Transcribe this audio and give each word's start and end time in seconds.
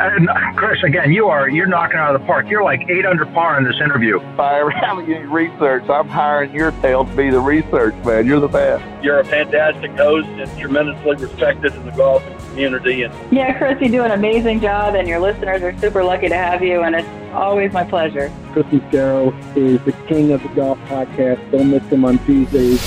And 0.00 0.28
Chris, 0.56 0.82
again, 0.82 1.12
you 1.12 1.28
are 1.28 1.48
you're 1.48 1.66
knocking 1.66 1.98
out 1.98 2.14
of 2.14 2.20
the 2.20 2.26
park. 2.26 2.48
You're 2.48 2.64
like 2.64 2.80
eight 2.88 3.06
under 3.06 3.24
par 3.26 3.58
in 3.58 3.64
this 3.64 3.76
interview. 3.76 4.16
If 4.16 4.40
I 4.40 4.58
ever 4.58 4.70
have 4.70 4.98
any 4.98 5.14
research, 5.24 5.88
I'm 5.88 6.08
hiring 6.08 6.52
your 6.52 6.72
tail 6.82 7.04
to 7.04 7.16
be 7.16 7.30
the 7.30 7.38
research 7.40 7.94
man. 8.04 8.26
You're 8.26 8.40
the 8.40 8.48
best. 8.48 9.04
You're 9.04 9.20
a 9.20 9.24
fantastic 9.24 9.92
host 9.92 10.26
and 10.28 10.58
tremendously 10.58 11.14
respected 11.16 11.74
in 11.74 11.86
the 11.86 11.92
golf 11.92 12.24
community. 12.48 13.02
And 13.02 13.14
yeah, 13.32 13.56
Chris, 13.56 13.80
you 13.80 13.88
do 13.88 14.02
an 14.02 14.10
amazing 14.10 14.60
job, 14.60 14.96
and 14.96 15.06
your 15.06 15.20
listeners 15.20 15.62
are 15.62 15.78
super 15.78 16.02
lucky 16.02 16.28
to 16.28 16.36
have 16.36 16.62
you. 16.62 16.82
And 16.82 16.96
it's 16.96 17.08
always 17.32 17.72
my 17.72 17.84
pleasure. 17.84 18.32
Chris 18.52 18.66
Mascaro 18.66 19.56
is 19.56 19.80
the 19.84 19.92
king 20.08 20.32
of 20.32 20.42
the 20.42 20.48
golf 20.48 20.78
podcast. 20.86 21.50
Don't 21.52 21.70
miss 21.70 21.84
him 21.84 22.04
on 22.04 22.18
Tuesdays. 22.26 22.82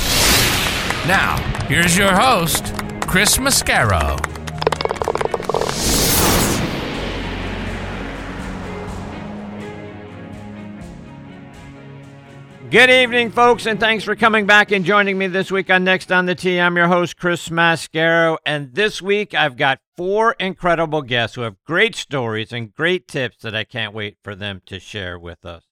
Now, 1.07 1.37
here's 1.67 1.97
your 1.97 2.13
host, 2.13 2.73
Chris 3.07 3.37
Mascaro. 3.37 4.36
Good 12.69 12.89
evening, 12.89 13.31
folks, 13.31 13.65
and 13.65 13.79
thanks 13.79 14.03
for 14.03 14.13
coming 14.13 14.45
back 14.45 14.73
and 14.73 14.83
joining 14.83 15.17
me 15.17 15.27
this 15.27 15.49
week 15.49 15.69
on 15.69 15.85
Next 15.85 16.11
on 16.11 16.25
the 16.25 16.35
Tee. 16.35 16.59
I'm 16.59 16.75
your 16.75 16.89
host, 16.89 17.15
Chris 17.15 17.47
Mascaro, 17.47 18.39
and 18.45 18.73
this 18.73 19.01
week 19.01 19.33
I've 19.33 19.55
got 19.55 19.79
four 19.95 20.33
incredible 20.33 21.01
guests 21.01 21.37
who 21.37 21.43
have 21.43 21.63
great 21.65 21.95
stories 21.95 22.51
and 22.51 22.73
great 22.73 23.07
tips 23.07 23.37
that 23.43 23.55
I 23.55 23.63
can't 23.63 23.93
wait 23.93 24.17
for 24.21 24.35
them 24.35 24.61
to 24.65 24.81
share 24.81 25.17
with 25.17 25.45
us. 25.45 25.63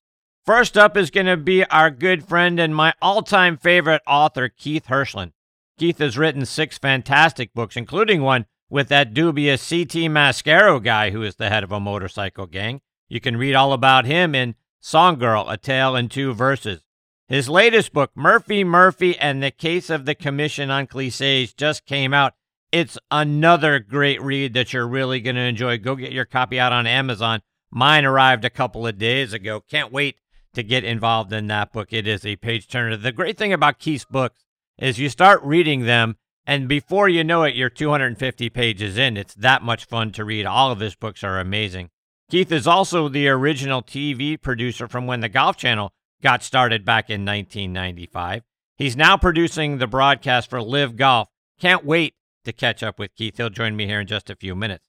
First 0.45 0.77
up 0.77 0.95
is 0.95 1.11
going 1.11 1.25
to 1.25 1.35
be 1.35 1.65
our 1.65 1.91
good 1.91 2.25
friend 2.25 2.61
and 2.61 2.73
my 2.73 2.93
all 3.01 3.23
time 3.23 3.57
favorite 3.57 4.01
author, 4.07 4.47
Keith 4.47 4.85
Hirshland. 4.87 5.33
Keith 5.77 5.97
has 5.97 6.17
written 6.17 6.45
six 6.45 6.77
fantastic 6.77 7.53
books, 7.53 7.75
including 7.75 8.21
one 8.21 8.45
with 8.69 8.87
that 8.87 9.13
dubious 9.13 9.67
CT 9.67 10.07
Mascaro 10.07 10.81
guy 10.81 11.09
who 11.09 11.23
is 11.23 11.35
the 11.35 11.49
head 11.49 11.65
of 11.65 11.73
a 11.73 11.79
motorcycle 11.81 12.45
gang. 12.45 12.79
You 13.09 13.19
can 13.19 13.35
read 13.35 13.53
all 13.53 13.73
about 13.73 14.05
him 14.05 14.33
in 14.33 14.55
Song 14.79 15.19
Girl, 15.19 15.49
A 15.49 15.57
Tale 15.57 15.97
in 15.97 16.07
Two 16.07 16.33
Verses. 16.33 16.84
His 17.27 17.49
latest 17.49 17.91
book, 17.91 18.11
Murphy 18.13 18.63
Murphy 18.63 19.17
and 19.17 19.41
the 19.41 19.49
Case 19.49 19.89
of 19.89 20.05
the 20.05 20.13
Commission 20.13 20.69
on 20.69 20.85
Cliches, 20.85 21.53
just 21.53 21.85
came 21.87 22.13
out. 22.13 22.33
It's 22.71 22.99
another 23.09 23.79
great 23.79 24.21
read 24.21 24.53
that 24.53 24.73
you're 24.73 24.87
really 24.87 25.19
going 25.21 25.35
to 25.35 25.41
enjoy. 25.41 25.79
Go 25.79 25.95
get 25.95 26.11
your 26.11 26.25
copy 26.25 26.59
out 26.59 26.71
on 26.71 26.85
Amazon. 26.85 27.41
Mine 27.71 28.05
arrived 28.05 28.45
a 28.45 28.51
couple 28.51 28.85
of 28.85 28.99
days 28.99 29.33
ago. 29.33 29.59
Can't 29.59 29.91
wait 29.91 30.17
to 30.53 30.61
get 30.61 30.83
involved 30.83 31.33
in 31.33 31.47
that 31.47 31.73
book. 31.73 31.91
It 31.91 32.05
is 32.05 32.27
a 32.27 32.35
page 32.35 32.67
turner. 32.67 32.95
The 32.95 33.11
great 33.11 33.39
thing 33.39 33.53
about 33.53 33.79
Keith's 33.79 34.05
books 34.05 34.45
is 34.77 34.99
you 34.99 35.09
start 35.09 35.41
reading 35.41 35.85
them, 35.85 36.17
and 36.45 36.67
before 36.67 37.09
you 37.09 37.23
know 37.23 37.41
it, 37.41 37.55
you're 37.55 37.71
250 37.71 38.51
pages 38.51 38.99
in. 38.99 39.17
It's 39.17 39.33
that 39.33 39.63
much 39.63 39.85
fun 39.85 40.11
to 40.11 40.23
read. 40.23 40.45
All 40.45 40.71
of 40.71 40.79
his 40.79 40.95
books 40.95 41.23
are 41.23 41.39
amazing. 41.39 41.89
Keith 42.29 42.51
is 42.51 42.67
also 42.67 43.09
the 43.09 43.27
original 43.29 43.81
TV 43.81 44.39
producer 44.39 44.87
from 44.87 45.07
when 45.07 45.21
the 45.21 45.29
Golf 45.29 45.57
Channel 45.57 45.91
got 46.25 46.41
started 46.41 46.83
back 46.83 47.11
in 47.11 47.23
1995. 47.23 48.41
He's 48.75 48.97
now 48.97 49.15
producing 49.15 49.77
the 49.77 49.85
broadcast 49.85 50.49
for 50.49 50.59
LIV 50.59 50.95
Golf. 50.95 51.29
Can't 51.59 51.85
wait 51.85 52.15
to 52.45 52.51
catch 52.51 52.81
up 52.81 52.97
with 52.97 53.13
Keith. 53.13 53.37
He'll 53.37 53.51
join 53.51 53.75
me 53.75 53.85
here 53.85 53.99
in 53.99 54.07
just 54.07 54.31
a 54.31 54.35
few 54.35 54.55
minutes. 54.55 54.85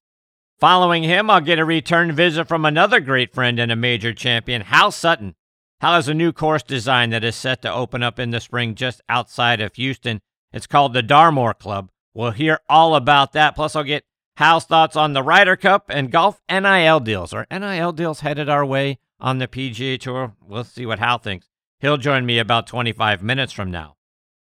Following 0.58 1.02
him, 1.02 1.28
I'll 1.28 1.42
get 1.42 1.58
a 1.58 1.64
return 1.66 2.12
visit 2.12 2.48
from 2.48 2.64
another 2.64 3.00
great 3.00 3.34
friend 3.34 3.58
and 3.58 3.70
a 3.70 3.76
major 3.76 4.14
champion, 4.14 4.62
Hal 4.62 4.90
Sutton. 4.90 5.34
Hal 5.82 5.92
has 5.92 6.08
a 6.08 6.14
new 6.14 6.32
course 6.32 6.62
design 6.62 7.10
that 7.10 7.22
is 7.22 7.36
set 7.36 7.60
to 7.60 7.70
open 7.70 8.02
up 8.02 8.18
in 8.18 8.30
the 8.30 8.40
spring 8.40 8.74
just 8.74 9.02
outside 9.06 9.60
of 9.60 9.74
Houston. 9.74 10.22
It's 10.54 10.66
called 10.66 10.94
the 10.94 11.02
Darmore 11.02 11.58
Club. 11.58 11.90
We'll 12.14 12.30
hear 12.30 12.60
all 12.66 12.94
about 12.94 13.34
that. 13.34 13.54
Plus, 13.54 13.76
I'll 13.76 13.84
get 13.84 14.06
Hal's 14.38 14.64
thoughts 14.64 14.96
on 14.96 15.12
the 15.12 15.22
Ryder 15.22 15.56
Cup 15.56 15.90
and 15.90 16.10
golf 16.10 16.40
NIL 16.50 17.00
deals. 17.00 17.34
Are 17.34 17.46
NIL 17.50 17.92
deals 17.92 18.20
headed 18.20 18.48
our 18.48 18.64
way? 18.64 19.00
On 19.20 19.38
the 19.38 19.48
PGA 19.48 19.98
Tour. 19.98 20.34
We'll 20.46 20.64
see 20.64 20.86
what 20.86 20.98
Hal 20.98 21.18
thinks. 21.18 21.48
He'll 21.80 21.96
join 21.96 22.26
me 22.26 22.38
about 22.38 22.66
25 22.66 23.22
minutes 23.22 23.52
from 23.52 23.70
now. 23.70 23.96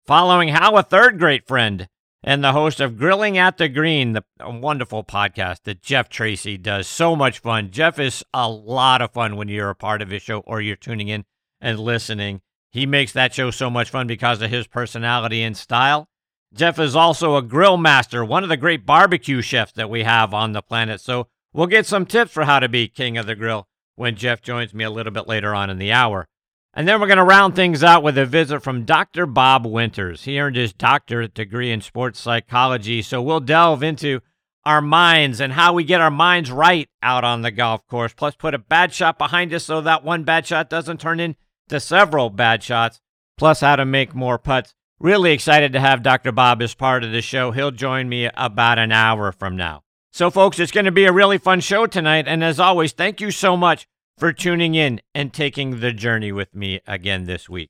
Following 0.05 0.49
Hal, 0.49 0.77
a 0.77 0.83
third 0.83 1.19
great 1.19 1.47
friend 1.47 1.87
and 2.23 2.43
the 2.43 2.51
host 2.51 2.79
of 2.79 2.97
Grilling 2.97 3.37
at 3.37 3.57
the 3.57 3.69
Green, 3.69 4.13
the 4.13 4.23
wonderful 4.39 5.03
podcast 5.03 5.63
that 5.63 5.81
Jeff 5.81 6.09
Tracy 6.09 6.57
does. 6.57 6.87
So 6.87 7.15
much 7.15 7.39
fun. 7.39 7.71
Jeff 7.71 7.99
is 7.99 8.23
a 8.33 8.49
lot 8.49 9.01
of 9.01 9.11
fun 9.11 9.35
when 9.35 9.47
you're 9.47 9.69
a 9.69 9.75
part 9.75 10.01
of 10.01 10.09
his 10.09 10.21
show 10.21 10.39
or 10.39 10.61
you're 10.61 10.75
tuning 10.75 11.07
in 11.07 11.25
and 11.61 11.79
listening. 11.79 12.41
He 12.71 12.85
makes 12.85 13.13
that 13.13 13.33
show 13.33 13.51
so 13.51 13.69
much 13.69 13.89
fun 13.89 14.07
because 14.07 14.41
of 14.41 14.49
his 14.49 14.67
personality 14.67 15.41
and 15.41 15.55
style. 15.55 16.09
Jeff 16.53 16.79
is 16.79 16.95
also 16.95 17.35
a 17.35 17.41
grill 17.41 17.77
master, 17.77 18.23
one 18.23 18.43
of 18.43 18.49
the 18.49 18.57
great 18.57 18.85
barbecue 18.85 19.41
chefs 19.41 19.73
that 19.73 19.89
we 19.89 20.03
have 20.03 20.33
on 20.33 20.53
the 20.53 20.61
planet. 20.61 21.01
So 21.01 21.27
we'll 21.53 21.67
get 21.67 21.85
some 21.85 22.05
tips 22.05 22.31
for 22.31 22.45
how 22.45 22.59
to 22.59 22.69
be 22.69 22.87
king 22.87 23.17
of 23.17 23.25
the 23.25 23.35
grill 23.35 23.67
when 23.97 24.15
Jeff 24.15 24.41
joins 24.41 24.73
me 24.73 24.85
a 24.85 24.89
little 24.89 25.11
bit 25.11 25.27
later 25.27 25.53
on 25.53 25.69
in 25.69 25.77
the 25.77 25.91
hour. 25.91 26.27
And 26.73 26.87
then 26.87 27.01
we're 27.01 27.07
going 27.07 27.17
to 27.17 27.23
round 27.23 27.55
things 27.55 27.83
out 27.83 28.03
with 28.03 28.17
a 28.19 28.25
visit 28.25 28.61
from 28.61 28.85
Dr. 28.85 29.25
Bob 29.25 29.65
Winters. 29.65 30.25
He 30.25 30.39
earned 30.39 30.55
his 30.55 30.71
doctorate 30.71 31.33
degree 31.33 31.71
in 31.71 31.81
sports 31.81 32.19
psychology, 32.19 33.01
so 33.01 33.21
we'll 33.21 33.39
delve 33.39 33.81
into 33.81 34.21
our 34.63 34.81
minds 34.81 35.41
and 35.41 35.53
how 35.53 35.73
we 35.73 35.83
get 35.83 36.01
our 36.01 36.11
minds 36.11 36.51
right 36.51 36.87
out 37.01 37.23
on 37.23 37.41
the 37.41 37.49
golf 37.49 37.87
course, 37.87 38.13
plus 38.13 38.35
put 38.35 38.53
a 38.53 38.59
bad 38.59 38.93
shot 38.93 39.17
behind 39.17 39.51
us 39.53 39.63
so 39.63 39.81
that 39.81 40.03
one 40.03 40.23
bad 40.23 40.45
shot 40.45 40.69
doesn't 40.69 40.99
turn 40.99 41.19
into 41.19 41.79
several 41.79 42.29
bad 42.29 42.61
shots, 42.61 43.01
plus 43.37 43.61
how 43.61 43.75
to 43.75 43.85
make 43.85 44.13
more 44.13 44.37
putts. 44.37 44.75
Really 44.99 45.31
excited 45.31 45.73
to 45.73 45.79
have 45.79 46.03
Dr. 46.03 46.31
Bob 46.31 46.61
as 46.61 46.75
part 46.75 47.03
of 47.03 47.11
the 47.11 47.21
show. 47.21 47.51
He'll 47.51 47.71
join 47.71 48.07
me 48.09 48.29
about 48.35 48.77
an 48.77 48.91
hour 48.91 49.31
from 49.31 49.55
now. 49.55 49.83
So, 50.17 50.31
folks, 50.31 50.57
it's 50.57 50.71
going 50.71 50.85
to 50.85 50.91
be 50.91 51.05
a 51.05 51.13
really 51.13 51.37
fun 51.37 51.59
show 51.59 51.85
tonight. 51.85 52.27
And 52.27 52.43
as 52.43 52.59
always, 52.59 52.91
thank 52.91 53.21
you 53.21 53.29
so 53.29 53.55
much 53.55 53.87
for 54.17 54.33
tuning 54.33 54.73
in 54.73 54.99
and 55.13 55.31
taking 55.31 55.79
the 55.79 55.91
journey 55.93 56.31
with 56.31 56.55
me 56.55 56.81
again 56.87 57.25
this 57.25 57.47
week. 57.47 57.69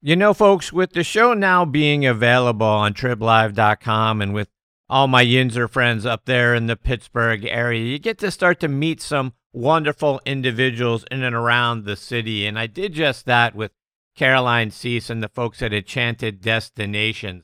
You 0.00 0.14
know, 0.14 0.32
folks, 0.32 0.72
with 0.72 0.92
the 0.92 1.02
show 1.02 1.34
now 1.34 1.64
being 1.64 2.06
available 2.06 2.68
on 2.68 2.94
triblive.com 2.94 4.22
and 4.22 4.32
with 4.32 4.48
all 4.88 5.08
my 5.08 5.24
Yinzer 5.24 5.68
friends 5.68 6.06
up 6.06 6.24
there 6.24 6.54
in 6.54 6.68
the 6.68 6.76
Pittsburgh 6.76 7.44
area, 7.44 7.84
you 7.84 7.98
get 7.98 8.18
to 8.18 8.30
start 8.30 8.60
to 8.60 8.68
meet 8.68 9.02
some 9.02 9.32
wonderful 9.52 10.20
individuals 10.24 11.04
in 11.10 11.24
and 11.24 11.34
around 11.34 11.84
the 11.84 11.96
city. 11.96 12.46
And 12.46 12.60
I 12.60 12.68
did 12.68 12.92
just 12.92 13.26
that 13.26 13.56
with 13.56 13.72
Caroline 14.14 14.70
Cease 14.70 15.10
and 15.10 15.20
the 15.20 15.28
folks 15.28 15.62
at 15.62 15.72
Enchanted 15.72 16.42
Destinations. 16.42 17.42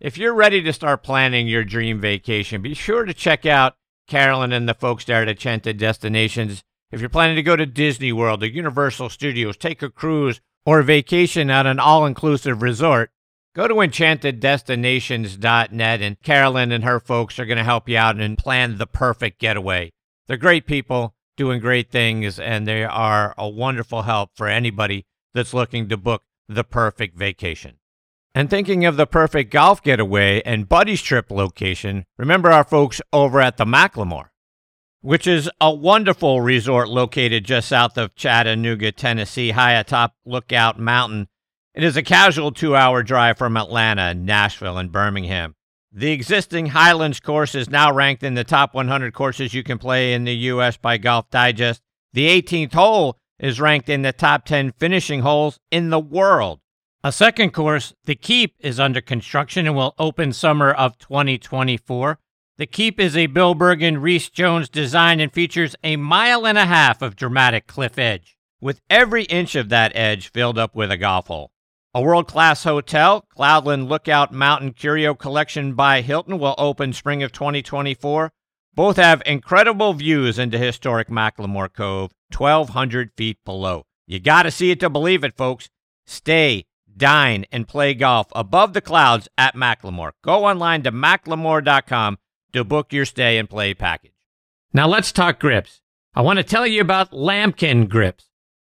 If 0.00 0.16
you're 0.16 0.32
ready 0.32 0.62
to 0.62 0.72
start 0.72 1.02
planning 1.02 1.48
your 1.48 1.64
dream 1.64 2.00
vacation, 2.00 2.62
be 2.62 2.72
sure 2.72 3.04
to 3.04 3.12
check 3.12 3.44
out 3.44 3.74
Carolyn 4.06 4.52
and 4.52 4.68
the 4.68 4.74
folks 4.74 5.04
there 5.04 5.22
at 5.22 5.28
Enchanted 5.28 5.76
Destinations. 5.76 6.62
If 6.92 7.00
you're 7.00 7.08
planning 7.08 7.34
to 7.34 7.42
go 7.42 7.56
to 7.56 7.66
Disney 7.66 8.12
World 8.12 8.44
or 8.44 8.46
Universal 8.46 9.08
Studios, 9.08 9.56
take 9.56 9.82
a 9.82 9.90
cruise, 9.90 10.40
or 10.64 10.82
vacation 10.82 11.50
at 11.50 11.66
an 11.66 11.80
all 11.80 12.06
inclusive 12.06 12.62
resort, 12.62 13.10
go 13.56 13.66
to 13.66 13.74
enchanteddestinations.net 13.74 16.00
and 16.00 16.22
Carolyn 16.22 16.70
and 16.70 16.84
her 16.84 17.00
folks 17.00 17.40
are 17.40 17.46
going 17.46 17.58
to 17.58 17.64
help 17.64 17.88
you 17.88 17.96
out 17.96 18.20
and 18.20 18.38
plan 18.38 18.78
the 18.78 18.86
perfect 18.86 19.40
getaway. 19.40 19.90
They're 20.28 20.36
great 20.36 20.66
people 20.66 21.16
doing 21.36 21.58
great 21.58 21.90
things, 21.90 22.38
and 22.38 22.68
they 22.68 22.84
are 22.84 23.34
a 23.36 23.48
wonderful 23.48 24.02
help 24.02 24.30
for 24.36 24.46
anybody 24.46 25.06
that's 25.34 25.52
looking 25.52 25.88
to 25.88 25.96
book 25.96 26.22
the 26.48 26.62
perfect 26.62 27.16
vacation. 27.16 27.78
And 28.38 28.48
thinking 28.48 28.84
of 28.84 28.96
the 28.96 29.04
perfect 29.04 29.50
golf 29.50 29.82
getaway 29.82 30.40
and 30.42 30.68
buddies 30.68 31.02
trip 31.02 31.28
location, 31.28 32.06
remember 32.16 32.52
our 32.52 32.62
folks 32.62 33.00
over 33.12 33.40
at 33.40 33.56
the 33.56 33.64
McLemore, 33.64 34.28
which 35.00 35.26
is 35.26 35.50
a 35.60 35.74
wonderful 35.74 36.40
resort 36.40 36.88
located 36.88 37.42
just 37.42 37.66
south 37.66 37.98
of 37.98 38.14
Chattanooga, 38.14 38.92
Tennessee, 38.92 39.50
high 39.50 39.72
atop 39.72 40.14
Lookout 40.24 40.78
Mountain. 40.78 41.26
It 41.74 41.82
is 41.82 41.96
a 41.96 42.02
casual 42.04 42.52
two 42.52 42.76
hour 42.76 43.02
drive 43.02 43.38
from 43.38 43.56
Atlanta, 43.56 44.14
Nashville, 44.14 44.78
and 44.78 44.92
Birmingham. 44.92 45.56
The 45.90 46.12
existing 46.12 46.66
Highlands 46.66 47.18
course 47.18 47.56
is 47.56 47.68
now 47.68 47.92
ranked 47.92 48.22
in 48.22 48.34
the 48.34 48.44
top 48.44 48.72
100 48.72 49.14
courses 49.14 49.52
you 49.52 49.64
can 49.64 49.78
play 49.78 50.12
in 50.12 50.22
the 50.22 50.36
U.S. 50.36 50.76
by 50.76 50.96
Golf 50.96 51.28
Digest. 51.30 51.82
The 52.12 52.28
18th 52.40 52.74
hole 52.74 53.18
is 53.40 53.60
ranked 53.60 53.88
in 53.88 54.02
the 54.02 54.12
top 54.12 54.44
10 54.44 54.74
finishing 54.78 55.22
holes 55.22 55.58
in 55.72 55.90
the 55.90 55.98
world. 55.98 56.60
A 57.04 57.12
second 57.12 57.52
course, 57.52 57.94
The 58.06 58.16
Keep, 58.16 58.56
is 58.58 58.80
under 58.80 59.00
construction 59.00 59.68
and 59.68 59.76
will 59.76 59.94
open 60.00 60.32
summer 60.32 60.72
of 60.72 60.98
2024. 60.98 62.18
The 62.56 62.66
Keep 62.66 62.98
is 62.98 63.16
a 63.16 63.26
Bill 63.26 63.54
Bergin 63.54 64.02
Rees 64.02 64.28
Jones 64.28 64.68
design 64.68 65.20
and 65.20 65.32
features 65.32 65.76
a 65.84 65.94
mile 65.94 66.44
and 66.44 66.58
a 66.58 66.66
half 66.66 67.00
of 67.00 67.14
dramatic 67.14 67.68
cliff 67.68 67.98
edge. 67.98 68.36
with 68.60 68.80
every 68.90 69.22
inch 69.24 69.54
of 69.54 69.68
that 69.68 69.92
edge 69.94 70.32
filled 70.32 70.58
up 70.58 70.74
with 70.74 70.90
a 70.90 70.96
golf 70.96 71.28
hole. 71.28 71.52
A 71.94 72.02
world 72.02 72.26
class 72.26 72.64
hotel, 72.64 73.24
Cloudland 73.36 73.88
Lookout 73.88 74.32
Mountain 74.32 74.72
Curio 74.72 75.14
Collection 75.14 75.74
by 75.74 76.00
Hilton, 76.00 76.40
will 76.40 76.56
open 76.58 76.92
spring 76.92 77.22
of 77.22 77.30
2024. 77.30 78.32
Both 78.74 78.96
have 78.96 79.22
incredible 79.24 79.94
views 79.94 80.38
into 80.38 80.58
historic 80.58 81.08
McLemore 81.08 81.72
Cove, 81.72 82.10
1,200 82.36 83.12
feet 83.16 83.38
below. 83.44 83.84
You 84.06 84.18
got 84.18 84.42
to 84.42 84.50
see 84.50 84.72
it 84.72 84.80
to 84.80 84.90
believe 84.90 85.22
it, 85.22 85.36
folks. 85.36 85.68
Stay, 86.04 86.64
dine, 86.98 87.46
and 87.50 87.66
play 87.66 87.94
golf 87.94 88.26
above 88.34 88.74
the 88.74 88.80
clouds 88.80 89.28
at 89.38 89.54
McLemore. 89.54 90.12
Go 90.22 90.44
online 90.44 90.82
to 90.82 90.92
McLemore.com 90.92 92.18
to 92.52 92.64
book 92.64 92.92
your 92.92 93.04
stay 93.04 93.38
and 93.38 93.48
play 93.48 93.74
package. 93.74 94.12
Now 94.72 94.88
let's 94.88 95.12
talk 95.12 95.38
grips. 95.38 95.80
I 96.14 96.22
want 96.22 96.38
to 96.38 96.42
tell 96.42 96.66
you 96.66 96.80
about 96.80 97.12
Lamkin 97.12 97.88
grips. 97.88 98.26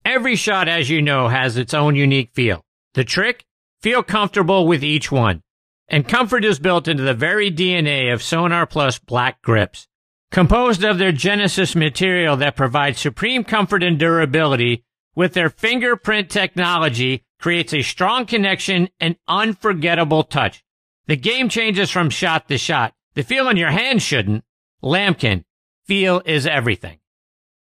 Every 0.05 0.37
shot, 0.37 0.69
as 0.69 0.91
you 0.91 1.03
know, 1.03 1.29
has 1.29 1.57
its 1.57 1.75
own 1.75 1.97
unique 1.97 2.31
feel. 2.33 2.65
The 2.95 3.05
trick? 3.05 3.45
Feel 3.83 4.03
comfortable 4.03 4.67
with 4.67 4.83
each 4.83 5.13
one. 5.13 5.43
And 5.89 6.09
comfort 6.09 6.45
is 6.45 6.59
built 6.59 6.89
into 6.89 7.03
the 7.03 7.15
very 7.15 7.51
DNA 7.51 8.13
of 8.13 8.23
Sonar 8.23 8.67
Plus 8.67 8.99
black 8.99 9.43
grips. 9.43 9.87
Composed 10.31 10.83
of 10.83 10.99
their 10.99 11.13
Genesis 11.13 11.77
material 11.77 12.37
that 12.37 12.57
provides 12.57 13.01
supreme 13.01 13.45
comfort 13.45 13.83
and 13.83 13.99
durability, 13.99 14.85
with 15.15 15.35
their 15.35 15.51
fingerprint 15.51 16.31
technology 16.31 17.26
creates 17.39 17.75
a 17.75 17.83
strong 17.83 18.27
connection 18.27 18.89
and 19.01 19.17
unforgettable 19.29 20.25
touch. 20.25 20.65
The 21.07 21.17
game 21.17 21.49
changes 21.49 21.91
from 21.91 22.11
shot 22.11 22.49
to 22.49 22.59
shot. 22.59 22.95
The 23.15 23.23
feel 23.23 23.49
in 23.49 23.57
your 23.57 23.71
hand 23.71 24.03
shouldn't. 24.03 24.45
Lamkin, 24.83 25.45
feel 25.87 26.23
is 26.25 26.47
everything. 26.47 26.99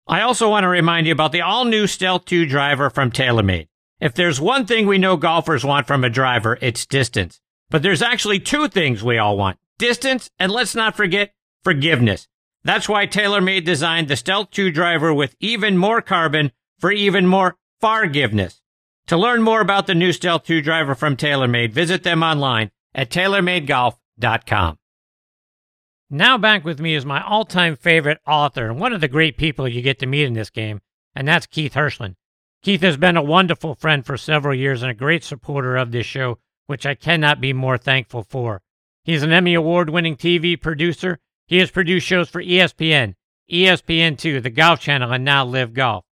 I 0.07 0.23
also 0.23 0.49
want 0.49 0.65
to 0.65 0.69
remind 0.69 1.07
you 1.07 1.13
about 1.13 1.33
the 1.33 1.43
all 1.43 1.65
new 1.65 1.87
Stealth 1.87 2.25
2 2.25 2.47
driver 2.47 2.91
from 2.91 3.11
TaylorMade. 3.11 3.69
If 4.01 4.15
there's 4.15 4.41
one 4.41 4.67
thing 4.67 4.87
we 4.87 4.99
know 4.99 5.17
golfers 5.17 5.65
want 5.65 5.87
from 5.87 6.05
a 6.05 6.11
driver, 6.11 6.59
it's 6.61 6.87
distance. 6.87 7.41
But 7.69 7.83
there's 7.83 8.03
actually 8.03 8.41
two 8.41 8.67
things 8.69 9.05
we 9.05 9.19
all 9.19 9.37
want. 9.37 9.59
Distance, 9.79 10.31
and 10.39 10.51
let's 10.51 10.75
not 10.75 10.97
forget 10.97 11.33
forgiveness. 11.63 12.27
That's 12.65 12.89
why 12.89 13.07
TaylorMade 13.07 13.65
designed 13.65 14.09
the 14.09 14.17
Stealth 14.17 14.51
2 14.51 14.71
driver 14.71 15.15
with 15.15 15.37
even 15.39 15.79
more 15.79 16.03
carbon 16.03 16.53
for 16.79 16.91
even 16.91 17.27
more 17.27 17.57
forgiveness. 17.81 18.61
To 19.07 19.17
learn 19.17 19.43
more 19.43 19.61
about 19.61 19.87
the 19.87 19.95
new 19.95 20.13
Stealth 20.13 20.45
2 20.45 20.63
driver 20.63 20.95
from 20.95 21.17
TaylorMade, 21.17 21.73
visit 21.73 22.03
them 22.03 22.23
online 22.23 22.71
at 22.95 23.11
TaylorMadeGolf.com. 23.11 24.79
Now 26.13 26.39
back 26.39 26.65
with 26.65 26.81
me 26.81 26.95
is 26.95 27.07
my 27.07 27.23
all-time 27.23 27.77
favorite 27.77 28.19
author 28.27 28.69
and 28.69 28.81
one 28.81 28.93
of 28.93 29.01
the 29.01 29.09
great 29.09 29.37
people 29.37 29.69
you 29.69 29.81
get 29.83 29.99
to 30.01 30.07
meet 30.07 30.25
in 30.25 30.33
this 30.35 30.51
game, 30.51 30.81
and 31.15 31.27
that's 31.27 31.47
Keith 31.47 31.75
Hirshland. 31.75 32.17
Keith 32.63 32.83
has 32.83 32.97
been 32.97 33.17
a 33.17 33.23
wonderful 33.23 33.75
friend 33.75 34.05
for 34.05 34.17
several 34.17 34.55
years 34.55 34.83
and 34.83 34.91
a 34.91 34.95
great 34.95 35.25
supporter 35.25 35.77
of 35.77 35.93
this 35.93 36.07
show, 36.07 36.39
which 36.67 36.85
I 36.85 36.95
cannot 36.95 37.41
be 37.41 37.53
more 37.53 37.79
thankful 37.79 38.23
for. 38.23 38.61
He's 39.05 39.23
an 39.23 39.33
Emmy 39.33 39.55
Award-winning 39.55 40.17
TV 40.17 40.61
producer. 40.61 41.19
He 41.47 41.59
has 41.59 41.71
produced 41.71 42.07
shows 42.07 42.29
for 42.29 42.43
ESPN, 42.43 43.15
ESPN2, 43.51 44.43
the 44.43 44.51
Golf 44.51 44.81
Channel, 44.81 45.13
and 45.13 45.25
now 45.25 45.45
LIV 45.45 45.75
Golf. 45.75 46.05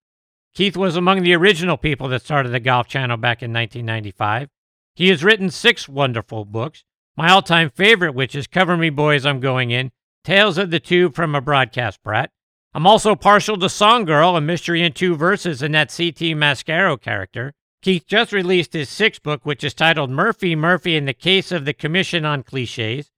Keith 0.59 0.77
was 0.77 0.97
among 0.97 1.23
the 1.23 1.37
original 1.37 1.77
people 1.77 2.09
that 2.09 2.23
started 2.23 2.49
the 2.49 2.59
Golf 2.59 2.89
Channel 2.89 3.17
back 3.17 3.45
in 3.45 3.53
1995. 3.53 4.49
He 4.97 5.09
has 5.09 5.23
written 5.23 5.51
six 5.51 5.89
wonderful 5.89 6.45
books, 6.45 6.83
my 7.17 7.31
all 7.31 7.43
time 7.43 7.71
favorite, 7.71 8.13
which 8.13 8.35
is 8.35 8.49
Cover 8.49 8.77
Me 8.77 8.91
Boys, 8.91 9.25
I'm 9.25 9.39
Going 9.39 9.71
In, 9.71 9.93
Tales 10.25 10.59
of 10.59 10.73
the 10.73 10.81
Tube 10.81 11.15
from 11.15 11.37
a 11.37 11.41
Broadcast 11.41 12.03
Brat. 12.03 12.33
I'm 12.75 12.89
also 12.89 13.15
partial 13.15 13.57
to 13.57 13.69
Song 13.69 14.05
Girl, 14.05 14.35
a 14.35 14.41
mystery 14.41 14.83
in 14.83 14.95
two 14.95 15.15
verses 15.15 15.63
and 15.63 15.73
that 15.77 15.95
CT 15.97 16.35
Mascaro 16.35 17.01
character. 17.01 17.55
Keith 17.81 18.05
just 18.09 18.33
released 18.33 18.73
his 18.73 18.89
sixth 18.89 19.23
book, 19.23 19.47
which 19.47 19.63
is 19.63 19.75
titled 19.75 20.11
Murphy 20.11 20.57
Murphy 20.57 20.97
in 20.97 21.05
the 21.05 21.15
Case 21.15 21.53
of 21.53 21.67
the 21.67 21.73
Commission 21.73 22.25
on 22.25 22.43
Cliches. 22.43 23.13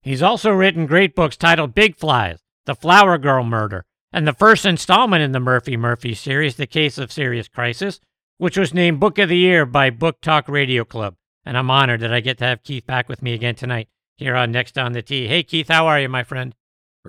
He's 0.00 0.22
also 0.22 0.52
written 0.52 0.86
great 0.86 1.16
books 1.16 1.36
titled 1.36 1.74
Big 1.74 1.96
Flies, 1.96 2.38
The 2.66 2.76
Flower 2.76 3.18
Girl 3.18 3.42
Murder, 3.42 3.84
and 4.14 4.28
the 4.28 4.32
first 4.32 4.64
installment 4.64 5.24
in 5.24 5.32
the 5.32 5.40
Murphy 5.40 5.76
Murphy 5.76 6.14
series, 6.14 6.54
The 6.54 6.68
Case 6.68 6.98
of 6.98 7.10
Serious 7.10 7.48
Crisis, 7.48 7.98
which 8.38 8.56
was 8.56 8.72
named 8.72 9.00
Book 9.00 9.18
of 9.18 9.28
the 9.28 9.36
Year 9.36 9.66
by 9.66 9.90
Book 9.90 10.20
Talk 10.20 10.48
Radio 10.48 10.84
Club. 10.84 11.16
And 11.44 11.58
I'm 11.58 11.68
honored 11.68 11.98
that 12.00 12.14
I 12.14 12.20
get 12.20 12.38
to 12.38 12.44
have 12.44 12.62
Keith 12.62 12.86
back 12.86 13.08
with 13.08 13.22
me 13.22 13.34
again 13.34 13.56
tonight 13.56 13.88
here 14.16 14.36
on 14.36 14.52
Next 14.52 14.78
on 14.78 14.92
the 14.92 15.02
Tee. 15.02 15.26
Hey, 15.26 15.42
Keith, 15.42 15.66
how 15.66 15.88
are 15.88 16.00
you, 16.00 16.08
my 16.08 16.22
friend? 16.22 16.54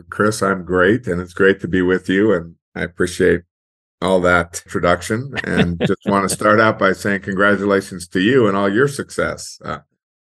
Chris, 0.09 0.41
I'm 0.41 0.65
great, 0.65 1.05
and 1.05 1.21
it's 1.21 1.35
great 1.35 1.61
to 1.61 1.67
be 1.67 1.83
with 1.83 2.09
you. 2.09 2.33
And 2.33 2.55
I 2.73 2.81
appreciate 2.81 3.43
all 4.01 4.19
that 4.21 4.63
introduction. 4.65 5.35
And 5.43 5.79
just 5.87 6.07
want 6.07 6.27
to 6.27 6.35
start 6.35 6.59
out 6.59 6.79
by 6.79 6.93
saying 6.93 7.21
congratulations 7.21 8.07
to 8.09 8.19
you 8.19 8.47
and 8.47 8.57
all 8.57 8.67
your 8.67 8.87
success. 8.87 9.59
Uh, 9.63 9.79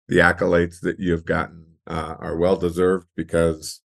the 0.08 0.18
accolades 0.18 0.82
that 0.82 1.00
you've 1.00 1.26
gotten 1.26 1.66
uh, 1.88 2.18
are 2.20 2.38
well 2.38 2.56
deserved 2.56 3.08
because, 3.16 3.82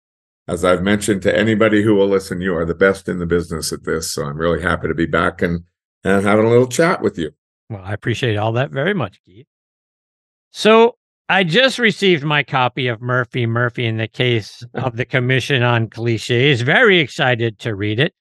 as 0.47 0.65
I've 0.65 0.81
mentioned 0.81 1.21
to 1.23 1.37
anybody 1.37 1.83
who 1.83 1.95
will 1.95 2.07
listen, 2.07 2.41
you 2.41 2.55
are 2.55 2.65
the 2.65 2.75
best 2.75 3.07
in 3.07 3.19
the 3.19 3.25
business 3.25 3.71
at 3.71 3.83
this. 3.83 4.11
So 4.11 4.25
I'm 4.25 4.37
really 4.37 4.61
happy 4.61 4.87
to 4.87 4.93
be 4.93 5.05
back 5.05 5.41
and, 5.41 5.63
and 6.03 6.25
having 6.25 6.45
a 6.45 6.49
little 6.49 6.67
chat 6.67 7.01
with 7.01 7.17
you. 7.17 7.31
Well, 7.69 7.81
I 7.83 7.93
appreciate 7.93 8.35
all 8.35 8.51
that 8.53 8.71
very 8.71 8.93
much, 8.93 9.21
Keith. 9.23 9.47
So 10.51 10.97
I 11.29 11.45
just 11.45 11.79
received 11.79 12.23
my 12.23 12.43
copy 12.43 12.87
of 12.87 13.01
Murphy 13.01 13.45
Murphy 13.45 13.85
in 13.85 13.97
the 13.97 14.07
case 14.07 14.63
of 14.73 14.97
the 14.97 15.05
Commission 15.05 15.63
on 15.63 15.89
Cliches. 15.89 16.61
Very 16.61 16.99
excited 16.99 17.57
to 17.59 17.73
read 17.73 17.99
it. 17.99 18.13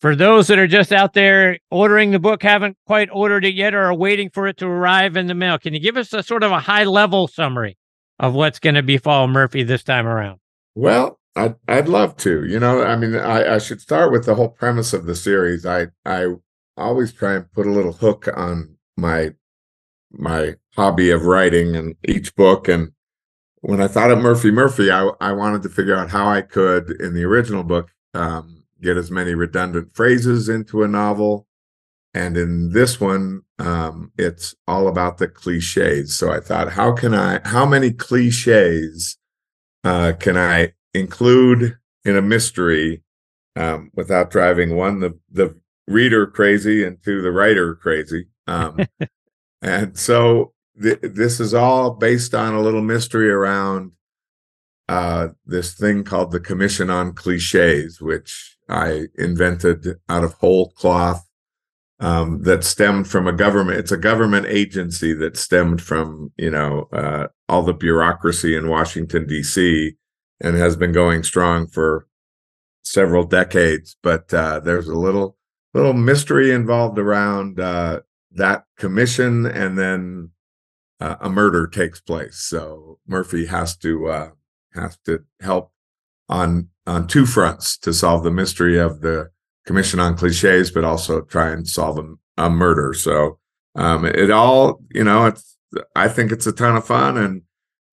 For 0.00 0.16
those 0.16 0.46
that 0.48 0.58
are 0.58 0.66
just 0.66 0.92
out 0.92 1.12
there 1.14 1.58
ordering 1.70 2.10
the 2.10 2.18
book, 2.18 2.42
haven't 2.42 2.76
quite 2.86 3.08
ordered 3.12 3.44
it 3.44 3.54
yet, 3.54 3.74
or 3.74 3.84
are 3.84 3.94
waiting 3.94 4.30
for 4.30 4.46
it 4.46 4.56
to 4.58 4.66
arrive 4.66 5.16
in 5.16 5.26
the 5.26 5.34
mail, 5.34 5.58
can 5.58 5.74
you 5.74 5.80
give 5.80 5.96
us 5.96 6.12
a 6.12 6.22
sort 6.22 6.42
of 6.42 6.52
a 6.52 6.60
high 6.60 6.84
level 6.84 7.28
summary 7.28 7.76
of 8.18 8.34
what's 8.34 8.58
going 8.58 8.74
to 8.74 8.82
befall 8.82 9.28
Murphy 9.28 9.62
this 9.62 9.82
time 9.82 10.06
around? 10.06 10.40
Well, 10.74 11.18
I'd, 11.36 11.56
I'd 11.66 11.88
love 11.88 12.16
to. 12.18 12.44
You 12.46 12.60
know, 12.60 12.82
I 12.82 12.96
mean, 12.96 13.16
I, 13.16 13.54
I 13.54 13.58
should 13.58 13.80
start 13.80 14.12
with 14.12 14.24
the 14.24 14.34
whole 14.34 14.48
premise 14.48 14.92
of 14.92 15.06
the 15.06 15.16
series. 15.16 15.66
I 15.66 15.88
I 16.04 16.34
always 16.76 17.12
try 17.12 17.34
and 17.34 17.50
put 17.52 17.66
a 17.66 17.72
little 17.72 17.92
hook 17.92 18.28
on 18.34 18.76
my 18.96 19.34
my 20.10 20.54
hobby 20.76 21.10
of 21.10 21.24
writing 21.24 21.76
and 21.76 21.96
each 22.06 22.34
book. 22.36 22.68
And 22.68 22.92
when 23.60 23.80
I 23.80 23.88
thought 23.88 24.10
of 24.10 24.18
Murphy 24.18 24.50
Murphy, 24.50 24.90
I, 24.90 25.10
I 25.20 25.32
wanted 25.32 25.62
to 25.62 25.68
figure 25.68 25.96
out 25.96 26.10
how 26.10 26.28
I 26.28 26.42
could, 26.42 26.90
in 27.00 27.14
the 27.14 27.24
original 27.24 27.64
book, 27.64 27.90
um, 28.14 28.64
get 28.80 28.96
as 28.96 29.10
many 29.10 29.34
redundant 29.34 29.94
phrases 29.94 30.48
into 30.48 30.82
a 30.82 30.88
novel. 30.88 31.46
And 32.12 32.36
in 32.36 32.70
this 32.70 33.00
one, 33.00 33.42
um, 33.58 34.12
it's 34.16 34.54
all 34.68 34.86
about 34.86 35.18
the 35.18 35.26
cliches. 35.26 36.16
So 36.16 36.30
I 36.30 36.38
thought, 36.38 36.72
how 36.72 36.92
can 36.92 37.12
I, 37.12 37.40
how 37.44 37.66
many 37.66 37.90
cliches 37.90 39.18
uh, 39.82 40.12
can 40.18 40.36
I 40.36 40.74
include 40.94 41.76
in 42.04 42.16
a 42.16 42.22
mystery 42.22 43.02
um, 43.56 43.90
without 43.94 44.30
driving 44.30 44.76
one, 44.76 45.00
the, 45.00 45.18
the 45.30 45.58
reader 45.86 46.26
crazy 46.26 46.84
and 46.84 47.02
two, 47.02 47.20
the 47.22 47.32
writer 47.32 47.74
crazy? 47.74 48.26
Um, 48.46 48.78
and 49.62 49.98
so 49.98 50.52
th- 50.80 51.00
this 51.02 51.40
is 51.40 51.54
all 51.54 51.90
based 51.90 52.34
on 52.34 52.54
a 52.54 52.60
little 52.60 52.82
mystery 52.82 53.30
around 53.30 53.92
uh, 54.88 55.28
this 55.46 55.74
thing 55.74 56.04
called 56.04 56.30
the 56.30 56.40
Commission 56.40 56.90
on 56.90 57.14
Cliches, 57.14 58.00
which 58.00 58.56
I 58.68 59.06
invented 59.16 59.86
out 60.08 60.24
of 60.24 60.34
whole 60.34 60.70
cloth. 60.70 61.26
Um, 62.00 62.42
that 62.42 62.64
stemmed 62.64 63.06
from 63.06 63.28
a 63.28 63.32
government. 63.32 63.78
It's 63.78 63.92
a 63.92 63.96
government 63.96 64.46
agency 64.46 65.14
that 65.14 65.36
stemmed 65.36 65.80
from 65.80 66.32
you 66.36 66.50
know 66.50 66.88
uh, 66.92 67.28
all 67.48 67.62
the 67.62 67.72
bureaucracy 67.72 68.56
in 68.56 68.68
Washington 68.68 69.26
D.C. 69.26 69.94
and 70.44 70.56
has 70.56 70.76
been 70.76 70.92
going 70.92 71.22
strong 71.22 71.66
for 71.66 72.06
several 72.82 73.24
decades. 73.24 73.96
But 74.02 74.32
uh, 74.32 74.60
there's 74.60 74.88
a 74.88 74.98
little 74.98 75.36
little 75.72 75.94
mystery 75.94 76.52
involved 76.52 76.98
around 76.98 77.58
uh, 77.58 78.00
that 78.32 78.64
commission, 78.78 79.46
and 79.46 79.78
then 79.78 80.30
uh, 81.00 81.16
a 81.20 81.28
murder 81.28 81.66
takes 81.66 82.00
place. 82.00 82.36
So 82.36 82.98
Murphy 83.06 83.46
has 83.46 83.76
to 83.78 84.08
uh, 84.08 84.30
has 84.74 84.98
to 85.06 85.24
help 85.40 85.72
on 86.28 86.68
on 86.86 87.06
two 87.06 87.26
fronts 87.26 87.78
to 87.78 87.92
solve 87.92 88.22
the 88.22 88.30
mystery 88.30 88.78
of 88.78 89.00
the 89.00 89.30
Commission 89.66 89.98
on 89.98 90.16
Cliches, 90.16 90.70
but 90.70 90.84
also 90.84 91.22
try 91.22 91.50
and 91.50 91.66
solve 91.66 91.98
a, 91.98 92.44
a 92.44 92.50
murder. 92.50 92.92
So 92.92 93.38
um, 93.74 94.04
it 94.04 94.30
all, 94.30 94.82
you 94.90 95.02
know, 95.02 95.24
it's 95.26 95.56
I 95.96 96.08
think 96.08 96.32
it's 96.32 96.46
a 96.46 96.52
ton 96.52 96.76
of 96.76 96.86
fun, 96.86 97.16
and 97.16 97.42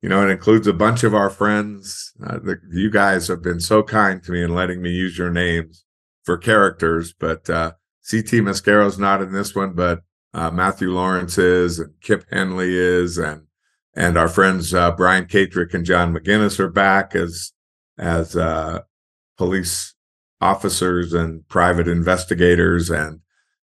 you 0.01 0.09
know, 0.09 0.27
it 0.27 0.31
includes 0.31 0.65
a 0.65 0.73
bunch 0.73 1.03
of 1.03 1.13
our 1.13 1.29
friends. 1.29 2.11
Uh, 2.25 2.39
the, 2.39 2.59
you 2.71 2.89
guys 2.89 3.27
have 3.27 3.43
been 3.43 3.59
so 3.59 3.83
kind 3.83 4.23
to 4.23 4.31
me 4.31 4.43
in 4.43 4.55
letting 4.55 4.81
me 4.81 4.89
use 4.89 5.17
your 5.17 5.29
names 5.29 5.85
for 6.23 6.37
characters, 6.37 7.13
but 7.13 7.49
uh, 7.49 7.73
CT 8.09 8.43
Mascaro's 8.43 8.97
not 8.97 9.21
in 9.21 9.31
this 9.31 9.55
one, 9.55 9.73
but 9.73 10.01
uh, 10.33 10.49
Matthew 10.49 10.91
Lawrence 10.91 11.37
is, 11.37 11.77
and 11.77 11.93
Kip 12.01 12.25
Henley 12.31 12.75
is, 12.75 13.17
and 13.17 13.43
and 13.93 14.17
our 14.17 14.29
friends 14.29 14.73
uh, 14.73 14.91
Brian 14.91 15.25
Katrick 15.25 15.73
and 15.73 15.85
John 15.85 16.13
McGinnis 16.13 16.59
are 16.59 16.69
back 16.69 17.15
as 17.15 17.51
as 17.97 18.35
uh, 18.35 18.79
police 19.37 19.93
officers 20.39 21.13
and 21.13 21.47
private 21.47 21.87
investigators, 21.87 22.89
and 22.89 23.19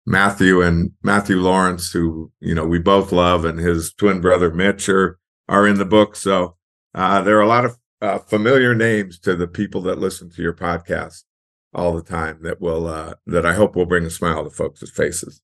Matthew 0.06 0.62
and 0.62 0.92
Matthew 1.02 1.36
Lawrence, 1.36 1.92
who 1.92 2.30
you 2.40 2.54
know 2.54 2.66
we 2.66 2.78
both 2.78 3.12
love, 3.12 3.44
and 3.44 3.58
his 3.58 3.92
twin 3.92 4.20
brother 4.20 4.50
Mitch 4.50 4.88
are 4.88 5.18
are 5.52 5.66
in 5.66 5.76
the 5.76 5.84
book. 5.84 6.16
So 6.16 6.56
uh, 6.94 7.20
there 7.22 7.36
are 7.36 7.42
a 7.42 7.46
lot 7.46 7.66
of 7.66 7.76
uh, 8.00 8.18
familiar 8.18 8.74
names 8.74 9.18
to 9.20 9.36
the 9.36 9.46
people 9.46 9.82
that 9.82 9.98
listen 9.98 10.30
to 10.30 10.42
your 10.42 10.54
podcast 10.54 11.24
all 11.74 11.94
the 11.94 12.02
time 12.02 12.38
that 12.42 12.60
will 12.60 12.86
uh, 12.86 13.14
that 13.26 13.44
I 13.44 13.52
hope 13.52 13.76
will 13.76 13.86
bring 13.86 14.04
a 14.04 14.10
smile 14.10 14.44
to 14.44 14.50
folks' 14.50 14.90
faces. 14.90 15.42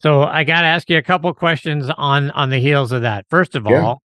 So 0.00 0.22
I 0.22 0.42
got 0.44 0.62
to 0.62 0.66
ask 0.66 0.88
you 0.90 0.96
a 0.96 1.02
couple 1.02 1.32
questions 1.34 1.88
on 1.96 2.30
on 2.32 2.48
the 2.50 2.58
heels 2.58 2.92
of 2.92 3.02
that. 3.02 3.26
First 3.28 3.54
of 3.54 3.66
Yeah. 3.66 3.82
all, 3.82 4.02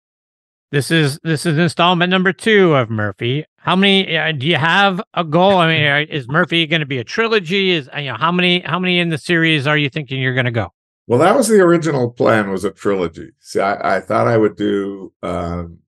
this 0.73 0.91
is 0.91 1.21
this 1.23 1.47
is 1.47 1.59
installment 1.59 2.11
number 2.11 2.33
two 2.33 2.75
of 2.75 2.91
Murphy. 2.91 3.45
How 3.59 3.77
many 3.77 4.17
uh, 4.17 4.33
do 4.33 4.47
you 4.47 4.57
have 4.57 5.01
a 5.15 5.25
goal? 5.25 5.59
I 5.59 5.69
mean, 5.69 6.09
is 6.09 6.27
Murphy 6.27 6.67
going 6.67 6.81
to 6.81 6.87
be 6.87 6.99
a 6.99 7.05
trilogy? 7.05 7.71
Is 7.71 7.89
you 7.97 8.07
know 8.07 8.17
how 8.17 8.33
many 8.33 8.61
how 8.61 8.79
many 8.79 8.99
in 8.99 9.11
the 9.11 9.19
series 9.19 9.67
are 9.67 9.77
you 9.79 9.89
thinking 9.91 10.21
you're 10.21 10.35
going 10.35 10.47
to 10.47 10.51
go? 10.51 10.73
Well, 11.07 11.19
that 11.19 11.37
was 11.37 11.49
the 11.49 11.61
original 11.61 12.11
plan 12.11 12.51
was 12.51 12.65
a 12.65 12.71
trilogy. 12.71 13.33
See, 13.41 13.61
I, 13.61 13.97
I 13.97 14.01
thought 14.01 14.27
I 14.27 14.39
would 14.39 14.57
do 14.57 15.13
um, 15.23 15.79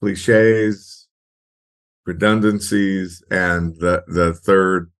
cliches, 0.00 1.08
redundancies, 2.06 3.22
and 3.30 3.76
the 3.76 4.04
the 4.08 4.34
third 4.34 4.90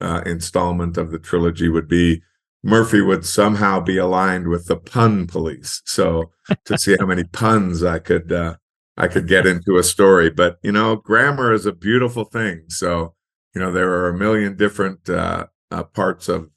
uh, 0.00 0.22
installment 0.26 0.98
of 0.98 1.10
the 1.10 1.18
trilogy 1.18 1.68
would 1.68 1.88
be 1.88 2.22
Murphy 2.62 3.00
would 3.00 3.24
somehow 3.24 3.80
be 3.80 3.96
aligned 3.96 4.48
with 4.48 4.66
the 4.66 4.76
pun 4.76 5.26
police. 5.26 5.82
So 5.86 6.32
to 6.64 6.76
see 6.76 6.96
how 6.98 7.06
many 7.06 7.24
puns 7.24 7.84
I 7.84 7.98
could 8.00 8.32
uh, 8.32 8.56
I 8.96 9.08
could 9.08 9.28
get 9.28 9.46
into 9.46 9.76
a 9.78 9.82
story. 9.84 10.30
But 10.30 10.58
you 10.62 10.72
know, 10.72 10.96
grammar 10.96 11.52
is 11.52 11.66
a 11.66 11.72
beautiful 11.72 12.24
thing. 12.24 12.64
So 12.68 13.14
you 13.54 13.60
know, 13.60 13.72
there 13.72 13.90
are 13.90 14.08
a 14.08 14.18
million 14.18 14.56
different 14.56 15.08
uh, 15.08 15.46
uh, 15.70 15.84
parts 15.84 16.28
of 16.28 16.42
of 16.42 16.50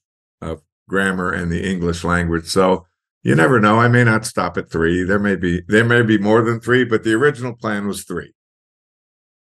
grammar 0.89 1.31
and 1.31 1.50
the 1.50 1.63
English 1.63 2.03
language. 2.03 2.48
So 2.48 2.86
you 3.24 3.36
never 3.36 3.60
know. 3.60 3.79
I 3.79 3.88
may 3.88 4.03
not 4.03 4.25
stop 4.25 4.58
at 4.58 4.69
three. 4.69 5.03
There 5.03 5.19
may 5.19 5.36
be 5.36 5.62
there 5.67 5.86
may 5.86 6.01
be 6.01 6.17
more 6.17 6.41
than 6.41 6.60
three, 6.60 6.84
but 6.84 7.03
the 7.03 7.13
original 7.13 7.53
plan 7.53 7.88
was 7.88 8.03
three. 8.03 8.34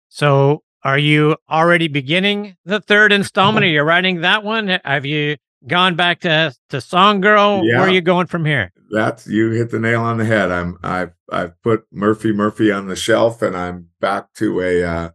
So 0.07 0.63
are 0.83 0.97
you 0.97 1.35
already 1.49 1.87
beginning 1.87 2.55
the 2.65 2.79
third 2.79 3.11
installment? 3.11 3.63
Are 3.65 3.69
you 3.69 3.81
writing 3.81 4.21
that 4.21 4.43
one? 4.43 4.79
Have 4.85 5.05
you 5.05 5.37
gone 5.67 5.95
back 5.95 6.21
to 6.21 6.53
to 6.69 6.81
Song 6.81 7.19
Girl? 7.21 7.61
Where 7.61 7.81
are 7.81 7.89
you 7.89 8.01
going 8.01 8.27
from 8.27 8.45
here? 8.45 8.71
That's 8.91 9.27
you 9.27 9.51
hit 9.51 9.71
the 9.71 9.79
nail 9.79 10.01
on 10.01 10.17
the 10.17 10.25
head. 10.25 10.51
I'm 10.51 10.77
I've 10.83 11.13
I've 11.31 11.61
put 11.61 11.85
Murphy 11.91 12.31
Murphy 12.31 12.71
on 12.71 12.87
the 12.87 12.95
shelf, 12.95 13.41
and 13.41 13.55
I'm 13.55 13.89
back 13.99 14.33
to 14.35 14.61
a 14.61 14.83
uh, 14.83 15.09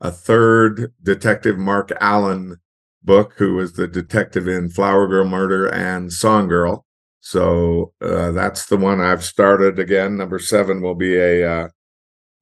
a 0.00 0.10
third 0.10 0.92
Detective 1.02 1.58
Mark 1.58 1.90
Allen 2.00 2.58
book, 3.04 3.34
who 3.36 3.54
was 3.54 3.74
the 3.74 3.86
detective 3.86 4.48
in 4.48 4.70
Flower 4.70 5.06
Girl 5.06 5.26
Murder 5.26 5.66
and 5.66 6.12
Song 6.12 6.48
Girl. 6.48 6.86
So 7.20 7.92
uh, 8.02 8.32
that's 8.32 8.66
the 8.66 8.76
one 8.76 9.00
I've 9.00 9.24
started 9.24 9.78
again. 9.78 10.16
Number 10.16 10.38
seven 10.38 10.82
will 10.82 10.94
be 10.94 11.16
a 11.16 11.50
uh, 11.50 11.68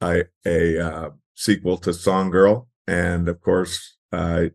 a 0.03 0.25
a 0.45 0.79
uh, 0.79 1.11
sequel 1.35 1.79
to 1.79 1.93
Song 1.93 2.31
Girl, 2.31 2.69
and 2.87 3.29
of 3.29 3.41
course, 3.41 3.97
uh, 4.13 4.47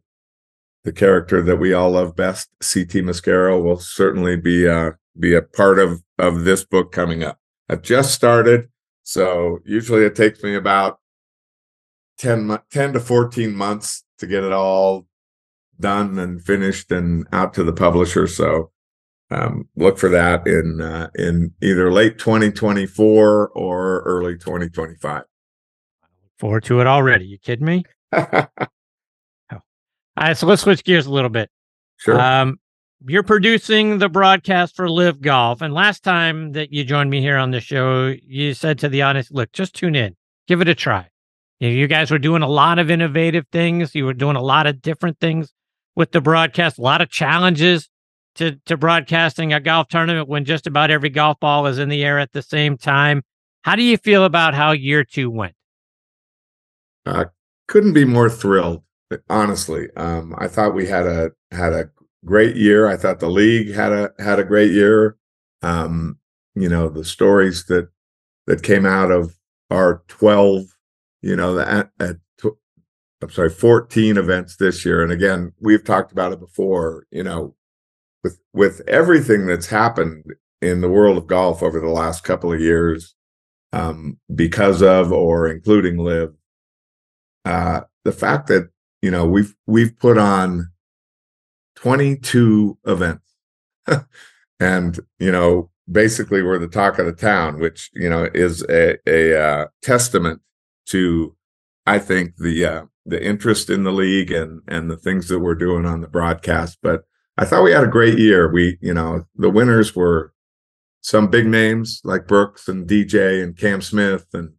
the 0.84 0.92
character 0.92 1.42
that 1.42 1.58
we 1.58 1.74
all 1.74 1.92
love 1.92 2.16
best, 2.16 2.50
CT 2.62 3.04
Mascaro, 3.06 3.64
will 3.64 3.80
certainly 3.80 4.36
be 4.36 4.68
uh, 4.68 4.92
be 5.18 5.34
a 5.34 5.42
part 5.42 5.80
of 5.80 6.04
of 6.18 6.44
this 6.44 6.66
book 6.66 6.92
coming 6.92 7.24
up. 7.24 7.40
I've 7.70 7.82
just 7.82 8.14
started, 8.14 8.70
so 9.04 9.60
usually 9.66 10.04
it 10.04 10.16
takes 10.16 10.44
me 10.44 10.56
about 10.56 11.00
10, 12.18 12.60
10 12.72 12.94
to 12.94 13.00
14 13.00 13.54
months 13.54 14.04
to 14.20 14.28
get 14.28 14.44
it 14.44 14.52
all 14.52 15.07
done 15.80 16.20
and 16.20 16.44
finished 16.44 16.92
and 16.92 17.26
out 17.32 17.54
to 17.56 17.64
the 17.64 17.74
publisher. 17.74 18.28
So 18.28 18.72
um, 19.30 19.68
look 19.76 19.98
for 19.98 20.10
that 20.10 20.48
in 20.48 20.82
uh, 20.82 21.10
in 21.16 21.54
either 21.62 21.92
late 21.92 22.18
2024 22.18 23.50
or 23.50 24.02
early 24.02 24.38
2025. 24.38 25.18
Look 25.18 25.26
Forward 26.40 26.64
to 26.66 26.80
it 26.80 26.88
already. 26.88 27.26
You 27.26 27.38
kidding 27.38 27.66
me? 27.66 27.84
All 28.14 28.48
right, 30.18 30.38
so 30.38 30.48
let's 30.48 30.64
switch 30.64 30.84
gears 30.84 31.06
a 31.06 31.12
little 31.12 31.30
bit. 31.30 31.50
sure. 31.98 32.20
Um, 32.20 32.60
you're 33.06 33.22
producing 33.22 34.00
the 34.00 34.10
broadcast 34.10 34.76
for 34.76 34.90
LIV 34.90 35.22
Golf, 35.22 35.62
and 35.62 35.74
last 35.74 36.04
time 36.04 36.54
that 36.54 36.74
you 36.74 36.84
joined 36.84 37.12
me 37.12 37.22
here 37.22 37.38
on 37.38 37.52
the 37.52 37.62
show, 37.62 38.16
you 38.26 38.56
said 38.56 38.80
to 38.80 38.90
the 38.90 39.04
audience, 39.04 39.30
"Look, 39.30 39.52
just 39.52 39.76
tune 39.76 39.96
in, 39.96 40.16
give 40.48 40.62
it 40.62 40.68
a 40.68 40.74
try." 40.74 41.08
You, 41.60 41.70
know, 41.70 41.76
you 41.76 41.88
guys 41.88 42.10
were 42.10 42.18
doing 42.18 42.42
a 42.42 42.48
lot 42.48 42.80
of 42.80 42.90
innovative 42.90 43.46
things. 43.52 43.94
You 43.94 44.06
were 44.06 44.14
doing 44.14 44.36
a 44.36 44.42
lot 44.42 44.68
of 44.68 44.82
different 44.82 45.20
things 45.20 45.54
with 45.98 46.12
the 46.12 46.22
broadcast. 46.22 46.78
A 46.78 46.82
lot 46.82 47.02
of 47.02 47.10
challenges 47.10 47.90
to 48.36 48.56
to 48.68 48.78
broadcasting 48.78 49.52
a 49.52 49.60
golf 49.60 49.90
tournament 49.90 50.30
when 50.30 50.46
just 50.46 50.68
about 50.68 50.92
every 50.92 51.10
golf 51.10 51.38
ball 51.42 51.66
is 51.66 51.80
in 51.80 51.90
the 51.90 52.06
air 52.06 52.20
at 52.20 52.32
the 52.32 52.42
same 52.42 52.78
time. 52.78 53.24
How 53.64 53.76
do 53.76 53.84
you 53.84 53.98
feel 53.98 54.24
about 54.24 54.54
how 54.54 54.72
year 54.72 55.04
two 55.04 55.30
went? 55.30 55.56
I 57.06 57.26
couldn't 57.68 57.94
be 57.94 58.06
more 58.06 58.30
thrilled 58.30 58.84
honestly 59.30 59.88
um, 59.96 60.36
i 60.38 60.48
thought 60.48 60.76
we 60.76 60.86
had 60.86 61.06
a 61.06 61.32
had 61.52 61.74
a 61.74 61.90
great 62.26 62.56
year 62.56 62.88
i 62.88 62.98
thought 62.98 63.20
the 63.20 63.30
league 63.30 63.74
had 63.74 63.92
a 63.92 64.12
had 64.20 64.40
a 64.40 64.44
great 64.44 64.72
year 64.72 65.18
um, 65.62 66.18
you 66.56 66.68
know 66.68 66.90
the 66.90 67.06
stories 67.06 67.66
that 67.66 67.90
that 68.48 68.64
came 68.64 68.86
out 68.86 69.12
of 69.12 69.38
our 69.70 70.04
12 70.08 70.66
you 71.22 71.36
know 71.36 71.56
that 71.56 71.90
at, 72.00 72.16
tw- 72.16 72.20
i'm 73.22 73.30
sorry 73.30 73.50
14 73.50 74.18
events 74.18 74.56
this 74.58 74.86
year. 74.86 75.02
And 75.02 75.12
again 75.12 75.54
we've 75.60 75.84
talked 75.84 76.12
about 76.12 76.34
it 76.34 76.40
before 76.40 77.06
you 77.12 77.24
know 77.24 77.56
with 78.24 78.40
with 78.54 78.82
everything 78.88 79.46
that's 79.46 79.68
happened 79.68 80.24
in 80.62 80.82
the 80.82 80.90
world 80.90 81.18
of 81.18 81.28
golf 81.28 81.62
over 81.62 81.80
the 81.80 81.90
last 81.90 82.24
couple 82.24 82.52
of 82.52 82.60
years 82.60 83.16
um, 83.74 84.18
because 84.34 84.82
of 84.82 85.12
or 85.12 85.48
including 85.48 85.98
live 85.98 86.34
uh, 87.46 87.82
the 88.04 88.12
fact 88.12 88.48
that 88.48 88.70
you 89.02 89.12
know 89.12 89.26
we've 89.26 89.56
we've 89.66 89.98
put 89.98 90.18
on 90.18 90.72
22 91.76 92.78
events. 92.86 93.36
And 94.60 95.00
you 95.20 95.32
know 95.32 95.70
basically 95.92 96.42
we're 96.42 96.60
the 96.60 96.68
talk 96.68 97.00
of 97.00 97.06
the 97.06 97.14
town 97.14 97.60
which 97.60 97.90
you 97.94 98.10
know 98.10 98.28
is 98.34 98.64
a, 98.70 98.98
a 99.08 99.40
uh, 99.40 99.68
testament 99.82 100.42
to 100.88 101.36
i 101.86 101.98
think 101.98 102.36
the 102.38 102.66
uh, 102.66 102.84
the 103.08 103.24
interest 103.24 103.70
in 103.70 103.84
the 103.84 103.92
league 103.92 104.32
and 104.32 104.62
and 104.68 104.92
the 104.92 104.98
things 104.98 105.28
that 105.28 105.40
we're 105.40 105.56
doing 105.56 105.86
on 105.86 106.02
the 106.02 106.08
broadcast 106.08 106.78
but 106.82 107.04
i 107.38 107.46
thought 107.46 107.64
we 107.64 107.72
had 107.72 107.84
a 107.84 107.88
great 107.88 108.20
year 108.20 108.52
we 108.52 108.78
you 108.82 108.94
know 108.94 109.26
the 109.36 109.50
winners 109.50 109.96
were 109.96 110.34
some 111.02 111.30
big 111.30 111.48
names 111.48 112.02
like 112.04 112.28
brooks 112.28 112.68
and 112.68 112.88
dj 112.88 113.42
and 113.42 113.58
cam 113.58 113.82
smith 113.82 114.28
and 114.34 114.52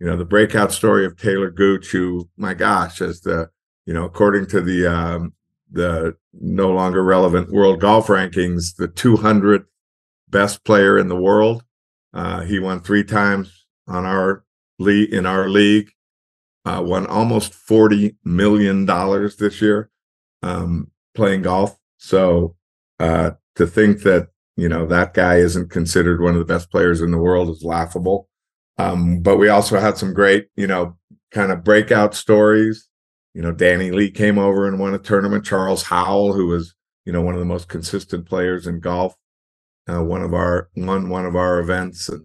you 0.00 0.06
know 0.06 0.16
the 0.16 0.24
breakout 0.24 0.72
story 0.72 1.04
of 1.04 1.16
Taylor 1.16 1.50
Gooch, 1.50 1.88
who, 1.88 2.28
my 2.36 2.54
gosh, 2.54 3.00
as 3.02 3.20
the 3.20 3.50
you 3.86 3.92
know 3.92 4.04
according 4.04 4.46
to 4.46 4.60
the 4.60 4.86
um, 4.86 5.34
the 5.70 6.16
no 6.32 6.70
longer 6.70 7.04
relevant 7.04 7.52
world 7.52 7.80
golf 7.80 8.06
rankings, 8.06 8.74
the 8.76 8.88
200th 8.88 9.66
best 10.28 10.64
player 10.64 10.98
in 10.98 11.08
the 11.08 11.20
world. 11.20 11.62
Uh, 12.12 12.40
he 12.40 12.58
won 12.58 12.80
three 12.80 13.04
times 13.04 13.66
on 13.86 14.04
our 14.04 14.44
league 14.78 15.12
in 15.12 15.26
our 15.26 15.48
league. 15.48 15.92
Uh, 16.64 16.82
won 16.84 17.06
almost 17.06 17.54
40 17.54 18.16
million 18.22 18.84
dollars 18.84 19.36
this 19.36 19.62
year 19.62 19.90
um, 20.42 20.90
playing 21.14 21.42
golf. 21.42 21.76
So 21.98 22.56
uh, 22.98 23.32
to 23.56 23.66
think 23.66 24.02
that 24.02 24.28
you 24.56 24.68
know 24.68 24.86
that 24.86 25.14
guy 25.14 25.36
isn't 25.36 25.70
considered 25.70 26.20
one 26.20 26.34
of 26.34 26.38
the 26.38 26.52
best 26.52 26.70
players 26.70 27.00
in 27.00 27.10
the 27.10 27.18
world 27.18 27.48
is 27.48 27.64
laughable. 27.64 28.28
Um, 28.78 29.20
but 29.20 29.36
we 29.36 29.48
also 29.48 29.78
had 29.78 29.98
some 29.98 30.14
great, 30.14 30.48
you 30.56 30.66
know, 30.66 30.96
kind 31.30 31.52
of 31.52 31.64
breakout 31.64 32.14
stories. 32.14 32.88
You 33.34 33.42
know, 33.42 33.52
Danny 33.52 33.90
Lee 33.90 34.10
came 34.10 34.38
over 34.38 34.66
and 34.66 34.78
won 34.78 34.94
a 34.94 34.98
tournament. 34.98 35.44
Charles 35.44 35.84
Howell, 35.84 36.32
who 36.32 36.46
was, 36.46 36.74
you 37.04 37.12
know, 37.12 37.20
one 37.20 37.34
of 37.34 37.40
the 37.40 37.46
most 37.46 37.68
consistent 37.68 38.26
players 38.26 38.66
in 38.66 38.80
golf, 38.80 39.14
uh, 39.88 40.02
one 40.02 40.22
of 40.22 40.32
our 40.32 40.70
won 40.76 41.10
one 41.10 41.26
of 41.26 41.36
our 41.36 41.58
events, 41.58 42.08
and 42.08 42.24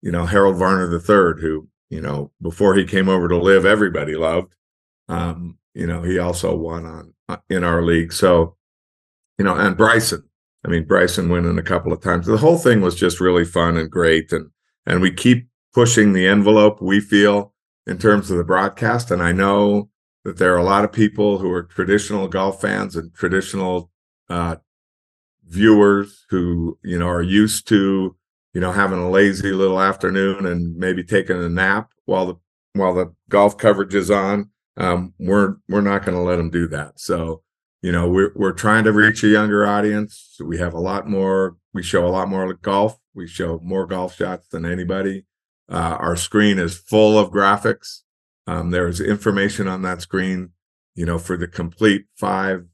you 0.00 0.12
know, 0.12 0.26
Harold 0.26 0.56
Varner 0.56 0.92
III, 0.92 1.42
who, 1.42 1.68
you 1.90 2.00
know, 2.00 2.32
before 2.40 2.74
he 2.74 2.84
came 2.84 3.08
over 3.08 3.28
to 3.28 3.36
LIV, 3.36 3.64
everybody 3.64 4.14
loved. 4.14 4.54
Um, 5.08 5.58
you 5.74 5.86
know, 5.86 6.02
he 6.02 6.18
also 6.18 6.54
won 6.54 6.84
on 6.84 7.14
uh, 7.28 7.38
in 7.48 7.64
our 7.64 7.82
league. 7.82 8.12
So, 8.12 8.56
you 9.38 9.44
know, 9.44 9.54
and 9.54 9.76
Bryson. 9.76 10.24
I 10.64 10.68
mean, 10.68 10.84
Bryson 10.84 11.28
winning 11.28 11.58
a 11.58 11.62
couple 11.62 11.92
of 11.92 12.02
times. 12.02 12.26
The 12.26 12.36
whole 12.36 12.58
thing 12.58 12.80
was 12.80 12.96
just 12.96 13.20
really 13.20 13.44
fun 13.44 13.76
and 13.76 13.90
great, 13.90 14.32
and 14.32 14.50
and 14.86 15.00
we 15.00 15.12
keep 15.12 15.48
pushing 15.72 16.12
the 16.12 16.26
envelope 16.26 16.80
we 16.80 16.98
feel 16.98 17.52
in 17.86 17.98
terms 17.98 18.30
of 18.30 18.36
the 18.36 18.44
broadcast 18.44 19.10
and 19.10 19.22
i 19.22 19.32
know 19.32 19.88
that 20.24 20.38
there 20.38 20.52
are 20.54 20.58
a 20.58 20.64
lot 20.64 20.84
of 20.84 20.92
people 20.92 21.38
who 21.38 21.50
are 21.52 21.62
traditional 21.62 22.26
golf 22.26 22.60
fans 22.60 22.96
and 22.96 23.14
traditional 23.14 23.90
uh, 24.28 24.56
viewers 25.46 26.26
who 26.30 26.78
you 26.82 26.98
know 26.98 27.08
are 27.08 27.22
used 27.22 27.68
to 27.68 28.16
you 28.54 28.60
know 28.60 28.72
having 28.72 28.98
a 28.98 29.10
lazy 29.10 29.52
little 29.52 29.80
afternoon 29.80 30.46
and 30.46 30.76
maybe 30.76 31.02
taking 31.04 31.42
a 31.42 31.48
nap 31.48 31.90
while 32.06 32.26
the 32.26 32.34
while 32.74 32.94
the 32.94 33.12
golf 33.28 33.56
coverage 33.56 33.94
is 33.94 34.10
on 34.10 34.50
um, 34.76 35.12
we're 35.18 35.56
we're 35.68 35.80
not 35.80 36.04
going 36.04 36.16
to 36.16 36.22
let 36.22 36.36
them 36.36 36.50
do 36.50 36.68
that 36.68 36.98
so 36.98 37.42
you 37.82 37.92
know, 37.92 38.08
we're 38.08 38.32
we're 38.34 38.52
trying 38.52 38.84
to 38.84 38.92
reach 38.92 39.22
a 39.22 39.28
younger 39.28 39.64
audience. 39.64 40.36
We 40.44 40.58
have 40.58 40.74
a 40.74 40.80
lot 40.80 41.08
more. 41.08 41.56
We 41.72 41.82
show 41.82 42.06
a 42.06 42.10
lot 42.10 42.28
more 42.28 42.52
golf. 42.54 42.98
We 43.14 43.28
show 43.28 43.60
more 43.62 43.86
golf 43.86 44.16
shots 44.16 44.48
than 44.48 44.64
anybody. 44.64 45.26
Uh, 45.70 45.96
our 46.00 46.16
screen 46.16 46.58
is 46.58 46.76
full 46.76 47.18
of 47.18 47.30
graphics. 47.30 48.00
Um, 48.46 48.70
there's 48.70 49.00
information 49.00 49.68
on 49.68 49.82
that 49.82 50.00
screen, 50.00 50.50
you 50.94 51.06
know, 51.06 51.18
for 51.18 51.36
the 51.36 51.46
complete 51.46 52.06
five 52.16 52.64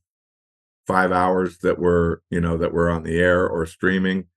five 0.87 1.13
hours 1.13 1.59
that 1.59 1.79
we're 1.79 2.19
you 2.31 2.41
know 2.41 2.57
that 2.57 2.73
we're 2.73 2.91
on 2.91 3.03
the 3.03 3.19
air 3.19 3.47
or 3.47 3.67
streaming, 3.67 4.29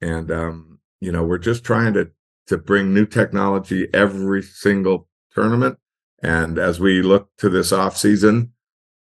and 0.00 0.30
um, 0.32 0.75
you 1.00 1.12
know 1.12 1.24
we're 1.24 1.38
just 1.38 1.64
trying 1.64 1.94
to 1.94 2.10
to 2.46 2.58
bring 2.58 2.94
new 2.94 3.06
technology 3.06 3.88
every 3.92 4.42
single 4.42 5.08
tournament. 5.34 5.78
And 6.22 6.58
as 6.58 6.78
we 6.78 7.02
look 7.02 7.28
to 7.38 7.48
this 7.48 7.72
off 7.72 7.96
season, 7.96 8.52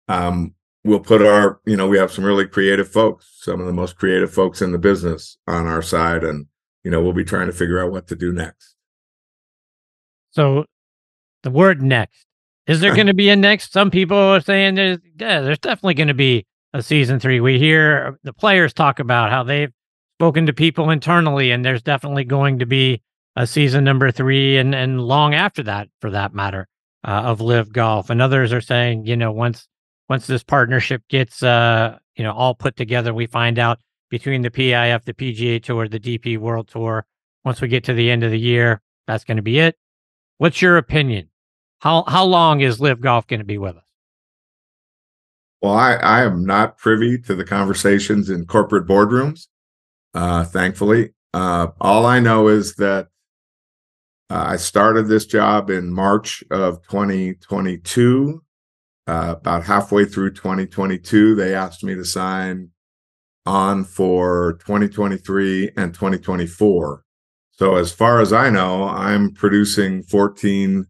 um, 0.09 0.55
we'll 0.83 1.01
put 1.01 1.23
our 1.23 1.61
you 1.65 1.77
know 1.77 1.89
we 1.89 1.99
have 1.99 2.13
some 2.13 2.25
really 2.25 2.47
creative 2.47 2.89
folks, 2.89 3.33
some 3.41 3.61
of 3.61 3.67
the 3.67 3.73
most 3.73 3.97
creative 3.97 4.33
folks 4.33 4.63
in 4.63 4.73
the 4.73 4.79
business 4.79 5.39
on 5.47 5.67
our 5.67 5.83
side, 5.83 6.25
and 6.25 6.47
you 6.83 6.91
know 6.91 7.03
we'll 7.03 7.13
be 7.13 7.25
trying 7.25 7.47
to 7.47 7.53
figure 7.53 7.83
out 7.83 7.93
what 7.93 8.09
to 8.09 8.17
do 8.17 8.33
next. 8.33 8.75
So, 10.33 10.65
the 11.43 11.51
word 11.51 11.81
next 11.81 12.27
is 12.67 12.81
there 12.81 12.95
going 12.95 13.09
to 13.09 13.15
be 13.15 13.29
a 13.29 13.37
next? 13.37 13.73
Some 13.73 13.91
people 13.91 14.17
are 14.17 14.41
saying 14.41 14.75
there's 14.75 14.99
yeah, 15.19 15.41
there's 15.41 15.59
definitely 15.59 15.95
going 15.95 16.09
to 16.09 16.15
be 16.15 16.47
a 16.73 16.83
season 16.83 17.21
three. 17.21 17.41
We 17.41 17.59
hear 17.59 18.19
the 18.25 18.33
players 18.33 18.73
talk 18.73 18.99
about 19.01 19.31
how 19.31 19.43
they've 19.43 19.73
spoken 20.25 20.47
to 20.47 20.55
people 20.55 20.89
internally, 20.89 21.51
and 21.51 21.63
there's 21.63 21.83
definitely 21.83 22.25
going 22.25 22.59
to 22.59 22.65
be 22.65 23.03
a 23.37 23.47
season 23.47 23.85
number 23.85 24.11
three, 24.11 24.57
and 24.57 24.75
and 24.75 25.03
long 25.03 25.35
after 25.35 25.63
that, 25.63 25.87
for 26.01 26.09
that 26.09 26.33
matter, 26.33 26.67
uh, 27.07 27.25
of 27.25 27.43
LIV 27.43 27.75
Golf. 27.75 28.09
And 28.09 28.23
others 28.23 28.51
are 28.51 28.63
saying, 28.63 29.05
you 29.05 29.19
know, 29.19 29.31
once 29.31 29.69
once 30.09 30.27
this 30.27 30.43
partnership 30.43 31.03
gets 31.11 31.43
uh, 31.43 31.99
you 32.17 32.25
know 32.25 32.33
all 32.33 32.55
put 32.55 32.75
together, 32.75 33.13
we 33.13 33.27
find 33.27 33.59
out 33.59 33.81
between 34.09 34.41
the 34.41 34.49
PIF, 34.49 35.05
the 35.05 35.13
PGA 35.13 35.63
Tour, 35.63 35.89
the 35.89 36.01
DP 36.01 36.39
World 36.39 36.69
Tour. 36.69 37.05
Once 37.45 37.61
we 37.61 37.69
get 37.69 37.85
to 37.85 37.93
the 37.93 38.11
end 38.11 38.25
of 38.25 38.31
the 38.31 38.41
year, 38.41 38.81
that's 39.07 39.25
going 39.25 39.37
to 39.37 39.43
be 39.43 39.59
it. 39.59 39.77
What's 40.39 40.63
your 40.63 40.79
opinion? 40.79 41.29
How 41.81 42.03
how 42.09 42.25
long 42.25 42.63
is 42.63 42.81
LIV 42.81 43.03
Golf 43.03 43.27
going 43.27 43.41
to 43.41 43.45
be 43.45 43.59
with 43.59 43.77
us? 43.77 43.85
Well, 45.61 45.75
I, 45.75 45.97
I 45.97 46.23
am 46.23 46.47
not 46.47 46.79
privy 46.79 47.19
to 47.19 47.35
the 47.35 47.45
conversations 47.45 48.31
in 48.31 48.47
corporate 48.47 48.87
boardrooms, 48.87 49.49
uh, 50.15 50.45
thankfully. 50.45 51.15
Uh, 51.33 51.69
all 51.81 52.07
I 52.07 52.21
know 52.21 52.49
is 52.49 52.77
that 52.77 53.09
uh, 54.31 54.45
I 54.49 54.57
started 54.57 55.09
this 55.09 55.27
job 55.27 55.71
in 55.71 55.93
March 55.93 56.43
of 56.51 56.83
2022. 56.89 58.43
Uh, 59.07 59.35
about 59.37 59.65
halfway 59.65 60.07
through 60.07 60.33
2022, 60.33 61.35
they 61.35 61.55
asked 61.55 61.85
me 61.85 61.95
to 61.95 62.05
sign 62.05 62.71
on 63.45 63.85
for 63.85 64.55
2023 64.61 65.73
and 65.77 65.93
2024. 65.93 67.05
So, 67.51 67.77
as 67.77 67.93
far 67.93 68.21
as 68.21 68.33
I 68.33 68.51
know, 68.51 68.85
I'm 68.85 69.33
producing 69.33 70.03
14 70.03 70.87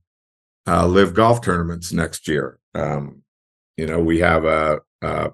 uh, 0.66 0.86
LIV 0.86 1.14
golf 1.14 1.42
tournaments 1.42 1.92
next 1.92 2.28
year. 2.28 2.58
Um, 2.74 3.22
you 3.76 3.86
know, 3.86 3.98
we 3.98 4.20
have 4.20 4.44
a, 4.44 4.78
a, 5.02 5.32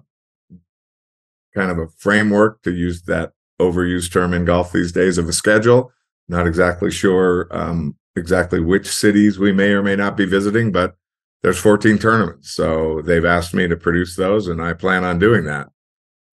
kind 1.55 1.71
of 1.71 1.79
a 1.79 1.89
framework 1.99 2.63
to 2.63 2.73
use 2.73 3.03
that 3.03 3.33
overused 3.61 4.13
term 4.13 4.35
in 4.35 4.45
golf 4.45 4.73
these 4.73 4.93
days 4.93 5.19
of 5.19 5.29
a 5.29 5.33
schedule. 5.33 5.93
Not 6.29 6.47
exactly 6.47 6.91
sure 6.91 7.49
um, 7.51 7.97
exactly 8.17 8.61
which 8.61 8.89
cities 8.89 9.39
we 9.39 9.53
may 9.53 9.71
or 9.71 9.83
may 9.83 9.97
not 9.97 10.17
be 10.17 10.25
visiting, 10.25 10.73
but 10.73 10.95
there's 11.43 11.59
14 11.59 11.99
tournaments. 11.99 12.51
So 12.51 13.01
they've 13.03 13.25
asked 13.25 13.55
me 13.55 13.67
to 13.69 13.77
produce 13.77 14.17
those, 14.17 14.47
and 14.47 14.61
I 14.61 14.75
plan 14.75 15.05
on 15.05 15.19
doing 15.19 15.45
that. 15.45 15.69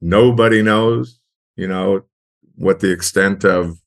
Nobody 0.01 0.61
knows, 0.61 1.19
you 1.55 1.67
know, 1.67 2.03
what 2.55 2.79
the 2.79 2.91
extent 2.91 3.43
of 3.43 3.79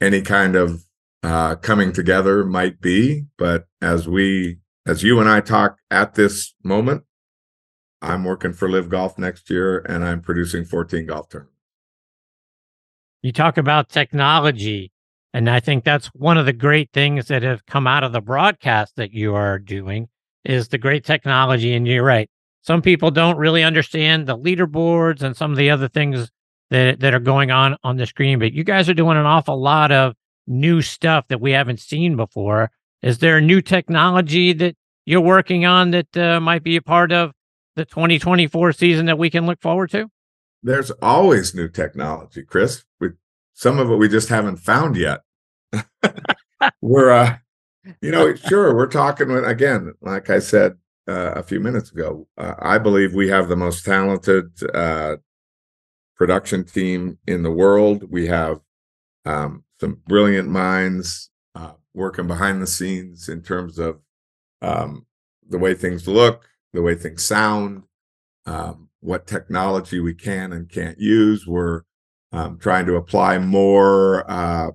any 0.00 0.22
kind 0.22 0.56
of 0.56 0.82
uh, 1.22 1.56
coming 1.56 1.92
together 1.92 2.44
might 2.44 2.80
be. 2.80 3.24
But 3.36 3.66
as 3.82 4.08
we, 4.08 4.58
as 4.86 5.02
you 5.02 5.20
and 5.20 5.28
I 5.28 5.40
talk 5.40 5.78
at 5.90 6.14
this 6.14 6.54
moment, 6.64 7.04
I'm 8.00 8.24
working 8.24 8.52
for 8.52 8.68
LIV 8.68 8.88
Golf 8.88 9.18
next 9.18 9.50
year, 9.50 9.80
and 9.80 10.04
I'm 10.04 10.20
producing 10.20 10.64
14 10.64 11.06
golf 11.06 11.28
tournaments. 11.28 11.57
You 13.22 13.32
talk 13.32 13.58
about 13.58 13.88
technology, 13.88 14.92
and 15.32 15.50
I 15.50 15.60
think 15.60 15.84
that's 15.84 16.06
one 16.08 16.38
of 16.38 16.46
the 16.46 16.52
great 16.52 16.90
things 16.92 17.26
that 17.26 17.42
have 17.42 17.66
come 17.66 17.86
out 17.86 18.04
of 18.04 18.12
the 18.12 18.20
broadcast 18.20 18.96
that 18.96 19.12
you 19.12 19.34
are 19.34 19.58
doing 19.58 20.08
is 20.44 20.68
the 20.68 20.78
great 20.78 21.04
technology. 21.04 21.74
And 21.74 21.86
you're 21.86 22.04
right. 22.04 22.30
Some 22.62 22.80
people 22.80 23.10
don't 23.10 23.36
really 23.36 23.62
understand 23.64 24.26
the 24.26 24.38
leaderboards 24.38 25.22
and 25.22 25.36
some 25.36 25.50
of 25.50 25.56
the 25.56 25.70
other 25.70 25.88
things 25.88 26.30
that, 26.70 27.00
that 27.00 27.14
are 27.14 27.20
going 27.20 27.50
on 27.50 27.76
on 27.82 27.96
the 27.96 28.06
screen, 28.06 28.38
but 28.38 28.52
you 28.52 28.62
guys 28.62 28.88
are 28.88 28.94
doing 28.94 29.16
an 29.16 29.26
awful 29.26 29.60
lot 29.60 29.90
of 29.90 30.14
new 30.46 30.82
stuff 30.82 31.26
that 31.28 31.40
we 31.40 31.52
haven't 31.52 31.80
seen 31.80 32.16
before. 32.16 32.70
Is 33.02 33.18
there 33.18 33.40
new 33.40 33.60
technology 33.62 34.52
that 34.54 34.76
you're 35.06 35.20
working 35.20 35.64
on 35.64 35.90
that 35.92 36.16
uh, 36.16 36.40
might 36.40 36.62
be 36.62 36.76
a 36.76 36.82
part 36.82 37.12
of 37.12 37.32
the 37.76 37.84
2024 37.84 38.72
season 38.72 39.06
that 39.06 39.18
we 39.18 39.30
can 39.30 39.46
look 39.46 39.60
forward 39.60 39.90
to? 39.90 40.08
There's 40.62 40.90
always 41.02 41.54
new 41.54 41.68
technology, 41.68 42.42
Chris. 42.42 42.84
We, 43.00 43.10
some 43.54 43.78
of 43.78 43.90
it 43.90 43.96
we 43.96 44.08
just 44.08 44.28
haven't 44.28 44.58
found 44.58 44.96
yet. 44.96 45.20
we're, 46.80 47.10
uh, 47.10 47.38
you 48.02 48.10
know, 48.10 48.34
sure, 48.34 48.74
we're 48.74 48.86
talking 48.86 49.28
with, 49.32 49.44
again, 49.44 49.94
like 50.00 50.30
I 50.30 50.40
said 50.40 50.76
uh, 51.08 51.32
a 51.36 51.42
few 51.42 51.60
minutes 51.60 51.90
ago, 51.90 52.26
uh, 52.36 52.54
I 52.58 52.78
believe 52.78 53.14
we 53.14 53.28
have 53.28 53.48
the 53.48 53.56
most 53.56 53.84
talented 53.84 54.50
uh, 54.74 55.16
production 56.16 56.64
team 56.64 57.18
in 57.26 57.42
the 57.42 57.50
world. 57.50 58.04
We 58.10 58.26
have 58.26 58.60
um, 59.24 59.64
some 59.80 60.00
brilliant 60.06 60.48
minds 60.48 61.30
uh, 61.54 61.72
working 61.94 62.26
behind 62.26 62.60
the 62.60 62.66
scenes 62.66 63.28
in 63.28 63.42
terms 63.42 63.78
of 63.78 64.00
um, 64.60 65.06
the 65.48 65.58
way 65.58 65.74
things 65.74 66.08
look, 66.08 66.46
the 66.72 66.82
way 66.82 66.94
things 66.94 67.24
sound, 67.24 67.84
um, 68.46 68.87
what 69.00 69.26
technology 69.26 70.00
we 70.00 70.14
can 70.14 70.52
and 70.52 70.70
can't 70.70 70.98
use. 70.98 71.46
We're 71.46 71.82
um, 72.32 72.58
trying 72.58 72.86
to 72.86 72.96
apply 72.96 73.38
more 73.38 74.28
uh, 74.30 74.70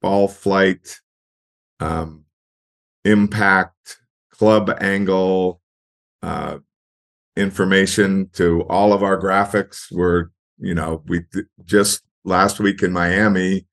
ball 0.00 0.28
flight, 0.28 1.00
um, 1.80 2.24
impact, 3.04 3.98
club 4.30 4.70
angle 4.80 5.60
uh, 6.22 6.58
information 7.36 8.30
to 8.34 8.62
all 8.68 8.92
of 8.92 9.02
our 9.02 9.20
graphics. 9.20 9.86
We're, 9.90 10.26
you 10.58 10.74
know, 10.74 11.02
we 11.06 11.22
just 11.64 12.02
last 12.24 12.60
week 12.60 12.82
in 12.82 12.92
Miami, 12.92 13.66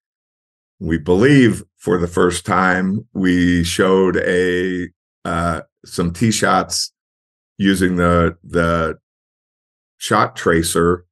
we 0.79 0.97
believe 0.97 1.63
for 1.77 1.97
the 1.97 2.07
first 2.07 2.45
time, 2.45 3.07
we 3.13 3.63
showed 3.63 4.17
a 4.17 4.89
uh, 5.23 5.61
some 5.85 6.13
tee 6.13 6.31
shots 6.31 6.91
using 7.57 7.95
the 7.95 8.37
the 8.43 8.97
shot 9.97 10.35
tracer 10.35 11.05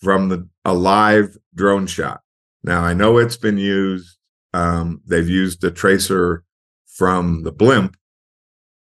from 0.00 0.28
the 0.28 0.48
a 0.64 0.74
live 0.74 1.36
drone 1.54 1.86
shot. 1.86 2.20
Now 2.62 2.82
I 2.82 2.94
know 2.94 3.18
it's 3.18 3.36
been 3.36 3.58
used. 3.58 4.16
Um, 4.52 5.02
they've 5.06 5.28
used 5.28 5.60
the 5.60 5.70
tracer 5.70 6.44
from 6.86 7.44
the 7.44 7.52
blimp 7.52 7.96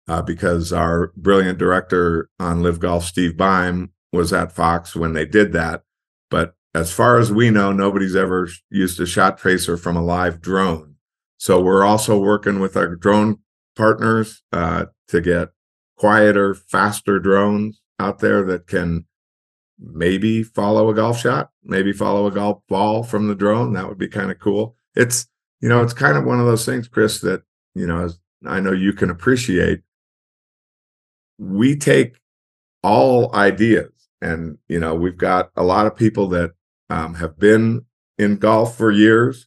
uh, 0.08 0.22
because 0.22 0.74
our 0.74 1.12
brilliant 1.16 1.58
director 1.60 2.30
on 2.40 2.64
LIV 2.64 2.80
Golf, 2.80 3.06
Steve 3.06 3.38
Beim, 3.38 3.92
was 4.12 4.34
at 4.34 4.52
Fox 4.52 4.96
when 4.96 5.14
they 5.14 5.26
did 5.26 5.54
that. 5.54 5.84
But 6.30 6.56
as 6.74 6.92
far 6.92 7.20
as 7.20 7.32
we 7.32 7.50
know, 7.50 7.72
nobody's 7.72 8.16
ever 8.16 8.50
used 8.70 9.00
a 9.00 9.06
shot 9.06 9.38
tracer 9.38 9.78
from 9.78 9.96
a 9.96 10.04
live 10.04 10.42
drone. 10.42 10.96
So 11.38 11.60
we're 11.60 11.84
also 11.84 12.18
working 12.20 12.60
with 12.60 12.78
our 12.78 12.96
drone 12.96 13.40
partners 13.76 14.44
uh, 14.52 14.86
to 15.08 15.22
get 15.22 15.50
quieter, 16.02 16.56
faster 16.56 17.20
drones 17.20 17.80
out 18.00 18.18
there 18.18 18.44
that 18.44 18.66
can 18.66 19.06
maybe 19.78 20.42
follow 20.42 20.90
a 20.90 20.96
golf 20.96 21.20
shot, 21.20 21.52
maybe 21.64 21.94
follow 21.94 22.26
a 22.26 22.32
golf 22.32 22.60
ball 22.68 23.04
from 23.04 23.28
the 23.28 23.36
drone. 23.36 23.74
That 23.74 23.88
would 23.88 24.00
be 24.00 24.08
kind 24.08 24.32
of 24.32 24.40
cool. 24.40 24.76
It's, 24.96 25.28
you 25.60 25.70
know, 25.70 25.84
it's 25.84 25.94
kind 25.94 26.18
of 26.18 26.24
one 26.24 26.40
of 26.40 26.48
those 26.48 26.66
things, 26.66 26.88
Chris, 26.88 27.22
that, 27.22 27.44
you 27.76 27.86
know, 27.86 28.10
I 28.48 28.60
know 28.60 28.72
you 28.72 28.94
can 28.94 29.12
appreciate. 29.12 29.82
We 31.38 31.76
take 31.76 32.18
all 32.82 33.36
ideas 33.36 33.92
and, 34.24 34.58
you 34.68 34.80
know, 34.80 34.96
we've 34.96 35.20
got 35.20 35.52
a 35.56 35.64
lot 35.64 35.86
of 35.86 35.96
people 35.96 36.28
that 36.30 36.54
um, 36.90 37.14
have 37.14 37.38
been 37.38 37.86
in 38.18 38.38
golf 38.38 38.76
for 38.76 38.90
years, 38.90 39.46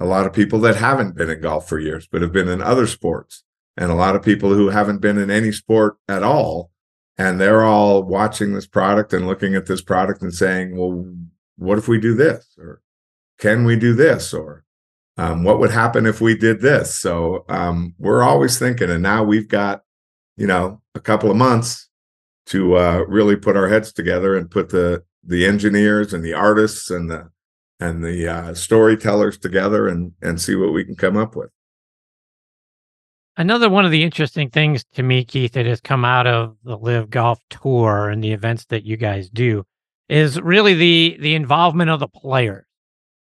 a 0.00 0.06
lot 0.06 0.26
of 0.26 0.32
people 0.32 0.58
that 0.58 0.74
haven't 0.74 1.14
been 1.14 1.30
in 1.30 1.40
golf 1.40 1.68
for 1.68 1.78
years, 1.78 2.08
but 2.10 2.20
have 2.20 2.32
been 2.32 2.48
in 2.48 2.60
other 2.60 2.88
sports 2.88 3.43
and 3.76 3.90
a 3.90 3.94
lot 3.94 4.16
of 4.16 4.22
people 4.22 4.54
who 4.54 4.68
haven't 4.68 5.00
been 5.00 5.18
in 5.18 5.30
any 5.30 5.52
sport 5.52 5.96
at 6.08 6.22
all 6.22 6.70
and 7.16 7.40
they're 7.40 7.64
all 7.64 8.02
watching 8.02 8.52
this 8.52 8.66
product 8.66 9.12
and 9.12 9.26
looking 9.26 9.54
at 9.54 9.66
this 9.66 9.82
product 9.82 10.22
and 10.22 10.34
saying 10.34 10.76
well 10.76 11.04
what 11.56 11.78
if 11.78 11.88
we 11.88 11.98
do 11.98 12.14
this? 12.14 12.46
Or 12.58 12.80
can 13.38 13.64
we 13.64 13.76
do 13.76 13.94
this? 13.94 14.34
Or 14.34 14.64
um, 15.16 15.44
what 15.44 15.58
would 15.60 15.70
happen 15.70 16.06
if 16.06 16.20
we 16.20 16.36
did 16.36 16.60
this? 16.60 16.98
So 16.98 17.44
um, 17.48 17.94
we're 17.98 18.22
always 18.22 18.58
thinking 18.58 18.90
and 18.90 19.02
now 19.02 19.22
we've 19.22 19.48
got 19.48 19.82
you 20.36 20.46
know 20.46 20.80
a 20.94 21.00
couple 21.00 21.30
of 21.30 21.36
months 21.36 21.88
to 22.46 22.76
uh, 22.76 23.04
really 23.08 23.36
put 23.36 23.56
our 23.56 23.68
heads 23.68 23.92
together 23.92 24.36
and 24.36 24.50
put 24.50 24.68
the 24.70 25.02
the 25.26 25.46
engineers 25.46 26.12
and 26.12 26.24
the 26.24 26.34
artists 26.34 26.90
and 26.90 27.10
the 27.10 27.30
and 27.80 28.04
the 28.04 28.28
uh, 28.28 28.54
storytellers 28.54 29.38
together 29.38 29.88
and 29.88 30.12
and 30.22 30.40
see 30.40 30.54
what 30.54 30.72
we 30.72 30.84
can 30.84 30.96
come 30.96 31.16
up 31.16 31.36
with. 31.36 31.50
Another 33.36 33.68
one 33.68 33.84
of 33.84 33.90
the 33.90 34.04
interesting 34.04 34.48
things 34.48 34.84
to 34.94 35.02
me, 35.02 35.24
Keith, 35.24 35.52
that 35.52 35.66
has 35.66 35.80
come 35.80 36.04
out 36.04 36.26
of 36.26 36.56
the 36.62 36.78
LIV 36.78 37.10
Golf 37.10 37.40
Tour 37.50 38.08
and 38.08 38.22
the 38.22 38.32
events 38.32 38.66
that 38.66 38.84
you 38.84 38.96
guys 38.96 39.28
do 39.28 39.64
is 40.08 40.40
really 40.40 40.74
the 40.74 41.16
the 41.18 41.34
involvement 41.34 41.90
of 41.90 41.98
the 41.98 42.06
players. 42.08 42.64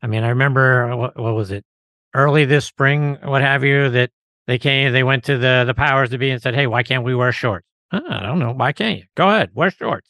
I 0.02 0.08
mean, 0.08 0.22
I 0.22 0.28
remember 0.28 0.90
uh, 0.90 0.96
what, 0.96 1.18
what 1.18 1.34
was 1.34 1.50
it 1.50 1.64
early 2.14 2.44
this 2.44 2.66
spring, 2.66 3.16
what 3.22 3.40
have 3.40 3.64
you, 3.64 3.88
that 3.90 4.10
they 4.46 4.58
came, 4.58 4.92
they 4.92 5.04
went 5.04 5.24
to 5.24 5.38
the 5.38 5.64
the 5.66 5.74
powers 5.74 6.10
to 6.10 6.18
be 6.18 6.30
and 6.30 6.42
said, 6.42 6.54
"Hey, 6.54 6.66
why 6.66 6.82
can't 6.82 7.04
we 7.04 7.14
wear 7.14 7.32
shorts?" 7.32 7.66
Oh, 7.92 8.00
I 8.06 8.20
don't 8.20 8.38
know. 8.38 8.52
Why 8.52 8.72
can't 8.72 8.98
you? 8.98 9.04
Go 9.16 9.28
ahead, 9.28 9.50
wear 9.54 9.70
shorts. 9.70 10.08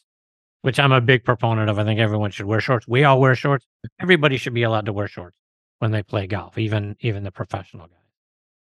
Which 0.63 0.79
I'm 0.79 0.93
a 0.93 1.01
big 1.01 1.23
proponent 1.23 1.69
of. 1.69 1.79
I 1.79 1.83
think 1.85 1.99
everyone 1.99 2.31
should 2.31 2.45
wear 2.45 2.61
shorts. 2.61 2.87
We 2.87 3.03
all 3.03 3.19
wear 3.21 3.35
shorts. 3.35 3.65
Everybody 4.01 4.37
should 4.37 4.53
be 4.53 4.63
allowed 4.63 4.85
to 4.85 4.93
wear 4.93 5.07
shorts 5.07 5.37
when 5.79 5.91
they 5.91 6.03
play 6.03 6.27
golf, 6.27 6.57
even 6.57 6.97
even 6.99 7.23
the 7.23 7.31
professional 7.31 7.87
guys. 7.87 8.02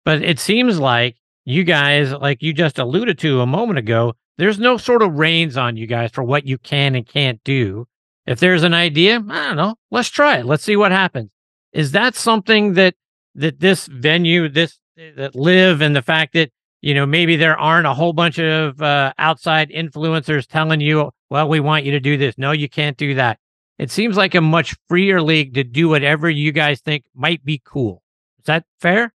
But 0.08 0.22
it 0.22 0.38
seems 0.38 0.78
like 0.78 1.16
you 1.44 1.64
guys, 1.64 2.12
like 2.14 2.42
you 2.42 2.54
just 2.54 2.78
alluded 2.78 3.18
to 3.18 3.42
a 3.42 3.46
moment 3.46 3.78
ago, 3.78 4.14
there's 4.38 4.58
no 4.58 4.78
sort 4.78 5.02
of 5.02 5.18
reins 5.18 5.58
on 5.58 5.76
you 5.76 5.86
guys 5.86 6.10
for 6.10 6.24
what 6.24 6.46
you 6.46 6.56
can 6.56 6.94
and 6.94 7.06
can't 7.06 7.44
do. 7.44 7.86
If 8.24 8.40
there's 8.40 8.62
an 8.62 8.72
idea, 8.72 9.22
I 9.28 9.48
don't 9.48 9.58
know, 9.58 9.74
let's 9.90 10.08
try 10.08 10.38
it. 10.38 10.46
Let's 10.46 10.64
see 10.64 10.76
what 10.76 10.92
happens. 10.92 11.28
Is 11.74 11.92
that 11.92 12.14
something 12.14 12.72
that 12.72 12.94
that 13.34 13.60
this 13.60 13.84
venue, 13.84 14.48
this 14.48 14.78
that 14.96 15.34
live, 15.34 15.82
and 15.82 15.94
the 15.94 16.00
fact 16.00 16.32
that 16.32 16.52
you 16.80 16.94
know 16.94 17.04
maybe 17.04 17.36
there 17.36 17.58
aren't 17.58 17.86
a 17.86 17.92
whole 17.92 18.14
bunch 18.14 18.38
of 18.38 18.80
uh, 18.80 19.12
outside 19.18 19.68
influencers 19.68 20.46
telling 20.46 20.80
you, 20.80 21.10
well, 21.28 21.50
we 21.50 21.60
want 21.60 21.84
you 21.84 21.92
to 21.92 22.00
do 22.00 22.16
this. 22.16 22.38
No, 22.38 22.52
you 22.52 22.70
can't 22.70 22.96
do 22.96 23.12
that. 23.16 23.38
It 23.78 23.90
seems 23.90 24.16
like 24.16 24.34
a 24.34 24.40
much 24.40 24.74
freer 24.88 25.20
league 25.20 25.52
to 25.52 25.64
do 25.64 25.90
whatever 25.90 26.30
you 26.30 26.50
guys 26.50 26.80
think 26.80 27.04
might 27.14 27.44
be 27.44 27.60
cool. 27.62 28.02
Is 28.38 28.46
that 28.46 28.64
fair? 28.80 29.12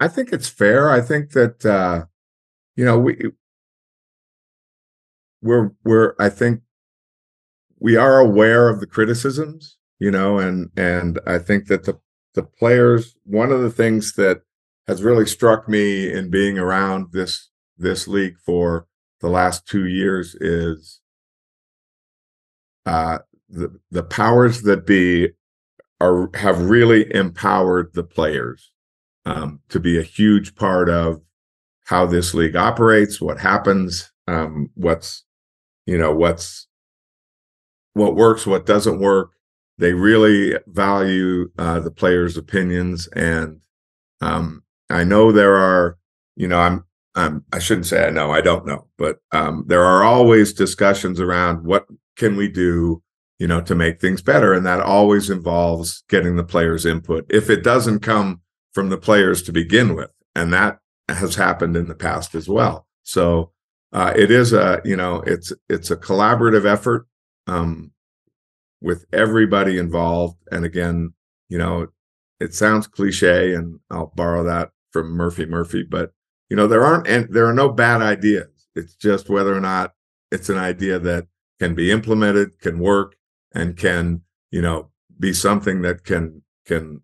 I 0.00 0.08
think 0.08 0.32
it's 0.32 0.48
fair. 0.48 0.90
I 0.90 1.02
think 1.02 1.32
that 1.32 1.64
uh, 1.64 2.06
you 2.74 2.84
know 2.84 2.98
we 2.98 3.30
we're 5.42 5.72
we're 5.84 6.14
I 6.18 6.30
think 6.30 6.62
we 7.78 7.96
are 7.96 8.18
aware 8.18 8.68
of 8.68 8.80
the 8.80 8.86
criticisms, 8.86 9.76
you 9.98 10.10
know, 10.10 10.38
and 10.38 10.70
and 10.76 11.20
I 11.26 11.38
think 11.38 11.66
that 11.66 11.84
the 11.84 12.00
the 12.34 12.42
players 12.42 13.14
one 13.24 13.52
of 13.52 13.60
the 13.60 13.70
things 13.70 14.14
that 14.14 14.42
has 14.86 15.02
really 15.02 15.26
struck 15.26 15.68
me 15.68 16.10
in 16.10 16.30
being 16.30 16.58
around 16.58 17.12
this 17.12 17.50
this 17.76 18.08
league 18.08 18.38
for 18.44 18.86
the 19.20 19.28
last 19.28 19.66
two 19.66 19.86
years 19.86 20.34
is 20.36 21.00
uh, 22.86 23.18
the 23.50 23.78
the 23.90 24.02
powers 24.02 24.62
that 24.62 24.86
be 24.86 25.28
are 26.00 26.30
have 26.34 26.70
really 26.70 27.14
empowered 27.14 27.92
the 27.92 28.02
players 28.02 28.69
um, 29.24 29.60
to 29.68 29.80
be 29.80 29.98
a 29.98 30.02
huge 30.02 30.54
part 30.54 30.88
of 30.88 31.20
how 31.84 32.06
this 32.06 32.34
league 32.34 32.56
operates, 32.56 33.20
what 33.20 33.40
happens, 33.40 34.12
um, 34.26 34.70
what's 34.74 35.24
you 35.86 35.98
know 35.98 36.14
what's 36.14 36.68
what 37.94 38.14
works, 38.14 38.46
what 38.46 38.66
doesn't 38.66 39.00
work. 39.00 39.32
They 39.78 39.92
really 39.92 40.56
value 40.66 41.50
uh, 41.58 41.80
the 41.80 41.90
players' 41.90 42.36
opinions, 42.36 43.08
and 43.08 43.60
um, 44.20 44.62
I 44.90 45.04
know 45.04 45.32
there 45.32 45.56
are, 45.56 45.98
you 46.36 46.48
know, 46.48 46.58
I'm, 46.58 46.84
I'm, 47.14 47.44
I 47.52 47.58
shouldn't 47.58 47.86
say 47.86 48.06
I 48.06 48.10
know, 48.10 48.30
I 48.30 48.40
don't 48.40 48.66
know, 48.66 48.86
but 48.98 49.18
um, 49.32 49.64
there 49.66 49.84
are 49.84 50.02
always 50.02 50.52
discussions 50.52 51.18
around 51.18 51.64
what 51.64 51.86
can 52.16 52.36
we 52.36 52.48
do, 52.48 53.02
you 53.38 53.46
know, 53.46 53.60
to 53.62 53.74
make 53.74 54.00
things 54.00 54.22
better, 54.22 54.52
and 54.52 54.66
that 54.66 54.80
always 54.80 55.30
involves 55.30 56.04
getting 56.08 56.36
the 56.36 56.44
players' 56.44 56.86
input. 56.86 57.24
If 57.30 57.48
it 57.48 57.64
doesn't 57.64 58.00
come 58.00 58.42
from 58.72 58.88
the 58.88 58.98
players 58.98 59.42
to 59.42 59.52
begin 59.52 59.94
with, 59.94 60.10
and 60.34 60.52
that 60.52 60.78
has 61.08 61.34
happened 61.34 61.76
in 61.76 61.88
the 61.88 61.94
past 61.94 62.34
as 62.34 62.48
well. 62.48 62.86
So 63.02 63.52
uh, 63.92 64.12
it 64.16 64.30
is 64.30 64.52
a, 64.52 64.80
you 64.84 64.96
know, 64.96 65.22
it's 65.26 65.52
it's 65.68 65.90
a 65.90 65.96
collaborative 65.96 66.64
effort. 66.64 67.06
Um, 67.46 67.92
with 68.80 69.04
everybody 69.12 69.78
involved. 69.78 70.38
And 70.50 70.64
again, 70.64 71.14
you 71.48 71.58
know, 71.58 71.88
it 72.38 72.54
sounds 72.54 72.86
cliche, 72.86 73.54
and 73.54 73.80
I'll 73.90 74.12
borrow 74.14 74.42
that 74.44 74.70
from 74.90 75.10
Murphy 75.10 75.46
Murphy, 75.46 75.82
but 75.82 76.12
you 76.48 76.56
know, 76.56 76.66
there 76.66 76.84
aren't 76.84 77.06
and 77.06 77.32
there 77.32 77.46
are 77.46 77.54
no 77.54 77.68
bad 77.68 78.02
ideas. 78.02 78.66
It's 78.74 78.94
just 78.94 79.28
whether 79.28 79.54
or 79.54 79.60
not 79.60 79.92
it's 80.32 80.48
an 80.48 80.58
idea 80.58 80.98
that 80.98 81.26
can 81.58 81.74
be 81.74 81.90
implemented, 81.90 82.58
can 82.60 82.78
work, 82.78 83.16
and 83.52 83.76
can, 83.76 84.22
you 84.50 84.62
know, 84.62 84.90
be 85.18 85.32
something 85.32 85.82
that 85.82 86.04
can 86.04 86.42
can 86.64 87.02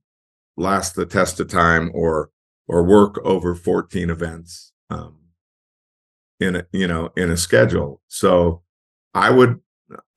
last 0.56 0.94
the 0.94 1.06
test 1.06 1.40
of 1.40 1.48
time 1.48 1.90
or 1.94 2.30
or 2.68 2.82
work 2.82 3.18
over 3.24 3.54
14 3.54 4.10
events 4.10 4.72
um, 4.90 5.18
in 6.40 6.56
a 6.56 6.66
you 6.72 6.86
know 6.86 7.10
in 7.16 7.30
a 7.30 7.36
schedule. 7.36 8.00
So 8.08 8.62
I 9.14 9.30
would 9.30 9.60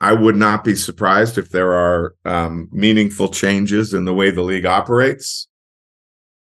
I 0.01 0.13
would 0.13 0.35
not 0.35 0.63
be 0.63 0.75
surprised 0.75 1.37
if 1.37 1.49
there 1.49 1.73
are 1.73 2.15
um, 2.25 2.69
meaningful 2.71 3.29
changes 3.29 3.93
in 3.93 4.05
the 4.05 4.13
way 4.13 4.31
the 4.31 4.41
league 4.41 4.65
operates 4.65 5.47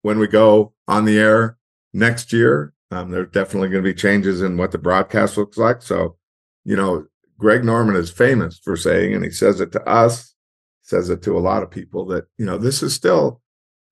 when 0.01 0.19
we 0.19 0.27
go 0.27 0.73
on 0.88 1.05
the 1.05 1.17
air 1.17 1.58
next 1.93 2.31
year. 2.31 2.73
Um, 2.91 3.10
there's 3.10 3.31
definitely 3.31 3.69
going 3.69 3.84
to 3.84 3.89
be 3.89 3.95
changes 3.95 4.41
in 4.41 4.58
what 4.58 4.71
the 4.71 4.77
broadcast 4.77 5.38
looks 5.38 5.58
like. 5.58 5.81
So, 5.81 6.17
you 6.63 6.75
know, 6.75 7.08
Greg 7.39 7.65
Norman 7.65 7.95
is 7.95 8.12
famous 8.12 8.60
for 8.60 8.77
saying, 8.77 9.13
and 9.13 9.23
he 9.23 9.31
says 9.31 9.60
it 9.60 9.71
to 9.71 9.84
us, 9.89 10.36
says 10.84 11.10
it 11.10 11.23
to 11.23 11.38
a 11.38 11.39
lot 11.39 11.63
of 11.63 11.71
people 11.71 12.05
that 12.05 12.25
you 12.38 12.45
know 12.45 12.58
this 12.58 12.84
is 12.84 12.93
still, 12.93 13.41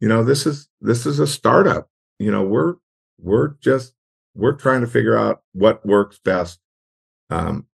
you 0.03 0.09
know, 0.09 0.21
this 0.21 0.45
is 0.45 0.67
this 0.81 1.05
is 1.05 1.19
a 1.19 1.25
startup. 1.25 1.87
You 2.19 2.29
know, 2.29 2.43
we're 2.43 2.75
we're 3.19 3.53
just 3.61 3.93
we're 4.35 4.51
trying 4.51 4.81
to 4.81 4.87
figure 4.87 5.17
out 5.17 5.43
what 5.53 5.85
works 5.85 6.19
best 6.19 6.59
um, 7.29 7.67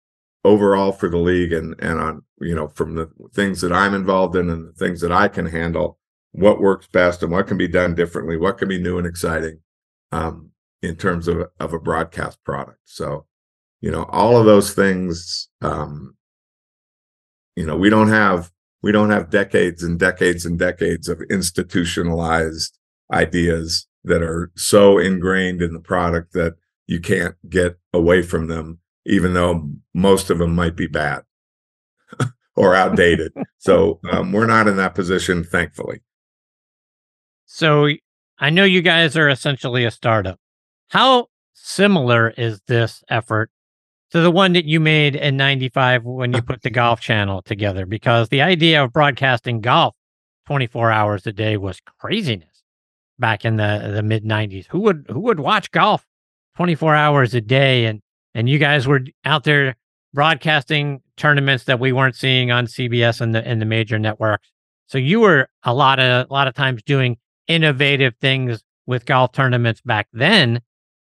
overall 0.43 0.91
for 0.91 1.07
the 1.07 1.19
league 1.19 1.53
and 1.53 1.73
and 1.79 2.01
on 2.01 2.23
you 2.41 2.53
know 2.53 2.67
from 2.67 2.95
the 2.95 3.09
things 3.33 3.61
that 3.61 3.71
I'm 3.71 3.93
involved 3.93 4.35
in 4.35 4.49
and 4.49 4.67
the 4.67 4.73
things 4.73 4.99
that 4.99 5.11
I 5.13 5.29
can 5.29 5.45
handle 5.45 5.99
what 6.33 6.59
works 6.59 6.87
best 6.87 7.23
and 7.23 7.31
what 7.31 7.47
can 7.47 7.55
be 7.55 7.69
done 7.69 7.95
differently 7.95 8.35
what 8.35 8.57
can 8.57 8.67
be 8.67 8.77
new 8.77 8.97
and 8.97 9.07
exciting 9.07 9.61
um, 10.11 10.51
in 10.81 10.97
terms 10.97 11.29
of 11.29 11.45
of 11.61 11.71
a 11.71 11.79
broadcast 11.79 12.43
product 12.43 12.81
so 12.83 13.25
you 13.79 13.89
know 13.89 14.03
all 14.09 14.35
of 14.35 14.45
those 14.45 14.73
things 14.73 15.47
um, 15.61 16.17
you 17.55 17.65
know 17.65 17.77
we 17.77 17.89
don't 17.89 18.09
have 18.09 18.51
we 18.81 18.91
don't 18.91 19.09
have 19.09 19.29
decades 19.29 19.83
and 19.83 19.99
decades 19.99 20.45
and 20.45 20.59
decades 20.59 21.07
of 21.07 21.21
institutionalized 21.29 22.77
ideas 23.11 23.87
that 24.03 24.21
are 24.21 24.51
so 24.55 24.97
ingrained 24.97 25.61
in 25.61 25.73
the 25.73 25.79
product 25.79 26.33
that 26.33 26.55
you 26.85 26.99
can't 26.99 27.35
get 27.49 27.77
away 27.93 28.21
from 28.21 28.47
them 28.47 28.79
even 29.07 29.33
though 29.33 29.69
most 29.93 30.29
of 30.29 30.37
them 30.37 30.53
might 30.53 30.75
be 30.75 30.85
bad 30.85 31.23
or 32.55 32.75
outdated. 32.75 33.33
so 33.57 33.99
um, 34.11 34.31
we're 34.31 34.45
not 34.45 34.67
in 34.67 34.77
that 34.77 34.93
position, 34.93 35.43
thankfully. 35.43 36.01
So 37.45 37.89
I 38.37 38.49
know 38.49 38.65
you 38.65 38.81
guys 38.81 39.17
are 39.17 39.29
essentially 39.29 39.85
a 39.85 39.91
startup. 39.91 40.39
How 40.89 41.27
similar 41.53 42.29
is 42.37 42.61
this 42.67 43.03
effort 43.09 43.49
to 44.11 44.21
the 44.21 44.31
one 44.31 44.53
that 44.53 44.65
you 44.65 44.79
made 44.79 45.15
in 45.15 45.37
95 45.37 46.03
when 46.03 46.31
you 46.31 46.37
uh-huh. 46.37 46.45
put 46.53 46.61
the 46.61 46.69
golf 46.69 47.01
channel 47.01 47.41
together? 47.41 47.85
Because 47.85 48.29
the 48.29 48.41
idea 48.41 48.83
of 48.83 48.93
broadcasting 48.93 49.61
golf 49.61 49.95
24 50.47 50.91
hours 50.91 51.27
a 51.27 51.33
day 51.33 51.57
was 51.57 51.79
craziness 51.99 52.63
back 53.19 53.45
in 53.45 53.57
the, 53.57 53.91
the 53.93 54.03
mid 54.03 54.23
90s. 54.23 54.65
Who 54.67 54.79
would 54.79 55.05
who 55.09 55.19
would 55.21 55.39
watch 55.39 55.71
golf 55.71 56.05
24 56.55 56.95
hours 56.95 57.33
a 57.33 57.41
day 57.41 57.85
and 57.85 58.01
and 58.33 58.47
you 58.47 58.59
guys 58.59 58.87
were 58.87 59.01
out 59.25 59.43
there 59.43 59.75
broadcasting 60.13 61.01
tournaments 61.17 61.65
that 61.65 61.79
we 61.79 61.91
weren't 61.91 62.15
seeing 62.15 62.51
on 62.51 62.65
CBS 62.65 63.21
and 63.21 63.35
the 63.35 63.45
and 63.45 63.61
the 63.61 63.65
major 63.65 63.99
networks. 63.99 64.49
So 64.87 64.97
you 64.97 65.19
were 65.19 65.49
a 65.63 65.73
lot 65.73 65.99
of 65.99 66.29
a 66.29 66.33
lot 66.33 66.47
of 66.47 66.53
times 66.53 66.81
doing 66.83 67.17
innovative 67.47 68.15
things 68.21 68.63
with 68.85 69.05
golf 69.05 69.33
tournaments 69.33 69.81
back 69.81 70.07
then, 70.13 70.61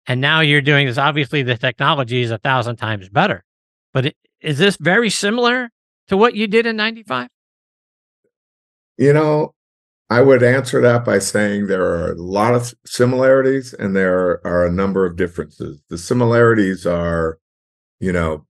and 0.07 0.21
now 0.21 0.41
you're 0.41 0.61
doing 0.61 0.87
this. 0.87 0.97
Obviously, 0.97 1.43
the 1.43 1.57
technology 1.57 2.21
is 2.21 2.31
a 2.31 2.37
thousand 2.37 2.77
times 2.77 3.09
better. 3.09 3.43
But 3.93 4.13
is 4.41 4.57
this 4.57 4.77
very 4.77 5.09
similar 5.09 5.69
to 6.07 6.17
what 6.17 6.35
you 6.35 6.47
did 6.47 6.65
in 6.65 6.75
'95? 6.75 7.29
You 8.97 9.13
know, 9.13 9.53
I 10.09 10.21
would 10.21 10.43
answer 10.43 10.81
that 10.81 11.05
by 11.05 11.19
saying 11.19 11.67
there 11.67 11.85
are 11.85 12.11
a 12.11 12.15
lot 12.21 12.53
of 12.53 12.73
similarities 12.85 13.73
and 13.73 13.95
there 13.95 14.45
are 14.45 14.65
a 14.65 14.71
number 14.71 15.05
of 15.05 15.15
differences. 15.15 15.81
The 15.89 15.97
similarities 15.97 16.85
are, 16.85 17.39
you 17.99 18.11
know, 18.11 18.45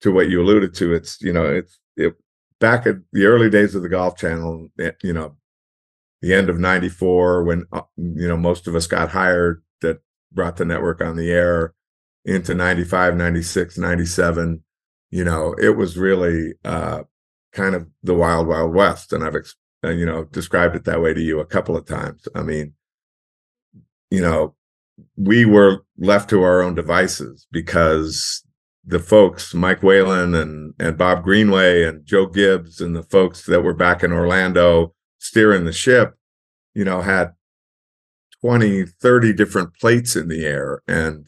to 0.00 0.12
what 0.12 0.28
you 0.28 0.40
alluded 0.40 0.74
to. 0.74 0.92
It's 0.92 1.20
you 1.20 1.32
know, 1.32 1.44
it's 1.44 1.78
it 1.96 2.14
back 2.60 2.86
at 2.86 2.96
the 3.12 3.26
early 3.26 3.50
days 3.50 3.74
of 3.74 3.82
the 3.82 3.88
Golf 3.88 4.16
Channel. 4.16 4.68
Eh, 4.80 4.92
you 5.02 5.12
know, 5.12 5.36
the 6.20 6.34
end 6.34 6.48
of 6.48 6.58
'94 6.58 7.44
when 7.44 7.64
uh, 7.72 7.82
you 7.96 8.26
know 8.26 8.36
most 8.36 8.66
of 8.66 8.74
us 8.74 8.86
got 8.86 9.10
hired 9.10 9.62
brought 10.34 10.56
the 10.56 10.64
network 10.64 11.00
on 11.00 11.16
the 11.16 11.30
air. 11.30 11.74
into 12.24 12.54
95, 12.54 13.16
96, 13.16 13.78
97. 13.78 14.62
You 15.10 15.24
know, 15.24 15.54
it 15.60 15.76
was 15.76 15.98
really 15.98 16.54
uh, 16.64 17.02
kind 17.52 17.74
of 17.74 17.88
the 18.02 18.14
wild, 18.14 18.46
wild 18.46 18.74
west. 18.74 19.12
And 19.12 19.24
I've, 19.24 19.36
uh, 19.84 19.90
you 19.90 20.06
know, 20.06 20.24
described 20.24 20.76
it 20.76 20.84
that 20.84 21.02
way 21.02 21.14
to 21.14 21.20
you 21.20 21.40
a 21.40 21.46
couple 21.46 21.76
of 21.76 21.84
times. 21.84 22.26
I 22.34 22.42
mean, 22.42 22.74
you 24.10 24.20
know, 24.20 24.54
we 25.16 25.44
were 25.44 25.84
left 25.98 26.30
to 26.30 26.42
our 26.42 26.62
own 26.62 26.74
devices 26.74 27.46
because 27.50 28.44
the 28.84 28.98
folks, 28.98 29.54
Mike 29.54 29.82
Whalen 29.82 30.34
and, 30.34 30.74
and 30.78 30.98
Bob 30.98 31.22
Greenway 31.22 31.84
and 31.84 32.04
Joe 32.04 32.26
Gibbs 32.26 32.80
and 32.80 32.94
the 32.94 33.02
folks 33.02 33.46
that 33.46 33.62
were 33.62 33.74
back 33.74 34.02
in 34.02 34.12
Orlando 34.12 34.94
steering 35.18 35.64
the 35.64 35.72
ship, 35.72 36.14
you 36.74 36.84
know, 36.84 37.00
had 37.00 37.32
20, 38.42 38.84
30 38.84 39.32
different 39.32 39.74
plates 39.74 40.16
in 40.16 40.28
the 40.28 40.44
air. 40.44 40.82
And 40.86 41.26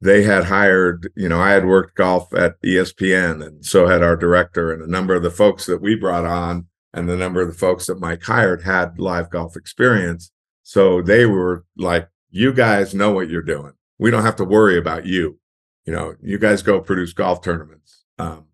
they 0.00 0.22
had 0.22 0.44
hired, 0.44 1.12
you 1.16 1.28
know, 1.28 1.40
I 1.40 1.50
had 1.50 1.66
worked 1.66 1.96
golf 1.96 2.32
at 2.34 2.60
ESPN, 2.62 3.44
and 3.44 3.64
so 3.64 3.86
had 3.86 4.02
our 4.02 4.16
director, 4.16 4.72
and 4.72 4.82
a 4.82 4.90
number 4.90 5.14
of 5.14 5.22
the 5.22 5.30
folks 5.30 5.66
that 5.66 5.82
we 5.82 5.94
brought 5.94 6.24
on, 6.24 6.66
and 6.94 7.08
the 7.08 7.16
number 7.16 7.42
of 7.42 7.48
the 7.48 7.58
folks 7.58 7.86
that 7.86 8.00
Mike 8.00 8.22
hired 8.22 8.62
had 8.62 8.98
live 8.98 9.30
golf 9.30 9.56
experience. 9.56 10.32
So 10.62 11.02
they 11.02 11.26
were 11.26 11.64
like, 11.76 12.08
you 12.30 12.52
guys 12.52 12.94
know 12.94 13.10
what 13.10 13.28
you're 13.28 13.42
doing. 13.42 13.72
We 13.98 14.10
don't 14.10 14.22
have 14.22 14.36
to 14.36 14.44
worry 14.44 14.78
about 14.78 15.04
you. 15.04 15.38
You 15.84 15.92
know, 15.92 16.14
you 16.22 16.38
guys 16.38 16.62
go 16.62 16.80
produce 16.80 17.12
golf 17.12 17.42
tournaments. 17.42 18.04
Um, 18.18 18.46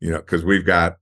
you 0.00 0.10
know, 0.10 0.18
because 0.18 0.44
we've 0.44 0.66
got 0.66 0.96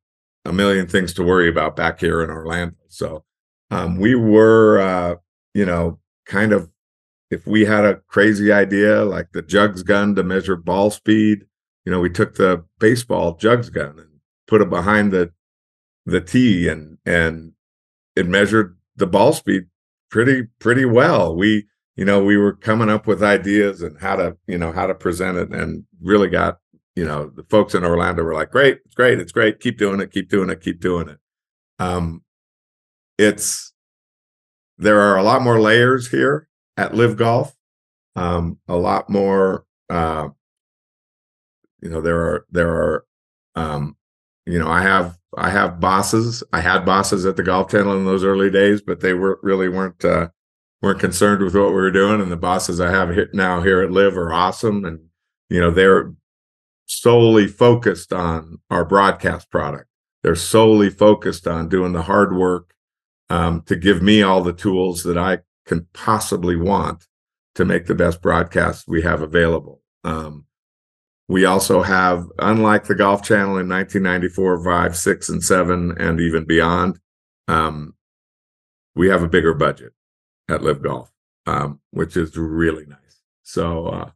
a 0.45 0.53
million 0.53 0.87
things 0.87 1.13
to 1.15 1.23
worry 1.23 1.49
about 1.49 1.77
back 1.77 2.01
here 2.01 2.23
in 2.23 2.31
Orlando. 2.31 2.77
So 2.89 3.25
um, 3.71 3.99
we 3.99 4.15
were, 4.15 4.81
uh, 4.81 5.15
you 5.55 5.67
know, 5.67 5.99
kind 6.27 6.53
of 6.53 6.71
if 7.31 7.47
we 7.47 7.65
had 7.65 7.85
a 7.85 7.97
crazy 8.09 8.53
idea 8.53 9.05
like 9.05 9.33
the 9.33 9.43
jugs 9.43 9.83
gun 9.83 10.15
to 10.15 10.23
measure 10.23 10.57
ball 10.57 10.91
speed, 10.91 11.47
you 11.85 11.91
know, 11.91 12.01
we 12.01 12.11
took 12.11 12.35
the 12.35 12.65
baseball 12.79 13.37
jugs 13.37 13.71
gun 13.71 13.99
and 13.99 14.09
put 14.47 14.61
it 14.61 14.69
behind 14.69 15.13
the 15.13 15.33
the 16.05 16.21
tee 16.21 16.69
and 16.69 16.99
and 17.07 17.53
it 18.17 18.27
measured 18.27 18.77
the 18.97 19.07
ball 19.07 19.33
speed 19.33 19.65
pretty 20.11 20.43
pretty 20.59 20.85
well. 20.85 21.35
We 21.35 21.67
you 21.97 22.05
know 22.05 22.23
we 22.23 22.37
were 22.37 22.55
coming 22.55 22.91
up 22.91 23.07
with 23.07 23.23
ideas 23.23 23.83
and 23.83 23.99
how 23.99 24.17
to 24.17 24.37
you 24.47 24.59
know 24.59 24.73
how 24.73 24.87
to 24.87 24.95
present 24.95 25.39
it 25.39 25.51
and 25.51 25.85
really 26.01 26.29
got 26.29 26.59
you 26.95 27.05
know 27.05 27.31
the 27.35 27.45
folks 27.45 27.75
in 27.75 27.85
Orlando 27.85 28.23
were 28.23 28.35
like 28.35 28.51
great 28.51 28.81
it's 28.85 28.95
great 28.95 29.19
it's 29.19 29.33
great 29.33 29.61
keep 29.61 29.79
doing 29.79 30.01
it 30.01 30.11
keep 30.11 30.29
doing 30.29 30.51
it 30.51 30.61
keep 30.61 30.81
doing 30.81 31.09
it. 31.09 31.19
Um, 31.79 32.23
it's 33.19 33.72
there 34.83 35.01
are 35.01 35.17
a 35.17 35.23
lot 35.23 35.43
more 35.43 35.61
layers 35.61 36.11
here 36.11 36.49
at 36.77 36.95
LIV 36.95 37.17
Golf. 37.17 37.55
Um, 38.17 38.59
a 38.69 38.77
lot 38.77 39.09
more. 39.09 39.65
Uh, 39.89 40.29
you 41.81 41.89
know, 41.89 42.01
there 42.01 42.21
are 42.21 42.47
there 42.51 42.71
are. 42.71 43.05
Um, 43.55 43.97
you 44.47 44.59
know, 44.59 44.69
I 44.69 44.83
have 44.83 45.19
I 45.37 45.51
have 45.51 45.81
bosses. 45.81 46.43
I 46.53 46.61
had 46.61 46.85
bosses 46.85 47.25
at 47.27 47.37
the 47.37 47.43
Golf 47.43 47.71
Channel 47.71 47.97
in 47.97 48.05
those 48.05 48.25
early 48.25 48.51
days, 48.51 48.83
but 48.83 49.01
they 49.01 49.15
were 49.15 49.39
really 49.43 49.69
weren't 49.69 50.05
uh, 50.05 50.29
weren't 50.81 51.01
concerned 51.01 51.43
with 51.43 51.55
what 51.55 51.69
we 51.69 51.75
were 51.75 51.91
doing. 51.91 52.21
And 52.21 52.31
the 52.31 52.37
bosses 52.37 52.81
I 52.81 52.91
have 52.91 53.11
here, 53.11 53.31
now 53.33 53.63
here 53.63 53.83
at 53.83 53.93
LIV 53.93 54.17
are 54.17 54.33
awesome, 54.33 54.85
and 54.85 55.01
you 55.49 55.61
know 55.61 55.71
they're 55.71 56.13
solely 56.87 57.47
focused 57.47 58.13
on 58.13 58.59
our 58.69 58.85
broadcast 58.85 59.51
product. 59.51 59.89
They're 60.23 60.35
solely 60.35 60.91
focused 60.91 61.47
on 61.47 61.69
doing 61.69 61.93
the 61.93 62.03
hard 62.03 62.37
work 62.37 62.75
um, 63.33 63.63
to 63.63 63.77
give 63.77 64.03
me 64.03 64.23
all 64.23 64.43
the 64.43 64.53
tools 64.53 65.03
that 65.05 65.17
I 65.17 65.39
can 65.65 65.87
possibly 65.95 66.55
want 66.55 67.07
to 67.55 67.65
make 67.65 67.87
the 67.87 67.95
best 67.95 68.21
broadcast 68.21 68.87
we 68.87 69.01
have 69.03 69.23
available. 69.23 69.81
Um, 70.05 70.45
we 71.29 71.47
also 71.47 71.81
have, 71.81 72.27
unlike 72.39 72.85
the 72.85 72.95
Golf 72.95 73.23
Channel 73.23 73.57
in 73.57 73.71
1994, 73.71 74.63
5, 74.63 74.97
6, 74.97 75.29
and 75.31 75.43
7, 75.43 75.95
and 75.99 76.21
even 76.21 76.45
beyond, 76.45 76.99
um, 77.49 77.95
we 78.95 79.09
have 79.09 79.23
a 79.23 79.29
bigger 79.29 79.55
budget 79.55 79.95
at 80.51 80.63
LIV 80.63 80.83
Golf, 80.83 81.11
um, 81.47 81.81
which 81.91 82.19
is 82.19 82.37
really 82.37 82.85
nice. 82.85 83.23
So, 83.45 83.87
uh, 83.87 84.11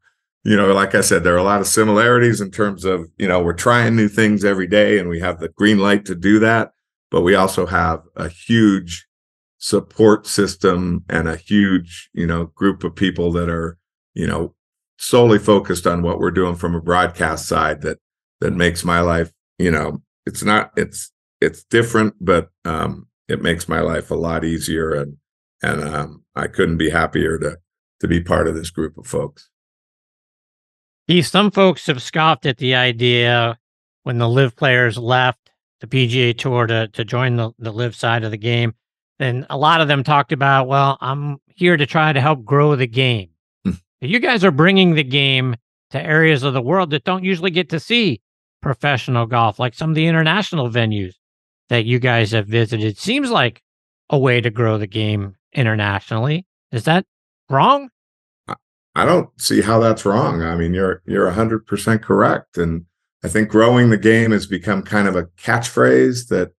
you 0.44 0.58
know, 0.58 0.70
like 0.74 0.94
I 0.94 1.00
said, 1.00 1.24
there 1.24 1.34
are 1.34 1.38
a 1.38 1.42
lot 1.42 1.62
of 1.62 1.66
similarities 1.66 2.42
in 2.42 2.50
terms 2.50 2.84
of, 2.84 3.08
you 3.16 3.28
know, 3.28 3.42
we're 3.42 3.54
trying 3.54 3.96
new 3.96 4.08
things 4.08 4.44
every 4.44 4.66
day 4.66 4.98
and 4.98 5.08
we 5.08 5.20
have 5.20 5.40
the 5.40 5.48
green 5.48 5.78
light 5.78 6.04
to 6.04 6.14
do 6.14 6.38
that. 6.40 6.72
But 7.16 7.22
we 7.22 7.34
also 7.34 7.64
have 7.64 8.02
a 8.16 8.28
huge 8.28 9.06
support 9.56 10.26
system 10.26 11.02
and 11.08 11.26
a 11.26 11.36
huge, 11.36 12.10
you 12.12 12.26
know, 12.26 12.44
group 12.54 12.84
of 12.84 12.94
people 12.94 13.32
that 13.32 13.48
are, 13.48 13.78
you 14.12 14.26
know, 14.26 14.54
solely 14.98 15.38
focused 15.38 15.86
on 15.86 16.02
what 16.02 16.18
we're 16.18 16.30
doing 16.30 16.56
from 16.56 16.74
a 16.74 16.80
broadcast 16.82 17.48
side 17.48 17.80
that 17.80 18.00
that 18.42 18.50
makes 18.50 18.84
my 18.84 19.00
life, 19.00 19.32
you 19.58 19.70
know, 19.70 20.02
it's 20.26 20.42
not 20.42 20.72
it's 20.76 21.10
it's 21.40 21.64
different, 21.64 22.12
but 22.20 22.50
um 22.66 23.06
it 23.28 23.40
makes 23.40 23.66
my 23.66 23.80
life 23.80 24.10
a 24.10 24.14
lot 24.14 24.44
easier 24.44 24.92
and 24.92 25.16
and 25.62 25.82
um 25.84 26.22
I 26.34 26.48
couldn't 26.48 26.76
be 26.76 26.90
happier 26.90 27.38
to 27.38 27.56
to 28.00 28.08
be 28.08 28.20
part 28.20 28.46
of 28.46 28.54
this 28.54 28.68
group 28.68 28.98
of 28.98 29.06
folks. 29.06 29.48
Some 31.22 31.50
folks 31.50 31.86
have 31.86 32.02
scoffed 32.02 32.44
at 32.44 32.58
the 32.58 32.74
idea 32.74 33.58
when 34.02 34.18
the 34.18 34.28
LIV 34.28 34.54
players 34.54 34.98
left 34.98 35.45
the 35.80 35.86
PGA 35.86 36.36
Tour 36.36 36.66
to 36.66 36.88
to 36.88 37.04
join 37.04 37.36
the, 37.36 37.50
the 37.58 37.72
LIV 37.72 37.94
side 37.94 38.24
of 38.24 38.30
the 38.30 38.38
game. 38.38 38.74
And 39.18 39.46
a 39.48 39.56
lot 39.56 39.80
of 39.80 39.88
them 39.88 40.04
talked 40.04 40.32
about, 40.32 40.68
well, 40.68 40.98
I'm 41.00 41.38
here 41.46 41.76
to 41.76 41.86
try 41.86 42.12
to 42.12 42.20
help 42.20 42.44
grow 42.44 42.76
the 42.76 42.86
game. 42.86 43.30
Hmm. 43.64 43.72
you 44.00 44.18
guys 44.18 44.44
are 44.44 44.50
bringing 44.50 44.94
the 44.94 45.04
game 45.04 45.56
to 45.90 46.00
areas 46.00 46.42
of 46.42 46.52
the 46.52 46.62
world 46.62 46.90
that 46.90 47.04
don't 47.04 47.24
usually 47.24 47.50
get 47.50 47.70
to 47.70 47.80
see 47.80 48.20
professional 48.60 49.26
golf, 49.26 49.58
like 49.58 49.74
some 49.74 49.90
of 49.90 49.96
the 49.96 50.06
international 50.06 50.68
venues 50.68 51.14
that 51.68 51.84
you 51.84 51.98
guys 51.98 52.32
have 52.32 52.46
visited. 52.46 52.98
Seems 52.98 53.30
like 53.30 53.62
a 54.10 54.18
way 54.18 54.40
to 54.40 54.50
grow 54.50 54.78
the 54.78 54.86
game 54.86 55.36
internationally. 55.52 56.46
Is 56.72 56.84
that 56.84 57.06
wrong? 57.48 57.90
I 58.94 59.04
don't 59.04 59.28
see 59.40 59.60
how 59.60 59.78
that's 59.78 60.06
wrong. 60.06 60.42
I 60.42 60.56
mean, 60.56 60.72
you're 60.72 61.02
you're 61.04 61.30
hundred 61.30 61.66
percent 61.66 62.02
correct, 62.02 62.56
and 62.56 62.86
I 63.24 63.28
think 63.28 63.48
growing 63.48 63.90
the 63.90 63.96
game 63.96 64.30
has 64.32 64.46
become 64.46 64.82
kind 64.82 65.08
of 65.08 65.16
a 65.16 65.24
catchphrase 65.24 66.28
that 66.28 66.52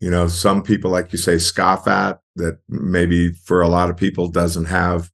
you 0.00 0.10
know 0.10 0.28
some 0.28 0.62
people, 0.62 0.90
like 0.90 1.12
you 1.12 1.18
say, 1.18 1.38
scoff 1.38 1.88
at. 1.88 2.20
That 2.36 2.58
maybe 2.68 3.32
for 3.32 3.62
a 3.62 3.68
lot 3.68 3.88
of 3.88 3.96
people 3.96 4.28
doesn't 4.28 4.66
have 4.66 5.10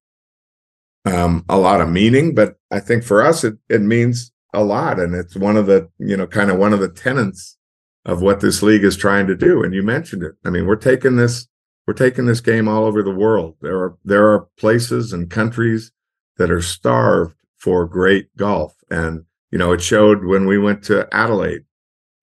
um, 1.04 1.44
a 1.48 1.56
lot 1.56 1.80
of 1.80 1.88
meaning, 1.88 2.34
but 2.34 2.56
I 2.70 2.80
think 2.80 3.04
for 3.04 3.22
us 3.22 3.44
it 3.44 3.54
it 3.68 3.80
means 3.80 4.32
a 4.52 4.64
lot, 4.64 4.98
and 4.98 5.14
it's 5.14 5.36
one 5.36 5.56
of 5.56 5.66
the 5.66 5.88
you 5.98 6.16
know 6.16 6.26
kind 6.26 6.50
of 6.50 6.58
one 6.58 6.72
of 6.72 6.80
the 6.80 6.88
tenets 6.88 7.56
of 8.04 8.20
what 8.20 8.40
this 8.40 8.62
league 8.62 8.84
is 8.84 8.96
trying 8.96 9.28
to 9.28 9.36
do. 9.36 9.62
And 9.62 9.72
you 9.72 9.82
mentioned 9.82 10.24
it. 10.24 10.34
I 10.44 10.50
mean, 10.50 10.66
we're 10.66 10.76
taking 10.76 11.16
this 11.16 11.46
we're 11.86 11.94
taking 11.94 12.26
this 12.26 12.40
game 12.40 12.68
all 12.68 12.84
over 12.84 13.02
the 13.02 13.14
world. 13.14 13.56
There 13.60 13.78
are 13.78 13.96
there 14.04 14.26
are 14.32 14.48
places 14.58 15.12
and 15.12 15.30
countries 15.30 15.92
that 16.38 16.50
are 16.50 16.62
starved 16.62 17.36
for 17.58 17.86
great 17.86 18.36
golf. 18.36 18.74
And, 18.90 19.24
you 19.52 19.58
know, 19.58 19.72
it 19.72 19.82
showed 19.82 20.24
when 20.24 20.46
we 20.46 20.58
went 20.58 20.82
to 20.84 21.06
Adelaide, 21.12 21.64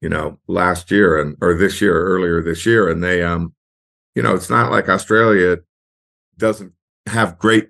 you 0.02 0.10
know, 0.10 0.40
last 0.48 0.92
year 0.92 1.22
and 1.22 1.38
or 1.42 1.54
this 1.54 1.80
year, 1.80 2.04
earlier 2.04 2.42
this 2.42 2.66
year. 2.66 2.90
And 2.90 3.04
they 3.04 3.24
um, 3.24 3.54
you 4.16 4.24
know, 4.24 4.36
it's 4.36 4.50
not 4.50 4.72
like 4.72 4.90
Australia 4.90 5.58
doesn't 6.38 6.74
have 7.06 7.38
great 7.38 7.70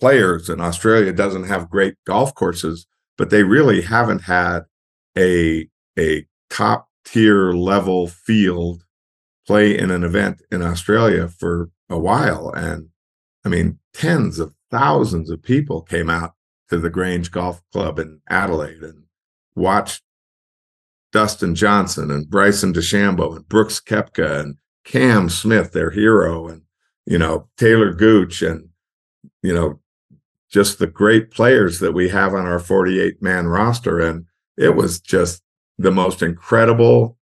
players 0.00 0.48
and 0.48 0.60
Australia 0.60 1.12
doesn't 1.12 1.44
have 1.44 1.70
great 1.70 1.94
golf 2.06 2.34
courses, 2.34 2.86
but 3.16 3.30
they 3.30 3.44
really 3.44 3.80
haven't 3.80 4.22
had 4.22 4.64
a 5.16 5.68
a 5.98 6.26
top 6.50 6.88
tier 7.04 7.52
level 7.52 8.08
field 8.08 8.84
play 9.46 9.78
in 9.78 9.90
an 9.90 10.02
event 10.02 10.42
in 10.50 10.62
Australia 10.62 11.28
for 11.28 11.70
a 11.88 11.98
while. 11.98 12.50
And 12.50 12.88
I 13.44 13.48
mean, 13.48 13.78
tens 13.94 14.38
of 14.38 14.54
thousands 14.70 15.30
of 15.30 15.42
people 15.42 15.82
came 15.82 16.10
out 16.10 16.34
to 16.72 16.78
the 16.78 16.88
Grange 16.88 17.30
Golf 17.30 17.62
Club 17.70 17.98
in 17.98 18.20
Adelaide 18.30 18.82
and 18.82 19.02
watched 19.54 20.02
Dustin 21.12 21.54
Johnson 21.54 22.10
and 22.10 22.30
Bryson 22.30 22.72
DeChambeau 22.72 23.36
and 23.36 23.46
Brooks 23.46 23.78
Koepka 23.78 24.40
and 24.40 24.56
Cam 24.82 25.28
Smith, 25.28 25.72
their 25.72 25.90
hero, 25.90 26.48
and 26.48 26.62
you 27.04 27.18
know 27.18 27.50
Taylor 27.58 27.92
Gooch 27.92 28.40
and 28.40 28.70
you 29.42 29.52
know 29.52 29.80
just 30.50 30.78
the 30.78 30.86
great 30.86 31.30
players 31.30 31.78
that 31.80 31.92
we 31.92 32.08
have 32.08 32.32
on 32.32 32.46
our 32.46 32.58
48 32.58 33.20
man 33.20 33.48
roster, 33.48 34.00
and 34.00 34.24
it 34.56 34.74
was 34.74 34.98
just 34.98 35.42
the 35.76 35.90
most 35.90 36.22
incredible, 36.22 37.18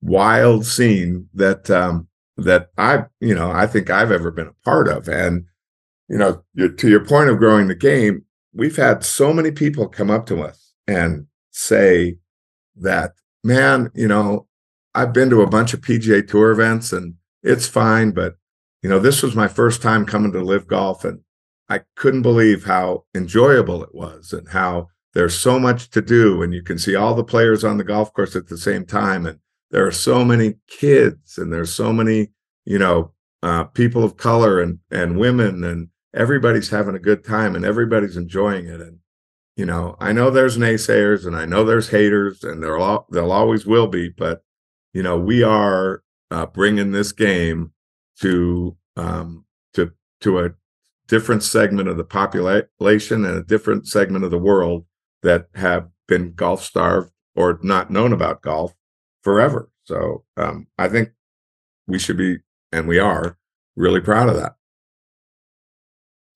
wild 0.00 0.64
scene 0.64 1.28
that 1.34 1.68
um, 1.68 2.08
that 2.38 2.70
I 2.78 3.04
you 3.20 3.34
know 3.34 3.50
I 3.50 3.66
think 3.66 3.90
I've 3.90 4.12
ever 4.12 4.30
been 4.30 4.48
a 4.48 4.64
part 4.64 4.88
of, 4.88 5.08
and 5.08 5.44
you 6.08 6.16
know, 6.16 6.42
to 6.56 6.88
your 6.88 7.04
point 7.04 7.28
of 7.28 7.36
growing 7.36 7.68
the 7.68 7.74
game, 7.74 8.24
we've 8.58 8.76
had 8.76 9.04
so 9.04 9.32
many 9.32 9.52
people 9.52 9.88
come 9.88 10.10
up 10.10 10.26
to 10.26 10.42
us 10.42 10.74
and 10.88 11.26
say 11.52 12.18
that, 12.76 13.12
man, 13.44 13.90
you 13.94 14.08
know, 14.08 14.48
I've 14.96 15.12
been 15.12 15.30
to 15.30 15.42
a 15.42 15.48
bunch 15.48 15.72
of 15.72 15.80
PGA 15.80 16.26
Tour 16.26 16.50
events 16.50 16.92
and 16.92 17.14
it's 17.44 17.68
fine, 17.68 18.10
but 18.10 18.34
you 18.82 18.90
know, 18.90 18.98
this 18.98 19.22
was 19.22 19.36
my 19.36 19.46
first 19.46 19.80
time 19.80 20.04
coming 20.04 20.32
to 20.32 20.42
LIV 20.42 20.66
golf 20.66 21.04
and 21.04 21.20
I 21.68 21.82
couldn't 21.94 22.22
believe 22.22 22.64
how 22.64 23.04
enjoyable 23.14 23.82
it 23.84 23.94
was 23.94 24.32
and 24.32 24.48
how 24.48 24.88
there's 25.14 25.38
so 25.38 25.60
much 25.60 25.90
to 25.90 26.02
do 26.02 26.42
and 26.42 26.52
you 26.52 26.62
can 26.62 26.78
see 26.78 26.96
all 26.96 27.14
the 27.14 27.24
players 27.24 27.62
on 27.62 27.76
the 27.76 27.84
golf 27.84 28.12
course 28.12 28.34
at 28.34 28.48
the 28.48 28.58
same 28.58 28.84
time 28.84 29.24
and 29.24 29.38
there 29.70 29.86
are 29.86 29.92
so 29.92 30.24
many 30.24 30.54
kids 30.66 31.38
and 31.38 31.52
there's 31.52 31.72
so 31.72 31.92
many 31.92 32.28
you 32.64 32.78
know 32.78 33.12
uh, 33.42 33.64
people 33.64 34.02
of 34.02 34.16
color 34.16 34.60
and 34.60 34.78
and 34.90 35.18
women 35.18 35.62
and 35.62 35.88
everybody's 36.14 36.70
having 36.70 36.94
a 36.94 37.00
good 37.00 37.24
time 37.24 37.54
and 37.54 37.64
everybody's 37.64 38.16
enjoying 38.16 38.66
it 38.66 38.80
and 38.80 38.98
you 39.56 39.66
know 39.66 39.96
i 40.00 40.12
know 40.12 40.30
there's 40.30 40.56
naysayers 40.56 41.26
and 41.26 41.36
i 41.36 41.44
know 41.44 41.64
there's 41.64 41.90
haters 41.90 42.42
and 42.42 42.62
there 42.62 42.78
all 42.78 43.06
there 43.10 43.24
always 43.24 43.66
will 43.66 43.86
be 43.86 44.08
but 44.08 44.42
you 44.94 45.02
know 45.02 45.18
we 45.18 45.42
are 45.42 46.02
uh, 46.30 46.46
bringing 46.46 46.92
this 46.92 47.12
game 47.12 47.72
to 48.20 48.76
um, 48.96 49.44
to 49.74 49.92
to 50.20 50.40
a 50.40 50.50
different 51.08 51.42
segment 51.42 51.88
of 51.88 51.96
the 51.96 52.04
population 52.04 53.24
and 53.24 53.36
a 53.36 53.42
different 53.42 53.88
segment 53.88 54.24
of 54.24 54.30
the 54.30 54.38
world 54.38 54.84
that 55.22 55.46
have 55.54 55.88
been 56.06 56.32
golf 56.34 56.62
starved 56.62 57.10
or 57.34 57.58
not 57.62 57.90
known 57.90 58.12
about 58.12 58.42
golf 58.42 58.74
forever. 59.22 59.70
So 59.84 60.24
um, 60.36 60.66
I 60.78 60.88
think 60.88 61.10
we 61.86 61.98
should 61.98 62.18
be, 62.18 62.38
and 62.72 62.86
we 62.86 62.98
are, 62.98 63.38
really 63.74 64.00
proud 64.00 64.28
of 64.28 64.36
that. 64.36 64.57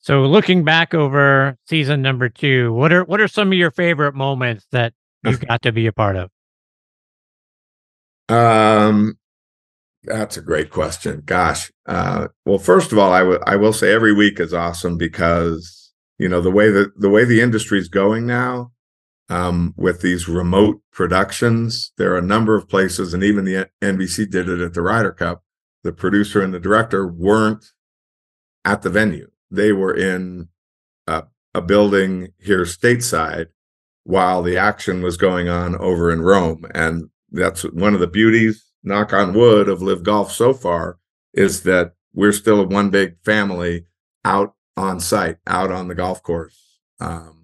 So 0.02 0.22
looking 0.22 0.64
back 0.64 0.94
over 0.94 1.56
season 1.66 2.02
number 2.02 2.28
two, 2.28 2.72
what 2.72 2.92
are 2.92 3.04
what 3.04 3.20
are 3.20 3.28
some 3.28 3.48
of 3.48 3.54
your 3.54 3.70
favorite 3.70 4.16
moments 4.16 4.66
that 4.72 4.92
you've 5.24 5.46
got 5.46 5.62
to 5.62 5.72
be 5.72 5.86
a 5.86 5.92
part 5.92 6.16
of? 6.16 6.30
Um, 8.28 9.16
that's 10.02 10.36
a 10.36 10.42
great 10.42 10.70
question. 10.70 11.22
Gosh, 11.24 11.70
uh, 11.86 12.28
well, 12.44 12.58
first 12.58 12.90
of 12.90 12.98
all, 12.98 13.12
I 13.12 13.22
will 13.22 13.38
I 13.46 13.54
will 13.54 13.72
say 13.72 13.92
every 13.92 14.12
week 14.12 14.40
is 14.40 14.52
awesome 14.52 14.98
because 14.98 15.92
you 16.18 16.28
know 16.28 16.40
the 16.40 16.50
way 16.50 16.70
that 16.70 17.00
the 17.00 17.10
way 17.10 17.24
the 17.24 17.40
industry 17.40 17.78
is 17.78 17.88
going 17.88 18.26
now, 18.26 18.72
um, 19.28 19.72
with 19.76 20.00
these 20.00 20.28
remote 20.28 20.80
productions, 20.92 21.92
there 21.96 22.12
are 22.12 22.18
a 22.18 22.22
number 22.22 22.56
of 22.56 22.68
places, 22.68 23.14
and 23.14 23.22
even 23.22 23.44
the 23.44 23.68
NBC 23.80 24.28
did 24.28 24.48
it 24.48 24.60
at 24.60 24.74
the 24.74 24.82
Ryder 24.82 25.12
Cup. 25.12 25.44
The 25.84 25.92
producer 25.92 26.42
and 26.42 26.52
the 26.52 26.60
director 26.60 27.06
weren't 27.06 27.66
at 28.64 28.82
the 28.82 28.90
venue; 28.90 29.31
they 29.52 29.72
were 29.72 29.94
in 29.94 30.48
a, 31.06 31.24
a 31.54 31.60
building 31.60 32.32
here 32.38 32.64
stateside 32.64 33.46
while 34.04 34.42
the 34.42 34.56
action 34.56 35.02
was 35.02 35.16
going 35.16 35.48
on 35.48 35.76
over 35.76 36.10
in 36.10 36.22
Rome, 36.22 36.66
and 36.74 37.10
that's 37.30 37.62
one 37.62 37.94
of 37.94 38.00
the 38.00 38.06
beauties 38.06 38.64
knock 38.82 39.12
on 39.12 39.32
wood 39.32 39.68
of 39.68 39.80
LIV 39.80 40.02
golf 40.02 40.32
so 40.32 40.52
far 40.52 40.98
is 41.32 41.62
that 41.62 41.92
we're 42.14 42.32
still 42.32 42.60
a 42.60 42.66
one 42.66 42.90
big 42.90 43.16
family 43.24 43.86
out 44.24 44.54
on 44.76 45.00
site 45.00 45.36
out 45.46 45.70
on 45.70 45.88
the 45.88 45.94
golf 45.94 46.22
course. 46.22 46.78
Um, 47.00 47.42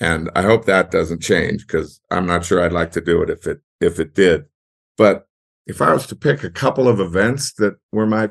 and 0.00 0.30
i 0.34 0.42
hope 0.42 0.64
that 0.64 0.90
doesn't 0.90 1.20
change 1.20 1.66
because 1.66 2.00
i'm 2.10 2.26
not 2.26 2.44
sure 2.44 2.62
i'd 2.62 2.72
like 2.72 2.90
to 2.92 3.00
do 3.00 3.22
it 3.22 3.30
if 3.30 3.46
it 3.46 3.60
if 3.80 3.98
it 4.00 4.14
did. 4.14 4.46
But 4.96 5.26
if 5.66 5.80
i 5.80 5.92
was 5.92 6.06
to 6.08 6.16
pick 6.16 6.42
a 6.42 6.50
couple 6.50 6.88
of 6.88 7.00
events 7.00 7.52
that 7.54 7.76
were 7.92 8.06
my 8.06 8.30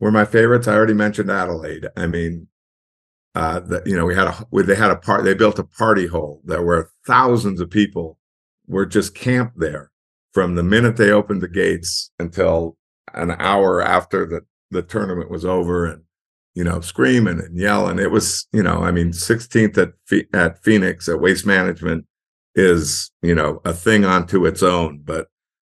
were 0.00 0.10
my 0.10 0.24
favorites. 0.24 0.66
I 0.66 0.74
already 0.74 0.94
mentioned 0.94 1.30
adelaide. 1.30 1.86
I 1.96 2.06
mean 2.06 2.48
uh 3.36 3.60
that 3.60 3.86
you 3.86 3.96
know 3.96 4.04
we 4.04 4.14
had 4.14 4.26
a 4.26 4.46
we, 4.50 4.64
they 4.64 4.74
had 4.74 4.90
a 4.90 4.96
part 4.96 5.22
they 5.22 5.34
built 5.34 5.60
a 5.60 5.62
party 5.62 6.08
hole 6.08 6.42
there 6.44 6.62
were 6.62 6.90
thousands 7.06 7.60
of 7.60 7.70
people 7.70 8.18
were 8.66 8.84
just 8.84 9.14
camped 9.14 9.56
there 9.60 9.92
from 10.32 10.54
the 10.54 10.62
minute 10.62 10.96
they 10.96 11.10
opened 11.10 11.40
the 11.40 11.48
gates 11.48 12.10
until 12.18 12.76
an 13.14 13.32
hour 13.38 13.82
after 13.82 14.26
the, 14.26 14.40
the 14.70 14.82
tournament 14.82 15.30
was 15.30 15.44
over 15.44 15.86
and 15.86 16.02
you 16.54 16.64
know 16.64 16.80
screaming 16.80 17.38
and 17.40 17.56
yelling. 17.56 17.98
It 17.98 18.10
was 18.10 18.46
you 18.52 18.62
know 18.62 18.82
i 18.82 18.90
mean 18.90 19.10
16th 19.10 19.78
at 19.78 19.92
at 20.32 20.62
phoenix 20.62 21.08
at 21.08 21.20
waste 21.20 21.46
management 21.46 22.06
is 22.54 23.10
you 23.22 23.34
know 23.34 23.60
a 23.64 23.72
thing 23.72 24.04
onto 24.04 24.46
its 24.46 24.62
own. 24.62 25.00
But 25.04 25.28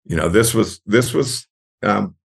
you 0.06 0.16
know 0.16 0.30
this 0.30 0.54
was 0.54 0.82
this 0.86 1.14
was 1.14 1.48
um 1.84 2.16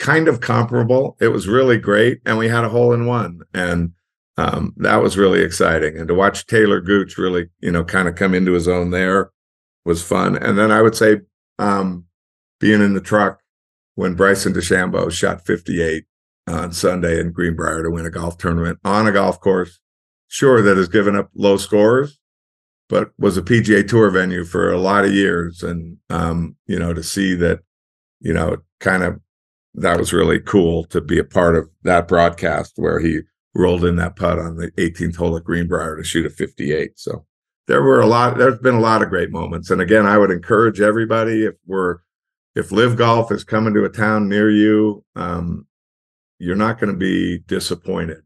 kind 0.00 0.26
of 0.26 0.40
comparable 0.40 1.16
it 1.20 1.28
was 1.28 1.46
really 1.46 1.78
great 1.78 2.20
and 2.26 2.36
we 2.36 2.48
had 2.48 2.64
a 2.64 2.68
hole 2.68 2.92
in 2.92 3.06
one 3.06 3.40
and 3.54 3.92
um 4.36 4.74
that 4.78 5.02
was 5.02 5.16
really 5.16 5.42
exciting 5.42 5.96
and 5.96 6.08
to 6.08 6.14
watch 6.14 6.46
taylor 6.46 6.80
gooch 6.80 7.16
really 7.16 7.48
you 7.60 7.70
know 7.70 7.84
kind 7.84 8.08
of 8.08 8.16
come 8.16 8.34
into 8.34 8.52
his 8.52 8.66
own 8.66 8.90
there 8.90 9.30
was 9.84 10.02
fun. 10.02 10.36
And 10.36 10.58
then 10.58 10.70
I 10.70 10.82
would 10.82 10.94
say 10.94 11.20
um, 11.58 12.04
being 12.58 12.80
in 12.80 12.94
the 12.94 13.00
truck 13.00 13.40
when 13.94 14.14
Bryson 14.14 14.52
DeChambeau 14.52 15.10
shot 15.10 15.44
58 15.46 16.04
on 16.46 16.72
Sunday 16.72 17.20
in 17.20 17.32
Greenbrier 17.32 17.82
to 17.82 17.90
win 17.90 18.06
a 18.06 18.10
golf 18.10 18.38
tournament 18.38 18.78
on 18.84 19.06
a 19.06 19.12
golf 19.12 19.40
course, 19.40 19.78
sure, 20.28 20.62
that 20.62 20.76
has 20.76 20.88
given 20.88 21.16
up 21.16 21.30
low 21.34 21.56
scores, 21.56 22.18
but 22.88 23.10
was 23.18 23.36
a 23.36 23.42
PGA 23.42 23.86
Tour 23.86 24.10
venue 24.10 24.44
for 24.44 24.72
a 24.72 24.78
lot 24.78 25.04
of 25.04 25.12
years. 25.12 25.62
And, 25.62 25.98
um, 26.08 26.56
you 26.66 26.78
know, 26.78 26.94
to 26.94 27.02
see 27.02 27.34
that, 27.34 27.60
you 28.20 28.32
know, 28.32 28.58
kind 28.80 29.02
of 29.02 29.20
that 29.74 29.98
was 29.98 30.12
really 30.12 30.40
cool 30.40 30.84
to 30.84 31.00
be 31.00 31.18
a 31.18 31.24
part 31.24 31.56
of 31.56 31.68
that 31.82 32.08
broadcast 32.08 32.72
where 32.76 33.00
he 33.00 33.20
rolled 33.54 33.84
in 33.84 33.96
that 33.96 34.16
putt 34.16 34.38
on 34.38 34.56
the 34.56 34.70
18th 34.72 35.16
hole 35.16 35.36
at 35.36 35.44
Greenbrier 35.44 35.96
to 35.96 36.04
shoot 36.04 36.26
a 36.26 36.30
58. 36.30 36.98
So 36.98 37.26
there 37.66 37.82
were 37.82 38.00
a 38.00 38.06
lot 38.06 38.38
there's 38.38 38.58
been 38.58 38.74
a 38.74 38.80
lot 38.80 39.02
of 39.02 39.10
great 39.10 39.30
moments. 39.30 39.70
And 39.70 39.80
again 39.80 40.06
i 40.06 40.18
would 40.18 40.30
encourage 40.30 40.80
everybody 40.80 41.44
if 41.44 41.54
we're 41.66 41.98
if 42.54 42.72
LIV 42.72 42.96
golf 42.96 43.30
is 43.30 43.44
coming 43.44 43.74
to 43.74 43.84
a 43.84 43.88
town 43.88 44.28
near 44.28 44.50
you 44.50 45.04
um, 45.14 45.66
you're 46.38 46.56
not 46.56 46.80
going 46.80 46.92
to 46.92 46.98
be 46.98 47.38
disappointed 47.46 48.22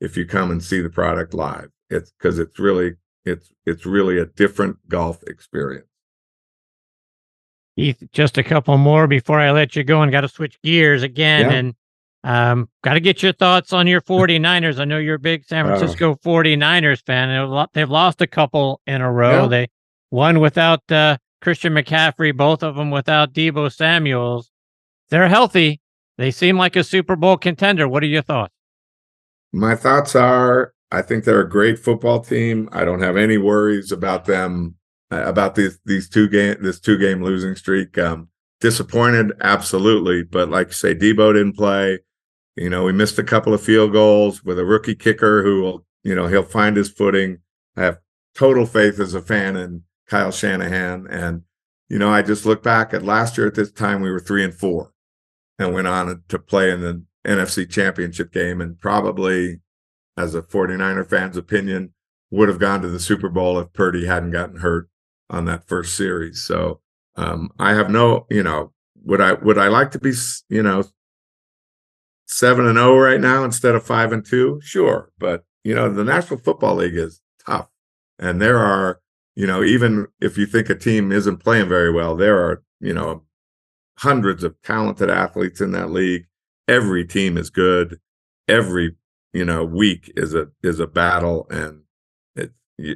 if 0.00 0.16
you 0.16 0.24
come 0.24 0.50
and 0.50 0.62
see 0.62 0.80
the 0.80 0.88
product 0.88 1.34
live. 1.34 1.68
It's 1.90 2.12
because 2.12 2.38
it's 2.38 2.58
really 2.58 2.94
it's 3.24 3.52
it's 3.66 3.84
really 3.84 4.18
a 4.18 4.26
different 4.26 4.88
golf 4.88 5.22
experience 5.24 5.86
Keith, 7.76 8.02
just 8.12 8.38
a 8.38 8.42
couple 8.42 8.76
more 8.78 9.06
before 9.06 9.38
I 9.38 9.50
let 9.50 9.76
you 9.76 9.84
go 9.84 10.02
and 10.02 10.10
got 10.10 10.22
to 10.22 10.28
switch 10.28 10.60
gears 10.62 11.02
again. 11.02 11.50
Yeah. 11.50 11.52
And 11.52 11.74
um, 12.24 12.68
got 12.82 12.94
to 12.94 13.00
get 13.00 13.22
your 13.22 13.32
thoughts 13.32 13.72
on 13.72 13.86
your 13.86 14.00
49ers. 14.00 14.80
I 14.80 14.84
know 14.84 14.98
you're 14.98 15.16
a 15.16 15.18
big 15.18 15.44
San 15.44 15.66
Francisco 15.66 16.12
uh, 16.12 16.16
49ers 16.16 17.04
fan. 17.04 17.68
They've 17.72 17.90
lost 17.90 18.20
a 18.20 18.26
couple 18.26 18.80
in 18.86 19.00
a 19.00 19.12
row. 19.12 19.42
Yeah. 19.42 19.48
They 19.48 19.68
won 20.10 20.40
without 20.40 20.90
uh, 20.90 21.18
Christian 21.40 21.74
McCaffrey, 21.74 22.36
both 22.36 22.62
of 22.62 22.76
them 22.76 22.90
without 22.90 23.32
Deebo 23.32 23.72
Samuels. 23.72 24.50
They're 25.10 25.28
healthy. 25.28 25.80
They 26.18 26.30
seem 26.30 26.56
like 26.56 26.74
a 26.76 26.82
Super 26.82 27.14
Bowl 27.14 27.36
contender. 27.36 27.86
What 27.86 28.02
are 28.02 28.06
your 28.06 28.22
thoughts? 28.22 28.54
My 29.52 29.76
thoughts 29.76 30.16
are 30.16 30.72
I 30.90 31.02
think 31.02 31.24
they're 31.24 31.40
a 31.40 31.48
great 31.48 31.78
football 31.78 32.20
team. 32.20 32.68
I 32.72 32.84
don't 32.84 33.02
have 33.02 33.16
any 33.16 33.38
worries 33.38 33.92
about 33.92 34.24
them 34.24 34.74
uh, 34.74 34.85
about 35.10 35.54
these 35.54 35.78
these 35.84 36.08
two 36.08 36.28
game 36.28 36.56
this 36.60 36.80
two 36.80 36.98
game 36.98 37.22
losing 37.22 37.54
streak. 37.54 37.96
Um, 37.98 38.28
disappointed, 38.60 39.32
absolutely, 39.40 40.22
but 40.22 40.48
like 40.48 40.68
you 40.68 40.72
say, 40.72 40.94
Deebo 40.94 41.34
didn't 41.34 41.56
play. 41.56 42.00
You 42.56 42.70
know, 42.70 42.84
we 42.84 42.92
missed 42.92 43.18
a 43.18 43.24
couple 43.24 43.52
of 43.52 43.62
field 43.62 43.92
goals 43.92 44.42
with 44.42 44.58
a 44.58 44.64
rookie 44.64 44.94
kicker 44.94 45.42
who 45.42 45.62
will, 45.62 45.86
you 46.02 46.14
know, 46.14 46.26
he'll 46.26 46.42
find 46.42 46.76
his 46.76 46.88
footing. 46.88 47.38
I 47.76 47.82
have 47.84 47.98
total 48.34 48.64
faith 48.64 48.98
as 48.98 49.14
a 49.14 49.20
fan 49.20 49.56
in 49.56 49.82
Kyle 50.08 50.30
Shanahan. 50.30 51.06
And, 51.10 51.42
you 51.88 51.98
know, 51.98 52.08
I 52.08 52.22
just 52.22 52.46
look 52.46 52.62
back 52.62 52.94
at 52.94 53.02
last 53.02 53.36
year 53.36 53.46
at 53.46 53.54
this 53.54 53.70
time, 53.70 54.00
we 54.00 54.10
were 54.10 54.20
three 54.20 54.42
and 54.42 54.54
four 54.54 54.92
and 55.58 55.74
went 55.74 55.86
on 55.86 56.22
to 56.28 56.38
play 56.38 56.70
in 56.70 56.80
the 56.80 57.04
NFC 57.26 57.68
championship 57.68 58.32
game 58.32 58.60
and 58.60 58.80
probably, 58.80 59.60
as 60.16 60.34
a 60.34 60.40
49er 60.40 61.08
fan's 61.08 61.36
opinion, 61.36 61.92
would 62.30 62.48
have 62.48 62.58
gone 62.58 62.80
to 62.80 62.88
the 62.88 62.98
Super 62.98 63.28
Bowl 63.28 63.58
if 63.58 63.72
Purdy 63.74 64.06
hadn't 64.06 64.30
gotten 64.30 64.60
hurt 64.60 64.88
on 65.30 65.44
that 65.46 65.66
first 65.66 65.96
series. 65.96 66.42
So 66.42 66.80
um, 67.16 67.50
I 67.58 67.74
have 67.74 67.90
no, 67.90 68.26
you 68.30 68.42
know, 68.42 68.72
would 69.04 69.20
I 69.20 69.34
would 69.34 69.58
I 69.58 69.68
like 69.68 69.90
to 69.92 69.98
be, 69.98 70.12
you 70.48 70.62
know, 70.62 70.84
seven 72.26 72.66
and 72.66 72.76
zero 72.76 72.98
right 72.98 73.20
now 73.20 73.44
instead 73.44 73.74
of 73.74 73.86
five 73.86 74.12
and 74.12 74.24
two? 74.24 74.60
Sure, 74.62 75.10
but 75.18 75.44
you 75.64 75.74
know 75.74 75.92
the 75.92 76.04
National 76.04 76.38
Football 76.38 76.76
League 76.76 76.96
is 76.96 77.20
tough, 77.46 77.68
and 78.18 78.40
there 78.40 78.58
are 78.58 79.00
you 79.34 79.46
know 79.46 79.62
even 79.62 80.06
if 80.20 80.36
you 80.36 80.46
think 80.46 80.68
a 80.68 80.74
team 80.74 81.12
isn't 81.12 81.38
playing 81.38 81.68
very 81.68 81.92
well, 81.92 82.16
there 82.16 82.38
are 82.38 82.62
you 82.80 82.92
know 82.92 83.22
hundreds 83.98 84.44
of 84.44 84.60
talented 84.62 85.08
athletes 85.08 85.60
in 85.60 85.72
that 85.72 85.90
league. 85.90 86.26
Every 86.68 87.06
team 87.06 87.38
is 87.38 87.48
good. 87.48 87.98
Every 88.48 88.96
you 89.32 89.44
know 89.44 89.64
week 89.64 90.12
is 90.16 90.34
a 90.34 90.48
is 90.62 90.80
a 90.80 90.86
battle, 90.86 91.46
and 91.50 91.82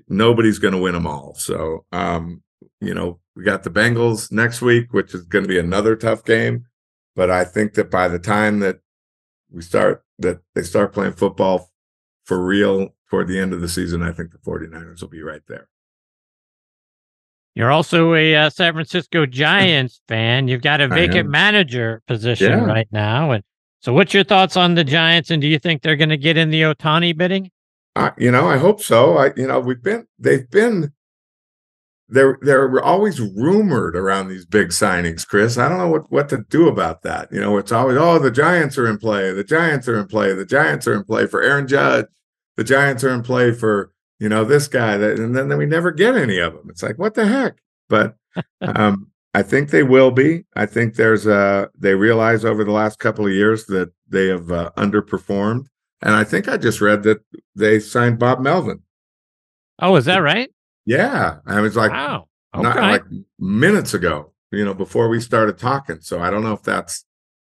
nobody's 0.09 0.59
going 0.59 0.75
to 0.75 0.81
win 0.81 0.95
them 0.95 1.07
all. 1.07 1.35
So 1.35 1.85
um, 1.93 2.43
you 2.81 2.95
know 2.95 3.21
we 3.37 3.45
got 3.45 3.63
the 3.63 3.71
Bengals 3.71 4.31
next 4.33 4.61
week, 4.61 4.93
which 4.93 5.15
is 5.15 5.23
going 5.23 5.45
to 5.45 5.49
be 5.49 5.59
another 5.59 5.97
tough 5.97 6.25
game. 6.25 6.67
But 7.17 7.31
I 7.31 7.45
think 7.45 7.75
that 7.75 7.91
by 7.91 8.09
the 8.09 8.19
time 8.19 8.61
that 8.61 8.81
we 9.51 9.63
start 9.63 10.05
that 10.19 10.41
they 10.55 10.63
start 10.63 10.93
playing 10.93 11.15
football 11.15 11.71
for 12.25 12.45
real 12.45 12.95
toward 13.09 13.29
the 13.29 13.39
end 13.39 13.53
of 13.53 13.61
the 13.61 13.69
season, 13.69 14.03
I 14.03 14.13
think 14.13 14.31
the 14.31 14.39
49ers 14.39 15.01
will 15.01 15.09
be 15.09 15.23
right 15.23 15.43
there. 15.49 15.69
You're 17.55 17.73
also 17.73 18.15
a 18.15 18.37
uh, 18.37 18.51
San 18.51 18.73
Francisco 18.73 19.27
Giants 19.27 20.01
fan. 20.09 20.49
You've 20.49 20.63
got 20.63 20.81
a 20.81 20.89
vacant 20.89 21.29
manager 21.29 22.03
position 22.07 22.51
yeah. 22.51 22.65
right 22.65 22.89
now. 22.93 23.33
And 23.33 23.43
so, 23.81 23.93
what's 23.93 24.15
your 24.15 24.25
thoughts 24.25 24.57
on 24.57 24.75
the 24.75 24.85
Giants? 24.85 25.31
And 25.31 25.43
do 25.43 25.49
you 25.49 25.59
think 25.59 25.83
they're 25.83 25.97
going 25.97 26.11
to 26.11 26.17
get 26.17 26.37
in 26.37 26.51
the 26.51 26.63
Ohtani 26.63 27.17
bidding? 27.17 27.51
I, 27.97 28.13
you 28.17 28.31
know, 28.31 28.47
I 28.47 28.57
hope 28.57 28.83
so. 28.83 29.19
I, 29.19 29.33
you 29.37 29.47
know, 29.47 29.61
we've 29.61 29.83
been, 29.83 30.07
they've 30.19 30.49
been, 30.51 30.93
they're 32.11 32.39
they're 32.43 32.83
always 32.83 33.21
rumored 33.21 33.95
around 33.95 34.29
these 34.29 34.45
big 34.45 34.69
signings, 34.69 35.27
Chris. 35.27 35.57
I 35.57 35.69
don't 35.69 35.79
know 35.79 35.89
what 35.89 36.11
what 36.11 36.29
to 36.31 36.45
do 36.51 36.67
about 36.69 37.03
that. 37.03 37.33
You 37.33 37.41
know, 37.41 37.57
it's 37.57 37.73
always 37.73 37.97
oh 37.97 38.19
the 38.19 38.33
Giants 38.33 38.77
are 38.79 38.89
in 38.89 38.99
play, 38.99 39.33
the 39.33 39.45
Giants 39.45 39.87
are 39.87 39.99
in 39.99 40.07
play, 40.07 40.35
the 40.35 40.45
Giants 40.45 40.89
are 40.89 40.95
in 40.95 41.05
play 41.05 41.27
for 41.27 41.41
Aaron 41.41 41.69
Judge, 41.69 42.07
the 42.57 42.65
Giants 42.65 43.05
are 43.05 43.15
in 43.15 43.23
play 43.23 43.53
for 43.53 43.93
you 44.19 44.29
know 44.29 44.45
this 44.45 44.67
guy, 44.67 44.97
that, 44.97 45.19
and 45.19 45.37
then, 45.37 45.49
then 45.49 45.59
we 45.59 45.67
never 45.67 45.93
get 45.93 46.17
any 46.17 46.39
of 46.39 46.53
them. 46.53 46.67
It's 46.69 46.83
like 46.83 46.99
what 46.99 47.15
the 47.15 47.27
heck? 47.27 47.59
But 47.89 48.17
um, 48.61 49.11
I 49.33 49.43
think 49.43 49.71
they 49.71 49.85
will 49.85 50.11
be. 50.11 50.45
I 50.57 50.67
think 50.67 50.95
there's 50.95 51.27
a 51.27 51.71
they 51.79 51.95
realize 51.95 52.45
over 52.45 52.65
the 52.65 52.73
last 52.73 52.99
couple 52.99 53.27
of 53.27 53.33
years 53.33 53.67
that 53.67 53.93
they 54.09 54.27
have 54.27 54.51
uh, 54.51 54.71
underperformed, 54.77 55.67
and 56.03 56.15
I 56.15 56.25
think 56.25 56.49
I 56.49 56.57
just 56.57 56.81
read 56.81 57.03
that 57.03 57.21
they 57.55 57.79
signed 57.79 58.19
Bob 58.19 58.41
Melvin. 58.41 58.83
Oh, 59.79 59.97
is 59.97 60.07
that 60.07 60.19
right? 60.19 60.51
Yeah, 60.87 61.39
I 61.47 61.61
was 61.61 61.77
like, 61.77 61.91
wow, 61.91 62.27
okay. 62.55 62.63
not 62.63 62.77
like 62.77 63.05
minutes 63.39 63.95
ago, 63.95 64.33
you 64.51 64.65
know, 64.65 64.75
before 64.75 65.09
we 65.09 65.21
started 65.21 65.59
talking. 65.59 66.01
So 66.01 66.21
I 66.21 66.31
don't 66.31 66.43
know 66.43 66.53
if 66.53 66.63
that's 66.63 67.05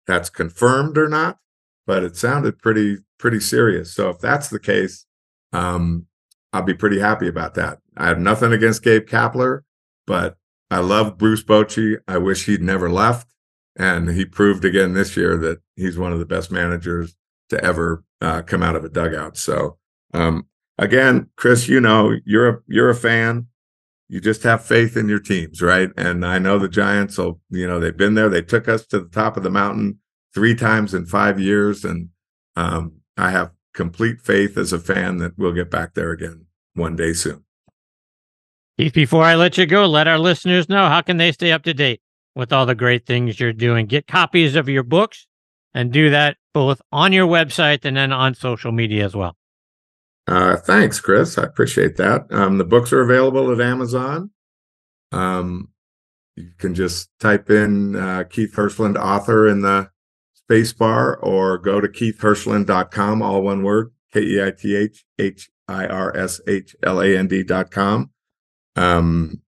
that's 0.07 0.31
confirmed 0.31 0.99
or 0.99 1.09
not, 1.09 1.39
but 1.87 2.03
it 2.03 2.17
sounded 2.17 2.59
pretty 2.59 2.99
pretty 3.19 3.41
serious. 3.41 3.95
So 3.95 4.11
if 4.11 4.19
that's 4.19 4.49
the 4.49 4.59
case, 4.59 5.07
um, 5.53 6.07
I'll 6.53 6.63
be 6.63 6.75
pretty 6.75 6.99
happy 6.99 7.29
about 7.29 7.55
that. 7.55 7.79
I 7.97 8.09
have 8.09 8.19
nothing 8.19 8.53
against 8.53 8.83
Gabe 8.83 9.07
Kapler, 9.07 9.61
but 10.07 10.37
I 10.71 10.79
love 10.79 11.19
Bruce 11.19 11.43
Bochy. 11.43 11.99
I 12.09 12.19
wish 12.19 12.47
he'd 12.47 12.63
never 12.63 12.91
left, 12.91 13.29
and 13.77 14.11
he 14.11 14.25
proved 14.25 14.65
again 14.65 14.95
this 14.95 15.17
year 15.17 15.37
that 15.39 15.61
he's 15.77 15.99
one 15.99 16.13
of 16.13 16.19
the 16.19 16.27
best 16.27 16.51
managers 16.51 17.17
to 17.51 17.63
ever 17.65 18.05
uh, 18.21 18.43
come 18.43 18.63
out 18.63 18.77
of 18.77 18.85
a 18.85 18.89
dugout. 18.89 19.37
So 19.37 19.79
um, 20.15 20.47
again, 20.79 21.29
Chris, 21.37 21.69
you 21.69 21.81
know, 21.81 22.17
you're 22.25 22.49
a 22.49 22.59
you're 22.67 22.91
a 22.91 22.95
fan. 22.95 23.47
You 24.09 24.21
just 24.21 24.43
have 24.43 24.65
faith 24.65 24.97
in 24.97 25.09
your 25.09 25.21
teams, 25.21 25.63
right? 25.63 25.91
And 25.97 26.27
I 26.27 26.41
know 26.41 26.59
the 26.59 26.69
Giants 26.69 27.17
will, 27.17 27.41
you 27.49 27.67
know, 27.67 27.79
they've 27.79 27.97
been 27.97 28.15
there. 28.15 28.29
They 28.29 28.43
took 28.43 28.67
us 28.67 28.85
to 28.87 28.99
the 28.99 29.09
top 29.09 29.37
of 29.37 29.45
the 29.45 29.51
mountain 29.51 30.01
three 30.35 30.57
times 30.57 30.95
in 30.95 31.07
five 31.07 31.39
years. 31.39 31.85
And 31.85 32.09
um, 32.57 32.95
I 33.17 33.31
have 33.31 33.53
complete 33.73 34.21
faith 34.21 34.59
as 34.59 34.73
a 34.73 34.81
fan 34.81 35.19
that 35.19 35.39
we'll 35.39 35.53
get 35.53 35.71
back 35.71 35.95
there 35.95 36.11
again 36.11 36.47
one 36.75 36.97
day 36.97 37.13
soon. 37.13 37.45
Keith, 38.79 38.95
before 38.95 39.23
I 39.23 39.37
let 39.37 39.57
you 39.57 39.67
go, 39.67 39.87
let 39.87 40.09
our 40.09 40.19
listeners 40.19 40.69
know 40.69 40.89
how 40.89 41.03
can 41.03 41.19
they 41.19 41.31
stay 41.31 41.53
up 41.53 41.63
to 41.65 41.75
date 41.75 42.01
with 42.35 42.53
all 42.53 42.67
the 42.67 42.75
great 42.75 43.07
things 43.07 43.39
you're 43.39 43.53
doing. 43.53 43.87
Get 43.87 44.09
copies 44.09 44.57
of 44.57 44.69
your 44.69 44.83
books 44.83 45.29
and 45.73 45.93
do 45.93 46.11
that 46.11 46.37
both 46.53 46.81
on 46.93 47.13
your 47.13 47.27
website 47.27 47.85
and 47.85 47.97
then 47.97 48.13
on 48.13 48.35
social 48.35 48.73
media 48.73 49.05
as 49.05 49.15
well. 49.15 49.37
Uh, 50.27 50.57
thanks, 50.57 51.01
Chris. 51.01 51.39
I 51.39 51.45
appreciate 51.45 51.97
that. 51.97 52.27
Um, 52.31 52.59
the 52.59 52.65
books 52.65 52.93
are 52.93 53.01
available 53.01 53.51
at 53.53 53.61
Amazon. 53.61 54.31
Um, 55.13 55.71
you 56.37 56.53
can 56.59 56.75
just 56.75 57.11
type 57.19 57.51
in 57.51 57.97
uh, 57.97 58.25
Keith 58.31 58.55
Hirshland 58.55 58.97
author 58.97 59.49
in 59.49 59.63
the 59.63 59.91
space 60.35 60.73
bar 60.73 61.17
or 61.17 61.59
go 61.59 61.81
to 61.81 61.89
keithhirshland.com, 61.89 63.23
all 63.23 63.43
one 63.43 63.63
word, 63.63 63.93
K 64.13 64.21
E 64.21 64.43
I 64.43 64.51
T 64.51 64.77
H 64.77 65.05
H 65.19 65.51
I 65.69 65.87
R 65.87 66.17
S 66.17 66.41
H 66.47 66.77
L 66.83 67.01
A 67.01 67.17
N 67.17 67.27
D.com. 67.27 68.11
Um, 68.77 69.43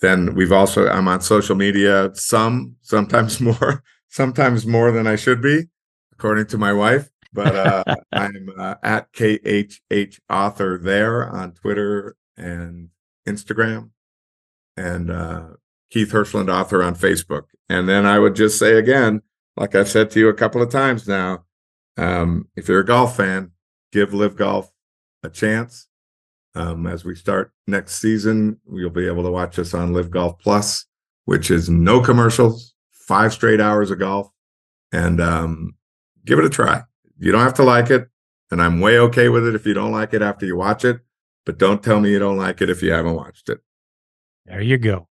then 0.00 0.34
we've 0.34 0.52
also, 0.52 0.88
I'm 0.88 1.08
on 1.08 1.20
social 1.20 1.56
media, 1.56 2.10
some, 2.14 2.76
sometimes 2.82 3.40
more, 3.40 3.82
sometimes 4.08 4.66
more 4.66 4.92
than 4.92 5.06
I 5.06 5.16
should 5.16 5.42
be, 5.42 5.64
according 6.16 6.46
to 6.46 6.58
my 6.58 6.72
wife 6.72 7.10
but 7.34 7.54
uh, 7.54 7.84
I'm 8.12 8.48
uh, 8.56 8.76
at 8.82 9.12
KHH 9.12 10.20
author 10.30 10.78
there 10.78 11.28
on 11.28 11.52
Twitter 11.52 12.16
and 12.36 12.88
Instagram, 13.28 13.90
and 14.76 15.10
uh, 15.10 15.48
Keith 15.90 16.12
Hirshland 16.12 16.52
author 16.52 16.82
on 16.82 16.94
Facebook. 16.94 17.44
And 17.68 17.88
then 17.88 18.06
I 18.06 18.18
would 18.18 18.36
just 18.36 18.58
say 18.58 18.78
again, 18.78 19.20
like 19.56 19.74
I've 19.74 19.88
said 19.88 20.10
to 20.12 20.20
you 20.20 20.28
a 20.28 20.34
couple 20.34 20.62
of 20.62 20.70
times 20.70 21.06
now, 21.06 21.44
um, 21.96 22.48
if 22.56 22.68
you're 22.68 22.80
a 22.80 22.86
golf 22.86 23.16
fan, 23.16 23.50
give 23.92 24.14
LIV 24.14 24.36
Golf 24.36 24.72
a 25.22 25.28
chance. 25.28 25.88
Um, 26.56 26.86
as 26.86 27.04
we 27.04 27.16
start 27.16 27.52
next 27.66 27.96
season, 27.96 28.60
you'll 28.72 28.90
be 28.90 29.08
able 29.08 29.24
to 29.24 29.30
watch 29.30 29.58
us 29.58 29.74
on 29.74 29.92
LIV 29.92 30.10
Golf 30.10 30.38
Plus, 30.38 30.86
which 31.24 31.50
is 31.50 31.68
no 31.68 32.00
commercials, 32.00 32.74
five 32.92 33.32
straight 33.32 33.60
hours 33.60 33.90
of 33.90 33.98
golf, 33.98 34.30
and 34.92 35.20
um, 35.20 35.74
give 36.24 36.38
it 36.38 36.44
a 36.44 36.50
try. 36.50 36.82
You 37.18 37.32
don't 37.32 37.42
have 37.42 37.54
to 37.54 37.62
like 37.62 37.90
it, 37.90 38.08
and 38.50 38.60
I'm 38.60 38.80
way 38.80 38.98
okay 38.98 39.28
with 39.28 39.46
it 39.46 39.54
if 39.54 39.66
you 39.66 39.74
don't 39.74 39.92
like 39.92 40.14
it 40.14 40.22
after 40.22 40.46
you 40.46 40.56
watch 40.56 40.84
it. 40.84 41.00
But 41.46 41.58
don't 41.58 41.82
tell 41.82 42.00
me 42.00 42.10
you 42.10 42.18
don't 42.18 42.38
like 42.38 42.62
it 42.62 42.70
if 42.70 42.82
you 42.82 42.92
haven't 42.92 43.14
watched 43.14 43.48
it. 43.48 43.60
There 44.46 44.62
you 44.62 44.78
go. 44.78 45.08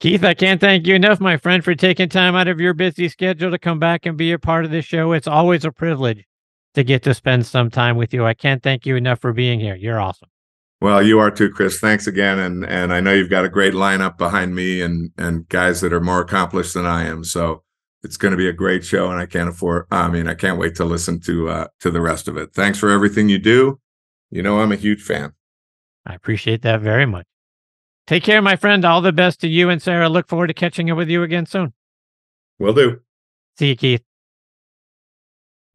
Keith, 0.00 0.24
I 0.24 0.32
can't 0.32 0.60
thank 0.60 0.86
you 0.86 0.94
enough, 0.94 1.20
my 1.20 1.36
friend, 1.36 1.62
for 1.62 1.74
taking 1.74 2.08
time 2.08 2.34
out 2.34 2.48
of 2.48 2.58
your 2.58 2.72
busy 2.72 3.08
schedule 3.10 3.50
to 3.50 3.58
come 3.58 3.78
back 3.78 4.06
and 4.06 4.16
be 4.16 4.32
a 4.32 4.38
part 4.38 4.64
of 4.64 4.70
the 4.70 4.80
show. 4.80 5.12
It's 5.12 5.26
always 5.26 5.66
a 5.66 5.70
privilege 5.70 6.24
to 6.74 6.82
get 6.82 7.02
to 7.02 7.12
spend 7.12 7.46
some 7.46 7.70
time 7.70 7.96
with 7.96 8.14
you. 8.14 8.24
I 8.24 8.32
can't 8.32 8.62
thank 8.62 8.86
you 8.86 8.96
enough 8.96 9.20
for 9.20 9.34
being 9.34 9.60
here. 9.60 9.74
You're 9.74 10.00
awesome. 10.00 10.30
Well, 10.80 11.02
you 11.02 11.18
are 11.18 11.30
too, 11.30 11.50
Chris. 11.50 11.78
Thanks 11.78 12.06
again, 12.06 12.38
and 12.38 12.64
and 12.64 12.94
I 12.94 13.00
know 13.00 13.12
you've 13.12 13.28
got 13.28 13.44
a 13.44 13.50
great 13.50 13.74
lineup 13.74 14.16
behind 14.16 14.54
me, 14.54 14.80
and 14.80 15.10
and 15.18 15.46
guys 15.50 15.82
that 15.82 15.92
are 15.92 16.00
more 16.00 16.22
accomplished 16.22 16.72
than 16.72 16.86
I 16.86 17.04
am. 17.04 17.22
So 17.22 17.62
it's 18.02 18.16
going 18.16 18.32
to 18.32 18.36
be 18.38 18.48
a 18.48 18.52
great 18.52 18.84
show, 18.84 19.10
and 19.10 19.20
I 19.20 19.26
can't 19.26 19.48
afford. 19.48 19.86
I 19.90 20.08
mean, 20.08 20.28
I 20.28 20.34
can't 20.34 20.58
wait 20.58 20.74
to 20.76 20.84
listen 20.84 21.20
to 21.20 21.48
uh, 21.48 21.66
to 21.80 21.90
the 21.90 22.00
rest 22.00 22.28
of 22.28 22.36
it. 22.36 22.52
Thanks 22.54 22.78
for 22.78 22.90
everything 22.90 23.28
you 23.28 23.38
do. 23.38 23.80
You 24.30 24.42
know, 24.42 24.60
I'm 24.60 24.72
a 24.72 24.76
huge 24.76 25.02
fan. 25.02 25.32
I 26.06 26.14
appreciate 26.14 26.62
that 26.62 26.80
very 26.80 27.06
much. 27.06 27.26
Take 28.06 28.22
care, 28.22 28.42
my 28.42 28.56
friend. 28.56 28.84
All 28.84 29.00
the 29.00 29.12
best 29.12 29.40
to 29.40 29.48
you 29.48 29.68
and 29.68 29.82
Sarah. 29.82 30.08
Look 30.08 30.28
forward 30.28 30.48
to 30.48 30.54
catching 30.54 30.90
up 30.90 30.96
with 30.96 31.08
you 31.08 31.22
again 31.22 31.46
soon. 31.46 31.74
Will 32.58 32.72
do. 32.72 33.00
See 33.58 33.68
you, 33.68 33.76
Keith. 33.76 34.02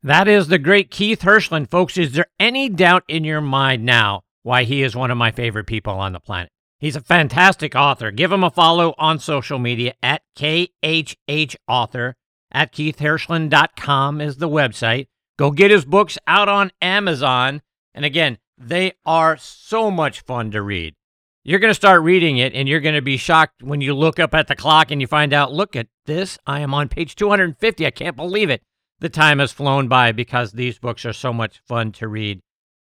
That 0.04 0.28
is 0.28 0.48
the 0.48 0.60
great 0.60 0.92
Keith 0.92 1.22
Hirshland, 1.22 1.70
folks. 1.70 1.98
Is 1.98 2.12
there 2.12 2.28
any 2.40 2.70
doubt 2.70 3.04
in 3.08 3.24
your 3.24 3.42
mind 3.42 3.86
now 3.86 4.22
why 4.44 4.64
he 4.64 4.84
is 4.84 4.96
one 4.96 5.12
of 5.12 5.18
my 5.18 5.32
favorite 5.32 5.66
people 5.66 5.94
on 5.94 6.14
the 6.14 6.20
planet? 6.20 6.52
He's 6.80 6.96
a 6.96 7.02
fantastic 7.02 7.76
author. 7.76 8.12
Give 8.12 8.32
him 8.32 8.44
a 8.44 8.52
follow 8.52 8.94
on 8.98 9.20
social 9.20 9.60
media 9.60 9.94
at 10.04 10.22
KHH 10.38 11.56
Author. 11.68 12.16
At 12.52 12.74
KeithHirshland.com 12.74 14.22
is 14.22 14.38
the 14.38 14.50
website. 14.50 15.08
Go 15.38 15.52
get 15.52 15.72
his 15.72 15.86
books 15.86 16.18
out 16.28 16.48
on 16.48 16.72
Amazon. 16.82 17.62
And 17.94 18.06
again, 18.06 18.38
they 18.58 18.94
are 19.06 19.38
so 19.38 19.90
much 19.92 20.22
fun 20.22 20.52
to 20.52 20.62
read. 20.62 20.96
You're 21.44 21.60
going 21.60 21.72
to 21.72 21.76
start 21.76 22.02
reading 22.02 22.38
it 22.38 22.54
and 22.54 22.68
you're 22.68 22.80
going 22.80 22.96
to 22.96 23.02
be 23.02 23.18
shocked 23.18 23.62
when 23.62 23.82
you 23.82 23.94
look 23.94 24.20
up 24.20 24.34
at 24.34 24.48
the 24.48 24.56
clock 24.56 24.90
and 24.90 25.00
you 25.00 25.08
find 25.08 25.32
out, 25.34 25.54
look 25.54 25.76
at 25.76 25.88
this. 26.06 26.40
I 26.48 26.62
am 26.62 26.74
on 26.74 26.90
page 26.90 27.16
250. 27.16 27.86
I 27.86 27.92
can't 27.92 28.16
believe 28.16 28.50
it. 28.50 28.62
The 29.00 29.10
time 29.10 29.40
has 29.40 29.52
flown 29.52 29.88
by 29.88 30.12
because 30.12 30.54
these 30.54 30.80
books 30.80 31.06
are 31.06 31.14
so 31.14 31.32
much 31.32 31.62
fun 31.68 31.92
to 31.94 32.08
read. 32.08 32.42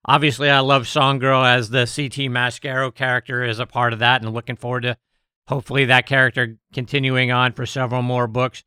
Obviously, 0.07 0.49
I 0.49 0.59
love 0.59 0.87
Song 0.87 1.17
Girl 1.17 1.43
as 1.43 1.71
the 1.71 1.85
CT 1.85 2.29
Mascaro 2.31 2.93
character 2.93 3.43
is 3.43 3.57
a 3.57 3.65
part 3.65 3.91
of 3.91 3.99
that, 3.99 4.21
and 4.21 4.31
looking 4.33 4.55
forward 4.55 4.83
to 4.83 4.97
hopefully 5.47 5.85
that 5.85 6.05
character 6.05 6.57
continuing 6.73 7.31
on 7.31 7.53
for 7.53 7.65
several 7.65 8.03
more 8.03 8.27
books. 8.27 8.63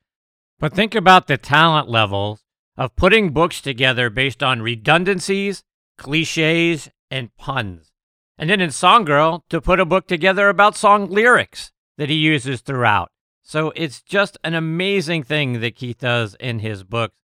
But 0.58 0.74
think 0.74 0.96
about 0.96 1.28
the 1.28 1.38
talent 1.38 1.88
levels 1.88 2.44
of 2.76 2.96
putting 2.96 3.30
books 3.30 3.60
together 3.60 4.10
based 4.10 4.42
on 4.42 4.62
redundancies, 4.62 5.62
cliches, 5.96 6.88
and 7.10 7.34
puns. 7.36 7.92
And 8.36 8.50
then 8.50 8.60
in 8.60 8.72
Song 8.72 9.04
Girl, 9.04 9.44
to 9.48 9.60
put 9.60 9.80
a 9.80 9.84
book 9.84 10.08
together 10.08 10.48
about 10.48 10.76
song 10.76 11.08
lyrics 11.08 11.70
that 11.98 12.08
he 12.08 12.16
uses 12.16 12.60
throughout. 12.60 13.10
So 13.42 13.72
it's 13.76 14.02
just 14.02 14.38
an 14.42 14.54
amazing 14.54 15.22
thing 15.22 15.60
that 15.60 15.76
Keith 15.76 15.98
does 15.98 16.34
in 16.40 16.58
his 16.58 16.82
books 16.82 17.14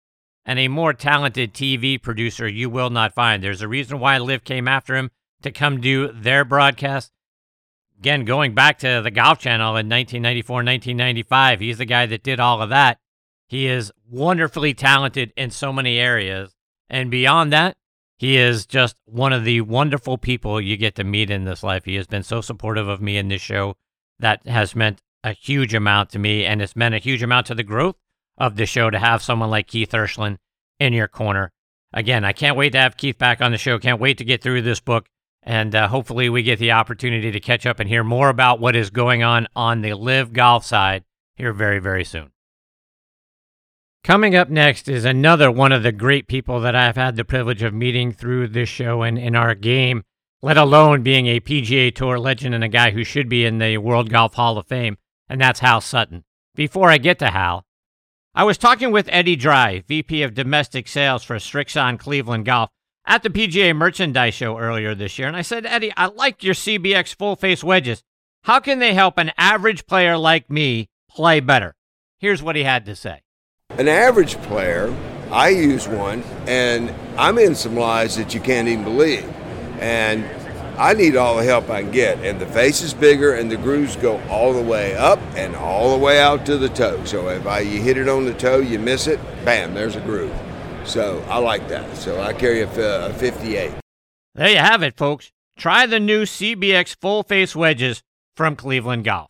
and 0.47 0.59
a 0.59 0.69
more 0.69 0.93
talented 0.93 1.55
TV 1.55 2.01
producer 2.01 2.47
you 2.47 2.69
will 2.69 2.91
not 2.91 3.15
find. 3.15 3.43
There's 3.43 3.63
a 3.63 3.69
reason 3.69 3.99
why 3.99 4.19
LIV 4.19 4.45
came 4.45 4.69
after 4.69 4.97
him 4.97 5.11
to 5.43 5.51
come 5.51 5.81
do 5.81 6.09
their 6.13 6.45
broadcast. 6.45 7.11
Again, 7.99 8.25
going 8.25 8.55
back 8.55 8.79
to 8.81 9.01
the 9.03 9.11
Golf 9.11 9.39
Channel 9.39 9.77
in 9.77 9.89
1994, 9.89 10.57
1995, 10.57 11.61
he's 11.61 11.79
the 11.79 11.85
guy 11.85 12.07
that 12.07 12.23
did 12.23 12.41
all 12.41 12.61
of 12.61 12.71
that. 12.71 12.99
He 13.49 13.67
is 13.67 13.93
wonderfully 14.11 14.75
talented 14.75 15.33
in 15.37 15.51
so 15.51 15.73
many 15.73 15.99
areas. 15.99 16.55
And 16.91 17.11
beyond 17.11 17.53
that, 17.53 17.77
he 18.19 18.37
is 18.37 18.67
just 18.67 18.97
one 19.07 19.33
of 19.33 19.45
the 19.45 19.61
wonderful 19.63 20.19
people 20.19 20.61
you 20.61 20.77
get 20.77 20.95
to 20.97 21.05
meet 21.05 21.31
in 21.31 21.45
this 21.45 21.63
life. 21.63 21.85
He 21.85 21.97
has 21.97 22.07
been 22.07 22.23
so 22.23 22.41
supportive 22.41 22.89
of 22.89 23.01
me 23.01 23.17
in 23.17 23.29
this 23.29 23.43
show. 23.43 23.77
That 24.19 24.47
has 24.47 24.77
meant 24.77 25.01
a 25.23 25.33
huge 25.33 25.75
amount 25.75 26.11
to 26.11 26.19
me, 26.19 26.45
and 26.45 26.63
it's 26.63 26.77
meant 26.77 26.95
a 26.95 26.99
huge 26.99 27.23
amount 27.23 27.47
to 27.47 27.55
the 27.55 27.63
growth 27.63 27.97
of 28.39 28.57
the 28.57 28.67
show 28.67 28.91
to 28.91 28.99
have 28.99 29.23
someone 29.23 29.51
like 29.51 29.69
Keith 29.69 29.91
Hirshland 29.91 30.39
in 30.79 30.93
your 30.93 31.09
corner. 31.09 31.51
Again, 31.93 32.25
I 32.25 32.33
can't 32.33 32.57
wait 32.57 32.71
to 32.71 32.79
have 32.79 32.97
Keith 32.97 33.19
back 33.19 33.41
on 33.41 33.53
the 33.53 33.59
show. 33.59 33.79
Can't 33.79 34.01
wait 34.01 34.19
to 34.19 34.25
get 34.25 34.43
through 34.43 34.63
this 34.63 34.81
book. 34.81 35.07
And 35.43 35.75
uh, 35.75 35.89
hopefully, 35.89 36.29
we 36.29 36.43
get 36.43 36.59
the 36.59 36.73
opportunity 36.73 37.31
to 37.31 37.41
catch 37.41 37.67
up 37.67 37.79
and 37.79 37.89
hear 37.89 38.03
more 38.03 38.31
about 38.31 38.61
what 38.61 38.75
is 38.75 38.91
going 38.91 39.23
on 39.23 39.47
on 39.55 39.83
the 39.83 39.93
LIV 39.93 40.33
golf 40.33 40.65
side 40.65 41.05
here 41.37 41.53
very, 41.53 41.79
very 41.79 42.05
soon. 42.05 42.31
Coming 44.03 44.35
up 44.35 44.51
next 44.51 44.89
is 44.89 45.05
another 45.05 45.51
one 45.51 45.73
of 45.73 45.83
the 45.83 45.93
great 45.93 46.29
people 46.29 46.61
that 46.61 46.75
I've 46.75 46.97
had 46.97 47.17
the 47.17 47.25
privilege 47.25 47.63
of 47.63 47.73
meeting 47.73 48.13
through 48.13 48.49
this 48.49 48.69
show 48.69 49.03
and 49.03 49.19
in 49.19 49.35
our 49.35 49.55
game, 49.55 50.03
let 50.43 50.59
alone 50.59 51.03
being 51.03 51.27
a 51.27 51.41
PGA 51.41 51.95
Tour 51.95 52.19
legend 52.19 52.55
and 52.55 52.65
a 52.65 52.69
guy 52.69 52.91
who 52.91 53.05
should 53.05 53.29
be 53.29 53.47
in 53.47 53.59
the 53.59 53.79
World 53.79 54.11
Golf 54.11 54.35
Hall 54.35 54.59
of 54.59 54.67
Fame, 54.67 54.99
and 55.29 55.41
that's 55.41 55.61
Hal 55.61 55.81
Sutton. 55.81 56.25
Before 56.55 56.91
I 56.91 56.99
get 56.99 57.19
to 57.21 57.31
Hal, 57.31 57.65
I 58.37 58.43
was 58.43 58.59
talking 58.59 58.91
with 58.91 59.09
Eddie 59.13 59.37
Dry, 59.37 59.85
VP 59.87 60.25
of 60.25 60.35
Domestic 60.35 60.89
Sales 60.89 61.23
for 61.23 61.37
Srixon 61.37 62.01
Cleveland 62.01 62.45
Golf, 62.45 62.69
at 63.07 63.23
the 63.23 63.31
PGA 63.31 63.77
Merchandise 63.77 64.35
Show 64.35 64.59
earlier 64.59 64.93
this 64.93 65.21
year, 65.21 65.29
and 65.29 65.37
I 65.37 65.43
said, 65.43 65.65
Eddie, 65.65 65.93
I 65.97 66.07
like 66.07 66.43
your 66.43 66.55
CBX 66.55 67.15
full 67.15 67.37
face 67.37 67.63
wedges. 67.63 68.03
How 68.43 68.59
can 68.59 68.81
they 68.81 68.93
help 68.93 69.19
an 69.19 69.31
average 69.39 69.87
player 69.87 70.17
like 70.17 70.51
me 70.51 70.89
play 71.09 71.39
better? 71.39 71.77
Here's 72.19 72.43
what 72.43 72.57
he 72.57 72.65
had 72.65 72.87
to 72.87 72.97
say. 72.97 73.21
An 73.71 73.87
average 73.87 74.35
player, 74.43 74.93
I 75.31 75.51
use 75.51 75.87
one, 75.87 76.25
and 76.49 76.93
I'm 77.17 77.39
in 77.39 77.55
some 77.55 77.77
lies 77.77 78.17
that 78.17 78.35
you 78.35 78.41
can't 78.41 78.67
even 78.67 78.83
believe. 78.83 79.33
And 79.79 80.25
I 80.77 80.93
need 80.93 81.17
all 81.17 81.37
the 81.37 81.45
help 81.45 81.71
I 81.71 81.83
can 81.83 81.91
get. 81.91 82.19
And 82.25 82.41
the 82.41 82.47
face 82.47 82.83
is 82.83 82.93
bigger, 82.93 83.35
and 83.35 83.51
the 83.51 83.57
grooves 83.57 83.97
go 83.97 84.21
all 84.29 84.53
the 84.53 84.63
way 84.63 84.95
up 84.97 85.21
and 85.37 85.55
all 85.55 85.97
the 85.97 86.05
way 86.05 86.21
out 86.21 86.45
to 86.47 86.59
the 86.59 86.69
toe. 86.69 87.05
So 87.05 87.29
if 87.29 87.47
I, 87.47 87.61
you 87.61 87.81
hit 87.81 87.97
it 87.97 88.09
on 88.09 88.25
the 88.25 88.35
toe, 88.35 88.59
you 88.59 88.79
miss 88.79 89.07
it, 89.07 89.21
bam, 89.45 89.75
there's 89.75 89.97
a 89.97 90.01
groove. 90.01 90.35
So 90.85 91.25
I 91.29 91.39
like 91.39 91.69
that. 91.69 91.97
So 91.97 92.21
I 92.21 92.33
carry 92.33 92.63
a, 92.63 93.07
a 93.07 93.13
58. 93.15 93.73
There 94.35 94.49
you 94.49 94.59
have 94.59 94.83
it, 94.83 94.97
folks. 94.97 95.31
Try 95.57 95.87
the 95.87 96.01
new 96.01 96.25
CBX 96.25 96.97
full 97.01 97.23
face 97.23 97.55
wedges 97.55 98.03
from 98.37 98.57
Cleveland 98.57 99.05
Golf. 99.05 99.29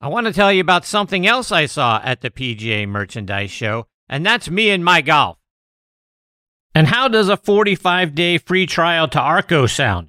I 0.00 0.06
want 0.06 0.28
to 0.28 0.32
tell 0.32 0.52
you 0.52 0.60
about 0.60 0.84
something 0.84 1.26
else 1.26 1.50
I 1.50 1.66
saw 1.66 2.00
at 2.04 2.20
the 2.20 2.30
PGA 2.30 2.88
Merchandise 2.88 3.50
Show, 3.50 3.86
and 4.08 4.24
that's 4.24 4.48
me 4.48 4.70
and 4.70 4.84
my 4.84 5.00
golf. 5.00 5.38
And 6.72 6.86
how 6.86 7.08
does 7.08 7.28
a 7.28 7.36
45 7.36 8.14
day 8.14 8.38
free 8.38 8.66
trial 8.66 9.08
to 9.08 9.18
Arccos 9.18 9.74
sound? 9.74 10.08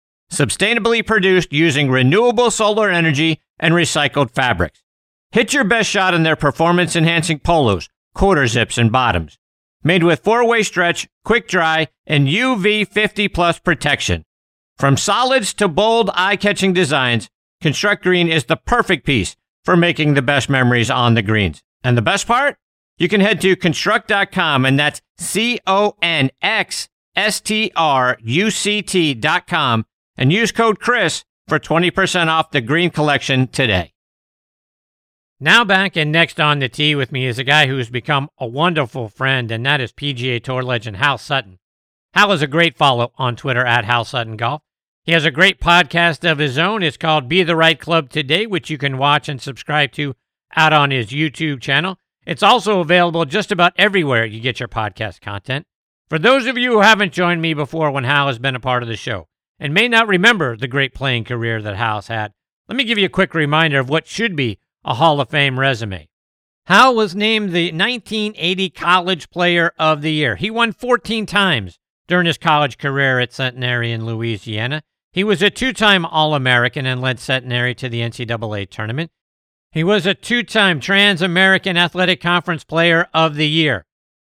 sustainably 0.31 1.05
produced 1.05 1.51
using 1.51 1.91
renewable 1.91 2.49
solar 2.49 2.89
energy 2.89 3.41
and 3.59 3.73
recycled 3.73 4.31
fabrics. 4.31 4.81
Hit 5.31 5.53
your 5.53 5.63
best 5.63 5.89
shot 5.89 6.13
in 6.13 6.23
their 6.23 6.35
performance 6.35 6.95
enhancing 6.95 7.39
polos, 7.39 7.89
quarter 8.13 8.47
zips, 8.47 8.77
and 8.77 8.91
bottoms. 8.91 9.37
Made 9.83 10.03
with 10.03 10.23
four 10.23 10.47
way 10.47 10.63
stretch, 10.63 11.07
quick 11.23 11.47
dry, 11.47 11.87
and 12.05 12.27
UV 12.27 12.87
50 12.87 13.27
plus 13.27 13.59
protection. 13.59 14.25
From 14.77 14.97
solids 14.97 15.53
to 15.55 15.67
bold, 15.67 16.09
eye 16.13 16.35
catching 16.35 16.73
designs, 16.73 17.29
Construct 17.61 18.03
Green 18.03 18.27
is 18.27 18.45
the 18.45 18.57
perfect 18.57 19.05
piece 19.05 19.35
for 19.63 19.77
making 19.77 20.13
the 20.13 20.21
best 20.21 20.49
memories 20.49 20.89
on 20.89 21.13
the 21.13 21.21
greens. 21.21 21.61
And 21.83 21.97
the 21.97 22.01
best 22.01 22.27
part? 22.27 22.57
You 22.97 23.07
can 23.07 23.21
head 23.21 23.41
to 23.41 23.55
construct.com, 23.55 24.65
and 24.65 24.77
that's 24.77 25.01
C 25.17 25.59
O 25.65 25.95
N 26.01 26.31
X 26.41 26.89
S 27.15 27.39
T 27.41 27.71
R 27.75 28.17
U 28.21 28.51
C 28.51 28.81
T.com, 28.81 29.85
and 30.21 30.31
use 30.31 30.51
code 30.51 30.79
Chris 30.79 31.23
for 31.47 31.57
20% 31.57 32.27
off 32.27 32.51
the 32.51 32.61
green 32.61 32.91
collection 32.91 33.47
today. 33.47 33.91
Now 35.39 35.65
back 35.65 35.97
and 35.97 36.11
next 36.11 36.39
on 36.39 36.59
the 36.59 36.69
tee 36.69 36.93
with 36.93 37.11
me 37.11 37.25
is 37.25 37.39
a 37.39 37.43
guy 37.43 37.65
who's 37.65 37.89
become 37.89 38.29
a 38.37 38.45
wonderful 38.45 39.09
friend, 39.09 39.49
and 39.49 39.65
that 39.65 39.81
is 39.81 39.91
PGA 39.91 40.43
Tour 40.43 40.61
legend 40.61 40.97
Hal 40.97 41.17
Sutton. 41.17 41.57
Hal 42.13 42.33
is 42.33 42.43
a 42.43 42.47
great 42.47 42.77
follow 42.77 43.11
on 43.17 43.35
Twitter 43.35 43.65
at 43.65 43.85
Hal 43.85 44.05
Sutton 44.05 44.37
Golf. 44.37 44.61
He 45.05 45.11
has 45.13 45.25
a 45.25 45.31
great 45.31 45.59
podcast 45.59 46.31
of 46.31 46.37
his 46.37 46.55
own. 46.55 46.83
It's 46.83 46.97
called 46.97 47.27
Be 47.27 47.41
the 47.41 47.55
Right 47.55 47.79
Club 47.79 48.11
Today, 48.11 48.45
which 48.45 48.69
you 48.69 48.77
can 48.77 48.99
watch 48.99 49.27
and 49.27 49.41
subscribe 49.41 49.91
to 49.93 50.13
out 50.55 50.71
on 50.71 50.91
his 50.91 51.07
YouTube 51.07 51.61
channel. 51.61 51.97
It's 52.27 52.43
also 52.43 52.79
available 52.79 53.25
just 53.25 53.51
about 53.51 53.73
everywhere 53.75 54.23
you 54.23 54.39
get 54.39 54.59
your 54.59 54.69
podcast 54.69 55.19
content. 55.19 55.65
For 56.11 56.19
those 56.19 56.45
of 56.45 56.59
you 56.59 56.73
who 56.73 56.81
haven't 56.81 57.11
joined 57.11 57.41
me 57.41 57.55
before 57.55 57.89
when 57.89 58.03
Hal 58.03 58.27
has 58.27 58.37
been 58.37 58.55
a 58.55 58.59
part 58.59 58.83
of 58.83 58.89
the 58.89 58.95
show 58.95 59.27
and 59.61 59.75
may 59.75 59.87
not 59.87 60.07
remember 60.07 60.57
the 60.57 60.67
great 60.67 60.95
playing 60.95 61.23
career 61.23 61.61
that 61.61 61.75
Hal's 61.75 62.07
had, 62.07 62.33
let 62.67 62.75
me 62.75 62.83
give 62.83 62.97
you 62.97 63.05
a 63.05 63.09
quick 63.09 63.35
reminder 63.35 63.79
of 63.79 63.89
what 63.89 64.07
should 64.07 64.35
be 64.35 64.57
a 64.83 64.95
Hall 64.95 65.21
of 65.21 65.29
Fame 65.29 65.59
resume. 65.59 66.09
Hal 66.65 66.95
was 66.95 67.15
named 67.15 67.51
the 67.51 67.71
1980 67.71 68.69
College 68.71 69.29
Player 69.29 69.71
of 69.77 70.01
the 70.01 70.11
Year. 70.11 70.35
He 70.35 70.49
won 70.49 70.73
14 70.73 71.27
times 71.27 71.77
during 72.07 72.25
his 72.25 72.39
college 72.39 72.79
career 72.79 73.19
at 73.19 73.33
Centenary 73.33 73.91
in 73.91 74.05
Louisiana. 74.05 74.81
He 75.13 75.23
was 75.23 75.43
a 75.43 75.51
two 75.51 75.73
time 75.73 76.05
All 76.05 76.33
American 76.33 76.87
and 76.87 76.99
led 76.99 77.19
Centenary 77.19 77.75
to 77.75 77.87
the 77.87 78.01
NCAA 78.01 78.67
tournament. 78.69 79.11
He 79.71 79.83
was 79.83 80.07
a 80.07 80.15
two 80.15 80.41
time 80.41 80.79
Trans 80.79 81.21
American 81.21 81.77
Athletic 81.77 82.19
Conference 82.19 82.63
Player 82.63 83.07
of 83.13 83.35
the 83.35 83.47
Year. 83.47 83.85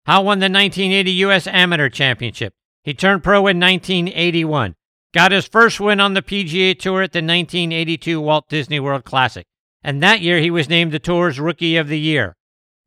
Hal 0.07 0.24
won 0.24 0.41
the 0.41 0.45
1980 0.45 1.11
U.S. 1.12 1.47
Amateur 1.47 1.89
Championship. 1.89 2.53
He 2.83 2.95
turned 2.95 3.22
pro 3.22 3.47
in 3.47 3.61
1981. 3.61 4.74
Got 5.12 5.32
his 5.32 5.46
first 5.46 5.80
win 5.80 5.98
on 5.98 6.14
the 6.14 6.22
PGA 6.22 6.78
Tour 6.78 7.02
at 7.02 7.12
the 7.12 7.18
1982 7.18 8.20
Walt 8.20 8.48
Disney 8.48 8.78
World 8.78 9.04
Classic. 9.04 9.46
And 9.82 10.02
that 10.02 10.20
year 10.20 10.38
he 10.38 10.50
was 10.50 10.68
named 10.68 10.92
the 10.92 10.98
Tour's 10.98 11.40
Rookie 11.40 11.76
of 11.76 11.88
the 11.88 11.98
Year. 11.98 12.36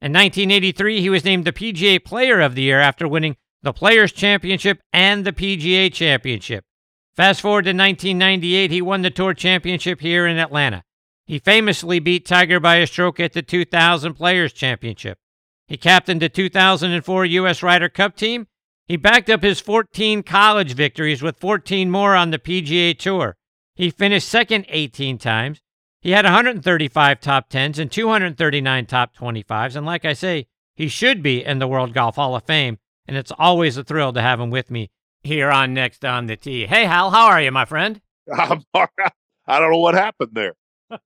In 0.02 0.14
1983, 0.14 1.02
he 1.02 1.10
was 1.10 1.26
named 1.26 1.46
the 1.46 1.52
PGA 1.52 2.04
Player 2.04 2.40
of 2.40 2.56
the 2.56 2.62
Year 2.62 2.80
after 2.80 3.08
winning 3.08 3.36
the 3.62 3.74
Players' 3.74 4.12
Championship 4.12 4.80
and 4.92 5.26
the 5.26 5.34
PGA 5.34 5.92
Championship. 5.92 6.66
Fast 7.16 7.42
forward 7.42 7.64
to 7.64 7.70
1998, 7.70 8.72
he 8.72 8.82
won 8.82 9.02
the 9.02 9.10
Tour 9.10 9.34
Championship 9.34 10.02
here 10.02 10.26
in 10.26 10.38
Atlanta. 10.38 10.84
He 11.26 11.40
famously 11.40 12.00
beat 12.00 12.26
Tiger 12.26 12.60
by 12.60 12.76
a 12.78 12.88
stroke 12.88 13.20
at 13.20 13.34
the 13.34 13.42
2000 13.42 14.14
Players 14.14 14.52
Championship. 14.52 15.18
He 15.68 15.78
captained 15.78 16.22
the 16.22 16.30
2004 16.30 17.26
U.S. 17.26 17.64
Ryder 17.64 17.90
Cup 17.90 18.16
team. 18.16 18.48
He 18.86 18.98
backed 18.98 19.30
up 19.30 19.44
his 19.44 19.62
14 19.62 20.24
college 20.24 20.74
victories 20.74 21.22
with 21.22 21.38
14 21.38 21.90
more 21.90 22.16
on 22.16 22.32
the 22.32 22.40
PGA 22.40 22.98
Tour. 22.98 23.38
He 23.76 23.90
finished 23.90 24.28
second 24.28 24.66
18 24.70 25.18
times. 25.18 25.62
He 26.02 26.12
had 26.12 26.26
135 26.26 27.22
top 27.22 27.50
10s 27.50 27.80
and 27.80 27.90
239 27.90 28.86
top 28.86 29.16
25s. 29.16 29.78
And 29.78 29.86
like 29.86 30.04
I 30.04 30.12
say, 30.14 30.48
he 30.76 30.90
should 30.90 31.24
be 31.24 31.44
in 31.44 31.60
the 31.60 31.68
World 31.68 31.94
Golf 31.94 32.16
Hall 32.16 32.36
of 32.36 32.44
Fame. 32.44 32.78
And 33.08 33.16
it's 33.16 33.32
always 33.38 33.78
a 33.78 33.84
thrill 33.84 34.12
to 34.14 34.22
have 34.22 34.40
him 34.40 34.50
with 34.50 34.70
me 34.70 34.92
here 35.24 35.50
on 35.50 35.74
Next 35.74 36.04
on 36.04 36.26
the 36.26 36.36
Tee. 36.36 36.68
Hey, 36.68 36.86
Hal, 36.86 37.12
how 37.12 37.28
are 37.28 37.42
you, 37.42 37.52
my 37.52 37.66
friend? 37.66 38.02
I'm 38.34 38.64
all 38.74 38.88
right. 38.98 39.12
I 39.48 39.60
don't 39.60 39.72
know 39.72 39.80
what 39.80 39.96
happened 39.96 40.32
there. 40.34 40.56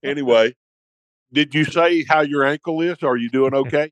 Anyway, 0.04 0.56
did 1.32 1.54
you 1.54 1.64
say 1.64 2.04
how 2.04 2.22
your 2.22 2.44
ankle 2.44 2.82
is? 2.82 3.04
Are 3.04 3.18
you 3.18 3.30
doing 3.30 3.54
okay? 3.54 3.92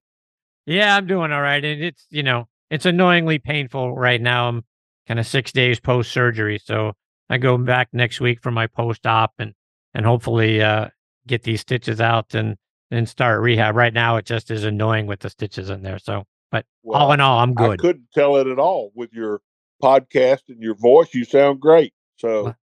yeah, 0.65 0.95
I'm 0.95 1.05
doing 1.05 1.31
all 1.31 1.41
right. 1.41 1.63
And 1.63 1.83
it's, 1.83 2.07
you 2.09 2.23
know, 2.23 2.47
it's 2.75 2.85
annoyingly 2.85 3.39
painful 3.39 3.95
right 3.95 4.21
now. 4.21 4.49
I'm 4.49 4.63
kind 5.07 5.19
of 5.19 5.25
six 5.25 5.51
days 5.51 5.79
post 5.79 6.11
surgery. 6.11 6.59
So 6.59 6.91
I 7.29 7.37
go 7.37 7.57
back 7.57 7.89
next 7.93 8.19
week 8.19 8.41
for 8.41 8.51
my 8.51 8.67
post 8.67 9.07
op 9.07 9.33
and, 9.39 9.53
and 9.93 10.05
hopefully 10.05 10.61
uh, 10.61 10.89
get 11.25 11.43
these 11.43 11.61
stitches 11.61 12.01
out 12.01 12.35
and, 12.35 12.57
and 12.91 13.07
start 13.07 13.41
rehab. 13.41 13.75
Right 13.75 13.93
now, 13.93 14.17
it 14.17 14.25
just 14.25 14.51
is 14.51 14.65
annoying 14.65 15.07
with 15.07 15.21
the 15.21 15.29
stitches 15.29 15.69
in 15.69 15.83
there. 15.83 15.99
So, 15.99 16.25
but 16.51 16.65
well, 16.83 17.01
all 17.01 17.11
in 17.13 17.21
all, 17.21 17.39
I'm 17.39 17.53
good. 17.53 17.79
I 17.79 17.81
couldn't 17.81 18.11
tell 18.13 18.35
it 18.35 18.47
at 18.47 18.59
all 18.59 18.91
with 18.93 19.13
your 19.13 19.41
podcast 19.81 20.41
and 20.49 20.61
your 20.61 20.75
voice. 20.75 21.13
You 21.13 21.23
sound 21.23 21.61
great. 21.61 21.93
So 22.17 22.53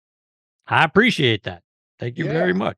I 0.67 0.83
appreciate 0.83 1.43
that. 1.43 1.63
Thank 1.99 2.19
you 2.19 2.25
yeah. 2.25 2.33
very 2.33 2.53
much. 2.53 2.77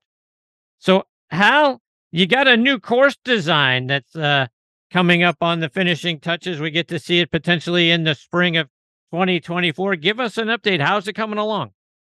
So, 0.80 1.04
Hal, 1.30 1.82
you 2.12 2.28
got 2.28 2.48
a 2.48 2.56
new 2.56 2.80
course 2.80 3.18
design 3.26 3.88
that's 3.88 4.16
uh, 4.16 4.48
coming 4.96 5.24
up 5.24 5.36
on 5.42 5.60
the 5.60 5.68
finishing 5.68 6.22
touches. 6.22 6.62
We 6.62 6.72
get 6.72 6.88
to 6.88 7.00
see 7.00 7.20
it 7.20 7.30
potentially 7.30 7.92
in 7.92 8.06
the 8.06 8.16
spring 8.16 8.56
of 8.56 8.70
2024. 9.12 9.98
Give 9.98 10.22
us 10.22 10.38
an 10.38 10.48
update. 10.48 10.80
How's 10.80 11.06
it 11.10 11.14
coming 11.14 11.38
along? 11.38 11.72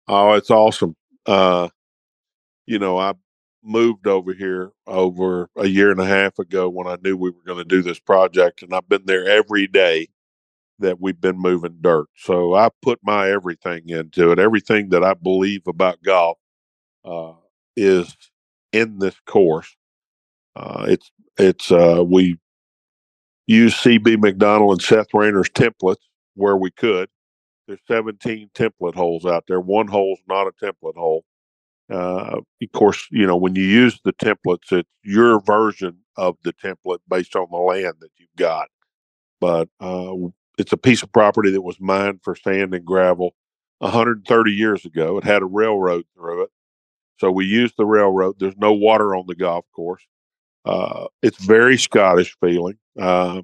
Oh, 0.09 0.33
it's 0.33 0.51
awesome. 0.51 0.97
Uh, 1.27 1.69
you 2.65 2.79
know, 2.79 2.97
I 2.97 3.13
moved 3.63 4.07
over 4.07 4.33
here 4.33 4.73
over 4.87 5.51
a 5.57 5.67
year 5.67 5.91
and 5.91 6.01
a 6.01 6.07
half 6.07 6.39
ago 6.39 6.71
when 6.71 6.87
I 6.87 6.97
knew 7.05 7.19
we 7.19 7.29
were 7.29 7.43
going 7.47 7.59
to 7.59 7.69
do 7.69 7.83
this 7.83 8.01
project, 8.01 8.63
and 8.63 8.73
I've 8.73 8.89
been 8.89 9.05
there 9.05 9.29
every 9.29 9.67
day 9.67 10.09
that 10.79 11.03
we've 11.03 11.21
been 11.21 11.39
moving 11.39 11.77
dirt. 11.83 12.07
So 12.17 12.55
I 12.55 12.71
put 12.81 13.01
my 13.03 13.31
everything 13.31 13.91
into 13.91 14.33
it. 14.33 14.39
Everything 14.39 14.89
that 14.89 15.05
I 15.05 15.13
believe 15.13 15.67
about 15.67 16.03
golf 16.03 16.39
uh, 17.05 17.35
is 17.77 18.17
in 18.73 19.01
this 19.01 19.21
course. 19.27 19.77
Uh, 20.57 20.87
it's 20.89 21.13
it's 21.37 21.71
uh, 21.71 22.03
we, 22.07 22.39
use 23.51 23.75
CB 23.75 24.19
Macdonald 24.21 24.73
and 24.73 24.83
Seth 24.83 25.09
Rayner's 25.13 25.51
templates 25.51 25.97
where 26.35 26.57
we 26.57 26.71
could. 26.71 27.09
There's 27.67 27.81
17 27.87 28.51
template 28.55 28.95
holes 28.95 29.27
out 29.27 29.45
there. 29.47 29.61
One 29.61 29.89
hole's 29.89 30.21
not 30.29 30.47
a 30.47 30.53
template 30.53 30.97
hole. 30.97 31.25
Uh, 31.91 32.41
of 32.63 32.73
course, 32.73 33.07
you 33.11 33.27
know, 33.27 33.37
when 33.37 33.57
you 33.57 33.65
use 33.65 34.01
the 34.05 34.13
templates, 34.13 34.71
it's 34.71 34.89
your 35.03 35.41
version 35.41 35.99
of 36.17 36.37
the 36.45 36.53
template 36.53 36.99
based 37.09 37.35
on 37.35 37.49
the 37.51 37.57
land 37.59 37.95
that 38.01 38.11
you've 38.17 38.29
got. 38.37 38.69
But 39.41 39.69
uh, 39.81 40.15
it's 40.59 40.73
a 40.73 40.77
piece 40.77 41.03
of 41.03 41.13
property 41.13 41.51
that 41.51 41.63
was 41.63 41.81
mined 41.81 42.21
for 42.23 42.37
sand 42.37 42.75
and 42.75 42.85
gravel 42.85 43.35
130 43.79 44.53
years 44.53 44.85
ago. 44.85 45.19
It 45.19 45.25
had 45.25 45.43
a 45.43 45.47
railroad 45.47 46.05
through 46.15 46.45
it. 46.45 46.51
So 47.19 47.31
we 47.31 47.47
used 47.47 47.75
the 47.77 47.87
railroad. 47.87 48.37
There's 48.39 48.57
no 48.57 48.73
water 48.73 49.15
on 49.15 49.25
the 49.27 49.35
golf 49.35 49.65
course. 49.75 50.07
Uh, 50.65 51.07
it's 51.23 51.43
very 51.45 51.77
Scottish 51.77 52.37
feeling. 52.41 52.79
Uh, 52.99 53.43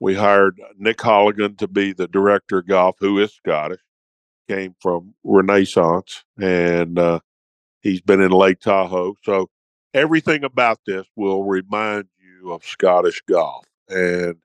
we 0.00 0.14
hired 0.14 0.60
Nick 0.78 0.98
Holligan 0.98 1.58
to 1.58 1.68
be 1.68 1.92
the 1.92 2.08
director 2.08 2.58
of 2.58 2.68
golf, 2.68 2.96
who 3.00 3.18
is 3.18 3.32
Scottish, 3.32 3.80
came 4.48 4.74
from 4.80 5.14
Renaissance, 5.24 6.24
and 6.40 6.98
uh, 6.98 7.20
he's 7.82 8.00
been 8.00 8.20
in 8.20 8.30
Lake 8.30 8.60
Tahoe. 8.60 9.16
So 9.22 9.50
everything 9.94 10.44
about 10.44 10.78
this 10.86 11.06
will 11.16 11.44
remind 11.44 12.06
you 12.18 12.52
of 12.52 12.64
Scottish 12.64 13.20
golf. 13.28 13.66
And, 13.88 14.36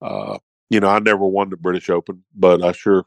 uh, 0.00 0.38
you 0.70 0.80
know, 0.80 0.88
I 0.88 0.98
never 0.98 1.26
won 1.26 1.50
the 1.50 1.56
British 1.56 1.88
Open, 1.90 2.22
but 2.34 2.62
I 2.62 2.72
sure 2.72 3.04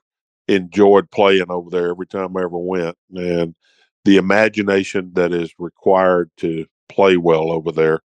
enjoyed 0.47 1.09
playing 1.11 1.49
over 1.49 1.69
there 1.69 1.89
every 1.89 2.07
time 2.07 2.35
I 2.37 2.41
ever 2.41 2.57
went. 2.57 2.97
And 3.15 3.55
the 4.05 4.17
imagination 4.17 5.11
that 5.13 5.33
is 5.33 5.53
required 5.57 6.29
to 6.37 6.65
play 6.89 7.17
well 7.17 7.51
over 7.51 7.71
there, 7.71 8.01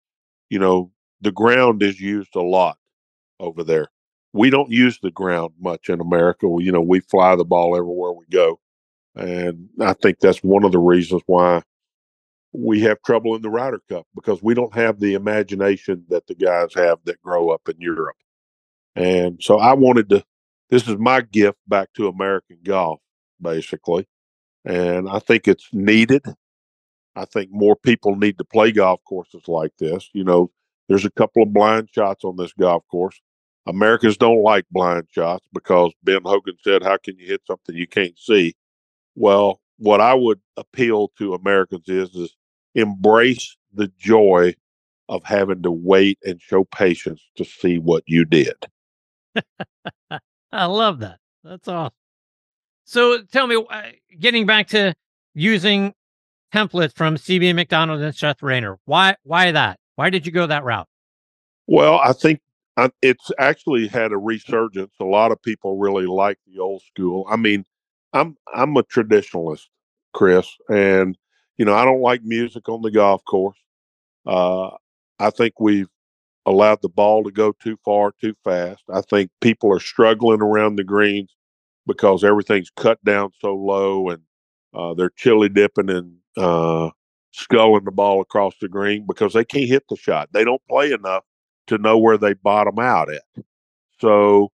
you 0.50 0.58
know, 0.58 0.90
the 1.20 1.32
ground 1.32 1.82
is 1.82 2.00
used 2.00 2.34
a 2.36 2.40
lot 2.40 2.76
over 3.40 3.64
there. 3.64 3.88
We 4.32 4.50
don't 4.50 4.70
use 4.70 4.98
the 5.00 5.10
ground 5.10 5.54
much 5.58 5.88
in 5.88 6.00
America. 6.00 6.48
We, 6.48 6.64
you 6.64 6.72
know, 6.72 6.80
we 6.80 7.00
fly 7.00 7.34
the 7.36 7.44
ball 7.44 7.76
everywhere 7.76 8.12
we 8.12 8.26
go. 8.30 8.60
And 9.16 9.68
I 9.80 9.94
think 9.94 10.20
that's 10.20 10.42
one 10.44 10.64
of 10.64 10.72
the 10.72 10.78
reasons 10.78 11.22
why 11.26 11.62
we 12.52 12.80
have 12.80 13.02
trouble 13.02 13.34
in 13.34 13.42
the 13.42 13.50
Ryder 13.50 13.80
Cup 13.88 14.06
because 14.14 14.42
we 14.42 14.54
don't 14.54 14.74
have 14.74 15.00
the 15.00 15.14
imagination 15.14 16.04
that 16.08 16.26
the 16.26 16.34
guys 16.34 16.72
have 16.74 16.98
that 17.04 17.20
grow 17.22 17.50
up 17.50 17.68
in 17.68 17.80
Europe. 17.80 18.16
And 18.96 19.38
so 19.42 19.58
I 19.58 19.74
wanted 19.74 20.08
to, 20.10 20.24
this 20.70 20.88
is 20.88 20.98
my 20.98 21.20
gift 21.20 21.58
back 21.66 21.92
to 21.94 22.08
American 22.08 22.58
golf, 22.64 23.00
basically. 23.40 24.06
And 24.64 25.08
I 25.08 25.18
think 25.18 25.48
it's 25.48 25.68
needed. 25.72 26.22
I 27.18 27.24
think 27.24 27.50
more 27.50 27.76
people 27.76 28.16
need 28.16 28.38
to 28.38 28.44
play 28.44 28.72
golf 28.72 29.00
courses 29.04 29.42
like 29.48 29.72
this. 29.78 30.08
You 30.12 30.24
know, 30.24 30.50
there's 30.88 31.04
a 31.04 31.10
couple 31.10 31.42
of 31.42 31.52
blind 31.52 31.88
shots 31.92 32.24
on 32.24 32.36
this 32.36 32.52
golf 32.52 32.84
course. 32.90 33.20
Americans 33.66 34.16
don't 34.16 34.42
like 34.42 34.64
blind 34.70 35.08
shots 35.10 35.46
because 35.52 35.92
Ben 36.02 36.22
Hogan 36.24 36.56
said, 36.62 36.82
How 36.82 36.96
can 36.96 37.18
you 37.18 37.26
hit 37.26 37.42
something 37.46 37.74
you 37.74 37.86
can't 37.86 38.18
see? 38.18 38.54
Well, 39.14 39.60
what 39.78 40.00
I 40.00 40.14
would 40.14 40.40
appeal 40.56 41.08
to 41.18 41.34
Americans 41.34 41.88
is, 41.88 42.14
is 42.14 42.34
embrace 42.74 43.56
the 43.74 43.88
joy 43.98 44.54
of 45.08 45.24
having 45.24 45.62
to 45.62 45.70
wait 45.70 46.18
and 46.24 46.40
show 46.40 46.64
patience 46.64 47.22
to 47.36 47.44
see 47.44 47.78
what 47.78 48.04
you 48.06 48.24
did. 48.24 48.54
I 50.52 50.64
love 50.64 51.00
that. 51.00 51.18
That's 51.44 51.68
awesome. 51.68 51.92
So 52.84 53.22
tell 53.22 53.46
me, 53.46 53.62
uh, 53.68 53.82
getting 54.18 54.46
back 54.46 54.68
to 54.68 54.94
using 55.34 55.92
templates 56.52 56.94
from 56.94 57.16
CB 57.16 57.54
Macdonald 57.54 58.00
and 58.00 58.14
Seth 58.14 58.42
Rayner, 58.42 58.78
why 58.84 59.16
why 59.22 59.52
that? 59.52 59.78
Why 59.96 60.10
did 60.10 60.26
you 60.26 60.32
go 60.32 60.46
that 60.46 60.64
route? 60.64 60.88
Well, 61.66 61.98
I 61.98 62.12
think 62.12 62.40
it's 63.02 63.30
actually 63.38 63.88
had 63.88 64.12
a 64.12 64.16
resurgence. 64.16 64.94
A 65.00 65.04
lot 65.04 65.32
of 65.32 65.42
people 65.42 65.78
really 65.78 66.06
like 66.06 66.38
the 66.46 66.60
old 66.60 66.82
school. 66.82 67.26
I 67.28 67.36
mean, 67.36 67.64
I'm 68.12 68.36
I'm 68.54 68.76
a 68.76 68.82
traditionalist, 68.82 69.66
Chris, 70.14 70.48
and 70.68 71.16
you 71.56 71.64
know 71.64 71.74
I 71.74 71.84
don't 71.84 72.00
like 72.00 72.22
music 72.22 72.68
on 72.68 72.82
the 72.82 72.90
golf 72.90 73.24
course. 73.24 73.58
Uh, 74.26 74.70
I 75.18 75.30
think 75.30 75.58
we've 75.58 75.88
allowed 76.46 76.80
the 76.80 76.88
ball 76.88 77.24
to 77.24 77.30
go 77.30 77.52
too 77.52 77.76
far 77.84 78.12
too 78.20 78.34
fast. 78.44 78.82
I 78.92 79.02
think 79.02 79.30
people 79.40 79.72
are 79.72 79.80
struggling 79.80 80.40
around 80.40 80.76
the 80.76 80.84
greens 80.84 81.34
because 81.86 82.24
everything's 82.24 82.70
cut 82.70 83.02
down 83.04 83.30
so 83.40 83.54
low 83.54 84.08
and 84.08 84.22
uh, 84.74 84.94
they're 84.94 85.10
chili 85.10 85.48
dipping 85.48 85.90
and 85.90 86.16
uh, 86.38 86.90
sculling 87.32 87.84
the 87.84 87.90
ball 87.90 88.20
across 88.20 88.54
the 88.60 88.68
green 88.68 89.06
because 89.06 89.32
they 89.32 89.44
can't 89.44 89.68
hit 89.68 89.84
the 89.88 89.96
shot. 89.96 90.28
They 90.32 90.44
don't 90.44 90.62
play 90.68 90.92
enough 90.92 91.24
to 91.66 91.78
know 91.78 91.98
where 91.98 92.18
they 92.18 92.34
bottom 92.34 92.78
out 92.78 93.12
at. 93.12 93.22
So, 94.00 94.50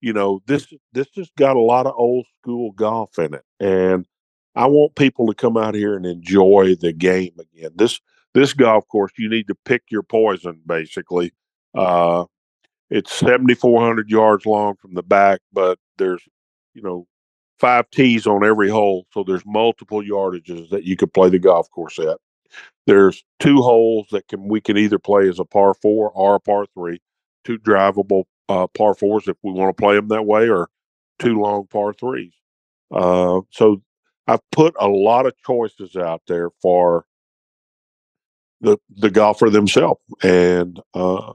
you 0.00 0.12
know, 0.12 0.42
this 0.46 0.72
this 0.92 1.08
has 1.16 1.30
got 1.36 1.56
a 1.56 1.60
lot 1.60 1.86
of 1.86 1.94
old 1.96 2.26
school 2.40 2.72
golf 2.72 3.18
in 3.18 3.34
it, 3.34 3.44
and 3.60 4.06
I 4.54 4.66
want 4.66 4.96
people 4.96 5.26
to 5.26 5.34
come 5.34 5.56
out 5.56 5.74
here 5.74 5.96
and 5.96 6.06
enjoy 6.06 6.74
the 6.80 6.92
game 6.92 7.34
again. 7.38 7.72
This 7.76 8.00
this 8.34 8.52
golf 8.52 8.86
course, 8.88 9.12
you 9.18 9.28
need 9.28 9.48
to 9.48 9.56
pick 9.64 9.82
your 9.90 10.02
poison. 10.02 10.60
Basically, 10.66 11.32
uh, 11.74 12.24
it's 12.90 13.12
seventy 13.12 13.54
four 13.54 13.80
hundred 13.80 14.10
yards 14.10 14.46
long 14.46 14.76
from 14.76 14.94
the 14.94 15.02
back, 15.02 15.40
but 15.52 15.78
there's 15.98 16.22
you 16.74 16.82
know 16.82 17.06
five 17.58 17.90
tees 17.90 18.26
on 18.26 18.44
every 18.44 18.68
hole, 18.68 19.06
so 19.12 19.22
there's 19.22 19.44
multiple 19.46 20.02
yardages 20.02 20.70
that 20.70 20.84
you 20.84 20.96
could 20.96 21.12
play 21.12 21.28
the 21.28 21.38
golf 21.38 21.70
course 21.70 21.98
at. 21.98 22.18
There's 22.86 23.24
two 23.38 23.60
holes 23.60 24.06
that 24.12 24.28
can 24.28 24.48
we 24.48 24.60
can 24.60 24.76
either 24.78 24.98
play 24.98 25.28
as 25.28 25.38
a 25.38 25.44
par 25.44 25.74
four 25.74 26.10
or 26.10 26.36
a 26.36 26.40
par 26.40 26.66
three, 26.72 27.00
two 27.44 27.58
drivable 27.58 28.24
uh, 28.48 28.66
par 28.68 28.94
fours 28.94 29.28
if 29.28 29.36
we 29.42 29.52
want 29.52 29.76
to 29.76 29.80
play 29.80 29.96
them 29.96 30.08
that 30.08 30.26
way, 30.26 30.48
or 30.48 30.68
two 31.18 31.40
long 31.40 31.66
par 31.66 31.92
threes. 31.92 32.32
Uh, 32.90 33.40
so 33.50 33.82
I've 34.26 34.50
put 34.50 34.74
a 34.80 34.88
lot 34.88 35.26
of 35.26 35.34
choices 35.44 35.96
out 35.96 36.22
there 36.26 36.50
for 36.62 37.04
the 38.60 38.78
the 38.96 39.10
golfer 39.10 39.50
themselves, 39.50 40.00
and 40.22 40.80
uh, 40.94 41.32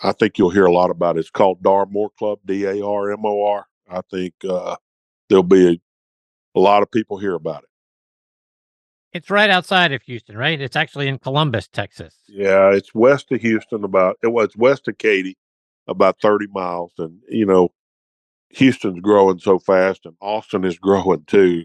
I 0.00 0.12
think 0.12 0.38
you'll 0.38 0.50
hear 0.50 0.66
a 0.66 0.72
lot 0.72 0.90
about 0.90 1.16
it. 1.16 1.20
It's 1.20 1.30
called 1.30 1.62
Darmor 1.62 2.08
Club, 2.18 2.40
D 2.46 2.64
A 2.64 2.84
R 2.84 3.12
M 3.12 3.24
O 3.24 3.44
R. 3.44 3.66
I 3.90 4.00
think 4.10 4.34
uh, 4.48 4.76
there'll 5.32 5.42
be 5.42 5.66
a, 5.66 6.58
a 6.58 6.60
lot 6.60 6.82
of 6.82 6.90
people 6.90 7.16
hear 7.16 7.34
about 7.34 7.62
it. 7.62 7.68
It's 9.14 9.30
right 9.30 9.48
outside 9.50 9.92
of 9.92 10.02
Houston, 10.02 10.36
right? 10.36 10.60
It's 10.60 10.76
actually 10.76 11.08
in 11.08 11.18
Columbus, 11.18 11.68
Texas. 11.68 12.14
Yeah, 12.28 12.70
it's 12.70 12.94
west 12.94 13.32
of 13.32 13.40
Houston, 13.40 13.82
about 13.82 14.18
it 14.22 14.28
was 14.28 14.54
west 14.56 14.88
of 14.88 14.98
Katy, 14.98 15.36
about 15.88 16.20
thirty 16.20 16.46
miles, 16.52 16.92
and 16.98 17.18
you 17.28 17.46
know, 17.46 17.70
Houston's 18.50 19.00
growing 19.00 19.38
so 19.38 19.58
fast, 19.58 20.04
and 20.04 20.14
Austin 20.20 20.64
is 20.64 20.78
growing 20.82 21.24
too. 21.26 21.64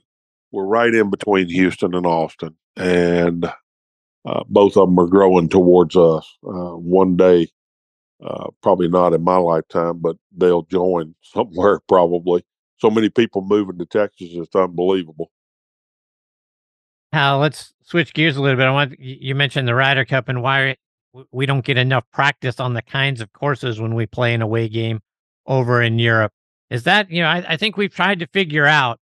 We're 0.52 0.66
right 0.66 0.94
in 0.94 1.10
between 1.10 1.50
Houston 1.50 1.94
and 1.94 2.06
Austin, 2.06 2.56
and 2.78 3.46
uh, 4.26 4.44
both 4.48 4.78
of 4.78 4.88
them 4.88 5.00
are 5.00 5.08
growing 5.08 5.50
towards 5.50 5.96
us. 5.96 6.26
Uh, 6.46 6.76
one 6.76 7.18
day, 7.18 7.50
uh, 8.24 8.48
probably 8.64 8.88
not 8.88 9.14
in 9.14 9.24
my 9.24 9.38
lifetime, 9.38 10.00
but 10.00 10.18
they'll 10.36 10.64
join 10.64 11.16
somewhere 11.22 11.80
probably. 11.88 12.44
So 12.78 12.90
many 12.90 13.10
people 13.10 13.42
moving 13.42 13.78
to 13.80 13.86
Texas, 13.86 14.30
it's 14.32 14.56
unbelievable. 14.56 15.32
Now 17.12 17.40
let's 17.40 17.74
switch 17.84 18.14
gears 18.14 18.38
a 18.38 18.42
little 18.42 18.58
bit. 18.58 18.68
I 18.68 18.72
want 18.72 19.00
you 19.00 19.34
mentioned 19.34 19.68
the 19.68 19.76
Ryder 19.76 20.06
Cup 20.06 20.30
and 20.30 20.42
why 20.42 20.76
we 21.32 21.46
don't 21.46 21.66
get 21.66 21.78
enough 21.78 22.04
practice 22.12 22.60
on 22.60 22.74
the 22.74 22.82
kinds 22.82 23.22
of 23.22 23.34
courses 23.34 23.80
when 23.80 23.96
we 23.96 24.06
play 24.06 24.34
an 24.34 24.42
away 24.42 24.68
game 24.70 25.00
over 25.46 25.82
in 25.82 26.00
Europe. 26.00 26.34
Is 26.70 26.84
that 26.84 27.10
you 27.10 27.22
know 27.22 27.30
I, 27.30 27.44
I 27.50 27.58
think 27.58 27.78
we've 27.78 27.94
tried 27.94 28.20
to 28.20 28.28
figure 28.28 28.66
out 28.66 29.00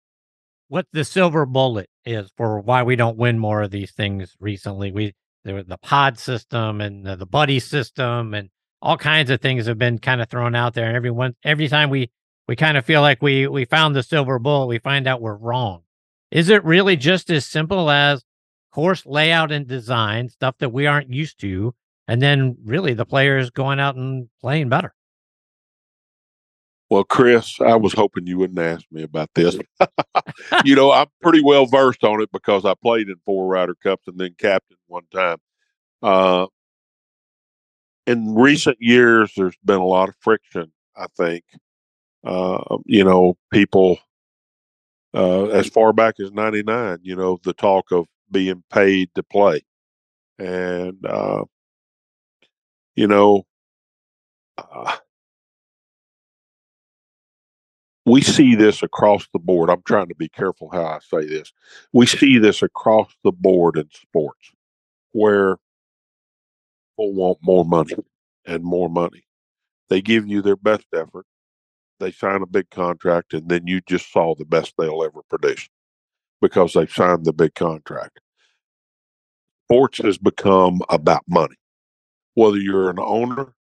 what 0.67 0.87
the 0.91 1.03
silver 1.03 1.45
bullet 1.45 1.89
is 2.05 2.31
for 2.37 2.59
why 2.59 2.83
we 2.83 2.95
don't 2.95 3.17
win 3.17 3.39
more 3.39 3.63
of 3.63 3.71
these 3.71 3.91
things 3.91 4.35
recently. 4.39 4.91
We 4.91 5.13
there 5.43 5.55
was 5.55 5.65
the 5.65 5.77
pod 5.77 6.17
system 6.17 6.81
and 6.81 7.05
the, 7.05 7.15
the 7.15 7.25
buddy 7.25 7.59
system 7.59 8.33
and 8.33 8.49
all 8.81 8.97
kinds 8.97 9.29
of 9.31 9.41
things 9.41 9.65
have 9.65 9.77
been 9.77 9.97
kind 9.99 10.21
of 10.21 10.29
thrown 10.29 10.55
out 10.55 10.73
there. 10.73 10.85
And 10.87 10.95
everyone 10.95 11.35
every 11.43 11.67
time 11.67 11.89
we 11.89 12.11
we 12.47 12.55
kind 12.55 12.77
of 12.77 12.85
feel 12.85 13.01
like 13.01 13.21
we 13.21 13.47
we 13.47 13.65
found 13.65 13.95
the 13.95 14.03
silver 14.03 14.39
bullet, 14.39 14.67
we 14.67 14.79
find 14.79 15.07
out 15.07 15.21
we're 15.21 15.35
wrong. 15.35 15.81
Is 16.31 16.49
it 16.49 16.63
really 16.63 16.95
just 16.95 17.29
as 17.29 17.45
simple 17.45 17.89
as 17.89 18.23
course 18.71 19.05
layout 19.05 19.51
and 19.51 19.67
design, 19.67 20.29
stuff 20.29 20.55
that 20.59 20.69
we 20.69 20.85
aren't 20.85 21.09
used 21.09 21.39
to, 21.39 21.73
and 22.07 22.21
then 22.21 22.57
really 22.63 22.93
the 22.93 23.05
players 23.05 23.49
going 23.49 23.79
out 23.79 23.95
and 23.95 24.29
playing 24.41 24.69
better? 24.69 24.93
Well, 26.89 27.03
Chris, 27.03 27.59
I 27.61 27.75
was 27.75 27.93
hoping 27.93 28.27
you 28.27 28.37
wouldn't 28.37 28.59
ask 28.59 28.85
me 28.91 29.01
about 29.01 29.29
this. 29.33 29.57
you 30.65 30.75
know, 30.75 30.91
I'm 30.91 31.07
pretty 31.21 31.41
well 31.43 31.65
versed 31.65 32.03
on 32.03 32.21
it 32.21 32.29
because 32.31 32.65
I 32.65 32.73
played 32.81 33.09
in 33.09 33.15
four 33.25 33.47
Ryder 33.47 33.75
Cups 33.81 34.07
and 34.07 34.19
then 34.19 34.35
captain 34.37 34.77
one 34.87 35.05
time. 35.11 35.37
Uh, 36.03 36.47
in 38.05 38.35
recent 38.35 38.77
years, 38.79 39.31
there's 39.35 39.57
been 39.63 39.79
a 39.79 39.85
lot 39.85 40.09
of 40.09 40.15
friction, 40.19 40.71
I 40.95 41.07
think. 41.17 41.43
Uh, 42.25 42.77
you 42.85 43.03
know, 43.03 43.37
people 43.51 43.99
uh, 45.13 45.45
as 45.45 45.67
far 45.67 45.93
back 45.93 46.15
as 46.19 46.31
99, 46.31 46.99
you 47.03 47.15
know, 47.15 47.39
the 47.43 47.53
talk 47.53 47.91
of 47.91 48.07
being 48.31 48.63
paid 48.71 49.09
to 49.15 49.23
play. 49.23 49.61
And, 50.39 51.05
uh, 51.05 51.45
you 52.95 53.07
know, 53.07 53.45
uh, 54.57 54.97
we 58.05 58.21
see 58.21 58.55
this 58.55 58.83
across 58.83 59.27
the 59.33 59.39
board. 59.39 59.69
I'm 59.69 59.81
trying 59.83 60.09
to 60.09 60.15
be 60.15 60.29
careful 60.29 60.69
how 60.71 60.83
I 60.83 60.99
say 60.99 61.25
this. 61.25 61.51
We 61.93 62.05
see 62.05 62.37
this 62.37 62.61
across 62.61 63.15
the 63.23 63.31
board 63.31 63.77
in 63.77 63.89
sports 63.93 64.51
where 65.13 65.57
people 66.97 67.13
want 67.13 67.39
more 67.41 67.65
money 67.65 67.95
and 68.45 68.63
more 68.63 68.89
money. 68.89 69.25
They 69.89 70.01
give 70.01 70.27
you 70.27 70.41
their 70.41 70.55
best 70.55 70.85
effort, 70.93 71.25
they 71.99 72.11
sign 72.11 72.41
a 72.41 72.47
big 72.47 72.69
contract, 72.69 73.33
and 73.33 73.49
then 73.49 73.67
you 73.67 73.81
just 73.81 74.11
saw 74.11 74.35
the 74.35 74.45
best 74.45 74.73
they'll 74.77 75.03
ever 75.03 75.21
produce 75.29 75.67
because 76.41 76.73
they've 76.73 76.91
signed 76.91 77.25
the 77.25 77.33
big 77.33 77.55
contract. 77.55 78.19
Sports 79.67 79.99
has 79.99 80.17
become 80.17 80.81
about 80.89 81.23
money. 81.27 81.55
Whether 82.35 82.57
you're 82.57 82.89
an 82.89 82.99
owner 82.99 83.55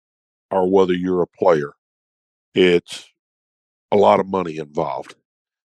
or 0.50 0.70
whether 0.70 0.94
you're 0.94 1.22
a 1.22 1.28
player, 1.28 1.74
it's 2.56 3.08
a 3.92 3.98
lot 3.98 4.20
of 4.20 4.28
money 4.28 4.58
involved. 4.58 5.16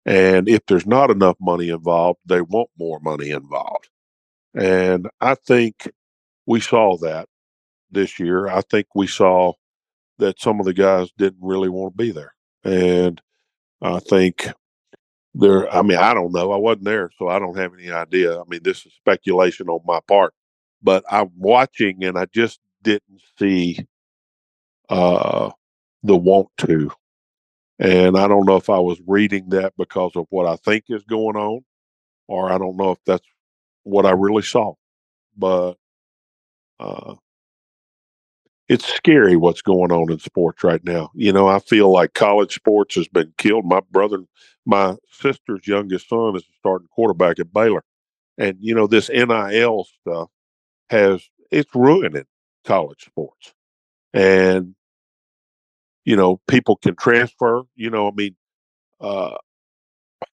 And 0.04 0.48
if 0.48 0.66
there's 0.66 0.86
not 0.86 1.10
enough 1.10 1.36
money 1.40 1.70
involved, 1.70 2.20
they 2.26 2.40
want 2.40 2.70
more 2.78 3.00
money 3.00 3.30
involved. 3.30 3.88
And 4.54 5.08
I 5.20 5.34
think 5.34 5.90
we 6.46 6.60
saw 6.60 6.96
that 6.98 7.28
this 7.90 8.18
year. 8.18 8.48
I 8.48 8.62
think 8.62 8.86
we 8.94 9.06
saw 9.06 9.52
that 10.18 10.40
some 10.40 10.60
of 10.60 10.66
the 10.66 10.74
guys 10.74 11.10
didn't 11.16 11.42
really 11.42 11.68
want 11.68 11.94
to 11.94 11.96
be 11.96 12.10
there. 12.10 12.34
And 12.64 13.20
I 13.82 13.98
think 14.00 14.48
there, 15.34 15.72
I 15.72 15.82
mean, 15.82 15.98
I 15.98 16.14
don't 16.14 16.32
know. 16.32 16.52
I 16.52 16.56
wasn't 16.56 16.84
there, 16.84 17.10
so 17.18 17.28
I 17.28 17.38
don't 17.38 17.58
have 17.58 17.74
any 17.74 17.90
idea. 17.90 18.40
I 18.40 18.44
mean, 18.48 18.62
this 18.62 18.86
is 18.86 18.94
speculation 18.94 19.68
on 19.68 19.80
my 19.86 20.00
part, 20.08 20.34
but 20.82 21.04
I'm 21.10 21.30
watching 21.36 22.04
and 22.04 22.18
I 22.18 22.26
just 22.26 22.60
didn't 22.82 23.22
see 23.38 23.86
uh, 24.88 25.50
the 26.02 26.16
want 26.16 26.48
to 26.58 26.90
and 27.78 28.16
I 28.16 28.28
don't 28.28 28.46
know 28.46 28.56
if 28.56 28.70
I 28.70 28.78
was 28.78 29.00
reading 29.06 29.48
that 29.50 29.72
because 29.76 30.12
of 30.14 30.26
what 30.30 30.46
I 30.46 30.56
think 30.56 30.84
is 30.88 31.02
going 31.04 31.36
on, 31.36 31.64
or 32.28 32.52
I 32.52 32.58
don't 32.58 32.76
know 32.76 32.92
if 32.92 32.98
that's 33.04 33.26
what 33.82 34.06
I 34.06 34.12
really 34.12 34.42
saw. 34.42 34.74
But 35.36 35.74
uh, 36.80 37.14
it's 38.72 38.86
scary 38.86 39.36
what's 39.36 39.62
going 39.62 39.92
on 39.92 40.10
in 40.10 40.18
sports 40.18 40.64
right 40.64 40.82
now. 40.84 41.10
You 41.14 41.32
know, 41.32 41.48
I 41.48 41.58
feel 41.58 41.90
like 41.92 42.14
college 42.14 42.54
sports 42.54 42.94
has 42.94 43.08
been 43.08 43.32
killed. 43.38 43.64
My 43.66 43.80
brother, 43.90 44.18
my 44.64 44.96
sister's 45.10 45.66
youngest 45.66 46.08
son 46.08 46.36
is 46.36 46.44
starting 46.58 46.88
quarterback 46.88 47.38
at 47.38 47.52
Baylor. 47.52 47.84
And, 48.38 48.56
you 48.60 48.74
know, 48.74 48.86
this 48.86 49.10
NIL 49.10 49.86
stuff 50.00 50.30
has, 50.90 51.22
it's 51.50 51.74
ruining 51.74 52.24
college 52.64 53.04
sports. 53.04 53.52
And 54.14 54.74
you 56.04 56.16
know, 56.16 56.40
people 56.48 56.76
can 56.76 56.96
transfer. 56.96 57.62
You 57.76 57.90
know, 57.90 58.08
I 58.08 58.10
mean, 58.12 58.36
uh, 59.00 59.36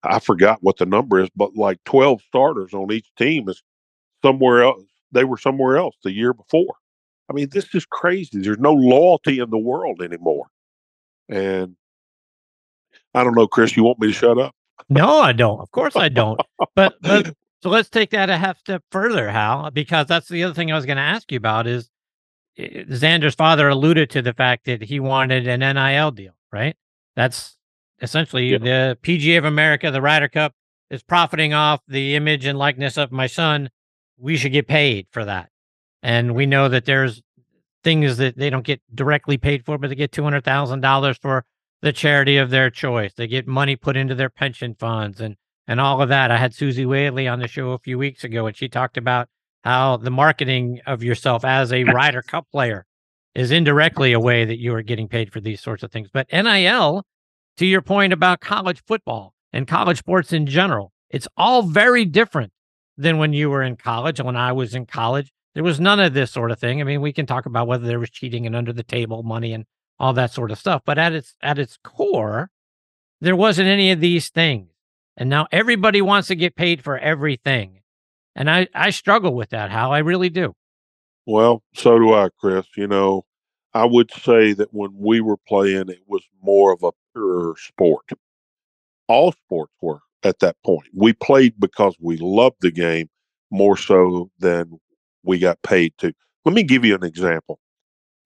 I 0.03 0.19
forgot 0.19 0.59
what 0.63 0.79
the 0.79 0.87
number 0.87 1.21
is, 1.21 1.31
but 1.37 1.57
like 1.57 1.79
12 1.85 2.21
starters 2.23 2.75
on 2.75 2.93
each 2.93 3.15
team 3.17 3.49
is 3.49 3.63
somewhere 4.25 4.63
else. 4.65 4.83
They 5.13 5.25
were 5.25 5.39
somewhere 5.39 5.77
else 5.77 5.97
the 6.03 6.13
year 6.13 6.33
before. 6.33 6.75
I 7.33 7.35
mean, 7.35 7.49
this 7.51 7.75
is 7.75 7.87
crazy. 7.87 8.41
There's 8.41 8.59
no 8.59 8.75
loyalty 8.75 9.39
in 9.39 9.49
the 9.49 9.59
world 9.59 10.03
anymore. 10.03 10.49
And 11.31 11.77
I 13.15 13.25
don't 13.25 13.35
know, 13.35 13.47
Chris, 13.47 13.75
you 13.75 13.85
want 13.85 13.99
me 13.99 14.09
to 14.09 14.13
shut 14.13 14.39
up? 14.39 14.55
No, 14.91 15.19
I 15.19 15.33
don't. 15.33 15.59
Of 15.61 15.71
course 15.71 15.97
I 15.97 16.11
don't. 16.11 16.39
but, 16.75 16.95
but 17.01 17.35
so 17.63 17.71
let's 17.71 17.89
take 17.89 18.11
that 18.11 18.29
a 18.29 18.37
half 18.37 18.59
step 18.59 18.83
further, 18.91 19.31
Hal, 19.31 19.71
because 19.71 20.07
that's 20.09 20.29
the 20.29 20.45
other 20.45 20.53
thing 20.53 20.71
I 20.71 20.77
was 20.77 20.85
going 20.85 20.99
to 20.99 21.03
ask 21.03 21.33
you 21.33 21.39
about 21.39 21.67
is 21.67 21.89
eh, 22.59 22.85
Xander's 22.91 23.35
father 23.35 23.67
alluded 23.71 24.11
to 24.11 24.21
the 24.21 24.35
fact 24.35 24.67
that 24.67 24.83
he 24.83 25.01
wanted 25.01 25.49
an 25.49 25.61
NIL 25.61 26.11
deal, 26.11 26.35
right? 26.53 26.77
That's 27.17 27.57
essentially 28.03 28.51
yeah. 28.51 28.59
the 28.59 28.99
PGA 29.03 29.39
of 29.39 29.47
America, 29.47 29.91
the 29.91 30.03
Ryder 30.03 30.29
Cup 30.29 30.53
is 30.91 31.03
profiting 31.03 31.55
off 31.55 31.81
the 31.89 32.15
image 32.15 32.45
and 32.45 32.59
likeness 32.59 32.99
of 32.99 33.11
my 33.11 33.27
son. 33.27 33.71
We 34.19 34.37
should 34.37 34.53
get 34.53 34.69
paid 34.69 35.07
for 35.11 35.25
that. 35.25 35.49
And 36.03 36.35
we 36.35 36.47
know 36.47 36.69
that 36.69 36.85
there's 36.85 37.23
things 37.85 38.17
that 38.17 38.37
they 38.37 38.51
don't 38.51 38.65
get 38.65 38.81
directly 38.95 39.39
paid 39.39 39.65
for, 39.65 39.79
but 39.79 39.89
they 39.89 39.95
get 39.95 40.13
$200,000 40.13 41.21
for 41.21 41.45
the 41.81 41.93
charity 41.93 42.37
of 42.37 42.51
their 42.51 42.71
choice. 42.71 43.13
They 43.15 43.27
get 43.27 43.47
money 43.47 43.77
put 43.77 43.97
into 43.97 44.15
their 44.15 44.31
pension 44.31 44.75
funds 44.75 45.21
and, 45.21 45.37
and 45.67 45.81
all 45.81 46.01
of 46.01 46.09
that. 46.09 46.31
I 46.31 46.37
had 46.37 46.55
Suzy 46.55 46.87
Whaley 46.87 47.29
on 47.29 47.41
the 47.41 47.49
show 47.49 47.73
a 47.73 47.79
few 47.79 47.99
weeks 47.99 48.25
ago, 48.25 48.47
and 48.47 48.57
she 48.57 48.69
talked 48.69 48.97
about 48.97 49.29
how 49.65 49.97
the 49.97 50.11
marketing 50.11 50.81
of 50.87 51.03
yourself 51.03 51.45
as 51.45 51.73
a 51.73 51.85
Ryder 51.85 52.23
Cup 52.23 52.47
player 52.51 52.87
is 53.35 53.51
indirectly 53.51 54.13
a 54.13 54.21
way 54.21 54.45
that 54.45 54.59
you 54.59 54.75
are 54.75 54.83
getting 54.83 55.09
paid 55.09 55.33
for 55.33 55.41
these 55.41 55.61
sorts 55.61 55.83
of 55.83 55.91
things. 55.91 56.09
But 56.13 56.27
NIL, 56.33 57.05
to 57.57 57.67
your 57.67 57.83
point 57.83 58.13
about 58.13 58.41
college 58.41 58.83
football 58.87 59.35
and 59.53 59.67
college 59.67 59.99
sports 59.99 60.33
in 60.33 60.47
general, 60.47 60.93
it's 61.11 61.29
all 61.37 61.63
very 61.63 62.05
different 62.05 62.53
than 62.97 63.19
when 63.19 63.33
you 63.33 63.51
were 63.51 63.63
in 63.63 63.77
college. 63.77 64.19
And 64.19 64.27
when 64.27 64.37
I 64.37 64.53
was 64.53 64.75
in 64.75 64.87
college, 64.87 65.33
there 65.55 65.65
was 65.65 65.81
none 65.81 66.01
of 66.01 66.15
this 66.15 66.31
sort 66.31 66.51
of 66.51 66.59
thing. 66.59 66.81
I 66.81 66.85
mean, 66.85 67.01
we 67.01 67.13
can 67.13 67.27
talk 67.27 67.47
about 67.47 67.67
whether 67.67 67.87
there 67.87 68.01
was 68.01 68.11
cheating 68.11 68.47
and 68.47 68.57
under 68.57 68.73
the 68.73 68.83
table 68.83 69.23
money 69.23 69.53
and 69.53 69.65
all 69.99 70.13
that 70.15 70.33
sort 70.33 70.51
of 70.51 70.59
stuff, 70.59 70.83
but 70.85 70.99
at 70.99 71.13
its 71.13 71.35
at 71.43 71.59
its 71.59 71.79
core, 71.85 72.51
there 73.21 73.37
wasn't 73.37 73.69
any 73.69 73.91
of 73.91 74.01
these 74.01 74.31
things. 74.31 74.69
And 75.17 75.29
now 75.29 75.47
everybody 75.53 76.01
wants 76.01 76.29
to 76.29 76.35
get 76.35 76.57
paid 76.57 76.83
for 76.83 76.99
everything. 76.99 77.81
And 78.35 78.51
I, 78.51 78.67
I 78.75 78.91
struggle 78.91 79.35
with 79.35 79.51
that, 79.51 79.71
how 79.71 79.93
I 79.93 79.99
really 79.99 80.31
do. 80.31 80.55
Well, 81.27 81.63
so 81.75 81.99
do 81.99 82.15
I, 82.15 82.31
Chris. 82.41 82.67
You 82.77 82.89
know, 82.89 83.25
I 83.75 83.85
would 83.85 84.11
say 84.11 84.55
that 84.55 84.73
when 84.73 84.91
we 84.97 85.21
were 85.21 85.37
playing, 85.37 85.89
it 85.89 86.03
was 86.07 86.23
more 86.43 86.73
of 86.73 86.83
a 86.83 86.93
pure 87.15 87.55
sport. 87.59 88.11
All 89.07 89.33
sports 89.33 89.73
were 89.81 90.01
at 90.23 90.39
that 90.41 90.57
point. 90.65 90.89
We 90.95 91.13
played 91.13 91.61
because 91.61 91.95
we 92.01 92.17
loved 92.17 92.57
the 92.61 92.71
game 92.71 93.09
more 93.51 93.77
so 93.77 94.31
than 94.39 94.81
we 95.25 95.39
got 95.39 95.63
paid 95.63 95.95
to. 95.99 96.13
Let 96.45 96.55
me 96.55 96.63
give 96.63 96.85
you 96.85 96.95
an 96.95 97.05
example. 97.05 97.59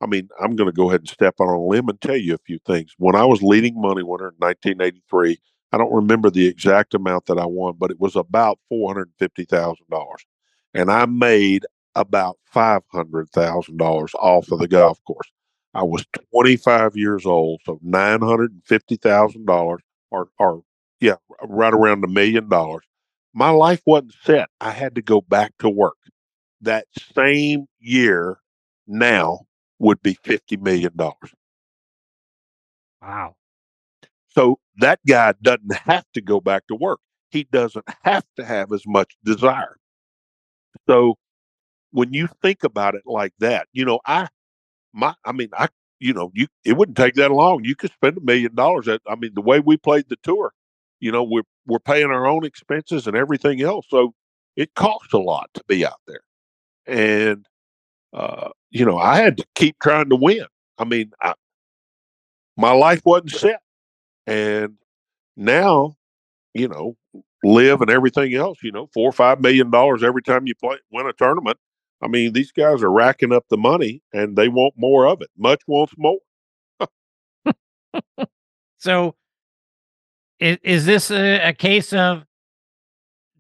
I 0.01 0.07
mean, 0.07 0.29
I'm 0.41 0.57
going 0.57 0.69
to 0.69 0.77
go 0.77 0.89
ahead 0.91 1.01
and 1.01 1.09
step 1.09 1.37
on 1.41 1.49
a 1.49 1.61
limb 1.61 1.89
and 1.89 2.01
tell 2.01 2.17
you 2.17 2.35
a 2.35 2.39
few 2.39 2.59
things. 2.67 2.93
When 2.99 3.15
I 3.15 3.25
was 3.25 3.43
leading 3.43 3.81
money 3.81 4.03
winner 4.03 4.29
in 4.29 4.35
1983, 4.39 5.39
I 5.73 5.79
don't 5.79 5.93
remember 5.93 6.31
the 6.31 6.47
exact 6.47 6.95
amount 6.95 7.27
that 7.27 7.39
I 7.39 7.47
won, 7.47 7.75
but 7.79 7.91
it 7.91 8.01
was 8.01 8.17
about 8.17 8.59
four 8.69 8.89
hundred 8.89 9.11
fifty 9.19 9.45
thousand 9.45 9.87
dollars, 9.91 10.25
and 10.75 10.91
I 10.91 11.07
made 11.07 11.67
about 11.95 12.39
five 12.45 12.83
hundred 12.93 13.31
thousand 13.31 13.79
dollars 13.79 14.13
off 14.15 14.51
of 14.53 14.59
the 14.61 14.69
golf 14.69 15.01
course. 15.07 15.29
I 15.75 15.83
was 15.83 16.07
twenty 16.33 16.57
five 16.57 16.97
years 16.97 17.27
old, 17.27 17.61
so 17.67 17.79
nine 17.83 18.23
hundred 18.23 18.53
and 18.53 18.65
fifty 18.65 18.97
thousand 18.97 19.47
dollars, 19.47 19.83
or 20.11 20.29
or 20.39 20.63
yeah, 21.01 21.17
right 21.43 21.75
around 21.75 22.05
a 22.05 22.09
million 22.09 22.49
dollars. 22.49 22.85
My 23.35 23.51
life 23.51 23.83
wasn't 23.85 24.15
set. 24.23 24.49
I 24.61 24.71
had 24.71 24.95
to 24.95 25.03
go 25.03 25.21
back 25.21 25.53
to 25.59 25.69
work. 25.69 25.97
That 26.67 26.87
same 27.15 27.67
year, 27.79 28.41
now 28.89 29.47
would 29.79 30.03
be 30.03 30.15
fifty 30.25 30.57
million 30.57 30.93
dollars. 30.97 31.33
Wow. 33.01 33.37
So 34.29 34.59
that 34.79 34.99
guy 35.07 35.35
doesn't 35.41 35.73
have 35.73 36.05
to 36.15 36.21
go 36.21 36.41
back 36.41 36.67
to 36.67 36.75
work. 36.75 36.99
He 37.31 37.45
doesn't 37.45 37.85
have 38.03 38.25
to 38.37 38.45
have 38.45 38.73
as 38.73 38.83
much 38.85 39.17
desire. 39.25 39.77
So 40.89 41.19
when 41.93 42.13
you 42.13 42.29
think 42.43 42.65
about 42.65 42.97
it 42.97 43.03
like 43.07 43.33
that, 43.39 43.69
you 43.73 43.85
know, 43.85 44.01
I, 44.05 44.29
my, 44.93 45.15
I 45.25 45.33
mean, 45.33 45.51
I, 45.57 45.69
you 46.01 46.13
know, 46.13 46.33
you, 46.35 46.49
it 46.65 46.77
wouldn't 46.77 46.97
take 46.97 47.15
that 47.15 47.31
long. 47.31 47.65
You 47.65 47.77
could 47.77 47.93
spend 47.93 48.19
a 48.19 48.21
million 48.21 48.55
dollars. 48.55 48.89
At, 48.89 49.01
I 49.09 49.15
mean, 49.15 49.33
the 49.35 49.41
way 49.41 49.61
we 49.61 49.77
played 49.77 50.07
the 50.09 50.17
tour, 50.23 50.53
you 51.01 51.13
know, 51.13 51.23
we're, 51.23 51.43
we're 51.67 51.79
paying 51.79 52.11
our 52.11 52.27
own 52.27 52.45
expenses 52.45 53.07
and 53.07 53.17
everything 53.17 53.63
else. 53.63 53.87
So 53.89 54.15
it 54.57 54.75
costs 54.75 55.13
a 55.13 55.19
lot 55.19 55.49
to 55.55 55.63
be 55.69 55.87
out 55.87 56.01
there. 56.07 56.26
And, 56.87 57.47
uh, 58.13 58.51
you 58.71 58.85
know, 58.85 58.99
I 58.99 59.17
had 59.17 59.39
to 59.39 59.47
keep 59.55 59.79
trying 59.81 60.11
to 60.11 60.17
win. 60.17 60.47
I 60.79 60.85
mean, 60.85 61.13
I, 61.21 61.35
my 62.57 62.73
life 62.73 63.03
wasn't 63.05 63.31
set. 63.31 63.61
And 64.27 64.75
now, 65.37 65.97
you 66.55 66.69
know, 66.69 66.97
LIV 67.45 67.83
and 67.83 67.91
everything 67.91 68.35
else, 68.35 68.59
you 68.63 68.73
know, 68.73 68.89
four 68.93 69.09
or 69.09 69.13
five 69.13 69.41
million 69.41 69.71
dollars 69.71 70.03
every 70.03 70.23
time 70.23 70.47
you 70.47 70.55
play 70.55 70.79
win 70.91 71.07
a 71.07 71.13
tournament. 71.13 71.59
I 72.03 72.09
mean, 72.09 72.33
these 72.33 72.53
guys 72.53 72.83
are 72.83 72.91
racking 72.91 73.33
up 73.33 73.45
the 73.49 73.57
money 73.57 74.03
and 74.13 74.37
they 74.37 74.49
want 74.49 74.75
more 74.77 75.07
of 75.07 75.23
it. 75.23 75.31
Much 75.37 75.63
wants 75.67 75.95
more. 75.97 76.19
so 78.79 79.15
is, 80.41 80.59
is 80.63 80.87
this 80.87 81.11
a, 81.11 81.49
a, 81.49 81.53
case 81.53 81.93
of 81.93 82.25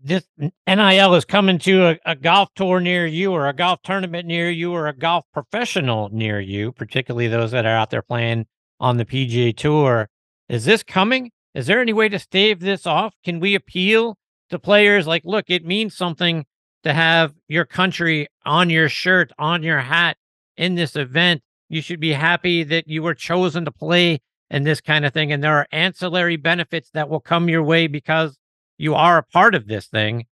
this 0.07 0.26
NIL 0.66 1.14
is 1.14 1.24
coming 1.24 1.59
to 1.61 1.86
a, 1.86 1.98
a, 2.07 2.14
golf 2.14 2.50
tour 2.54 2.80
near 2.80 3.07
you 3.07 3.32
or 3.32 3.48
a 3.48 3.52
golf 3.52 3.80
tournament 3.82 4.26
near 4.26 4.50
you 4.50 4.72
or 4.72 4.86
a 4.86 4.96
golf 4.96 5.24
professional 5.32 6.09
near 6.11 6.40
you, 6.40 6.72
particularly 6.72 7.28
those 7.28 7.50
that 7.50 7.66
are 7.66 7.76
out 7.76 7.90
there 7.90 8.02
playing 8.02 8.46
on 8.78 8.96
the 8.96 9.04
PGA 9.04 9.57
tour 9.57 10.09
is 10.48 10.64
this 10.64 10.82
coming? 10.82 11.32
Is 11.54 11.66
there 11.66 11.80
any 11.80 11.92
way 11.92 12.09
to 12.09 12.18
stave 12.18 12.61
this 12.61 12.86
off? 12.86 13.14
Can 13.24 13.40
we 13.40 13.54
appeal 13.54 14.16
to 14.50 14.59
players 14.59 15.07
like, 15.07 15.22
look, 15.24 15.46
it 15.48 15.64
means 15.64 15.96
something 15.96 16.44
to 16.84 16.92
have 16.92 17.34
your 17.48 17.64
country 17.64 18.28
on 18.44 18.70
your 18.70 18.88
shirt, 18.88 19.32
on 19.38 19.62
your 19.62 19.80
hat 19.80 20.16
in 20.57 20.76
this 20.76 20.94
event. 20.94 21.42
You 21.68 21.82
should 21.82 21.98
be 21.98 22.12
happy 22.12 22.62
that 22.62 22.86
you 22.86 23.02
were 23.02 23.14
chosen 23.14 23.64
to 23.64 23.72
play 23.72 24.20
in 24.50 24.62
this 24.62 24.80
kind 24.80 25.04
of 25.04 25.12
thing. 25.12 25.32
And 25.32 25.42
there 25.42 25.57
are 25.57 25.66
ancillary 25.72 26.36
benefits 26.36 26.90
that 26.94 27.09
will 27.09 27.20
come 27.20 27.48
your 27.48 27.64
way 27.64 27.88
because 27.88 28.38
you 28.79 28.95
are 28.95 29.18
a 29.18 29.22
part 29.22 29.55
of 29.55 29.66
this 29.66 29.87
thing. 29.87 30.27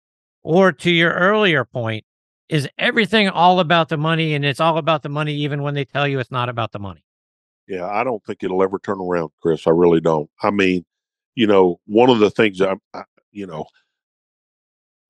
Or 0.44 0.74
to 0.74 0.92
your 0.92 1.14
earlier 1.14 1.64
point, 1.64 2.04
is 2.50 2.68
everything 2.78 3.30
all 3.30 3.60
about 3.60 3.90
the 3.90 3.98
money 3.98 4.34
and 4.34 4.44
it's 4.44 4.60
all 4.60 4.78
about 4.78 5.02
the 5.02 5.10
money 5.10 5.34
even 5.34 5.62
when 5.62 5.74
they 5.74 5.86
tell 5.86 6.08
you 6.08 6.20
it's 6.20 6.32
not 6.32 6.50
about 6.50 6.72
the 6.74 6.80
money? 6.80 7.04
Yeah, 7.68 7.88
I 7.88 8.04
don't 8.04 8.24
think 8.26 8.44
it'll 8.44 8.62
ever 8.62 8.78
turn 8.78 9.00
around, 9.00 9.32
Chris. 9.42 9.66
I 9.66 9.72
really 9.72 10.02
don't. 10.02 10.30
I 10.42 10.52
mean, 10.52 10.84
you 11.36 11.48
know, 11.48 11.80
one 11.86 12.10
of 12.10 12.20
the 12.20 12.30
things 12.30 12.62
I, 12.62 12.76
I 12.94 13.04
you 13.32 13.48
know, 13.48 13.66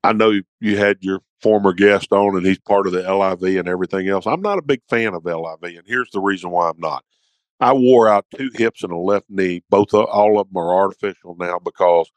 I 0.04 0.14
know 0.14 0.40
you 0.60 0.78
had 0.78 0.98
your 1.02 1.22
former 1.42 1.74
guest 1.74 2.12
on 2.12 2.38
and 2.38 2.46
he's 2.46 2.60
part 2.60 2.88
of 2.88 2.94
the 2.94 3.02
LIV 3.02 3.58
and 3.58 3.68
everything 3.68 4.08
else. 4.08 4.28
I'm 4.28 4.42
not 4.42 4.60
a 4.60 4.64
big 4.64 4.82
fan 4.90 5.14
of 5.14 5.26
LIV, 5.26 5.64
and 5.64 5.84
here's 5.86 6.12
the 6.12 6.22
reason 6.22 6.52
why 6.52 6.70
I'm 6.70 6.80
not. 6.80 7.04
I 7.60 7.74
wore 7.74 8.08
out 8.08 8.26
two 8.36 8.52
hips 8.56 8.84
and 8.84 8.92
a 8.92 8.98
left 8.98 9.26
knee. 9.30 9.64
Both 9.70 9.94
all 9.94 10.40
of 10.40 10.48
them 10.48 10.58
are 10.58 10.76
artificial 10.76 11.36
now 11.40 11.60
because 11.60 12.12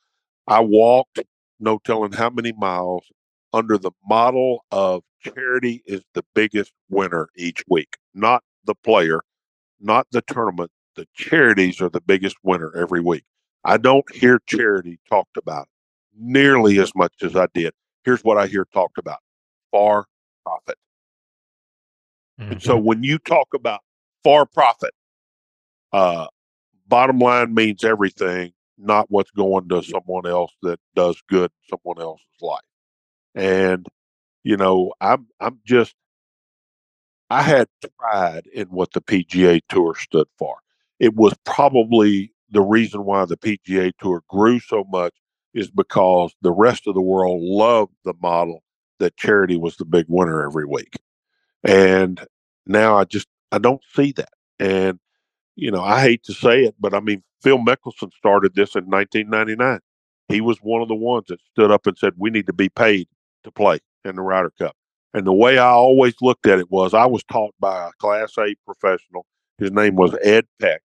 I 0.46 0.60
walked 0.60 1.20
no 1.58 1.78
telling 1.84 2.12
how 2.12 2.30
many 2.30 2.52
miles 2.52 3.04
under 3.52 3.78
the 3.78 3.92
model 4.08 4.64
of 4.70 5.02
charity 5.20 5.82
is 5.86 6.02
the 6.14 6.24
biggest 6.34 6.72
winner 6.90 7.28
each 7.36 7.64
week, 7.68 7.96
not 8.14 8.42
the 8.64 8.74
player, 8.74 9.22
not 9.80 10.06
the 10.12 10.22
tournament. 10.22 10.70
The 10.94 11.06
charities 11.14 11.80
are 11.80 11.88
the 11.88 12.00
biggest 12.00 12.36
winner 12.42 12.72
every 12.76 13.00
week. 13.00 13.24
I 13.64 13.76
don't 13.76 14.04
hear 14.14 14.40
charity 14.46 14.98
talked 15.08 15.36
about 15.36 15.68
nearly 16.18 16.78
as 16.78 16.94
much 16.94 17.12
as 17.22 17.36
I 17.36 17.48
did. 17.52 17.74
Here's 18.04 18.22
what 18.22 18.38
I 18.38 18.46
hear 18.46 18.66
talked 18.72 18.98
about 18.98 19.18
far 19.70 20.06
profit. 20.44 20.76
Mm-hmm. 22.40 22.52
And 22.52 22.62
so 22.62 22.76
when 22.76 23.02
you 23.02 23.18
talk 23.18 23.48
about 23.54 23.80
far 24.22 24.46
profit, 24.46 24.92
uh, 25.92 26.26
bottom 26.86 27.18
line 27.18 27.54
means 27.54 27.84
everything, 27.84 28.52
not 28.78 29.06
what's 29.10 29.30
going 29.30 29.68
to 29.68 29.82
someone 29.82 30.26
else 30.26 30.52
that 30.62 30.80
does 30.94 31.22
good 31.28 31.50
in 31.50 31.78
someone 31.78 32.00
else's 32.00 32.26
life. 32.40 32.60
And, 33.34 33.86
you 34.44 34.56
know, 34.56 34.92
I'm 35.00 35.28
I'm 35.40 35.60
just 35.66 35.94
I 37.30 37.42
had 37.42 37.68
pride 37.98 38.46
in 38.52 38.68
what 38.68 38.92
the 38.92 39.00
PGA 39.00 39.60
Tour 39.68 39.94
stood 39.96 40.28
for. 40.38 40.58
It 41.00 41.14
was 41.14 41.34
probably 41.44 42.32
the 42.50 42.62
reason 42.62 43.04
why 43.04 43.24
the 43.24 43.36
PGA 43.36 43.92
Tour 44.00 44.22
grew 44.28 44.60
so 44.60 44.84
much 44.88 45.14
is 45.52 45.70
because 45.70 46.34
the 46.42 46.52
rest 46.52 46.86
of 46.86 46.94
the 46.94 47.02
world 47.02 47.42
loved 47.42 47.92
the 48.04 48.14
model 48.20 48.62
that 49.00 49.16
charity 49.16 49.56
was 49.56 49.76
the 49.76 49.84
big 49.84 50.06
winner 50.08 50.44
every 50.46 50.66
week. 50.66 50.98
And 51.64 52.24
now 52.66 52.96
I 52.96 53.04
just 53.04 53.28
I 53.52 53.58
don't 53.58 53.82
see 53.94 54.12
that. 54.12 54.30
And 54.58 54.98
you 55.56 55.70
know, 55.70 55.82
I 55.82 56.00
hate 56.02 56.22
to 56.24 56.34
say 56.34 56.64
it, 56.64 56.74
but 56.78 56.94
I 56.94 57.00
mean 57.00 57.22
Phil 57.42 57.58
Mickelson 57.58 58.12
started 58.12 58.54
this 58.54 58.74
in 58.76 58.84
1999. 58.84 59.80
He 60.28 60.40
was 60.40 60.58
one 60.58 60.82
of 60.82 60.88
the 60.88 60.94
ones 60.94 61.26
that 61.28 61.40
stood 61.52 61.70
up 61.70 61.86
and 61.86 61.96
said 61.96 62.12
we 62.16 62.30
need 62.30 62.46
to 62.46 62.52
be 62.52 62.68
paid 62.68 63.08
to 63.44 63.50
play 63.50 63.78
in 64.04 64.16
the 64.16 64.22
Ryder 64.22 64.52
Cup. 64.58 64.76
And 65.14 65.26
the 65.26 65.32
way 65.32 65.58
I 65.58 65.70
always 65.70 66.14
looked 66.20 66.46
at 66.46 66.58
it 66.58 66.70
was 66.70 66.92
I 66.92 67.06
was 67.06 67.24
taught 67.24 67.54
by 67.58 67.88
a 67.88 67.90
class 67.98 68.36
A 68.38 68.54
professional. 68.66 69.24
His 69.58 69.70
name 69.70 69.96
was 69.96 70.14
Ed 70.22 70.46
Peck. 70.60 70.82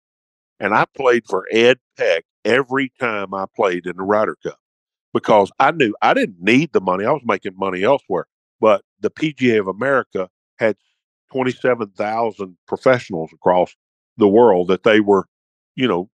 And 0.60 0.74
I 0.74 0.86
played 0.96 1.26
for 1.30 1.46
Ed 1.52 1.78
Peck 1.98 2.24
every 2.44 2.92
time 3.00 3.34
I 3.34 3.46
played 3.56 3.86
in 3.86 3.98
the 3.98 4.04
Ryder 4.04 4.38
Cup 4.42 4.58
because 5.14 5.52
I 5.60 5.72
knew 5.72 5.94
I 6.02 6.14
didn't 6.14 6.42
need 6.42 6.74
the 6.74 6.82
money. 6.82 7.06
I 7.06 7.12
was 7.12 7.22
making 7.26 7.58
money 7.58 7.84
elsewhere. 7.84 8.26
But 8.60 8.84
the 9.02 9.12
PGA 9.12 9.60
of 9.60 9.68
America 9.68 10.30
had 10.58 10.78
27,000 11.32 12.58
professionals 12.68 13.32
across 13.34 13.76
the 14.18 14.28
world 14.28 14.68
that 14.70 14.84
they 14.84 15.00
were, 15.00 15.26
you 15.76 15.88
know, 15.88 16.10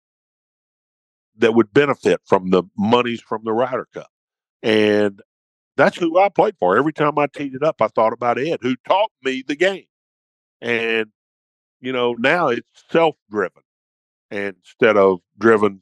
that 1.38 1.54
would 1.54 1.74
benefit 1.74 2.22
from 2.26 2.50
the 2.50 2.64
monies 2.78 3.22
from 3.22 3.44
the 3.44 3.54
Ryder 3.54 3.88
Cup. 3.94 4.10
And 4.64 5.22
that's 5.76 5.98
who 5.98 6.18
I 6.20 6.30
played 6.30 6.56
for. 6.60 6.78
Every 6.78 6.94
time 6.94 7.18
I 7.20 7.28
teed 7.28 7.54
it 7.54 7.64
up, 7.64 7.82
I 7.82 7.88
thought 7.88 8.14
about 8.14 8.40
Ed, 8.40 8.60
who 8.62 8.76
taught 8.88 9.12
me 9.24 9.44
the 9.46 9.56
game. 9.56 9.86
And, 10.60 11.08
you 11.80 11.92
know, 11.92 12.14
now 12.14 12.48
it's 12.48 12.68
self 12.90 13.16
driven 13.30 13.62
instead 14.32 14.98
of 14.98 15.20
driven 15.38 15.82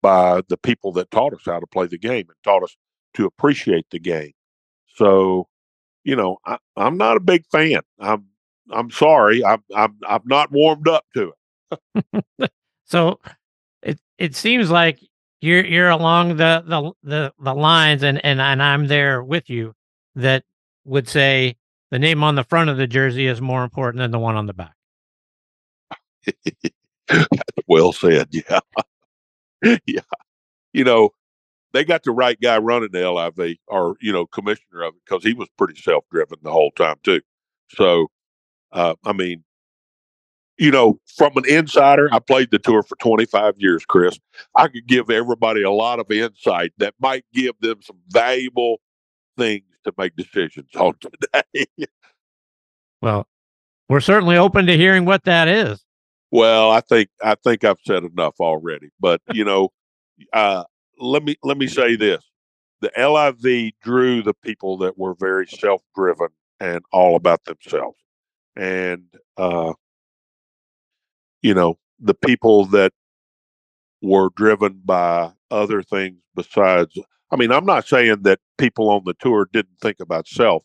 by 0.00 0.42
the 0.48 0.56
people 0.56 0.92
that 0.92 1.10
taught 1.10 1.34
us 1.34 1.42
how 1.44 1.58
to 1.58 1.66
play 1.66 1.86
the 1.86 1.98
game 1.98 2.26
and 2.28 2.36
taught 2.44 2.62
us 2.62 2.76
to 3.14 3.26
appreciate 3.26 3.86
the 3.90 3.98
game. 3.98 4.32
So, 4.94 5.48
you 6.04 6.14
know, 6.14 6.38
I, 6.46 6.58
am 6.76 6.96
not 6.96 7.16
a 7.16 7.20
big 7.20 7.44
fan. 7.50 7.80
I'm 7.98 8.26
I'm 8.72 8.90
sorry. 8.90 9.44
I'm 9.44 9.62
I'm 9.74 9.96
I'm 10.06 10.22
not 10.24 10.50
warmed 10.50 10.88
up 10.88 11.04
to 11.14 11.32
it. 12.02 12.50
so 12.84 13.20
it 13.82 13.98
it 14.18 14.34
seems 14.34 14.70
like 14.70 15.00
you're 15.40 15.64
you're 15.64 15.90
along 15.90 16.36
the 16.36 16.62
the 16.66 16.92
the, 17.02 17.32
the 17.38 17.54
lines 17.54 18.02
and, 18.02 18.24
and 18.24 18.40
and 18.40 18.62
I'm 18.62 18.86
there 18.88 19.22
with 19.22 19.48
you 19.48 19.74
that 20.14 20.44
would 20.84 21.08
say 21.08 21.56
the 21.90 21.98
name 21.98 22.22
on 22.22 22.34
the 22.34 22.44
front 22.44 22.70
of 22.70 22.76
the 22.76 22.86
jersey 22.86 23.26
is 23.26 23.40
more 23.40 23.62
important 23.62 24.00
than 24.00 24.10
the 24.10 24.18
one 24.18 24.36
on 24.36 24.46
the 24.46 24.54
back. 24.54 24.74
well 27.68 27.92
said. 27.92 28.28
Yeah. 28.32 28.60
yeah. 29.86 30.00
You 30.72 30.84
know, 30.84 31.10
they 31.72 31.84
got 31.84 32.02
the 32.02 32.10
right 32.10 32.40
guy 32.40 32.58
running 32.58 32.90
the 32.92 33.10
LIV 33.10 33.56
or, 33.68 33.96
you 34.00 34.12
know, 34.12 34.26
commissioner 34.26 34.82
of 34.82 34.94
it 34.94 35.00
because 35.04 35.22
he 35.24 35.34
was 35.34 35.48
pretty 35.56 35.80
self 35.80 36.04
driven 36.10 36.38
the 36.42 36.52
whole 36.52 36.70
time, 36.72 36.96
too. 37.02 37.20
So, 37.70 38.08
uh, 38.76 38.94
I 39.04 39.12
mean, 39.14 39.42
you 40.58 40.70
know, 40.70 41.00
from 41.16 41.36
an 41.36 41.46
insider, 41.48 42.08
I 42.12 42.18
played 42.18 42.50
the 42.50 42.58
tour 42.58 42.82
for 42.82 42.96
25 42.96 43.54
years, 43.58 43.84
Chris. 43.84 44.18
I 44.54 44.68
could 44.68 44.86
give 44.86 45.10
everybody 45.10 45.62
a 45.62 45.70
lot 45.70 45.98
of 45.98 46.10
insight 46.10 46.72
that 46.78 46.94
might 47.00 47.24
give 47.32 47.54
them 47.60 47.80
some 47.82 47.96
valuable 48.08 48.80
things 49.36 49.64
to 49.84 49.92
make 49.98 50.14
decisions 50.16 50.68
on 50.76 50.94
today. 51.00 51.66
well, 53.00 53.26
we're 53.88 54.00
certainly 54.00 54.36
open 54.36 54.66
to 54.66 54.76
hearing 54.76 55.04
what 55.04 55.24
that 55.24 55.48
is. 55.48 55.82
Well, 56.30 56.70
I 56.70 56.80
think 56.80 57.08
I 57.22 57.34
think 57.36 57.64
I've 57.64 57.80
said 57.86 58.04
enough 58.04 58.34
already, 58.40 58.90
but 59.00 59.22
you 59.32 59.44
know, 59.44 59.70
uh, 60.32 60.64
let 60.98 61.22
me 61.22 61.36
let 61.42 61.56
me 61.56 61.66
say 61.66 61.96
this: 61.96 62.22
the 62.80 62.90
LIV 62.96 63.72
drew 63.82 64.22
the 64.22 64.34
people 64.34 64.76
that 64.78 64.98
were 64.98 65.14
very 65.14 65.46
self-driven 65.46 66.28
and 66.60 66.82
all 66.92 67.16
about 67.16 67.44
themselves, 67.44 67.96
and 68.56 69.04
uh, 69.36 69.72
you 71.42 71.54
know, 71.54 71.78
the 72.00 72.14
people 72.14 72.66
that 72.66 72.92
were 74.02 74.30
driven 74.36 74.80
by 74.84 75.30
other 75.50 75.82
things 75.82 76.16
besides. 76.34 76.98
I 77.30 77.36
mean, 77.36 77.50
I'm 77.50 77.66
not 77.66 77.86
saying 77.86 78.22
that 78.22 78.40
people 78.58 78.90
on 78.90 79.02
the 79.04 79.14
tour 79.14 79.48
didn't 79.52 79.78
think 79.80 80.00
about 80.00 80.28
self, 80.28 80.64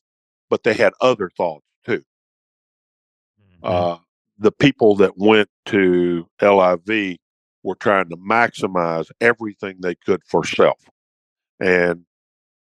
but 0.49 0.63
they 0.63 0.73
had 0.73 0.93
other 1.01 1.29
thoughts 1.35 1.65
too. 1.85 2.03
Mm-hmm. 3.41 3.63
Uh, 3.63 3.97
the 4.37 4.51
people 4.51 4.95
that 4.97 5.17
went 5.17 5.49
to 5.67 6.27
LIV 6.41 7.17
were 7.63 7.75
trying 7.75 8.09
to 8.09 8.17
maximize 8.17 9.09
everything 9.21 9.77
they 9.79 9.95
could 9.95 10.21
for 10.25 10.43
self. 10.43 10.79
And, 11.59 12.05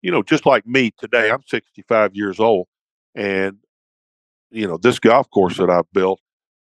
you 0.03 0.11
know, 0.11 0.23
just 0.23 0.45
like 0.45 0.67
me 0.67 0.93
today, 0.99 1.31
I'm 1.31 1.43
65 1.47 2.15
years 2.15 2.39
old. 2.39 2.67
And, 3.15 3.59
you 4.55 4.67
know, 4.69 4.79
this 4.79 4.99
golf 5.01 5.31
course 5.31 5.59
that 5.59 5.71
I've 5.71 5.91
built, 5.93 6.21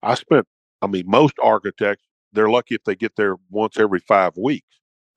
I 0.03 0.15
spent 0.15 0.47
I 0.81 0.87
mean, 0.87 1.05
most 1.07 1.35
architects, 1.41 2.05
they're 2.33 2.49
lucky 2.49 2.75
if 2.75 2.83
they 2.85 2.95
get 2.95 3.15
there 3.17 3.37
once 3.49 3.79
every 3.79 3.99
five 3.99 4.33
weeks. 4.37 4.67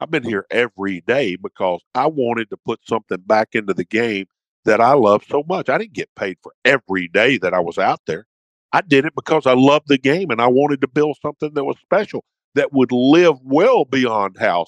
I've 0.00 0.10
been 0.10 0.24
here 0.24 0.46
every 0.50 1.02
day 1.02 1.36
because 1.36 1.82
I 1.94 2.06
wanted 2.06 2.50
to 2.50 2.58
put 2.58 2.80
something 2.86 3.18
back 3.26 3.50
into 3.54 3.74
the 3.74 3.84
game 3.84 4.26
that 4.64 4.80
I 4.80 4.94
love 4.94 5.24
so 5.28 5.44
much. 5.48 5.68
I 5.68 5.78
didn't 5.78 5.94
get 5.94 6.14
paid 6.16 6.38
for 6.42 6.52
every 6.64 7.08
day 7.08 7.38
that 7.38 7.54
I 7.54 7.60
was 7.60 7.78
out 7.78 8.00
there. 8.06 8.26
I 8.72 8.82
did 8.82 9.06
it 9.06 9.14
because 9.16 9.46
I 9.46 9.54
loved 9.54 9.88
the 9.88 9.98
game 9.98 10.30
and 10.30 10.40
I 10.42 10.48
wanted 10.48 10.80
to 10.82 10.88
build 10.88 11.18
something 11.22 11.54
that 11.54 11.64
was 11.64 11.78
special 11.80 12.24
that 12.54 12.72
would 12.72 12.92
live 12.92 13.36
well 13.42 13.84
beyond 13.84 14.36
Hal. 14.38 14.66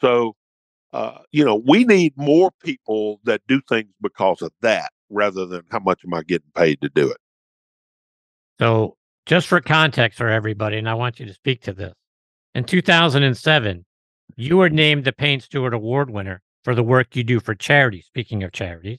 So, 0.00 0.34
uh, 0.92 1.18
you 1.32 1.44
know, 1.44 1.62
we 1.66 1.84
need 1.84 2.14
more 2.16 2.50
people 2.64 3.20
that 3.24 3.42
do 3.48 3.60
things 3.68 3.90
because 4.02 4.42
of 4.42 4.52
that 4.62 4.91
rather 5.12 5.46
than 5.46 5.62
how 5.70 5.78
much 5.80 6.00
am 6.04 6.14
I 6.14 6.22
getting 6.22 6.50
paid 6.54 6.80
to 6.80 6.88
do 6.88 7.10
it. 7.10 7.18
So, 8.58 8.96
just 9.26 9.46
for 9.46 9.60
context 9.60 10.18
for 10.18 10.28
everybody, 10.28 10.78
and 10.78 10.88
I 10.88 10.94
want 10.94 11.20
you 11.20 11.26
to 11.26 11.34
speak 11.34 11.62
to 11.62 11.72
this. 11.72 11.94
In 12.54 12.64
2007, 12.64 13.84
you 14.36 14.56
were 14.56 14.70
named 14.70 15.04
the 15.04 15.12
Payne 15.12 15.40
Stewart 15.40 15.74
Award 15.74 16.10
winner 16.10 16.42
for 16.64 16.74
the 16.74 16.82
work 16.82 17.14
you 17.16 17.24
do 17.24 17.40
for 17.40 17.54
charity. 17.54 18.02
Speaking 18.02 18.42
of 18.42 18.52
charities, 18.52 18.98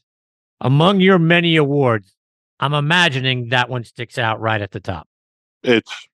among 0.62 1.02
your 1.02 1.20
many 1.20 1.56
awards, 1.56 2.16
I'm 2.60 2.74
imagining 2.74 3.50
that 3.50 3.70
one 3.70 3.84
sticks 3.84 4.18
out 4.18 4.40
right 4.40 4.62
at 4.62 4.72
the 4.72 4.80
top. 4.80 5.08
It's 5.64 6.08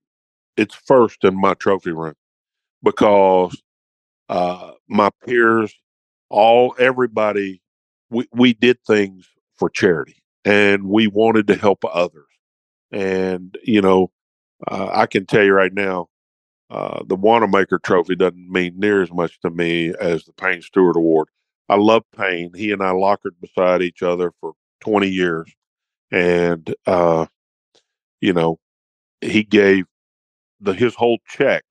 it's 0.57 0.75
first 0.75 1.23
in 1.23 1.39
my 1.39 1.53
trophy 1.53 1.91
room 1.91 2.15
because 2.83 3.61
uh, 4.27 4.71
my 4.87 5.09
peers, 5.25 5.73
all 6.29 6.75
everybody, 6.77 7.61
we, 8.09 8.27
we 8.33 8.53
did 8.53 8.77
things 8.85 9.27
for 9.59 9.69
charity 9.69 10.19
and 10.45 10.83
we 10.85 11.07
wanted 11.07 11.47
to 11.47 11.55
help 11.55 11.83
others. 11.85 12.25
And 12.91 13.57
you 13.63 13.81
know, 13.81 14.11
uh, 14.67 14.89
I 14.91 15.05
can 15.05 15.25
tell 15.25 15.43
you 15.43 15.53
right 15.53 15.73
now, 15.73 16.07
uh, 16.69 17.03
the 17.05 17.15
Wanamaker 17.15 17.79
Trophy 17.79 18.15
doesn't 18.15 18.51
mean 18.51 18.79
near 18.79 19.01
as 19.01 19.11
much 19.11 19.39
to 19.41 19.49
me 19.49 19.93
as 19.99 20.23
the 20.25 20.33
Payne 20.33 20.61
Stewart 20.61 20.95
Award. 20.95 21.27
I 21.67 21.75
love 21.75 22.03
Payne. 22.15 22.51
He 22.55 22.71
and 22.71 22.81
I 22.81 22.91
lockered 22.91 23.35
beside 23.41 23.81
each 23.81 24.01
other 24.01 24.33
for 24.39 24.53
20 24.81 25.07
years, 25.07 25.51
and 26.11 26.73
uh, 26.87 27.27
you 28.21 28.33
know, 28.33 28.59
he 29.21 29.43
gave 29.43 29.85
the 30.61 30.73
his 30.73 30.95
whole 30.95 31.19
check 31.27 31.63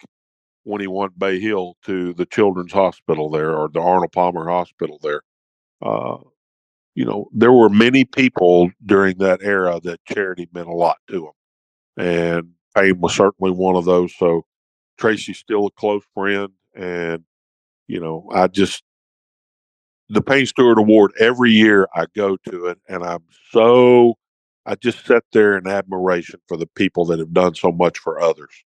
when 0.64 0.80
he 0.80 0.86
won 0.86 1.10
Bay 1.16 1.40
Hill 1.40 1.76
to 1.84 2.12
the 2.14 2.26
Children's 2.26 2.72
Hospital 2.72 3.30
there 3.30 3.56
or 3.56 3.68
the 3.68 3.80
Arnold 3.80 4.12
Palmer 4.12 4.48
Hospital 4.48 5.00
there. 5.02 5.22
You 6.98 7.04
know, 7.04 7.28
there 7.32 7.52
were 7.52 7.68
many 7.68 8.04
people 8.04 8.72
during 8.84 9.18
that 9.18 9.38
era 9.40 9.78
that 9.84 10.04
charity 10.04 10.48
meant 10.52 10.66
a 10.66 10.72
lot 10.72 10.96
to 11.06 11.30
them, 11.96 12.04
and 12.04 12.48
Payne 12.76 13.00
was 13.00 13.14
certainly 13.14 13.52
one 13.52 13.76
of 13.76 13.84
those. 13.84 14.12
So 14.16 14.44
Tracy's 14.98 15.38
still 15.38 15.66
a 15.66 15.70
close 15.70 16.02
friend, 16.12 16.48
and 16.74 17.22
you 17.86 18.00
know, 18.00 18.28
I 18.34 18.48
just 18.48 18.82
the 20.08 20.20
Payne 20.20 20.46
Stewart 20.46 20.76
Award 20.76 21.12
every 21.20 21.52
year 21.52 21.86
I 21.94 22.06
go 22.16 22.36
to 22.50 22.66
it, 22.66 22.80
and 22.88 23.04
I'm 23.04 23.22
so 23.52 24.14
I 24.66 24.74
just 24.74 25.06
sit 25.06 25.22
there 25.32 25.56
in 25.56 25.68
admiration 25.68 26.40
for 26.48 26.56
the 26.56 26.66
people 26.66 27.04
that 27.04 27.20
have 27.20 27.32
done 27.32 27.54
so 27.54 27.70
much 27.70 28.00
for 28.00 28.20
others. 28.20 28.64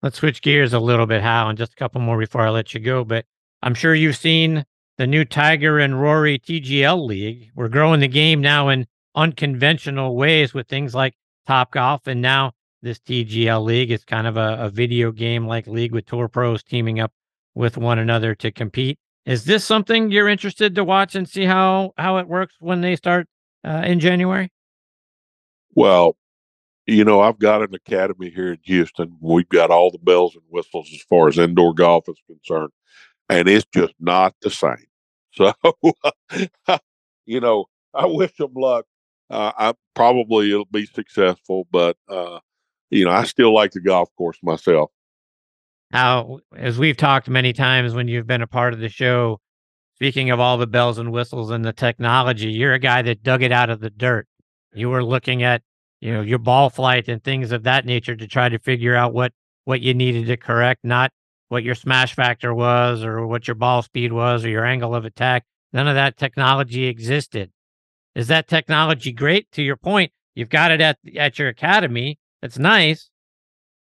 Let's 0.00 0.18
switch 0.18 0.42
gears 0.42 0.74
a 0.74 0.78
little 0.78 1.06
bit, 1.06 1.22
Hal, 1.22 1.48
and 1.48 1.58
just 1.58 1.72
a 1.72 1.76
couple 1.76 2.00
more 2.00 2.20
before 2.20 2.42
I 2.42 2.50
let 2.50 2.72
you 2.72 2.78
go. 2.78 3.02
But 3.02 3.24
I'm 3.64 3.74
sure 3.74 3.96
you've 3.96 4.16
seen 4.16 4.64
the 4.98 5.06
new 5.06 5.24
Tiger 5.24 5.78
and 5.78 6.00
Rory 6.00 6.38
TGL 6.38 7.06
League. 7.06 7.50
We're 7.54 7.68
growing 7.68 8.00
the 8.00 8.08
game 8.08 8.40
now 8.40 8.68
in 8.68 8.86
unconventional 9.14 10.16
ways 10.16 10.54
with 10.54 10.68
things 10.68 10.94
like 10.94 11.14
Top 11.46 11.72
Golf, 11.72 12.06
and 12.06 12.20
now 12.20 12.52
this 12.82 12.98
TGL 13.00 13.64
League 13.64 13.90
is 13.90 14.04
kind 14.04 14.26
of 14.26 14.36
a, 14.36 14.56
a 14.60 14.70
video 14.70 15.12
game 15.12 15.46
like 15.46 15.66
league 15.66 15.92
with 15.92 16.06
tour 16.06 16.28
pros 16.28 16.62
teaming 16.62 17.00
up 17.00 17.12
with 17.54 17.76
one 17.76 17.98
another 17.98 18.34
to 18.36 18.50
compete. 18.50 18.98
Is 19.24 19.44
this 19.44 19.64
something 19.64 20.10
you're 20.10 20.28
interested 20.28 20.74
to 20.76 20.84
watch 20.84 21.14
and 21.14 21.28
see 21.28 21.44
how 21.44 21.92
how 21.98 22.18
it 22.18 22.28
works 22.28 22.54
when 22.60 22.80
they 22.80 22.94
start 22.96 23.26
uh, 23.64 23.82
in 23.84 23.98
January? 23.98 24.50
Well, 25.74 26.16
you 26.86 27.04
know, 27.04 27.20
I've 27.20 27.38
got 27.38 27.62
an 27.62 27.74
academy 27.74 28.30
here 28.30 28.52
in 28.52 28.58
Houston. 28.62 29.16
We've 29.20 29.48
got 29.48 29.70
all 29.70 29.90
the 29.90 29.98
bells 29.98 30.34
and 30.34 30.44
whistles 30.48 30.88
as 30.94 31.02
far 31.02 31.28
as 31.28 31.38
indoor 31.38 31.74
golf 31.74 32.08
is 32.08 32.22
concerned, 32.26 32.70
and 33.28 33.48
it's 33.48 33.66
just 33.74 33.94
not 34.00 34.34
the 34.42 34.50
same. 34.50 34.76
So, 36.66 36.78
you 37.26 37.40
know, 37.40 37.66
I 37.92 38.06
wish 38.06 38.34
them 38.38 38.54
luck. 38.54 38.86
Uh, 39.28 39.52
I 39.58 39.74
probably 39.94 40.50
it'll 40.50 40.64
be 40.64 40.86
successful, 40.86 41.66
but 41.70 41.96
uh, 42.08 42.38
you 42.90 43.04
know, 43.04 43.10
I 43.10 43.24
still 43.24 43.52
like 43.52 43.72
the 43.72 43.80
golf 43.80 44.08
course 44.16 44.38
myself. 44.42 44.90
Now, 45.92 46.38
as 46.56 46.78
we've 46.78 46.96
talked 46.96 47.28
many 47.28 47.52
times 47.52 47.94
when 47.94 48.08
you've 48.08 48.26
been 48.26 48.42
a 48.42 48.46
part 48.46 48.72
of 48.72 48.80
the 48.80 48.88
show, 48.88 49.40
speaking 49.96 50.30
of 50.30 50.40
all 50.40 50.58
the 50.58 50.66
bells 50.66 50.98
and 50.98 51.12
whistles 51.12 51.50
and 51.50 51.64
the 51.64 51.72
technology, 51.72 52.50
you're 52.50 52.74
a 52.74 52.78
guy 52.78 53.02
that 53.02 53.22
dug 53.22 53.42
it 53.42 53.52
out 53.52 53.70
of 53.70 53.80
the 53.80 53.90
dirt. 53.90 54.26
You 54.72 54.88
were 54.88 55.04
looking 55.04 55.42
at, 55.42 55.62
you 56.00 56.12
know, 56.12 56.22
your 56.22 56.38
ball 56.38 56.70
flight 56.70 57.08
and 57.08 57.22
things 57.22 57.52
of 57.52 57.64
that 57.64 57.84
nature 57.86 58.16
to 58.16 58.26
try 58.26 58.48
to 58.48 58.58
figure 58.58 58.94
out 58.94 59.12
what 59.12 59.32
what 59.64 59.80
you 59.80 59.94
needed 59.94 60.26
to 60.26 60.36
correct, 60.36 60.80
not 60.84 61.10
what 61.48 61.62
your 61.62 61.74
smash 61.74 62.14
factor 62.14 62.54
was 62.54 63.04
or 63.04 63.26
what 63.26 63.46
your 63.46 63.54
ball 63.54 63.82
speed 63.82 64.12
was 64.12 64.44
or 64.44 64.48
your 64.48 64.64
angle 64.64 64.94
of 64.94 65.04
attack. 65.04 65.44
None 65.72 65.88
of 65.88 65.94
that 65.94 66.16
technology 66.16 66.86
existed. 66.86 67.50
Is 68.14 68.28
that 68.28 68.48
technology 68.48 69.12
great? 69.12 69.50
To 69.52 69.62
your 69.62 69.76
point, 69.76 70.12
you've 70.34 70.48
got 70.48 70.70
it 70.70 70.80
at 70.80 70.98
at 71.16 71.38
your 71.38 71.48
academy. 71.48 72.18
That's 72.40 72.58
nice. 72.58 73.10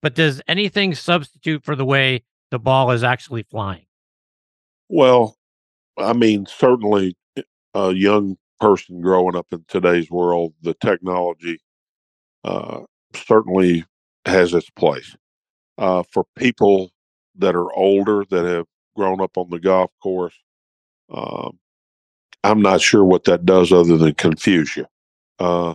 But 0.01 0.15
does 0.15 0.41
anything 0.47 0.95
substitute 0.95 1.63
for 1.63 1.75
the 1.75 1.85
way 1.85 2.23
the 2.51 2.59
ball 2.59 2.91
is 2.91 3.03
actually 3.03 3.43
flying? 3.43 3.85
Well, 4.89 5.37
I 5.97 6.13
mean, 6.13 6.45
certainly 6.45 7.15
a 7.73 7.91
young 7.91 8.37
person 8.59 9.01
growing 9.01 9.35
up 9.35 9.47
in 9.51 9.65
today's 9.67 10.09
world, 10.09 10.53
the 10.61 10.73
technology 10.75 11.59
uh, 12.43 12.81
certainly 13.15 13.85
has 14.25 14.53
its 14.53 14.69
place. 14.71 15.15
Uh, 15.77 16.01
for 16.11 16.25
people 16.35 16.91
that 17.37 17.55
are 17.55 17.71
older 17.73 18.25
that 18.29 18.45
have 18.45 18.67
grown 18.95 19.21
up 19.21 19.37
on 19.37 19.49
the 19.49 19.59
golf 19.59 19.91
course, 20.01 20.35
um, 21.13 21.59
I'm 22.43 22.61
not 22.61 22.81
sure 22.81 23.03
what 23.03 23.25
that 23.25 23.45
does 23.45 23.71
other 23.71 23.97
than 23.97 24.13
confuse 24.15 24.75
you. 24.77 24.85
Uh, 25.39 25.73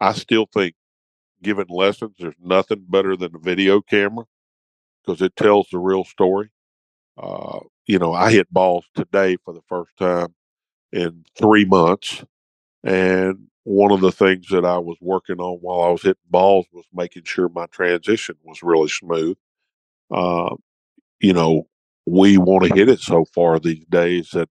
I 0.00 0.12
still 0.14 0.46
think 0.52 0.74
giving 1.42 1.66
lessons, 1.68 2.14
there's 2.18 2.34
nothing 2.42 2.84
better 2.88 3.16
than 3.16 3.34
a 3.34 3.38
video 3.38 3.80
camera 3.80 4.24
because 5.04 5.22
it 5.22 5.36
tells 5.36 5.68
the 5.70 5.78
real 5.78 6.04
story. 6.04 6.50
Uh, 7.16 7.60
you 7.86 7.98
know, 7.98 8.12
I 8.12 8.32
hit 8.32 8.52
balls 8.52 8.86
today 8.94 9.36
for 9.44 9.54
the 9.54 9.62
first 9.68 9.96
time 9.98 10.34
in 10.92 11.24
three 11.36 11.64
months. 11.64 12.24
And 12.84 13.48
one 13.64 13.92
of 13.92 14.00
the 14.00 14.12
things 14.12 14.48
that 14.50 14.64
I 14.64 14.78
was 14.78 14.96
working 15.00 15.40
on 15.40 15.58
while 15.60 15.82
I 15.88 15.90
was 15.92 16.02
hitting 16.02 16.16
balls 16.30 16.66
was 16.72 16.84
making 16.94 17.24
sure 17.24 17.48
my 17.48 17.66
transition 17.66 18.36
was 18.44 18.62
really 18.62 18.88
smooth. 18.88 19.36
Uh, 20.10 20.54
you 21.24 21.32
know, 21.32 21.66
we 22.06 22.36
want 22.36 22.64
to 22.64 22.74
hit 22.74 22.90
it 22.90 23.00
so 23.00 23.24
far 23.24 23.58
these 23.58 23.86
days 23.86 24.28
that 24.32 24.48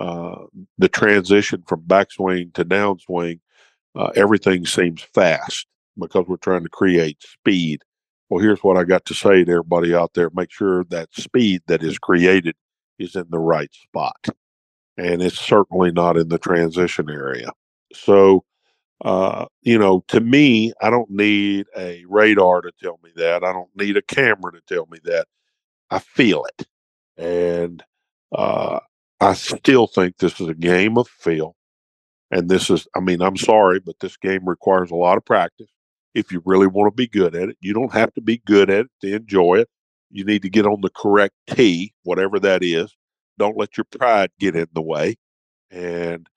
uh, 0.00 0.46
the 0.76 0.88
transition 0.88 1.62
from 1.68 1.82
backswing 1.82 2.52
to 2.54 2.64
downswing, 2.64 3.38
uh, 3.94 4.10
everything 4.16 4.66
seems 4.66 5.02
fast 5.14 5.68
because 5.96 6.24
we're 6.26 6.36
trying 6.36 6.64
to 6.64 6.68
create 6.68 7.22
speed. 7.22 7.82
Well, 8.28 8.42
here's 8.42 8.64
what 8.64 8.76
I 8.76 8.82
got 8.82 9.04
to 9.04 9.14
say 9.14 9.44
to 9.44 9.52
everybody 9.52 9.94
out 9.94 10.14
there 10.14 10.30
make 10.34 10.50
sure 10.50 10.82
that 10.90 11.14
speed 11.14 11.62
that 11.68 11.84
is 11.84 11.96
created 11.96 12.56
is 12.98 13.14
in 13.14 13.26
the 13.30 13.38
right 13.38 13.72
spot. 13.72 14.26
And 14.96 15.22
it's 15.22 15.38
certainly 15.38 15.92
not 15.92 16.16
in 16.16 16.28
the 16.28 16.38
transition 16.38 17.08
area. 17.08 17.52
So, 17.92 18.44
uh, 19.04 19.46
you 19.62 19.78
know, 19.78 20.02
to 20.08 20.20
me, 20.20 20.72
I 20.80 20.90
don't 20.90 21.10
need 21.10 21.66
a 21.76 22.04
radar 22.08 22.62
to 22.62 22.72
tell 22.82 22.98
me 23.04 23.10
that. 23.14 23.44
I 23.44 23.52
don't 23.52 23.70
need 23.76 23.96
a 23.96 24.02
camera 24.02 24.50
to 24.52 24.60
tell 24.66 24.86
me 24.90 24.98
that. 25.04 25.26
I 25.90 25.98
feel 25.98 26.44
it. 26.44 26.66
And 27.16 27.82
uh, 28.32 28.80
I 29.20 29.34
still 29.34 29.86
think 29.86 30.18
this 30.18 30.40
is 30.40 30.48
a 30.48 30.54
game 30.54 30.98
of 30.98 31.08
feel. 31.08 31.56
And 32.30 32.48
this 32.48 32.70
is, 32.70 32.88
I 32.96 33.00
mean, 33.00 33.22
I'm 33.22 33.36
sorry, 33.36 33.80
but 33.80 34.00
this 34.00 34.16
game 34.16 34.48
requires 34.48 34.90
a 34.90 34.96
lot 34.96 35.16
of 35.16 35.24
practice 35.24 35.70
if 36.14 36.32
you 36.32 36.42
really 36.44 36.66
want 36.66 36.90
to 36.90 36.96
be 36.96 37.06
good 37.06 37.34
at 37.34 37.48
it. 37.48 37.56
You 37.60 37.74
don't 37.74 37.92
have 37.92 38.12
to 38.14 38.20
be 38.20 38.38
good 38.38 38.70
at 38.70 38.86
it 38.86 38.90
to 39.02 39.14
enjoy 39.14 39.56
it. 39.56 39.68
You 40.10 40.24
need 40.24 40.42
to 40.42 40.50
get 40.50 40.66
on 40.66 40.80
the 40.80 40.90
correct 40.90 41.34
tee, 41.48 41.92
whatever 42.02 42.40
that 42.40 42.62
is. 42.62 42.96
Don't 43.38 43.56
let 43.56 43.76
your 43.76 43.84
pride 43.84 44.30
get 44.38 44.56
in 44.56 44.66
the 44.72 44.82
way. 44.82 45.16
And 45.70 46.28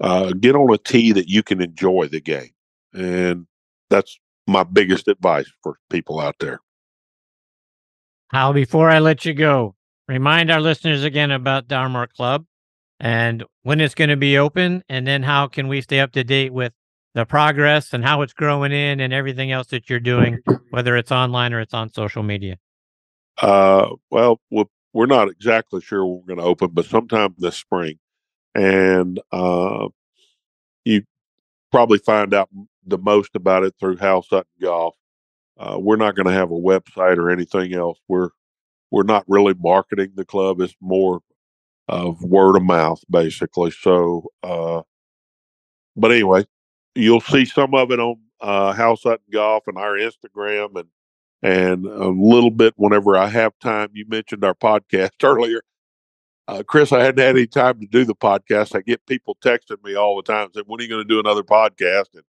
uh, 0.00 0.32
get 0.32 0.56
on 0.56 0.72
a 0.72 0.78
tee 0.78 1.12
that 1.12 1.28
you 1.28 1.42
can 1.42 1.60
enjoy 1.60 2.08
the 2.08 2.20
game. 2.20 2.50
And 2.92 3.46
that's 3.90 4.18
my 4.46 4.62
biggest 4.62 5.08
advice 5.08 5.50
for 5.62 5.76
people 5.90 6.20
out 6.20 6.36
there. 6.40 6.60
Hal, 8.34 8.52
before 8.52 8.90
I 8.90 8.98
let 8.98 9.24
you 9.24 9.32
go, 9.32 9.76
remind 10.08 10.50
our 10.50 10.60
listeners 10.60 11.04
again 11.04 11.30
about 11.30 11.68
Darmar 11.68 12.08
Club 12.12 12.44
and 12.98 13.44
when 13.62 13.80
it's 13.80 13.94
going 13.94 14.10
to 14.10 14.16
be 14.16 14.36
open, 14.38 14.82
and 14.88 15.06
then 15.06 15.22
how 15.22 15.46
can 15.46 15.68
we 15.68 15.80
stay 15.80 16.00
up 16.00 16.10
to 16.14 16.24
date 16.24 16.52
with 16.52 16.72
the 17.14 17.24
progress 17.24 17.92
and 17.92 18.04
how 18.04 18.22
it's 18.22 18.32
growing 18.32 18.72
in 18.72 18.98
and 18.98 19.12
everything 19.12 19.52
else 19.52 19.68
that 19.68 19.88
you're 19.88 20.00
doing, 20.00 20.40
whether 20.70 20.96
it's 20.96 21.12
online 21.12 21.52
or 21.52 21.60
it's 21.60 21.74
on 21.74 21.92
social 21.92 22.24
media? 22.24 22.58
Uh, 23.40 23.90
well, 24.10 24.40
we're 24.92 25.06
not 25.06 25.28
exactly 25.28 25.80
sure 25.80 26.04
when 26.04 26.16
we're 26.16 26.34
going 26.34 26.40
to 26.40 26.44
open, 26.44 26.70
but 26.72 26.86
sometime 26.86 27.36
this 27.38 27.54
spring. 27.54 28.00
And 28.52 29.20
uh, 29.30 29.86
you 30.84 31.04
probably 31.70 31.98
find 31.98 32.34
out 32.34 32.48
the 32.84 32.98
most 32.98 33.36
about 33.36 33.62
it 33.62 33.74
through 33.78 33.98
Hal 33.98 34.22
Sutton 34.22 34.50
Golf. 34.60 34.96
Uh, 35.58 35.78
we're 35.80 35.96
not 35.96 36.16
going 36.16 36.26
to 36.26 36.32
have 36.32 36.50
a 36.50 36.54
website 36.54 37.16
or 37.16 37.30
anything 37.30 37.74
else. 37.74 37.98
We're 38.08 38.30
we're 38.90 39.02
not 39.02 39.24
really 39.26 39.54
marketing 39.54 40.12
the 40.14 40.24
club. 40.24 40.60
It's 40.60 40.74
more 40.80 41.20
of 41.88 42.22
word 42.22 42.56
of 42.56 42.62
mouth, 42.62 43.02
basically. 43.10 43.70
So, 43.70 44.30
uh, 44.42 44.82
but 45.96 46.12
anyway, 46.12 46.46
you'll 46.94 47.20
see 47.20 47.44
some 47.44 47.74
of 47.74 47.90
it 47.90 48.00
on 48.00 48.16
uh, 48.40 48.72
Hal 48.72 48.96
Sutton 48.96 49.26
Golf 49.32 49.64
and 49.66 49.78
our 49.78 49.94
Instagram 49.94 50.76
and 50.76 50.88
and 51.42 51.86
a 51.86 52.08
little 52.08 52.50
bit 52.50 52.72
whenever 52.76 53.16
I 53.16 53.28
have 53.28 53.52
time. 53.58 53.90
You 53.92 54.06
mentioned 54.08 54.44
our 54.44 54.54
podcast 54.54 55.10
earlier. 55.22 55.60
Uh, 56.46 56.62
Chris, 56.62 56.92
I 56.92 57.02
hadn't 57.02 57.24
had 57.24 57.36
any 57.36 57.46
time 57.46 57.80
to 57.80 57.86
do 57.86 58.04
the 58.04 58.14
podcast. 58.14 58.76
I 58.76 58.80
get 58.80 59.06
people 59.06 59.36
texting 59.42 59.82
me 59.82 59.94
all 59.94 60.16
the 60.16 60.22
time 60.22 60.48
saying, 60.52 60.64
"When 60.66 60.80
are 60.80 60.82
you 60.82 60.88
going 60.88 61.02
to 61.02 61.08
do 61.08 61.20
another 61.20 61.42
podcast?" 61.42 62.14
And 62.14 62.22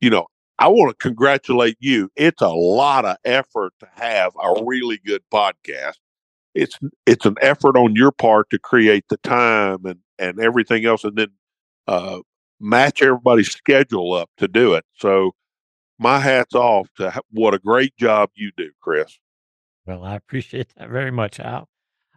you 0.00 0.10
know, 0.10 0.26
I 0.58 0.68
want 0.68 0.90
to 0.90 1.02
congratulate 1.02 1.76
you. 1.80 2.10
It's 2.16 2.42
a 2.42 2.48
lot 2.48 3.04
of 3.04 3.16
effort 3.24 3.72
to 3.80 3.88
have 3.94 4.32
a 4.40 4.64
really 4.64 4.98
good 5.04 5.22
podcast. 5.32 5.96
It's 6.54 6.78
it's 7.06 7.26
an 7.26 7.34
effort 7.40 7.76
on 7.76 7.96
your 7.96 8.12
part 8.12 8.50
to 8.50 8.58
create 8.58 9.04
the 9.08 9.16
time 9.18 9.84
and 9.84 9.98
and 10.18 10.38
everything 10.38 10.84
else, 10.86 11.02
and 11.02 11.16
then 11.16 11.32
uh, 11.88 12.20
match 12.60 13.02
everybody's 13.02 13.50
schedule 13.50 14.12
up 14.12 14.30
to 14.36 14.46
do 14.46 14.74
it. 14.74 14.84
So 14.94 15.32
my 15.98 16.20
hat's 16.20 16.54
off 16.54 16.88
to 16.98 17.10
ha- 17.10 17.20
what 17.30 17.54
a 17.54 17.58
great 17.58 17.96
job 17.96 18.30
you 18.34 18.52
do, 18.56 18.70
Chris. 18.80 19.18
Well, 19.86 20.04
I 20.04 20.14
appreciate 20.14 20.72
that 20.76 20.88
very 20.88 21.10
much, 21.10 21.40
Al. 21.40 21.68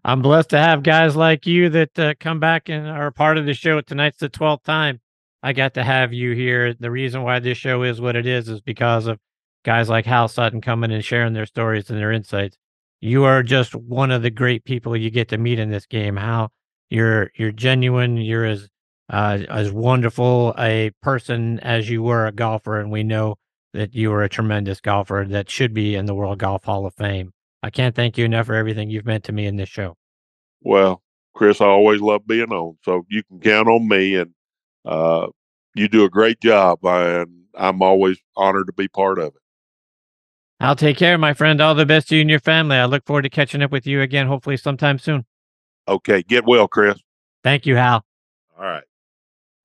I'm 0.06 0.22
blessed 0.22 0.52
to 0.52 0.60
have 0.60 0.84
guys 0.84 1.16
like 1.16 1.48
you 1.48 1.70
that 1.70 2.00
uh, 2.00 2.14
come 2.20 2.40
back 2.40 2.70
and 2.70 2.88
are 2.88 3.12
part 3.12 3.38
of 3.38 3.46
the 3.46 3.54
show. 3.54 3.82
Tonight's 3.82 4.20
the 4.20 4.30
12th 4.30 4.64
time 4.64 5.02
I 5.48 5.54
got 5.54 5.76
to 5.76 5.84
have 5.84 6.12
you 6.12 6.34
here. 6.34 6.74
The 6.74 6.92
reason 6.92 7.24
why 7.24 7.40
this 7.40 7.58
show 7.58 7.84
is 7.84 8.02
what 8.02 8.18
it 8.18 8.26
is 8.26 8.50
is 8.50 8.60
because 8.60 9.08
of 9.08 9.18
guys 9.64 9.88
like 9.88 10.06
Hal 10.06 10.28
Sutton 10.28 10.60
coming 10.60 10.92
and 10.92 11.06
sharing 11.06 11.32
their 11.32 11.46
stories 11.46 11.90
and 11.90 11.98
their 11.98 12.12
insights. 12.12 12.58
You 13.00 13.24
are 13.24 13.44
just 13.44 13.74
one 13.74 14.12
of 14.12 14.24
the 14.24 14.30
great 14.30 14.66
people 14.66 14.98
you 14.98 15.10
get 15.10 15.30
to 15.30 15.38
meet 15.38 15.58
in 15.58 15.70
this 15.70 15.86
game. 15.86 16.18
Hal, 16.18 16.52
you're 16.90 17.32
you're 17.36 17.54
genuine. 17.54 18.18
You're 18.18 18.44
as 18.44 18.68
uh, 19.10 19.40
as 19.50 19.72
wonderful 19.72 20.54
a 20.60 20.92
person 21.02 21.62
as 21.62 21.90
you 21.90 22.04
were 22.04 22.28
a 22.28 22.34
golfer, 22.34 22.82
and 22.82 22.92
we 22.92 23.04
know 23.04 23.38
that 23.72 23.96
you 23.96 24.10
were 24.10 24.24
a 24.24 24.30
tremendous 24.30 24.82
golfer 24.82 25.26
that 25.30 25.50
should 25.50 25.74
be 25.74 25.96
in 25.96 26.08
the 26.08 26.16
World 26.16 26.40
Golf 26.40 26.66
Hall 26.66 26.86
of 26.86 26.94
Fame. 26.96 27.32
I 27.64 27.70
can't 27.70 27.96
thank 27.96 28.18
you 28.18 28.26
enough 28.26 28.48
for 28.48 28.56
everything 28.56 28.90
you've 28.90 29.06
meant 29.06 29.24
to 29.24 29.32
me 29.32 29.46
in 29.46 29.56
this 29.56 29.70
show. 29.70 29.96
Well, 30.60 31.02
Chris, 31.34 31.62
I 31.62 31.68
always 31.68 32.02
love 32.02 32.28
being 32.28 32.52
on, 32.52 32.78
so 32.84 33.06
you 33.10 33.24
can 33.24 33.40
count 33.40 33.70
on 33.70 33.88
me, 33.88 34.16
and 34.16 34.34
uh, 34.84 35.28
you 35.78 35.88
do 35.88 36.04
a 36.04 36.10
great 36.10 36.40
job, 36.40 36.80
and 36.84 37.44
I'm 37.56 37.82
always 37.82 38.18
honored 38.36 38.68
to 38.68 38.74
be 38.74 38.88
part 38.88 39.20
of 39.20 39.36
it. 39.36 39.42
I'll 40.60 40.76
take 40.76 40.98
care, 40.98 41.18
my 41.18 41.34
friend. 41.34 41.62
All 41.62 41.76
the 41.76 41.86
best 41.86 42.10
to 42.10 42.16
you 42.16 42.22
and 42.22 42.30
your 42.30 42.40
family. 42.40 42.78
I 42.78 42.86
look 42.86 43.06
forward 43.06 43.24
to 43.24 43.30
catching 43.30 43.62
up 43.62 43.72
with 43.72 43.86
you 43.86 44.02
again, 44.02 44.28
hopefully 44.28 44.58
sometime 44.58 44.98
soon. 44.98 45.26
Okay, 45.88 46.24
get 46.24 46.46
well, 46.46 46.68
Chris. 46.68 46.98
Thank 47.44 47.66
you, 47.66 47.76
Hal. 47.76 48.04
All 48.58 48.66
right. 48.66 48.84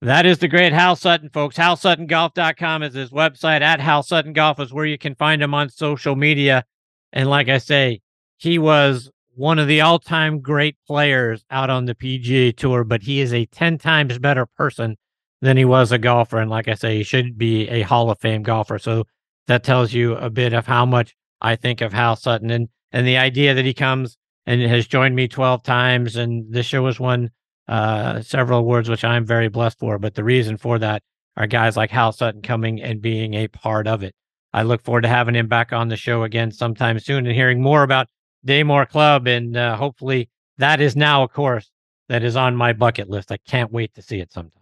That 0.02 0.26
is 0.26 0.38
the 0.38 0.48
great 0.48 0.72
Hal 0.72 0.96
Sutton, 0.96 1.30
folks. 1.30 1.56
HalSuttonGolf.com 1.56 2.82
is 2.82 2.92
his 2.92 3.10
website. 3.10 3.60
At 3.60 3.80
Hal 3.80 4.02
Sutton 4.02 4.32
Golf 4.32 4.58
is 4.58 4.72
where 4.72 4.84
you 4.84 4.98
can 4.98 5.14
find 5.14 5.40
him 5.40 5.54
on 5.54 5.68
social 5.70 6.16
media. 6.16 6.64
And 7.12 7.30
like 7.30 7.48
I 7.48 7.58
say, 7.58 8.00
he 8.36 8.58
was 8.58 9.10
one 9.34 9.60
of 9.60 9.68
the 9.68 9.80
all 9.80 9.98
time 9.98 10.40
great 10.40 10.76
players 10.86 11.44
out 11.50 11.70
on 11.70 11.84
the 11.84 11.94
PGA 11.94 12.54
Tour, 12.56 12.82
but 12.84 13.02
he 13.02 13.20
is 13.20 13.32
a 13.32 13.46
10 13.46 13.78
times 13.78 14.18
better 14.18 14.44
person 14.44 14.96
than 15.42 15.56
he 15.56 15.64
was 15.64 15.92
a 15.92 15.98
golfer. 15.98 16.38
And 16.38 16.50
like 16.50 16.68
I 16.68 16.74
say, 16.74 16.96
he 16.96 17.02
should 17.02 17.36
be 17.36 17.68
a 17.68 17.82
Hall 17.82 18.10
of 18.10 18.20
Fame 18.20 18.42
golfer. 18.42 18.78
So 18.78 19.04
that 19.48 19.64
tells 19.64 19.92
you 19.92 20.14
a 20.14 20.30
bit 20.30 20.54
of 20.54 20.66
how 20.66 20.86
much 20.86 21.14
I 21.42 21.56
think 21.56 21.80
of 21.80 21.92
Hal 21.92 22.16
Sutton 22.16 22.50
and, 22.50 22.68
and 22.92 23.06
the 23.06 23.18
idea 23.18 23.52
that 23.52 23.64
he 23.64 23.74
comes 23.74 24.16
and 24.46 24.62
has 24.62 24.86
joined 24.86 25.16
me 25.16 25.28
12 25.28 25.64
times. 25.64 26.16
And 26.16 26.50
the 26.52 26.62
show 26.62 26.86
has 26.86 26.98
won 27.00 27.30
uh, 27.68 28.22
several 28.22 28.60
awards, 28.60 28.88
which 28.88 29.04
I'm 29.04 29.26
very 29.26 29.48
blessed 29.48 29.80
for. 29.80 29.98
But 29.98 30.14
the 30.14 30.24
reason 30.24 30.56
for 30.56 30.78
that 30.78 31.02
are 31.36 31.48
guys 31.48 31.76
like 31.76 31.90
Hal 31.90 32.12
Sutton 32.12 32.40
coming 32.40 32.80
and 32.80 33.02
being 33.02 33.34
a 33.34 33.48
part 33.48 33.88
of 33.88 34.04
it. 34.04 34.14
I 34.52 34.62
look 34.62 34.82
forward 34.82 35.02
to 35.02 35.08
having 35.08 35.34
him 35.34 35.48
back 35.48 35.72
on 35.72 35.88
the 35.88 35.96
show 35.96 36.22
again 36.22 36.52
sometime 36.52 36.98
soon 37.00 37.26
and 37.26 37.34
hearing 37.34 37.60
more 37.60 37.82
about 37.82 38.06
Daymore 38.46 38.88
Club. 38.88 39.26
And 39.26 39.56
uh, 39.56 39.76
hopefully 39.76 40.28
that 40.58 40.80
is 40.80 40.94
now 40.94 41.24
a 41.24 41.28
course 41.28 41.70
that 42.08 42.22
is 42.22 42.36
on 42.36 42.54
my 42.54 42.72
bucket 42.72 43.08
list. 43.08 43.32
I 43.32 43.38
can't 43.38 43.72
wait 43.72 43.94
to 43.94 44.02
see 44.02 44.20
it 44.20 44.30
sometime. 44.30 44.61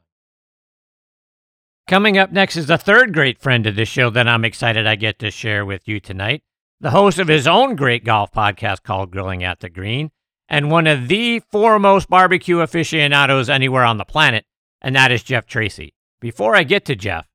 Coming 1.86 2.18
up 2.18 2.30
next 2.30 2.56
is 2.56 2.70
a 2.70 2.78
third 2.78 3.12
great 3.12 3.40
friend 3.40 3.66
of 3.66 3.74
the 3.74 3.84
show 3.84 4.10
that 4.10 4.28
I'm 4.28 4.44
excited 4.44 4.86
I 4.86 4.94
get 4.94 5.18
to 5.18 5.30
share 5.30 5.66
with 5.66 5.88
you 5.88 5.98
tonight. 5.98 6.42
The 6.80 6.90
host 6.90 7.18
of 7.18 7.28
his 7.28 7.46
own 7.46 7.74
great 7.76 8.04
golf 8.04 8.32
podcast 8.32 8.84
called 8.84 9.10
Grilling 9.10 9.42
at 9.42 9.60
the 9.60 9.68
Green, 9.68 10.10
and 10.48 10.70
one 10.70 10.86
of 10.86 11.08
the 11.08 11.40
foremost 11.50 12.08
barbecue 12.08 12.60
aficionados 12.60 13.50
anywhere 13.50 13.84
on 13.84 13.98
the 13.98 14.04
planet, 14.04 14.46
and 14.80 14.94
that 14.94 15.10
is 15.10 15.22
Jeff 15.22 15.46
Tracy. 15.46 15.94
Before 16.20 16.54
I 16.54 16.62
get 16.62 16.84
to 16.86 16.96
Jeff, 16.96 17.26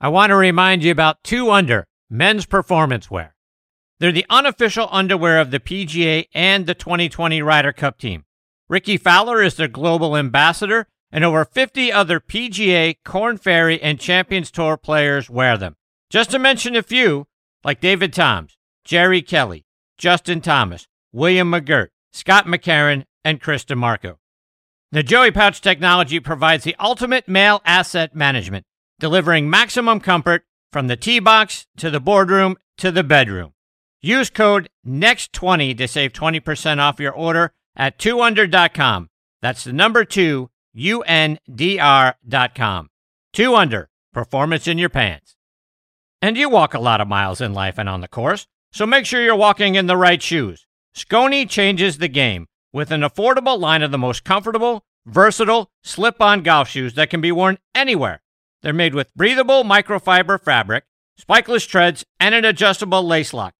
I 0.00 0.08
want 0.08 0.30
to 0.30 0.36
remind 0.36 0.82
you 0.82 0.90
about 0.90 1.22
Two 1.22 1.50
Under 1.50 1.86
men's 2.10 2.44
performance 2.44 3.10
wear. 3.10 3.36
They're 4.00 4.12
the 4.12 4.26
unofficial 4.28 4.88
underwear 4.90 5.40
of 5.40 5.52
the 5.52 5.60
PGA 5.60 6.26
and 6.34 6.66
the 6.66 6.74
2020 6.74 7.40
Ryder 7.40 7.72
Cup 7.72 7.98
team. 7.98 8.24
Rickie 8.68 8.96
Fowler 8.96 9.40
is 9.42 9.54
their 9.54 9.68
global 9.68 10.16
ambassador, 10.16 10.88
and 11.12 11.24
over 11.24 11.44
50 11.44 11.92
other 11.92 12.18
PGA, 12.18 12.96
Korn 13.04 13.36
Ferry, 13.36 13.80
and 13.80 14.00
Champions 14.00 14.50
Tour 14.50 14.76
players 14.76 15.28
wear 15.28 15.58
them. 15.58 15.76
Just 16.10 16.30
to 16.30 16.38
mention 16.38 16.74
a 16.74 16.82
few, 16.82 17.26
like 17.62 17.80
David 17.80 18.12
Toms, 18.12 18.56
Jerry 18.84 19.22
Kelly, 19.22 19.64
Justin 19.98 20.40
Thomas, 20.40 20.88
William 21.12 21.50
McGirt, 21.50 21.88
Scott 22.12 22.46
McCarron, 22.46 23.04
and 23.24 23.40
Chris 23.40 23.64
DiMarco. 23.64 24.16
The 24.90 25.02
Joey 25.02 25.30
Pouch 25.30 25.60
technology 25.60 26.20
provides 26.20 26.64
the 26.64 26.76
ultimate 26.80 27.28
male 27.28 27.62
asset 27.64 28.14
management, 28.14 28.66
delivering 28.98 29.48
maximum 29.48 30.00
comfort 30.00 30.44
from 30.72 30.88
the 30.88 30.96
tee 30.96 31.18
box 31.18 31.66
to 31.76 31.90
the 31.90 32.00
boardroom 32.00 32.56
to 32.78 32.90
the 32.90 33.04
bedroom. 33.04 33.52
Use 34.00 34.30
code 34.30 34.68
NEXT20 34.86 35.78
to 35.78 35.86
save 35.86 36.12
20% 36.12 36.78
off 36.78 36.98
your 36.98 37.12
order 37.12 37.52
at 37.76 37.98
2under.com. 37.98 39.08
That's 39.40 39.64
the 39.64 39.72
number 39.72 40.04
2 40.04 40.50
UNDR.com. 40.76 42.18
2 43.32 43.54
Under, 43.54 43.88
performance 44.12 44.66
in 44.66 44.78
your 44.78 44.88
pants. 44.88 45.36
And 46.20 46.36
you 46.36 46.48
walk 46.48 46.74
a 46.74 46.80
lot 46.80 47.00
of 47.00 47.08
miles 47.08 47.40
in 47.40 47.52
life 47.52 47.78
and 47.78 47.88
on 47.88 48.00
the 48.00 48.08
course, 48.08 48.46
so 48.72 48.86
make 48.86 49.06
sure 49.06 49.22
you're 49.22 49.34
walking 49.36 49.74
in 49.74 49.86
the 49.86 49.96
right 49.96 50.22
shoes. 50.22 50.66
Skoni 50.94 51.48
changes 51.48 51.98
the 51.98 52.08
game 52.08 52.46
with 52.72 52.90
an 52.90 53.00
affordable 53.02 53.58
line 53.58 53.82
of 53.82 53.90
the 53.90 53.98
most 53.98 54.24
comfortable, 54.24 54.84
versatile, 55.06 55.70
slip 55.82 56.20
on 56.20 56.42
golf 56.42 56.68
shoes 56.68 56.94
that 56.94 57.10
can 57.10 57.20
be 57.20 57.32
worn 57.32 57.58
anywhere. 57.74 58.22
They're 58.62 58.72
made 58.72 58.94
with 58.94 59.14
breathable 59.14 59.64
microfiber 59.64 60.40
fabric, 60.40 60.84
spikeless 61.20 61.68
treads, 61.68 62.04
and 62.20 62.34
an 62.34 62.44
adjustable 62.44 63.02
lace 63.02 63.34
lock. 63.34 63.54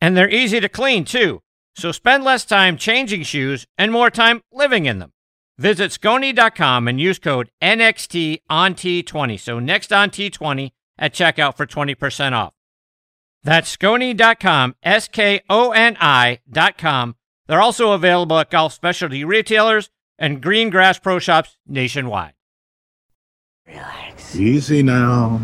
And 0.00 0.16
they're 0.16 0.28
easy 0.28 0.60
to 0.60 0.68
clean, 0.68 1.04
too. 1.04 1.40
So 1.76 1.92
spend 1.92 2.24
less 2.24 2.44
time 2.44 2.76
changing 2.76 3.22
shoes 3.22 3.66
and 3.78 3.90
more 3.90 4.10
time 4.10 4.42
living 4.52 4.86
in 4.86 4.98
them. 4.98 5.12
Visit 5.58 5.90
Skoni.com 5.90 6.88
and 6.88 7.00
use 7.00 7.18
code 7.18 7.50
NXT 7.62 8.42
on 8.48 8.74
T20. 8.74 9.38
So 9.38 9.58
next 9.58 9.92
on 9.92 10.10
T20 10.10 10.72
at 10.98 11.12
checkout 11.12 11.56
for 11.56 11.66
20% 11.66 12.32
off. 12.32 12.54
That's 13.44 13.76
Skoni.com, 13.76 14.76
S 14.82 15.08
K 15.08 15.42
O 15.50 15.72
N 15.72 15.96
I.com. 16.00 17.16
They're 17.48 17.60
also 17.60 17.92
available 17.92 18.38
at 18.38 18.50
golf 18.50 18.72
specialty 18.72 19.24
retailers 19.24 19.90
and 20.18 20.40
green 20.40 20.70
grass 20.70 20.98
pro 20.98 21.18
shops 21.18 21.56
nationwide. 21.66 22.34
Relax. 23.66 24.36
Easy 24.36 24.82
now. 24.82 25.40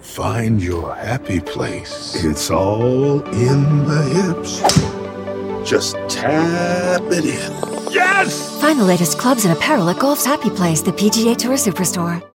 Find 0.00 0.62
your 0.62 0.94
happy 0.94 1.40
place. 1.40 2.24
It's 2.24 2.50
all 2.50 3.22
in 3.28 3.84
the 3.86 4.02
hips. 4.02 4.97
Just 5.68 5.96
tap 6.08 7.02
it 7.12 7.26
in. 7.26 7.92
Yes! 7.92 8.58
Find 8.58 8.80
the 8.80 8.84
latest 8.84 9.18
clubs 9.18 9.44
and 9.44 9.54
apparel 9.54 9.90
at 9.90 9.98
Golf's 9.98 10.24
Happy 10.24 10.48
Place, 10.48 10.80
the 10.80 10.92
PGA 10.92 11.36
Tour 11.36 11.56
Superstore. 11.56 12.26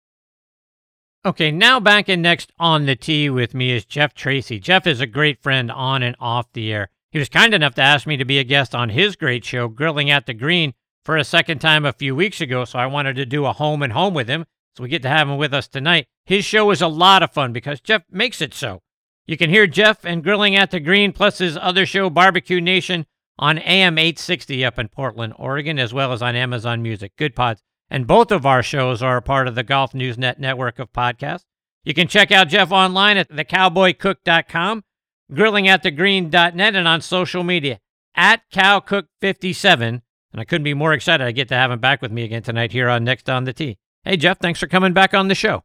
Okay, 1.25 1.51
now 1.51 1.81
back 1.81 2.11
in 2.11 2.21
next 2.21 2.53
on 2.59 2.85
the 2.85 2.95
tee 2.95 3.31
with 3.31 3.55
me 3.55 3.71
is 3.71 3.87
Jeff 3.87 4.13
Tracy. 4.13 4.59
Jeff 4.59 4.87
is 4.87 5.01
a 5.01 5.07
great 5.07 5.43
friend 5.43 5.71
on 5.73 6.03
and 6.03 6.15
off 6.21 6.53
the 6.53 6.71
air. 6.71 6.91
He 7.11 7.19
was 7.19 7.31
kind 7.31 7.55
enough 7.55 7.75
to 7.77 7.83
ask 7.83 8.07
me 8.07 8.19
to 8.19 8.27
be 8.27 8.39
a 8.39 8.45
guest 8.45 8.75
on 8.75 8.91
his 8.91 9.17
great 9.17 9.47
show, 9.47 9.67
Grilling 9.67 10.11
at 10.11 10.27
the 10.27 10.35
Green, 10.35 10.75
for 11.03 11.17
a 11.17 11.25
second 11.25 11.61
time 11.61 11.87
a 11.87 11.95
few 11.95 12.15
weeks 12.15 12.43
ago, 12.43 12.67
so 12.67 12.79
I 12.79 12.85
wanted 12.85 13.17
to 13.17 13.25
do 13.25 13.47
a 13.47 13.55
home 13.55 13.83
and 13.83 13.95
home 13.95 14.13
with 14.13 14.29
him. 14.29 14.45
So 14.77 14.83
we 14.83 14.91
get 14.91 15.01
to 15.03 15.09
have 15.09 15.31
him 15.31 15.39
with 15.39 15.55
us 15.55 15.69
tonight. 15.69 16.07
His 16.27 16.45
show 16.45 16.71
is 16.71 16.83
a 16.83 16.87
lot 16.87 17.23
of 17.23 17.33
fun 17.33 17.55
because 17.55 17.81
Jeff 17.81 18.03
makes 18.11 18.43
it 18.43 18.53
so. 18.53 18.83
You 19.27 19.39
can 19.39 19.49
hear 19.49 19.67
Jeff 19.67 20.05
and 20.05 20.23
Grilling 20.23 20.55
at 20.55 20.71
the 20.71 20.81
Green 20.81 21.13
plus 21.13 21.39
his 21.39 21.57
other 21.57 21.87
show, 21.87 22.11
Barbecue 22.11 22.61
Nation, 22.61 23.07
on 23.43 23.59
AM 23.59 23.99
860 23.99 24.65
up 24.65 24.79
in 24.79 24.87
Portland, 24.87 25.35
Oregon, 25.37 25.81
as 25.81 25.93
well 25.93 26.13
as 26.13 26.23
on 26.23 26.37
Amazon 26.37 26.81
Music. 26.81 27.11
Goodpods. 27.19 27.59
And 27.91 28.07
both 28.07 28.31
of 28.31 28.47
our 28.47 28.63
shows 28.63 29.03
are 29.03 29.17
a 29.17 29.23
part 29.23 29.49
of 29.49 29.57
the 29.57 29.65
Golf 29.65 29.95
News 29.95 30.17
Net 30.17 30.39
network 30.39 30.79
of 30.79 30.93
podcasts. 30.93 31.43
You 31.83 31.93
can 31.93 32.07
check 32.07 32.31
out 32.31 32.49
Jeff 32.49 32.71
online 32.71 33.17
at 33.17 33.29
thecowboycook.com, 33.31 34.85
grillingatthegreen.net, 35.33 36.77
and 36.77 36.87
on 36.87 37.01
social 37.01 37.43
media 37.43 37.81
at 38.15 38.43
cowcook57. 38.55 39.83
And 39.83 40.03
I 40.41 40.45
couldn't 40.45 40.63
be 40.63 40.75
more 40.75 40.93
excited. 40.93 41.27
I 41.27 41.33
get 41.33 41.49
to 41.49 41.57
have 41.57 41.73
him 41.73 41.81
back 41.81 42.01
with 42.01 42.13
me 42.13 42.23
again 42.23 42.45
tonight 42.45 42.71
here 42.71 42.89
on 42.89 43.03
Next 43.03 43.29
on 43.29 43.43
the 43.43 43.53
Tee. 43.53 43.77
Hey, 44.05 44.17
Jeff, 44.17 44.39
thanks 44.39 44.61
for 44.61 44.69
coming 44.69 44.93
back 44.93 45.15
on 45.15 45.27
the 45.27 45.35
show. 45.35 45.65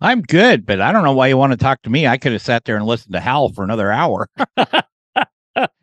I'm 0.00 0.22
good, 0.22 0.64
but 0.64 0.80
I 0.80 0.92
don't 0.92 1.02
know 1.02 1.12
why 1.12 1.26
you 1.26 1.36
want 1.36 1.54
to 1.54 1.56
talk 1.56 1.82
to 1.82 1.90
me. 1.90 2.06
I 2.06 2.18
could 2.18 2.30
have 2.30 2.42
sat 2.42 2.64
there 2.64 2.76
and 2.76 2.86
listened 2.86 3.14
to 3.14 3.20
Hal 3.20 3.48
for 3.48 3.64
another 3.64 3.90
hour. 3.90 4.28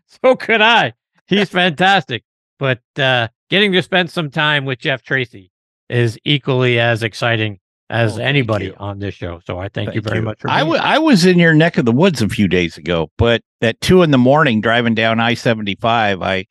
so 0.07 0.38
could 0.38 0.61
I. 0.61 0.94
He's 1.28 1.50
fantastic. 1.50 2.24
But 2.60 2.82
uh, 2.98 3.28
getting 3.50 3.72
to 3.74 3.82
spend 3.82 4.10
some 4.10 4.30
time 4.30 4.66
with 4.66 4.80
Jeff 4.80 5.04
Tracy 5.04 5.52
is 5.90 6.18
equally 6.24 6.80
as 6.80 7.04
exciting 7.04 7.60
as 7.90 8.18
Oh, 8.18 8.22
anybody 8.22 8.74
on 8.78 9.00
this 9.00 9.14
show. 9.14 9.40
So 9.45 9.60
I 9.60 9.70
thank, 9.70 9.94
you 9.94 10.02
very 10.02 10.18
you. 10.18 10.24
much 10.24 10.40
for 10.41 10.50
I 10.50 10.62
I 10.62 10.98
was 10.98 11.26
in 11.26 11.38
your 11.38 11.54
neck 11.54 11.78
of 11.78 11.86
the 11.86 11.91
woods 11.91 12.22
a 12.22 12.30
few 12.30 12.48
days 12.48 12.78
ago, 12.78 13.12
but 13.18 13.41
at 13.62 13.80
two 13.82 14.02
in 14.02 14.12
the 14.12 14.18
morning 14.18 14.62
driving 14.62 14.95
down 14.95 15.20
I 15.20 15.34
75, 15.34 16.22
I 16.22 16.45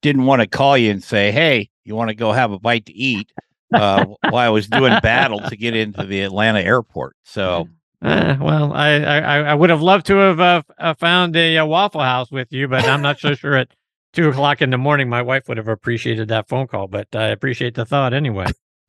didn't 0.00 0.24
want 0.26 0.42
to 0.42 0.48
call 0.48 0.76
you 0.76 0.90
and 0.90 1.02
say, 1.02 1.30
Hey, 1.30 1.70
you 1.84 1.94
want 1.94 2.08
to 2.08 2.14
go 2.14 2.32
have 2.32 2.52
a 2.52 2.58
bite 2.58 2.86
to 2.86 2.92
eat? 2.94 3.30
Uh, 3.72 4.06
while 4.30 4.46
I 4.46 4.48
was 4.48 4.66
doing 4.68 4.98
battle 5.02 5.40
to 5.40 5.56
get 5.56 5.76
into 5.76 6.04
the 6.04 6.22
Atlanta 6.22 6.60
airport. 6.60 7.16
So 7.24 7.68
Uh, 8.02 8.36
well, 8.40 8.72
I, 8.72 8.94
I 8.94 9.38
I 9.42 9.54
would 9.54 9.70
have 9.70 9.82
loved 9.82 10.06
to 10.06 10.16
have 10.16 10.40
uh, 10.40 10.62
uh, 10.78 10.94
found 10.94 11.36
a, 11.36 11.56
a, 11.56 11.66
Waffle 11.66 12.00
House 12.00 12.32
with 12.32 12.48
you, 12.50 12.66
but 12.66 12.84
I'm 12.84 13.02
not 13.02 13.20
so 13.20 13.34
sure 13.34 13.54
at 13.54 13.68
two 14.12 14.28
o'clock 14.28 14.62
in 14.62 14.70
the 14.70 14.78
morning 14.78 15.08
my 15.08 15.22
wife 15.22 15.48
would 15.48 15.56
have 15.56 15.68
appreciated 15.68 16.28
that 16.28 16.48
phone 16.48 16.66
call. 16.66 16.86
But 16.86 17.14
I 17.14 17.28
appreciate 17.28 17.74
the 17.74 17.84
thought 17.84 18.12
anyway. 18.12 18.46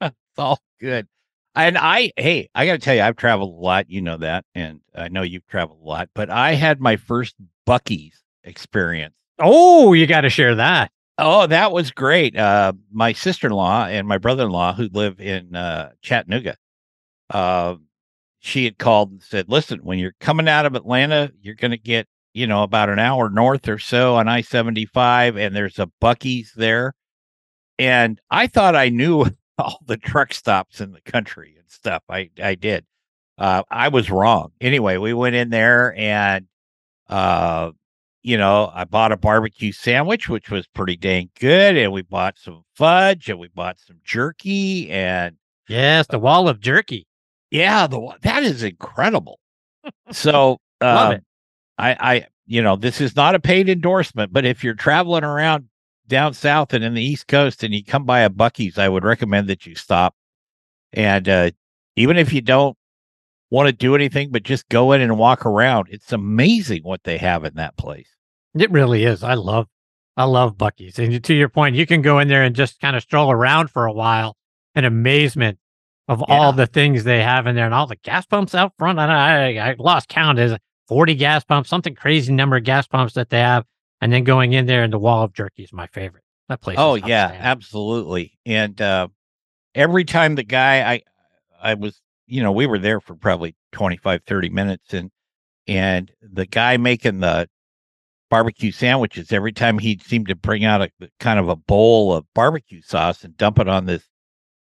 it's 0.00 0.14
all 0.38 0.58
good. 0.80 1.06
And 1.54 1.76
I, 1.76 2.12
hey, 2.16 2.48
I 2.54 2.64
got 2.64 2.72
to 2.74 2.78
tell 2.78 2.94
you, 2.94 3.02
I've 3.02 3.16
traveled 3.16 3.52
a 3.52 3.60
lot. 3.60 3.90
You 3.90 4.00
know 4.02 4.16
that, 4.18 4.44
and 4.54 4.80
I 4.94 5.08
know 5.08 5.22
you've 5.22 5.46
traveled 5.46 5.80
a 5.82 5.86
lot. 5.86 6.08
But 6.14 6.30
I 6.30 6.54
had 6.54 6.80
my 6.80 6.96
first 6.96 7.34
Buc-ee's 7.66 8.22
experience. 8.44 9.14
Oh, 9.38 9.92
you 9.92 10.06
got 10.06 10.20
to 10.22 10.30
share 10.30 10.54
that. 10.54 10.92
Oh, 11.18 11.46
that 11.46 11.72
was 11.72 11.90
great. 11.90 12.36
Uh, 12.36 12.72
my 12.90 13.12
sister 13.12 13.48
in 13.48 13.52
law 13.52 13.84
and 13.84 14.06
my 14.06 14.16
brother 14.16 14.44
in 14.44 14.50
law, 14.50 14.72
who 14.72 14.88
live 14.92 15.20
in 15.20 15.54
uh, 15.54 15.90
Chattanooga, 16.02 16.56
uh, 17.30 17.74
she 18.38 18.64
had 18.64 18.78
called 18.78 19.10
and 19.10 19.22
said, 19.22 19.46
"Listen, 19.48 19.80
when 19.80 19.98
you're 19.98 20.14
coming 20.20 20.48
out 20.48 20.66
of 20.66 20.74
Atlanta, 20.74 21.30
you're 21.42 21.56
going 21.56 21.72
to 21.72 21.78
get 21.78 22.06
you 22.32 22.46
know 22.46 22.62
about 22.62 22.88
an 22.88 22.98
hour 22.98 23.30
north 23.30 23.68
or 23.68 23.78
so 23.78 24.16
on 24.16 24.28
I-75, 24.28 25.38
and 25.38 25.54
there's 25.54 25.78
a 25.78 25.90
Buc-ee's 26.00 26.52
there." 26.56 26.94
And 27.78 28.20
I 28.30 28.46
thought 28.46 28.76
I 28.76 28.88
knew 28.90 29.26
all 29.58 29.80
the 29.86 29.96
truck 29.96 30.34
stops 30.34 30.80
in 30.80 30.92
the 30.92 31.00
country 31.02 31.54
and 31.58 31.68
stuff. 31.68 32.02
I 32.08 32.30
I 32.42 32.54
did. 32.54 32.84
Uh, 33.38 33.62
I 33.70 33.88
was 33.88 34.10
wrong. 34.10 34.52
Anyway, 34.60 34.98
we 34.98 35.14
went 35.14 35.34
in 35.34 35.48
there 35.48 35.94
and 35.96 36.46
uh, 37.08 37.70
you 38.22 38.36
know, 38.36 38.70
I 38.74 38.84
bought 38.84 39.12
a 39.12 39.16
barbecue 39.16 39.72
sandwich, 39.72 40.28
which 40.28 40.50
was 40.50 40.66
pretty 40.66 40.96
dang 40.96 41.30
good, 41.38 41.76
and 41.76 41.92
we 41.92 42.02
bought 42.02 42.38
some 42.38 42.64
fudge 42.74 43.28
and 43.28 43.38
we 43.38 43.48
bought 43.48 43.78
some 43.80 43.96
jerky 44.04 44.90
and 44.90 45.36
yes, 45.68 46.06
the 46.06 46.18
wall 46.18 46.48
of 46.48 46.60
jerky. 46.60 47.06
Yeah, 47.50 47.86
the 47.86 48.14
that 48.22 48.42
is 48.42 48.62
incredible. 48.62 49.40
so 50.12 50.58
love 50.82 51.08
um, 51.08 51.12
it. 51.14 51.24
I, 51.80 51.96
I, 52.00 52.26
you 52.46 52.62
know, 52.62 52.76
this 52.76 53.00
is 53.00 53.16
not 53.16 53.34
a 53.34 53.40
paid 53.40 53.68
endorsement, 53.68 54.32
but 54.32 54.44
if 54.44 54.62
you're 54.62 54.74
traveling 54.74 55.24
around 55.24 55.68
down 56.06 56.34
south 56.34 56.74
and 56.74 56.84
in 56.84 56.94
the 56.94 57.02
East 57.02 57.28
Coast 57.28 57.62
and 57.62 57.72
you 57.72 57.84
come 57.84 58.04
by 58.04 58.20
a 58.20 58.30
Buc-ee's, 58.30 58.78
I 58.78 58.88
would 58.88 59.04
recommend 59.04 59.48
that 59.48 59.66
you 59.66 59.74
stop. 59.74 60.14
And 60.92 61.28
uh, 61.28 61.50
even 61.96 62.16
if 62.16 62.32
you 62.32 62.40
don't 62.40 62.76
want 63.50 63.66
to 63.66 63.72
do 63.72 63.94
anything 63.94 64.30
but 64.30 64.42
just 64.42 64.68
go 64.68 64.92
in 64.92 65.00
and 65.00 65.18
walk 65.18 65.44
around. 65.44 65.88
It's 65.90 66.12
amazing 66.12 66.82
what 66.82 67.04
they 67.04 67.18
have 67.18 67.44
in 67.44 67.54
that 67.54 67.76
place. 67.76 68.08
It 68.54 68.70
really 68.70 69.04
is. 69.04 69.22
I 69.22 69.34
love 69.34 69.66
I 70.16 70.24
love 70.24 70.56
Buc-ee's. 70.56 70.98
And 70.98 71.22
to 71.22 71.34
your 71.34 71.48
point, 71.48 71.76
you 71.76 71.86
can 71.86 72.02
go 72.02 72.18
in 72.18 72.28
there 72.28 72.42
and 72.42 72.54
just 72.54 72.80
kind 72.80 72.96
of 72.96 73.02
stroll 73.02 73.30
around 73.30 73.70
for 73.70 73.86
a 73.86 73.92
while 73.92 74.36
in 74.74 74.84
amazement 74.84 75.58
of 76.08 76.22
yeah. 76.28 76.34
all 76.34 76.52
the 76.52 76.66
things 76.66 77.04
they 77.04 77.22
have 77.22 77.46
in 77.46 77.54
there 77.54 77.64
and 77.64 77.74
all 77.74 77.86
the 77.86 77.96
gas 77.96 78.26
pumps 78.26 78.54
out 78.54 78.72
front. 78.76 78.98
I, 78.98 79.56
I, 79.56 79.70
I 79.70 79.76
lost 79.78 80.08
count. 80.08 80.38
Is 80.38 80.56
40 80.90 81.14
gas 81.14 81.44
pumps, 81.44 81.70
something 81.70 81.94
crazy 81.94 82.32
number 82.32 82.56
of 82.56 82.64
gas 82.64 82.84
pumps 82.84 83.14
that 83.14 83.30
they 83.30 83.38
have. 83.38 83.64
And 84.00 84.12
then 84.12 84.24
going 84.24 84.54
in 84.54 84.66
there 84.66 84.82
and 84.82 84.92
the 84.92 84.98
wall 84.98 85.22
of 85.22 85.32
jerky 85.32 85.62
is 85.62 85.72
my 85.72 85.86
favorite. 85.86 86.24
That 86.48 86.60
place. 86.60 86.78
Oh 86.80 86.96
yeah, 86.96 87.32
absolutely. 87.38 88.36
And 88.44 88.80
uh, 88.80 89.06
every 89.72 90.04
time 90.04 90.34
the 90.34 90.42
guy 90.42 90.94
I 90.94 91.02
I 91.62 91.74
was 91.74 92.00
you 92.26 92.42
know, 92.42 92.50
we 92.50 92.66
were 92.66 92.78
there 92.78 93.00
for 93.00 93.14
probably 93.14 93.54
25, 93.70 94.22
30 94.26 94.48
minutes 94.48 94.92
and 94.92 95.12
and 95.68 96.10
the 96.20 96.46
guy 96.46 96.76
making 96.76 97.20
the 97.20 97.48
barbecue 98.28 98.72
sandwiches, 98.72 99.30
every 99.30 99.52
time 99.52 99.78
he'd 99.78 100.02
seem 100.02 100.26
to 100.26 100.34
bring 100.34 100.64
out 100.64 100.82
a 100.82 100.90
kind 101.20 101.38
of 101.38 101.48
a 101.48 101.54
bowl 101.54 102.12
of 102.12 102.24
barbecue 102.34 102.82
sauce 102.82 103.22
and 103.22 103.36
dump 103.36 103.60
it 103.60 103.68
on 103.68 103.86
this 103.86 104.08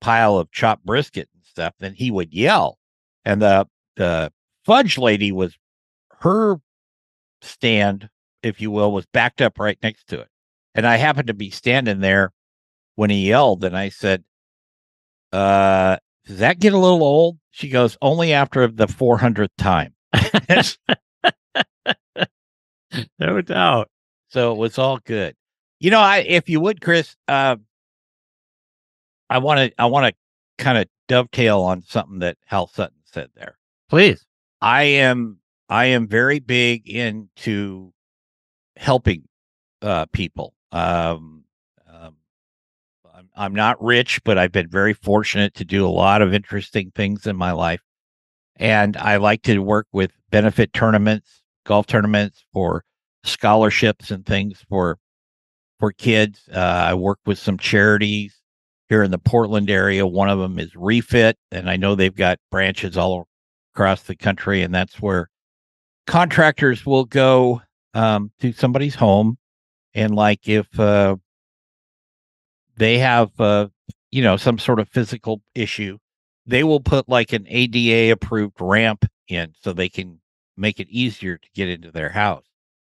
pile 0.03 0.37
of 0.37 0.53
chopped 0.53 0.85
brisket 0.85 1.31
and 1.33 1.45
stuff, 1.47 1.73
then 1.81 1.95
he 1.95 2.11
would 2.11 2.35
yell. 2.35 2.77
And 3.25 3.41
the 3.41 3.67
the 3.97 4.31
fudge 4.67 4.99
lady 4.99 5.33
was 5.33 5.57
her 6.21 6.57
stand, 7.43 8.09
if 8.43 8.61
you 8.61 8.71
will, 8.71 8.93
was 8.93 9.07
backed 9.07 9.41
up 9.41 9.59
right 9.59 9.79
next 9.83 10.09
to 10.09 10.21
it. 10.21 10.29
And 10.75 10.87
I 10.87 10.97
happened 10.97 11.29
to 11.29 11.35
be 11.35 11.51
standing 11.51 12.01
there 12.01 12.33
when 12.95 13.11
he 13.11 13.29
yelled, 13.29 13.65
and 13.65 13.77
I 13.77 13.89
said, 13.89 14.25
uh, 15.33 15.97
does 16.27 16.39
that 16.39 16.61
get 16.61 16.73
a 16.73 16.79
little 16.79 17.03
old? 17.03 17.39
She 17.51 17.69
goes, 17.69 17.97
only 18.03 18.33
after 18.33 18.67
the 18.69 18.87
400th 18.87 19.49
time. 19.59 19.95
no 23.19 23.41
doubt. 23.41 23.89
So 24.29 24.53
it 24.53 24.59
was 24.59 24.79
all 24.79 24.99
good. 24.99 25.35
You 25.81 25.91
know, 25.91 26.01
I 26.01 26.19
if 26.19 26.49
you 26.49 26.61
would, 26.61 26.81
Chris, 26.81 27.17
uh, 27.27 27.57
I 29.29 29.39
want 29.39 29.59
to 29.59 29.81
I 29.81 29.87
want 29.87 30.07
to 30.07 30.63
kind 30.63 30.79
of 30.79 30.87
dovetail 31.09 31.61
on 31.61 31.83
something 31.83 32.21
that 32.21 32.37
Hal 32.47 32.69
Sutton 32.69 32.99
said 33.05 33.31
there. 33.35 33.57
Please. 33.89 34.25
I 34.61 34.83
am 34.83 35.40
I 35.71 35.87
am 35.87 36.09
very 36.09 36.41
big 36.41 36.89
into 36.89 37.93
helping 38.77 39.23
uh, 39.81 40.07
people. 40.13 40.53
Um, 40.73 41.45
I'm 43.41 43.55
not 43.55 43.83
rich, 43.83 44.23
but 44.23 44.37
I've 44.37 44.53
been 44.53 44.69
very 44.69 44.93
fortunate 44.93 45.55
to 45.55 45.65
do 45.65 45.87
a 45.87 45.89
lot 45.89 46.21
of 46.21 46.35
interesting 46.35 46.93
things 46.95 47.27
in 47.27 47.37
my 47.37 47.53
life. 47.53 47.81
And 48.57 48.99
I 48.99 49.17
like 49.17 49.43
to 49.45 49.59
work 49.61 49.87
with 49.93 50.11
benefit 50.31 50.75
tournaments, 50.75 51.43
golf 51.65 51.87
tournaments 51.87 52.45
for 52.53 52.85
scholarships 53.25 54.11
and 54.11 54.27
things 54.27 54.63
for 54.69 54.99
for 55.79 55.93
kids. 55.93 56.51
Uh, 56.53 56.59
I 56.59 56.93
work 56.93 57.19
with 57.25 57.39
some 57.39 57.57
charities 57.57 58.39
here 58.91 59.03
in 59.03 59.11
the 59.11 59.19
Portland 59.19 59.71
area. 59.71 60.07
One 60.07 60.29
of 60.29 60.39
them 60.39 60.59
is 60.59 60.77
Refit, 60.77 61.39
and 61.51 61.71
I 61.71 61.77
know 61.77 61.95
they've 61.95 62.15
got 62.15 62.39
branches 62.51 62.99
all 62.99 63.27
across 63.75 64.03
the 64.03 64.17
country, 64.17 64.63
and 64.63 64.75
that's 64.75 65.01
where 65.01 65.31
contractors 66.07 66.85
will 66.85 67.05
go 67.05 67.63
um, 67.95 68.31
to 68.41 68.53
somebody's 68.53 68.95
home. 68.95 69.39
And 69.95 70.15
like 70.15 70.49
if 70.49 70.79
uh, 70.79 71.17
they 72.77 72.99
have 72.99 73.31
uh, 73.41 73.69
you 74.11 74.23
know 74.23 74.37
some 74.37 74.59
sort 74.59 74.81
of 74.81 74.89
physical 74.89 75.43
issue 75.55 75.99
they 76.47 76.65
will 76.65 76.81
put 76.81 77.09
like 77.09 77.33
an 77.33 77.47
ada 77.49 78.11
approved 78.11 78.61
ramp 78.61 79.05
in 79.29 79.53
so 79.61 79.73
they 79.73 79.89
can 79.89 80.21
make 80.57 80.81
it 80.81 80.89
easier 80.89 81.39
to 81.39 81.49
get 81.55 81.69
into 81.69 81.91
their 81.91 82.11
house 82.11 82.45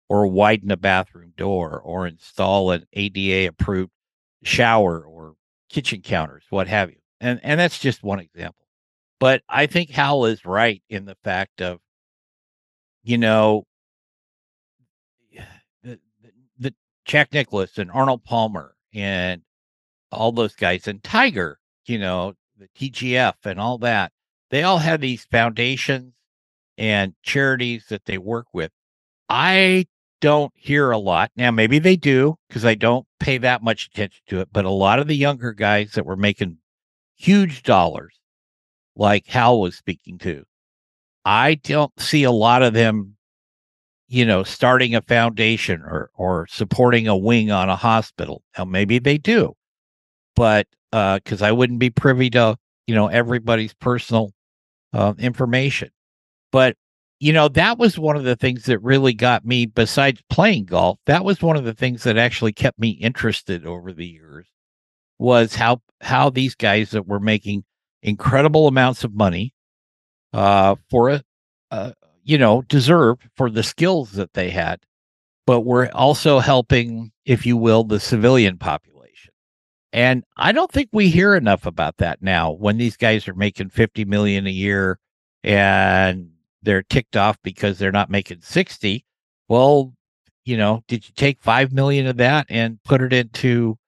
or 0.09 0.27
widen 0.27 0.71
a 0.71 0.77
bathroom 0.77 1.33
door 1.37 1.81
or 1.81 2.07
install 2.07 2.71
an 2.71 2.85
ada 2.93 3.49
approved 3.49 3.91
shower 4.43 5.01
or 5.01 5.35
kitchen 5.71 6.03
counters 6.03 6.45
what 6.51 6.69
have 6.69 6.91
you 6.91 6.99
and 7.21 7.41
and 7.43 7.59
that's 7.59 7.79
just 7.79 8.03
one 8.03 8.21
example 8.21 8.67
but 9.19 9.43
i 9.49 9.67
think 9.67 9.91
hal 9.91 10.27
is 10.27 10.45
right 10.45 10.83
in 10.91 11.07
the 11.07 11.17
fact 11.25 11.63
of 11.63 11.81
you 13.05 13.19
know 13.19 13.65
the, 15.83 15.99
the, 16.23 16.33
the 16.59 16.75
jack 17.05 17.33
nicklaus 17.33 17.79
and 17.79 17.91
arnold 17.91 18.25
palmer 18.25 18.75
and 18.93 19.43
all 20.11 20.33
those 20.33 20.55
guys 20.55 20.89
and 20.89 21.03
Tiger, 21.03 21.59
you 21.87 21.99
know, 21.99 22.35
the 22.59 22.69
TGR 22.77 23.35
and 23.45 23.61
all 23.61 23.79
that. 23.79 24.13
They 24.51 24.63
all 24.63 24.79
have 24.79 25.01
these 25.01 25.25
foundations 25.25 26.13
and 26.79 27.15
charities 27.23 27.87
that 27.89 28.05
they 28.05 28.19
work 28.19 28.47
with. 28.53 28.71
I 29.29 29.87
don't 30.21 30.53
hear 30.57 30.91
a 30.91 30.99
lot. 30.99 31.31
Now, 31.37 31.51
maybe 31.51 31.79
they 31.79 31.97
do 31.97 32.37
because 32.49 32.65
I 32.65 32.75
don't 32.75 33.07
pay 33.21 33.39
that 33.39 33.63
much 33.63 33.87
attention 33.87 34.23
to 34.29 34.41
it. 34.41 34.49
But 34.53 34.65
a 34.65 34.71
lot 34.71 34.99
of 34.99 35.09
the 35.09 35.17
younger 35.17 35.53
guys 35.53 35.93
that 35.93 36.07
were 36.07 36.17
making 36.17 36.59
huge 37.17 37.63
dollars, 37.63 38.19
like 38.97 39.27
Hal 39.27 39.61
was 39.61 39.77
speaking 39.77 40.19
to, 40.19 40.45
I 41.25 41.55
don't 41.55 41.93
see 41.99 42.25
a 42.25 42.31
lot 42.31 42.63
of 42.63 42.75
them, 42.75 43.17
you 44.09 44.25
know, 44.27 44.43
starting 44.43 44.95
a 44.95 45.03
foundation 45.03 45.83
or 45.83 46.11
or 46.15 46.47
supporting 46.49 47.09
a 47.09 47.17
wing 47.17 47.51
on 47.51 47.69
a 47.69 47.77
hospital. 47.77 48.43
Now, 48.59 48.65
maybe 48.65 48.99
they 48.99 49.19
do 49.19 49.57
but 50.35 50.67
because 50.91 51.43
uh, 51.43 51.47
I 51.47 51.53
wouldn't 51.53 51.79
be 51.79 51.91
privy 51.91 52.31
to 52.31 52.57
you 52.87 52.95
know 52.95 53.09
everybody's 53.09 53.75
personal 53.75 54.33
uh, 54.93 55.15
information. 55.19 55.91
But 56.53 56.77
you 57.21 57.33
know 57.33 57.49
that 57.49 57.79
was 57.79 57.99
one 57.99 58.17
of 58.17 58.25
the 58.25 58.37
things 58.37 58.65
that 58.65 58.79
really 58.81 59.15
got 59.15 59.45
me. 59.45 59.67
Besides 59.67 60.23
playing 60.31 60.67
golf, 60.67 60.99
that 61.07 61.25
was 61.25 61.43
one 61.43 61.57
of 61.57 61.65
the 61.65 61.75
things 61.75 62.03
that 62.05 62.19
actually 62.19 62.53
kept 62.53 62.79
me 62.79 62.91
interested 62.91 63.67
over 63.67 63.93
the 63.93 64.07
years. 64.07 64.47
Was 65.19 65.55
how 65.55 65.81
how 66.01 66.31
these 66.31 66.55
guys 66.55 66.91
that 66.91 67.07
were 67.07 67.21
making 67.21 67.65
incredible 68.03 68.69
amounts 68.69 69.05
of 69.05 69.15
money 69.15 69.54
uh, 70.35 70.75
for 70.91 71.09
a, 71.11 71.23
a 71.71 71.95
you 72.25 72.37
know 72.39 72.63
deserved 72.63 73.23
for 73.37 73.51
the 73.51 73.63
skills 73.63 74.13
that 74.13 74.35
they 74.35 74.51
had, 74.51 74.81
but 75.47 75.63
we're 75.63 75.89
also 75.93 76.41
helping, 76.41 77.13
if 77.25 77.47
you 77.47 77.57
will, 77.57 77.85
the 77.85 78.01
civilian 78.01 78.59
population 78.59 78.95
and 79.95 80.25
I 80.37 80.51
don't 80.51 80.73
think 80.73 80.89
we 80.93 81.09
hear 81.09 81.37
enough 81.37 81.67
about 81.67 81.99
that 81.99 82.21
now 82.21 82.51
when 82.51 82.79
these 82.79 82.97
guys 82.97 83.29
are 83.29 83.35
making 83.35 83.69
50 83.69 84.05
million 84.07 84.45
a 84.45 84.51
year 84.51 84.99
and 85.45 86.33
they're 86.65 86.83
ticked 86.83 87.17
off 87.17 87.39
because 87.45 87.79
they're 87.79 87.93
not 87.93 88.11
making 88.11 88.41
60. 88.41 89.05
Well, 89.49 89.95
you 90.45 90.57
know, 90.57 90.83
did 90.89 91.07
you 91.07 91.15
take 91.15 91.41
5 91.41 91.73
million 91.73 92.09
of 92.09 92.17
that 92.17 92.47
and 92.51 92.83
put 92.83 93.03
it 93.03 93.13
into 93.13 93.79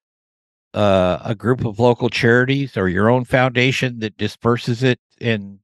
uh, 0.74 1.18
a 1.24 1.34
group 1.34 1.64
of 1.64 1.80
local 1.80 2.08
charities 2.08 2.76
or 2.76 2.88
your 2.88 3.10
own 3.10 3.24
foundation 3.24 3.98
that 3.98 4.16
disperses 4.16 4.84
it 4.84 5.00
and 5.20 5.58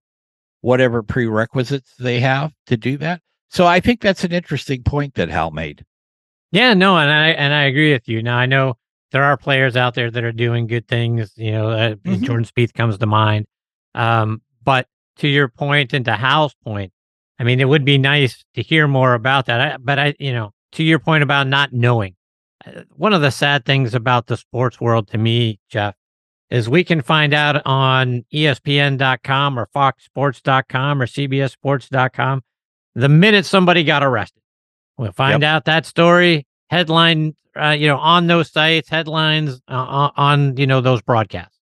whatever 0.62 1.02
prerequisites 1.02 1.92
they 1.98 2.18
have 2.20 2.52
to 2.66 2.76
do 2.76 2.96
that. 2.96 3.20
So 3.50 3.66
I 3.66 3.80
think 3.80 4.00
that's 4.00 4.24
an 4.24 4.32
interesting 4.32 4.82
point 4.82 5.14
that 5.14 5.28
Hal 5.28 5.50
made. 5.50 5.84
Yeah, 6.50 6.72
no, 6.74 6.96
and 6.96 7.10
I 7.10 7.28
and 7.28 7.52
I 7.52 7.64
agree 7.64 7.92
with 7.92 8.08
you. 8.08 8.22
Now 8.22 8.38
I 8.38 8.46
know 8.46 8.74
there 9.10 9.22
are 9.22 9.36
players 9.36 9.76
out 9.76 9.94
there 9.94 10.10
that 10.10 10.24
are 10.24 10.32
doing 10.32 10.66
good 10.66 10.88
things. 10.88 11.32
You 11.36 11.52
know, 11.52 11.70
uh, 11.70 11.94
Mhm. 11.96 12.22
Jordan 12.22 12.46
Spieth 12.46 12.72
comes 12.72 12.96
to 12.98 13.06
mind. 13.06 13.46
Um, 13.94 14.40
but 14.64 14.86
to 15.18 15.28
your 15.28 15.48
point 15.48 15.92
and 15.92 16.04
to 16.06 16.14
Hal's 16.14 16.54
point, 16.64 16.92
I 17.38 17.44
mean, 17.44 17.60
it 17.60 17.68
would 17.68 17.84
be 17.84 17.98
nice 17.98 18.44
to 18.54 18.62
hear 18.62 18.88
more 18.88 19.14
about 19.14 19.46
that. 19.46 19.60
I, 19.60 19.76
but 19.76 19.98
I, 19.98 20.14
you 20.18 20.32
know, 20.32 20.52
to 20.72 20.82
your 20.82 20.98
point 20.98 21.22
about 21.22 21.46
not 21.46 21.72
knowing, 21.72 22.14
uh, 22.66 22.82
one 22.90 23.12
of 23.12 23.20
the 23.20 23.30
sad 23.30 23.64
things 23.66 23.94
about 23.94 24.26
the 24.28 24.36
sports 24.36 24.80
world 24.80 25.08
to 25.08 25.18
me, 25.18 25.58
Jeff, 25.68 25.94
is 26.52 26.68
we 26.68 26.84
can 26.84 27.00
find 27.00 27.32
out 27.32 27.62
on 27.64 28.24
ESPN.com 28.32 29.58
or 29.58 29.66
FoxSports.com 29.74 31.00
or 31.00 31.06
CBSSports.com 31.06 32.42
the 32.94 33.08
minute 33.08 33.46
somebody 33.46 33.82
got 33.84 34.02
arrested. 34.02 34.42
We'll 34.98 35.12
find 35.12 35.42
out 35.42 35.64
that 35.64 35.86
story 35.86 36.46
headline, 36.68 37.34
uh, 37.56 37.70
you 37.70 37.86
know, 37.86 37.96
on 37.96 38.26
those 38.26 38.50
sites, 38.50 38.90
headlines 38.90 39.62
uh, 39.66 39.74
on, 39.74 40.12
on 40.16 40.56
you 40.58 40.66
know 40.66 40.82
those 40.82 41.00
broadcasts. 41.00 41.58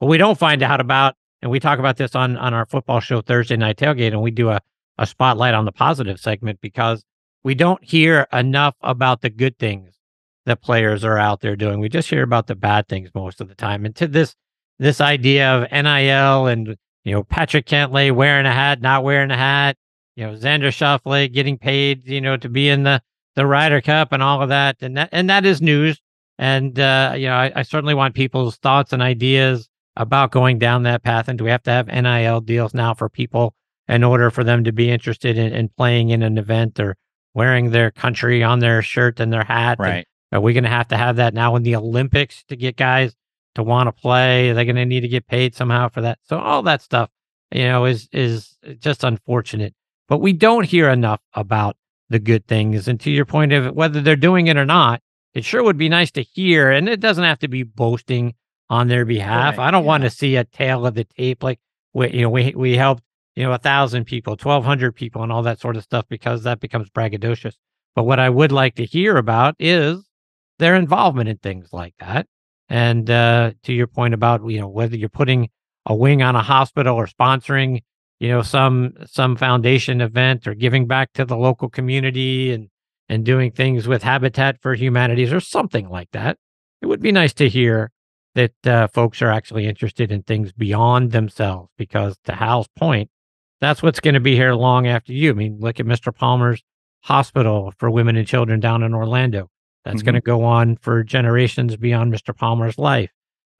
But 0.00 0.06
we 0.06 0.18
don't 0.18 0.36
find 0.36 0.64
out 0.64 0.80
about, 0.80 1.14
and 1.40 1.50
we 1.52 1.60
talk 1.60 1.78
about 1.78 1.96
this 1.96 2.16
on 2.16 2.36
on 2.36 2.52
our 2.52 2.66
football 2.66 2.98
show 2.98 3.20
Thursday 3.20 3.56
Night 3.56 3.76
Tailgate, 3.76 4.08
and 4.08 4.20
we 4.20 4.32
do 4.32 4.50
a 4.50 4.60
a 4.98 5.06
spotlight 5.06 5.54
on 5.54 5.64
the 5.64 5.72
positive 5.72 6.18
segment 6.18 6.60
because 6.60 7.04
we 7.44 7.54
don't 7.54 7.82
hear 7.84 8.26
enough 8.32 8.74
about 8.80 9.20
the 9.20 9.30
good 9.30 9.58
things 9.58 9.94
that 10.46 10.62
players 10.62 11.04
are 11.04 11.18
out 11.18 11.40
there 11.40 11.56
doing. 11.56 11.80
We 11.80 11.88
just 11.88 12.10
hear 12.10 12.22
about 12.22 12.46
the 12.46 12.54
bad 12.54 12.88
things 12.88 13.10
most 13.14 13.40
of 13.40 13.48
the 13.48 13.54
time. 13.54 13.84
And 13.84 13.94
to 13.96 14.06
this 14.06 14.34
this 14.78 15.00
idea 15.00 15.50
of 15.54 15.70
NIL 15.70 16.46
and 16.46 16.76
you 17.04 17.12
know 17.12 17.22
Patrick 17.22 17.66
Cantlay 17.66 18.12
wearing 18.12 18.46
a 18.46 18.52
hat, 18.52 18.80
not 18.80 19.04
wearing 19.04 19.30
a 19.30 19.36
hat, 19.36 19.76
you 20.16 20.26
know 20.26 20.34
Xander 20.34 20.68
Schauffele 20.68 21.32
getting 21.32 21.58
paid, 21.58 22.06
you 22.06 22.20
know, 22.20 22.36
to 22.36 22.48
be 22.48 22.68
in 22.68 22.82
the 22.82 23.00
the 23.36 23.46
Ryder 23.46 23.80
Cup 23.80 24.12
and 24.12 24.22
all 24.22 24.42
of 24.42 24.48
that, 24.48 24.76
and 24.80 24.96
that 24.96 25.08
and 25.12 25.28
that 25.30 25.44
is 25.44 25.60
news. 25.60 26.00
And 26.38 26.78
uh, 26.78 27.14
you 27.16 27.26
know, 27.26 27.34
I, 27.34 27.52
I 27.56 27.62
certainly 27.62 27.94
want 27.94 28.14
people's 28.14 28.56
thoughts 28.56 28.92
and 28.92 29.02
ideas 29.02 29.68
about 29.96 30.32
going 30.32 30.58
down 30.58 30.82
that 30.82 31.02
path. 31.02 31.28
And 31.28 31.38
do 31.38 31.44
we 31.44 31.50
have 31.50 31.62
to 31.64 31.70
have 31.70 31.86
NIL 31.86 32.40
deals 32.40 32.74
now 32.74 32.94
for 32.94 33.08
people 33.08 33.54
in 33.88 34.02
order 34.02 34.30
for 34.30 34.42
them 34.42 34.64
to 34.64 34.72
be 34.72 34.90
interested 34.90 35.38
in, 35.38 35.52
in 35.52 35.68
playing 35.68 36.10
in 36.10 36.22
an 36.22 36.38
event 36.38 36.80
or 36.80 36.96
wearing 37.34 37.70
their 37.70 37.90
country 37.90 38.42
on 38.42 38.58
their 38.58 38.82
shirt 38.82 39.20
and 39.20 39.32
their 39.32 39.44
hat? 39.44 39.78
And 39.78 39.86
Right. 39.86 40.06
Are 40.34 40.40
we 40.40 40.52
going 40.52 40.64
to 40.64 40.70
have 40.70 40.88
to 40.88 40.96
have 40.96 41.16
that 41.16 41.32
now 41.32 41.54
in 41.54 41.62
the 41.62 41.76
Olympics 41.76 42.42
to 42.48 42.56
get 42.56 42.76
guys 42.76 43.14
to 43.54 43.62
want 43.62 43.86
to 43.86 43.92
play? 43.92 44.50
Are 44.50 44.54
they 44.54 44.64
going 44.64 44.74
to 44.74 44.84
need 44.84 45.02
to 45.02 45.08
get 45.08 45.28
paid 45.28 45.54
somehow 45.54 45.88
for 45.88 46.00
that? 46.00 46.18
So 46.24 46.38
all 46.38 46.60
that 46.62 46.82
stuff, 46.82 47.08
you 47.52 47.64
know, 47.64 47.84
is 47.84 48.08
is 48.12 48.58
just 48.80 49.04
unfortunate. 49.04 49.74
But 50.08 50.18
we 50.18 50.32
don't 50.32 50.64
hear 50.64 50.90
enough 50.90 51.20
about 51.34 51.76
the 52.08 52.18
good 52.18 52.48
things. 52.48 52.88
And 52.88 53.00
to 53.00 53.12
your 53.12 53.24
point 53.24 53.52
of 53.52 53.74
whether 53.76 54.00
they're 54.00 54.16
doing 54.16 54.48
it 54.48 54.56
or 54.56 54.66
not, 54.66 55.00
it 55.34 55.44
sure 55.44 55.62
would 55.62 55.78
be 55.78 55.88
nice 55.88 56.10
to 56.12 56.22
hear. 56.22 56.70
And 56.70 56.88
it 56.88 56.98
doesn't 56.98 57.24
have 57.24 57.38
to 57.38 57.48
be 57.48 57.62
boasting 57.62 58.34
on 58.68 58.88
their 58.88 59.04
behalf. 59.04 59.56
Right, 59.56 59.68
I 59.68 59.70
don't 59.70 59.84
want 59.84 60.02
to 60.02 60.10
see 60.10 60.34
a 60.34 60.44
tail 60.44 60.84
of 60.84 60.94
the 60.94 61.04
tape 61.04 61.44
like 61.44 61.60
we, 61.92 62.10
you 62.10 62.22
know, 62.22 62.30
we 62.30 62.52
we 62.56 62.76
helped 62.76 63.04
you 63.36 63.44
know 63.44 63.52
a 63.52 63.58
thousand 63.58 64.06
people, 64.06 64.36
twelve 64.36 64.64
hundred 64.64 64.96
people, 64.96 65.22
and 65.22 65.30
all 65.30 65.42
that 65.42 65.60
sort 65.60 65.76
of 65.76 65.84
stuff 65.84 66.06
because 66.08 66.42
that 66.42 66.58
becomes 66.58 66.90
braggadocious. 66.90 67.54
But 67.94 68.02
what 68.02 68.18
I 68.18 68.30
would 68.30 68.50
like 68.50 68.74
to 68.74 68.84
hear 68.84 69.16
about 69.16 69.54
is 69.60 70.04
their 70.58 70.76
involvement 70.76 71.28
in 71.28 71.38
things 71.38 71.72
like 71.72 71.94
that. 71.98 72.26
And 72.68 73.08
uh, 73.10 73.52
to 73.64 73.72
your 73.72 73.86
point 73.86 74.14
about 74.14 74.48
you 74.48 74.60
know 74.60 74.68
whether 74.68 74.96
you're 74.96 75.08
putting 75.08 75.50
a 75.86 75.94
wing 75.94 76.22
on 76.22 76.34
a 76.36 76.42
hospital 76.42 76.96
or 76.96 77.06
sponsoring 77.06 77.82
you 78.20 78.28
know 78.28 78.42
some 78.42 78.94
some 79.06 79.36
foundation 79.36 80.00
event 80.00 80.46
or 80.46 80.54
giving 80.54 80.86
back 80.86 81.12
to 81.14 81.24
the 81.24 81.36
local 81.36 81.68
community 81.68 82.52
and 82.52 82.68
and 83.08 83.24
doing 83.24 83.50
things 83.50 83.86
with 83.86 84.02
Habitat 84.02 84.60
for 84.62 84.74
Humanities 84.74 85.32
or 85.32 85.40
something 85.40 85.88
like 85.88 86.10
that. 86.12 86.38
It 86.80 86.86
would 86.86 87.02
be 87.02 87.12
nice 87.12 87.34
to 87.34 87.48
hear 87.48 87.90
that 88.34 88.66
uh, 88.66 88.88
folks 88.88 89.22
are 89.22 89.30
actually 89.30 89.66
interested 89.66 90.10
in 90.10 90.22
things 90.22 90.52
beyond 90.52 91.12
themselves 91.12 91.70
because 91.76 92.16
to 92.24 92.32
Hal's 92.32 92.68
point, 92.76 93.10
that's 93.60 93.82
what's 93.82 94.00
going 94.00 94.14
to 94.14 94.20
be 94.20 94.34
here 94.34 94.54
long 94.54 94.86
after 94.86 95.12
you. 95.12 95.30
I 95.30 95.34
mean, 95.34 95.58
look 95.60 95.78
at 95.78 95.86
Mr. 95.86 96.14
Palmer's 96.14 96.62
hospital 97.02 97.72
for 97.78 97.90
women 97.90 98.16
and 98.16 98.26
children 98.26 98.58
down 98.58 98.82
in 98.82 98.94
Orlando. 98.94 99.50
That's 99.84 100.02
going 100.02 100.14
to 100.14 100.20
go 100.20 100.44
on 100.44 100.76
for 100.76 101.02
generations 101.02 101.76
beyond 101.76 102.12
Mr. 102.12 102.34
Palmer's 102.34 102.78
life. 102.78 103.10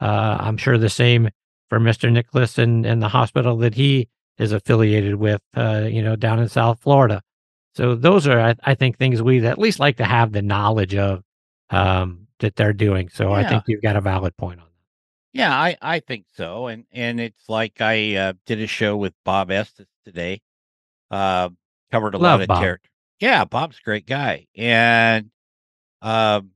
Uh, 0.00 0.38
I'm 0.40 0.56
sure 0.56 0.78
the 0.78 0.88
same 0.88 1.28
for 1.68 1.78
Mr. 1.78 2.10
Nicklaus 2.10 2.58
and, 2.58 2.86
and 2.86 3.02
the 3.02 3.08
hospital 3.08 3.56
that 3.58 3.74
he 3.74 4.08
is 4.38 4.52
affiliated 4.52 5.16
with, 5.16 5.42
uh, 5.54 5.86
you 5.90 6.02
know, 6.02 6.16
down 6.16 6.38
in 6.38 6.48
South 6.48 6.80
Florida. 6.80 7.20
So 7.74 7.94
those 7.94 8.26
are, 8.26 8.40
I, 8.40 8.54
I 8.64 8.74
think, 8.74 8.96
things 8.96 9.22
we 9.22 9.44
at 9.46 9.58
least 9.58 9.80
like 9.80 9.96
to 9.98 10.04
have 10.04 10.32
the 10.32 10.42
knowledge 10.42 10.94
of 10.94 11.22
um, 11.70 12.26
that 12.38 12.56
they're 12.56 12.72
doing. 12.72 13.08
So 13.08 13.32
I 13.32 13.46
think 13.46 13.64
you've 13.66 13.82
got 13.82 13.96
a 13.96 14.00
valid 14.00 14.36
point 14.36 14.60
on 14.60 14.66
that. 14.66 15.38
Yeah, 15.38 15.52
I, 15.52 15.76
I 15.82 16.00
think 16.00 16.26
so. 16.36 16.68
And 16.68 16.84
and 16.92 17.20
it's 17.20 17.48
like 17.48 17.80
I 17.80 18.14
uh, 18.14 18.32
did 18.46 18.60
a 18.60 18.68
show 18.68 18.96
with 18.96 19.12
Bob 19.24 19.50
Estes 19.50 19.88
today. 20.04 20.40
Uh, 21.10 21.48
covered 21.90 22.14
a 22.14 22.18
Love 22.18 22.40
lot 22.40 22.50
of 22.50 22.62
character. 22.62 22.88
Yeah, 23.18 23.44
Bob's 23.44 23.78
a 23.78 23.84
great 23.84 24.06
guy. 24.06 24.46
And 24.56 25.30
um, 26.04 26.50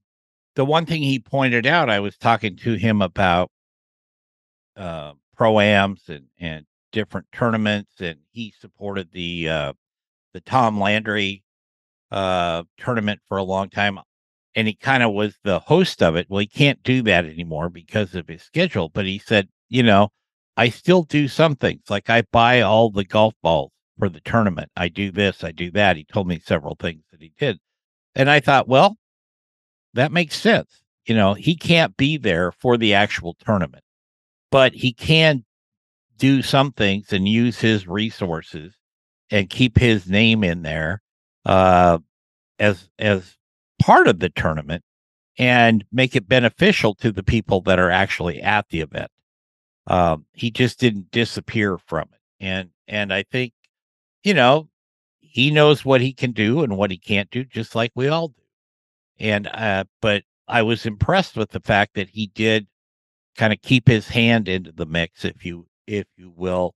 the 0.54 0.64
one 0.64 0.86
thing 0.86 1.02
he 1.02 1.18
pointed 1.18 1.66
out, 1.66 1.90
I 1.90 1.98
was 1.98 2.16
talking 2.16 2.56
to 2.58 2.74
him 2.74 3.02
about 3.02 3.50
uh, 4.76 5.12
pro-ams 5.36 6.02
and, 6.08 6.26
and 6.38 6.64
different 6.92 7.26
tournaments, 7.32 7.92
and 8.00 8.20
he 8.30 8.54
supported 8.60 9.10
the 9.12 9.48
uh, 9.48 9.72
the 10.34 10.40
Tom 10.40 10.78
Landry 10.78 11.42
uh, 12.12 12.62
tournament 12.78 13.20
for 13.28 13.38
a 13.38 13.42
long 13.42 13.68
time 13.70 13.98
and 14.58 14.66
he 14.66 14.74
kind 14.74 15.04
of 15.04 15.12
was 15.12 15.36
the 15.44 15.60
host 15.60 16.02
of 16.02 16.16
it. 16.16 16.26
Well, 16.28 16.40
he 16.40 16.46
can't 16.48 16.82
do 16.82 17.00
that 17.02 17.24
anymore 17.24 17.68
because 17.68 18.16
of 18.16 18.26
his 18.26 18.42
schedule. 18.42 18.88
But 18.88 19.06
he 19.06 19.18
said, 19.18 19.48
you 19.68 19.84
know, 19.84 20.08
I 20.56 20.70
still 20.70 21.04
do 21.04 21.28
some 21.28 21.54
things. 21.54 21.82
Like 21.88 22.10
I 22.10 22.22
buy 22.32 22.62
all 22.62 22.90
the 22.90 23.04
golf 23.04 23.34
balls 23.40 23.70
for 24.00 24.08
the 24.08 24.20
tournament. 24.20 24.70
I 24.76 24.88
do 24.88 25.12
this, 25.12 25.44
I 25.44 25.52
do 25.52 25.70
that. 25.72 25.96
He 25.96 26.04
told 26.04 26.26
me 26.26 26.40
several 26.44 26.74
things 26.74 27.04
that 27.12 27.22
he 27.22 27.32
did. 27.38 27.58
And 28.16 28.28
I 28.28 28.40
thought, 28.40 28.66
well, 28.66 28.96
that 29.94 30.12
makes 30.12 30.38
sense. 30.38 30.82
You 31.06 31.14
know, 31.14 31.34
he 31.34 31.56
can't 31.56 31.96
be 31.96 32.16
there 32.18 32.52
for 32.52 32.76
the 32.76 32.94
actual 32.94 33.34
tournament, 33.34 33.82
but 34.50 34.74
he 34.74 34.92
can 34.92 35.44
do 36.18 36.42
some 36.42 36.72
things 36.72 37.12
and 37.12 37.28
use 37.28 37.60
his 37.60 37.86
resources 37.88 38.74
and 39.30 39.48
keep 39.48 39.78
his 39.78 40.08
name 40.08 40.44
in 40.44 40.62
there 40.62 41.02
uh, 41.46 41.98
as 42.58 42.88
as 42.98 43.36
part 43.80 44.08
of 44.08 44.18
the 44.18 44.28
tournament 44.30 44.82
and 45.38 45.84
make 45.92 46.16
it 46.16 46.28
beneficial 46.28 46.94
to 46.96 47.12
the 47.12 47.22
people 47.22 47.60
that 47.62 47.78
are 47.78 47.90
actually 47.90 48.42
at 48.42 48.68
the 48.68 48.80
event. 48.80 49.10
Um, 49.86 50.26
he 50.32 50.50
just 50.50 50.80
didn't 50.80 51.10
disappear 51.10 51.78
from 51.78 52.08
it, 52.12 52.44
and 52.44 52.70
and 52.86 53.12
I 53.12 53.22
think 53.22 53.52
you 54.24 54.34
know 54.34 54.68
he 55.20 55.50
knows 55.50 55.84
what 55.84 56.00
he 56.00 56.12
can 56.12 56.32
do 56.32 56.62
and 56.62 56.76
what 56.76 56.90
he 56.90 56.98
can't 56.98 57.30
do, 57.30 57.44
just 57.44 57.74
like 57.74 57.92
we 57.94 58.08
all 58.08 58.28
do. 58.28 58.42
And 59.18 59.48
uh, 59.48 59.84
but 60.00 60.22
I 60.46 60.62
was 60.62 60.86
impressed 60.86 61.36
with 61.36 61.50
the 61.50 61.60
fact 61.60 61.94
that 61.94 62.10
he 62.10 62.28
did 62.28 62.66
kind 63.36 63.52
of 63.52 63.62
keep 63.62 63.88
his 63.88 64.08
hand 64.08 64.48
into 64.48 64.72
the 64.72 64.86
mix, 64.86 65.24
if 65.24 65.44
you 65.44 65.66
if 65.86 66.06
you 66.16 66.32
will, 66.36 66.74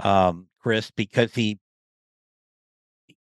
um, 0.00 0.48
Chris, 0.60 0.90
because 0.90 1.34
he 1.34 1.58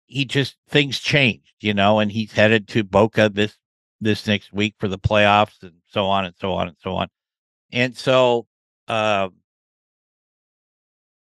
he 0.07 0.25
just 0.25 0.57
things 0.69 1.01
changed, 1.01 1.55
you 1.61 1.75
know, 1.75 1.99
and 1.99 2.13
he's 2.13 2.33
headed 2.33 2.69
to 2.69 2.85
Boca 2.85 3.29
this 3.29 3.57
this 4.01 4.27
next 4.27 4.53
week 4.53 4.75
for 4.79 4.89
the 4.89 4.99
playoffs 4.99 5.63
and 5.63 5.75
so 5.89 6.07
on 6.07 6.25
and 6.25 6.35
so 6.39 6.53
on 6.53 6.69
and 6.69 6.77
so 6.81 6.97
on. 6.97 7.09
And 7.71 7.97
so 7.97 8.47
uh, 8.89 9.29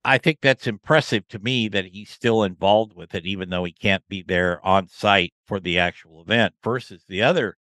I 0.05 0.19
think 0.19 0.39
that's 0.41 0.67
impressive 0.67 1.29
to 1.29 1.39
me 1.39 1.69
that 1.69 1.87
he's 1.87 2.11
still 2.11 2.43
involved 2.43 2.95
with 2.95 3.15
it, 3.15 3.25
even 3.25 3.51
though 3.51 3.65
he 3.65 3.73
can't 3.73 4.07
be 4.09 4.23
there 4.23 4.65
on 4.67 4.89
site 4.89 5.33
for 5.47 5.61
the 5.61 5.79
actual 5.79 6.23
event. 6.23 6.55
Versus 6.63 7.05
the 7.09 7.23
other 7.23 7.57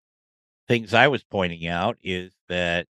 things 0.67 0.95
I 0.95 1.09
was 1.09 1.23
pointing 1.23 1.67
out 1.67 1.99
is 2.03 2.33
that 2.49 2.87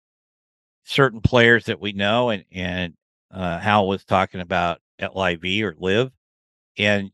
certain 0.85 1.21
players 1.21 1.67
that 1.67 1.81
we 1.81 1.93
know 1.93 2.31
and 2.31 2.45
and 2.53 2.95
uh, 3.31 3.59
Hal 3.59 3.87
was 3.89 4.05
talking 4.05 4.41
about 4.41 4.81
at 4.99 5.17
LIV 5.17 5.45
or 5.65 5.75
LIV, 5.79 6.13
and 6.77 7.11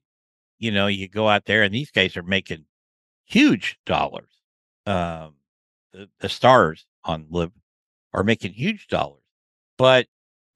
you 0.58 0.70
know 0.72 0.86
you 0.88 1.08
go 1.08 1.28
out 1.28 1.44
there 1.44 1.62
and 1.62 1.74
these 1.74 1.90
guys 1.90 2.16
are 2.16 2.22
making 2.22 2.64
huge 3.26 3.78
dollars. 3.86 4.30
Um, 4.86 5.34
the, 5.92 6.08
the 6.20 6.28
stars 6.28 6.86
on 7.04 7.26
LIV 7.30 7.52
are 8.12 8.24
making 8.24 8.52
huge 8.54 8.88
dollars, 8.88 9.22
but 9.78 10.06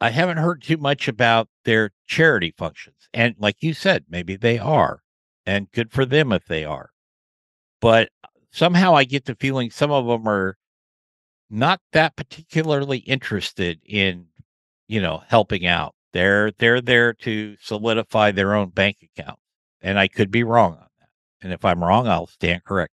I 0.01 0.11
haven't 0.11 0.39
heard 0.39 0.63
too 0.63 0.77
much 0.77 1.09
about 1.09 1.49
their 1.65 1.91
charity 2.07 2.55
functions. 2.57 3.09
And 3.13 3.35
like 3.39 3.57
you 3.61 3.75
said, 3.75 4.05
maybe 4.09 4.37
they 4.37 4.59
are, 4.59 5.01
and 5.45 5.71
good 5.73 5.91
for 5.93 6.05
them 6.05 6.33
if 6.33 6.47
they 6.47 6.65
are. 6.65 6.91
But 7.81 8.11
somehow 8.53 8.95
I 8.95 9.05
get 9.05 9.25
the 9.25 9.35
feeling 9.35 9.71
some 9.71 9.91
of 9.91 10.07
them 10.07 10.29
are 10.29 10.57
not 11.51 11.81
that 11.93 12.17
particularly 12.17 12.99
interested 12.99 13.81
in, 13.85 14.27
you 14.87 15.01
know, 15.01 15.23
helping 15.29 15.67
out. 15.67 15.95
They're 16.13 16.53
they're 16.59 16.81
there 16.81 17.13
to 17.15 17.57
solidify 17.61 18.31
their 18.33 18.55
own 18.55 18.71
bank 18.71 18.97
account, 19.03 19.39
and 19.83 19.99
I 19.99 20.09
could 20.09 20.31
be 20.31 20.43
wrong 20.43 20.73
on 20.73 20.89
that. 21.01 21.09
And 21.43 21.53
if 21.53 21.65
I'm 21.65 21.83
wrong, 21.83 22.07
I'll 22.09 22.27
stand 22.27 22.65
corrected. 22.65 22.95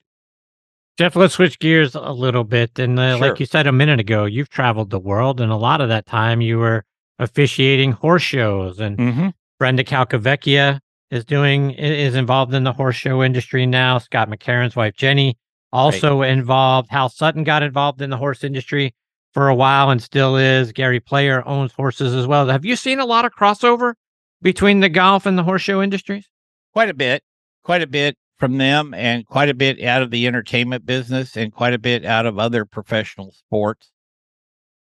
Jeff, 0.98 1.16
let's 1.16 1.34
switch 1.34 1.58
gears 1.60 1.96
a 1.96 2.12
little 2.12 2.44
bit. 2.44 2.78
And 2.78 3.00
uh, 3.00 3.18
Sure. 3.18 3.30
like 3.30 3.40
you 3.40 3.46
said 3.46 3.66
a 3.68 3.72
minute 3.72 4.00
ago, 4.00 4.26
you've 4.26 4.50
traveled 4.50 4.92
the 4.92 5.00
world, 5.00 5.42
and 5.42 5.52
a 5.52 5.58
lot 5.58 5.82
of 5.82 5.90
that 5.90 6.06
time 6.06 6.42
you 6.42 6.58
were 6.58 6.86
officiating 7.22 7.94
horse 7.94 8.24
shows. 8.24 8.80
And 8.80 8.98
Mm-hmm. 8.98 9.28
Brenda 9.60 9.84
Calcavecchia 9.84 10.80
is 11.12 11.24
doing 11.24 11.72
is 11.72 12.16
involved 12.16 12.54
in 12.54 12.64
the 12.64 12.74
horse 12.74 12.96
show 12.96 13.22
industry 13.24 13.66
now. 13.66 14.00
Scott 14.00 14.30
McCarron's 14.30 14.76
wife 14.76 14.96
Jenny 14.96 15.38
also 15.72 16.24
involved. 16.24 16.90
Hal 16.90 17.10
Sutton 17.10 17.44
got 17.44 17.64
involved 17.64 18.02
in 18.02 18.10
the 18.10 18.18
horse 18.18 18.44
industry 18.44 18.94
for 19.34 19.48
a 19.48 19.56
while 19.56 19.90
and 19.90 20.02
still 20.02 20.36
is. 20.36 20.72
Gary 20.72 21.00
Player 21.00 21.48
owns 21.48 21.74
horses 21.74 22.14
as 22.16 22.28
well. 22.28 22.48
Have 22.48 22.66
you 22.66 22.76
seen 22.76 23.00
a 23.00 23.06
lot 23.06 23.24
of 23.24 23.34
crossover 23.34 23.94
between 24.42 24.80
the 24.80 24.90
golf 24.90 25.26
and 25.26 25.38
the 25.38 25.44
horse 25.44 25.62
show 25.62 25.82
industries? 25.82 26.28
Quite 26.74 26.90
a 26.90 26.94
bit, 26.94 27.22
quite 27.64 27.82
a 27.84 27.88
bit 27.88 28.18
from 28.38 28.58
them, 28.58 28.94
and 28.96 29.28
quite 29.28 29.50
a 29.50 29.54
bit 29.54 29.84
out 29.84 30.02
of 30.02 30.10
the 30.10 30.26
entertainment 30.26 30.86
business, 30.86 31.38
and 31.38 31.54
quite 31.54 31.74
a 31.74 31.78
bit 31.78 32.04
out 32.04 32.26
of 32.26 32.40
other 32.40 32.66
professional 32.66 33.32
sports, 33.32 33.91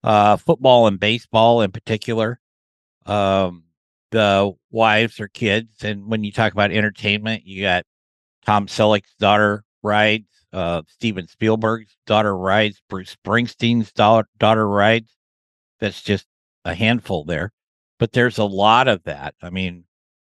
uh, 0.03 0.38
football 0.38 0.88
and 0.88 0.99
baseball 0.99 1.61
in 1.61 1.72
particular. 1.72 2.40
Um, 3.06 3.64
the 4.11 4.53
wives 4.72 5.19
or 5.19 5.28
kids, 5.30 5.84
and 5.84 6.07
when 6.07 6.23
you 6.23 6.32
talk 6.32 6.52
about 6.53 6.72
entertainment, 6.72 7.45
you 7.45 7.61
got 7.61 7.86
Tom 8.45 8.68
Selleck's 8.68 9.14
daughter 9.19 9.64
rides, 9.84 10.28
uh, 10.52 10.82
Steven 10.88 11.28
Spielberg's 11.28 11.95
daughter 12.06 12.38
rides, 12.38 12.82
Bruce 12.90 13.15
Springsteen's 13.23 13.91
daughter, 13.94 14.28
daughter 14.38 14.68
rides. 14.68 15.15
That's 15.80 16.02
just 16.02 16.28
a 16.65 16.73
handful 16.73 17.23
there, 17.23 17.53
but 17.99 18.11
there's 18.11 18.38
a 18.38 18.44
lot 18.44 18.88
of 18.88 19.03
that. 19.03 19.34
I 19.41 19.49
mean, 19.49 19.86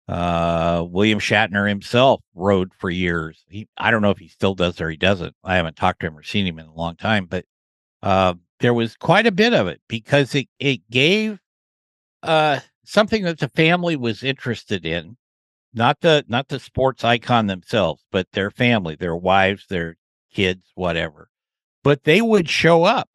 uh, 0.08 0.86
William 0.88 1.20
Shatner 1.20 1.68
himself 1.68 2.22
rode 2.36 2.74
for 2.78 2.90
years. 2.90 3.44
He, 3.50 3.68
I 3.78 3.90
don't 3.90 4.02
know 4.02 4.12
if 4.12 4.20
he 4.20 4.28
still 4.28 4.54
does 4.54 4.80
or 4.80 4.90
he 4.90 4.98
doesn't. 4.98 5.36
I 5.44 5.56
haven't 5.56 5.78
talked 5.78 6.02
to 6.02 6.08
him 6.08 6.18
or 6.18 6.24
seen 6.24 6.46
him 6.46 6.60
in 6.60 6.66
a 6.66 6.74
long 6.74 6.96
time, 6.96 7.26
but 7.26 7.46
uh, 8.02 8.36
there 8.64 8.74
was 8.74 8.96
quite 8.96 9.28
a 9.28 9.32
bit 9.32 9.54
of 9.54 9.68
it 9.68 9.82
because 9.90 10.34
it 10.34 10.48
it 10.58 10.90
gave 10.90 11.38
uh 12.24 12.62
something 12.86 13.24
that 13.24 13.40
the 13.40 13.50
family 13.50 13.98
was 13.98 14.24
interested 14.24 14.86
in, 14.86 15.18
not 15.74 16.00
the 16.00 16.24
not 16.30 16.48
the 16.48 16.62
sports 16.62 17.04
icon 17.04 17.48
themselves, 17.48 18.06
but 18.10 18.32
their 18.32 18.50
family, 18.50 18.96
their 18.96 19.18
wives, 19.18 19.66
their 19.68 19.98
kids, 20.34 20.72
whatever. 20.76 21.30
But 21.84 22.06
they 22.06 22.22
would 22.22 22.50
show 22.50 22.86
up 22.86 23.10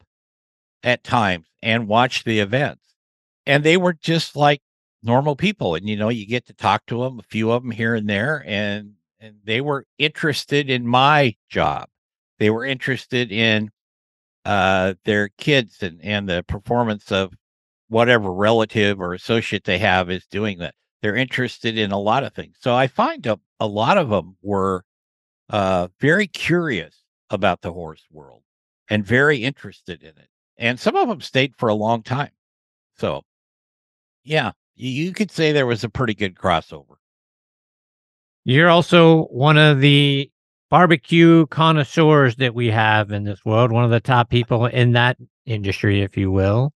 at 0.83 1.03
times 1.03 1.47
and 1.63 1.87
watch 1.87 2.25
the 2.25 2.39
events, 2.39 2.83
and 3.47 3.63
they 3.63 3.75
were 3.75 3.93
just 3.93 4.35
like 4.35 4.61
normal 5.01 5.35
people 5.35 5.73
and 5.73 5.89
you 5.89 5.95
know 5.95 6.09
you 6.09 6.27
get 6.27 6.45
to 6.45 6.53
talk 6.53 6.85
to 6.85 7.01
them 7.01 7.17
a 7.17 7.23
few 7.23 7.51
of 7.51 7.63
them 7.63 7.71
here 7.71 7.95
and 7.95 8.07
there 8.07 8.43
and 8.45 8.91
and 9.19 9.37
they 9.45 9.61
were 9.61 9.85
interested 9.97 10.69
in 10.69 10.85
my 10.85 11.33
job 11.49 11.87
they 12.37 12.49
were 12.49 12.65
interested 12.65 13.31
in 13.31 13.71
uh 14.45 14.93
their 15.05 15.29
kids 15.37 15.83
and 15.83 15.99
and 16.03 16.27
the 16.29 16.43
performance 16.43 17.11
of 17.11 17.33
whatever 17.89 18.31
relative 18.31 18.99
or 19.01 19.13
associate 19.13 19.63
they 19.63 19.79
have 19.79 20.09
is 20.11 20.25
doing 20.27 20.59
that. 20.59 20.75
They're 21.01 21.15
interested 21.15 21.77
in 21.77 21.91
a 21.91 21.99
lot 21.99 22.23
of 22.23 22.33
things. 22.33 22.57
So 22.59 22.75
i 22.75 22.87
find 22.87 23.25
a, 23.25 23.39
a 23.59 23.67
lot 23.67 23.97
of 23.97 24.09
them 24.09 24.37
were 24.41 24.83
uh 25.49 25.87
very 25.99 26.27
curious 26.27 27.03
about 27.29 27.61
the 27.61 27.73
horse 27.73 28.05
world 28.11 28.43
and 28.89 29.05
very 29.05 29.43
interested 29.43 30.03
in 30.03 30.09
it. 30.09 30.29
And 30.57 30.79
some 30.79 30.95
of 30.95 31.07
them 31.07 31.21
stayed 31.21 31.55
for 31.57 31.69
a 31.69 31.75
long 31.75 32.03
time. 32.03 32.31
So 32.97 33.23
yeah 34.23 34.51
you 34.79 34.89
you 34.89 35.13
could 35.13 35.31
say 35.31 35.51
there 35.51 35.65
was 35.65 35.83
a 35.83 35.89
pretty 35.89 36.15
good 36.15 36.35
crossover. 36.35 36.95
You're 38.45 38.69
also 38.69 39.25
one 39.25 39.57
of 39.57 39.81
the 39.81 40.31
barbecue 40.69 41.45
connoisseurs 41.47 42.35
that 42.37 42.53
we 42.53 42.67
have 42.67 43.11
in 43.11 43.23
this 43.23 43.43
world, 43.43 43.71
one 43.71 43.83
of 43.83 43.91
the 43.91 43.99
top 43.99 44.29
people 44.29 44.65
in 44.65 44.93
that 44.93 45.17
industry, 45.45 46.01
if 46.01 46.15
you 46.15 46.31
will. 46.31 46.73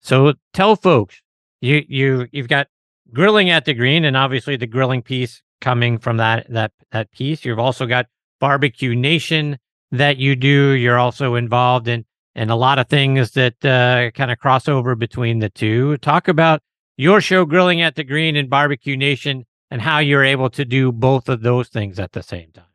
So 0.00 0.34
tell 0.52 0.76
folks, 0.76 1.20
you 1.60 1.82
you 1.88 2.26
you've 2.32 2.48
got 2.48 2.68
grilling 3.12 3.50
at 3.50 3.64
the 3.64 3.74
green, 3.74 4.04
and 4.04 4.16
obviously 4.16 4.56
the 4.56 4.66
grilling 4.66 5.02
piece 5.02 5.42
coming 5.60 5.98
from 5.98 6.16
that 6.18 6.46
that 6.50 6.72
that 6.92 7.10
piece. 7.12 7.44
You've 7.44 7.58
also 7.58 7.86
got 7.86 8.06
barbecue 8.40 8.94
nation 8.94 9.58
that 9.90 10.16
you 10.16 10.36
do. 10.36 10.70
You're 10.70 10.98
also 10.98 11.34
involved 11.34 11.88
in 11.88 12.04
in 12.34 12.50
a 12.50 12.56
lot 12.56 12.78
of 12.78 12.88
things 12.88 13.32
that 13.32 13.64
uh, 13.64 14.10
kind 14.12 14.30
of 14.30 14.38
cross 14.38 14.68
over 14.68 14.94
between 14.94 15.40
the 15.40 15.50
two. 15.50 15.96
Talk 15.98 16.28
about 16.28 16.62
your 16.96 17.20
show, 17.20 17.44
Grilling 17.44 17.82
at 17.82 17.96
the 17.96 18.04
Green 18.04 18.36
and 18.36 18.48
Barbecue 18.48 18.96
Nation, 18.96 19.44
and 19.70 19.82
how 19.82 19.98
you're 19.98 20.24
able 20.24 20.50
to 20.50 20.64
do 20.64 20.92
both 20.92 21.28
of 21.28 21.42
those 21.42 21.68
things 21.68 21.98
at 21.98 22.12
the 22.12 22.22
same 22.22 22.52
time. 22.52 22.69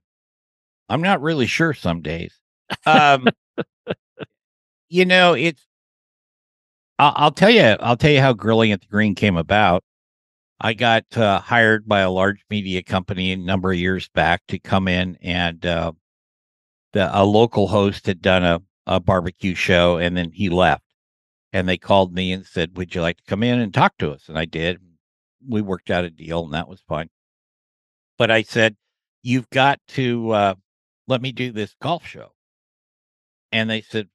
I'm 0.90 1.02
not 1.02 1.22
really 1.22 1.48
sure 1.48 1.74
some 1.74 2.02
days. 2.02 2.40
Um, 2.86 3.28
you 4.90 5.06
know, 5.06 5.34
it's. 5.34 5.66
I'll, 7.00 7.14
I'll 7.16 7.32
tell 7.32 7.50
you. 7.50 7.62
I'll 7.62 7.98
tell 7.98 8.12
you 8.12 8.22
how 8.22 8.34
grilling 8.34 8.72
at 8.72 8.82
the 8.82 8.88
green 8.88 9.16
came 9.16 9.38
about. 9.38 9.84
I 10.62 10.74
got 10.74 11.18
uh, 11.18 11.40
hired 11.40 11.88
by 11.88 12.00
a 12.02 12.10
large 12.10 12.44
media 12.50 12.82
company 12.82 13.32
a 13.32 13.38
number 13.38 13.72
of 13.72 13.78
years 13.78 14.08
back 14.10 14.42
to 14.48 14.60
come 14.60 14.88
in 14.88 15.18
and 15.22 15.66
uh, 15.66 15.92
the 16.94 17.10
a 17.14 17.24
local 17.26 17.68
host 17.68 18.06
had 18.06 18.22
done 18.22 18.44
a, 18.44 18.62
a 18.88 19.00
barbecue 19.02 19.54
show 19.54 19.98
and 19.98 20.16
then 20.16 20.32
he 20.32 20.50
left 20.50 20.84
and 21.52 21.68
they 21.68 21.78
called 21.78 22.14
me 22.14 22.32
and 22.32 22.46
said, 22.46 22.78
"Would 22.78 22.96
you 22.96 23.02
like 23.02 23.18
to 23.18 23.24
come 23.28 23.44
in 23.44 23.60
and 23.60 23.74
talk 23.74 23.98
to 24.00 24.12
us?" 24.12 24.30
And 24.30 24.38
I 24.38 24.46
did. 24.46 24.80
We 25.48 25.62
worked 25.62 25.92
out 25.92 26.06
a 26.06 26.10
deal 26.10 26.46
and 26.46 26.54
that 26.54 26.68
was 26.70 26.82
fine. 26.88 27.10
But 28.18 28.32
I 28.32 28.42
said, 28.44 28.78
"You've 29.24 29.50
got 29.50 29.80
to 29.90 30.32
uh, 30.32 30.56
let 31.08 31.22
me 31.22 31.32
do 31.32 31.52
this 31.52 31.76
golf 31.82 32.06
show." 32.08 32.34
And 33.52 33.70
they 33.70 33.82
said, 33.82 34.10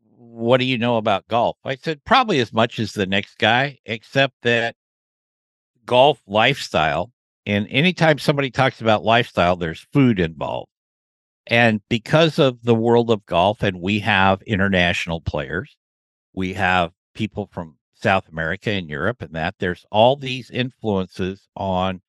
"What 0.00 0.58
do 0.58 0.64
you 0.64 0.78
know 0.78 0.96
about 0.96 1.28
golf?" 1.28 1.58
I 1.64 1.76
said, 1.76 2.04
"Probably 2.04 2.40
as 2.40 2.52
much 2.52 2.78
as 2.78 2.92
the 2.92 3.06
next 3.06 3.38
guy, 3.38 3.78
except 3.84 4.34
that 4.42 4.76
golf 5.88 6.22
lifestyle. 6.28 7.12
And 7.46 7.66
anytime 7.70 8.18
somebody 8.18 8.50
talks 8.50 8.80
about 8.80 9.04
lifestyle, 9.04 9.56
there's 9.56 9.86
food 9.92 10.20
involved. 10.20 10.70
And 11.46 11.80
because 11.88 12.38
of 12.38 12.62
the 12.62 12.74
world 12.74 13.10
of 13.10 13.24
golf, 13.24 13.62
and 13.62 13.80
we 13.80 14.00
have 14.00 14.42
international 14.42 15.22
players, 15.22 15.76
we 16.34 16.52
have 16.54 16.92
people 17.14 17.48
from 17.50 17.78
South 17.94 18.28
America 18.28 18.70
and 18.70 18.88
Europe, 18.88 19.22
and 19.22 19.32
that 19.34 19.54
there's 19.58 19.86
all 19.90 20.14
these 20.14 20.50
influences 20.50 21.48
on 21.56 22.02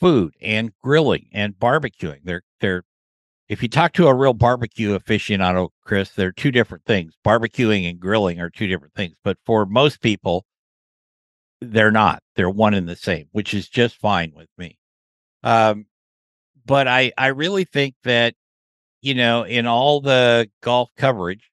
food 0.00 0.34
and 0.40 0.72
grilling 0.82 1.28
and 1.32 1.54
barbecuing. 1.58 2.20
They're 2.24 2.42
they're 2.60 2.84
if 3.48 3.62
you 3.62 3.68
talk 3.68 3.92
to 3.94 4.08
a 4.08 4.14
real 4.14 4.34
barbecue 4.34 4.98
aficionado, 4.98 5.68
Chris, 5.84 6.10
they're 6.10 6.32
two 6.32 6.50
different 6.50 6.84
things. 6.84 7.14
Barbecuing 7.24 7.88
and 7.88 8.00
grilling 8.00 8.40
are 8.40 8.50
two 8.50 8.66
different 8.66 8.94
things. 8.94 9.14
But 9.22 9.38
for 9.44 9.66
most 9.66 10.00
people, 10.00 10.44
they're 11.60 11.92
not. 11.92 12.22
They're 12.34 12.50
one 12.50 12.74
and 12.74 12.88
the 12.88 12.96
same, 12.96 13.28
which 13.32 13.54
is 13.54 13.68
just 13.68 13.96
fine 13.96 14.32
with 14.34 14.48
me. 14.58 14.78
Um, 15.42 15.86
but 16.64 16.88
I 16.88 17.12
I 17.16 17.28
really 17.28 17.64
think 17.64 17.94
that 18.04 18.34
you 19.00 19.14
know 19.14 19.44
in 19.44 19.66
all 19.66 20.00
the 20.00 20.50
golf 20.62 20.90
coverage 20.96 21.50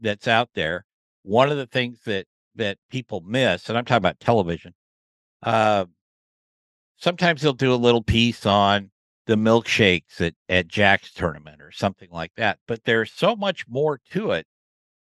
that's 0.00 0.26
out 0.28 0.50
there, 0.54 0.84
one 1.22 1.50
of 1.50 1.56
the 1.56 1.66
things 1.66 2.00
that 2.06 2.26
that 2.56 2.78
people 2.90 3.20
miss, 3.20 3.68
and 3.68 3.78
I'm 3.78 3.84
talking 3.84 3.98
about 3.98 4.20
television, 4.20 4.74
uh, 5.42 5.84
sometimes 6.96 7.42
they'll 7.42 7.52
do 7.52 7.72
a 7.72 7.76
little 7.76 8.02
piece 8.02 8.46
on 8.46 8.90
the 9.26 9.36
milkshakes 9.36 10.20
at, 10.20 10.34
at 10.48 10.68
Jack's 10.68 11.12
tournament 11.12 11.60
or 11.60 11.72
something 11.72 12.08
like 12.10 12.32
that. 12.36 12.58
But 12.66 12.84
there's 12.84 13.12
so 13.12 13.36
much 13.36 13.66
more 13.68 14.00
to 14.12 14.30
it 14.30 14.46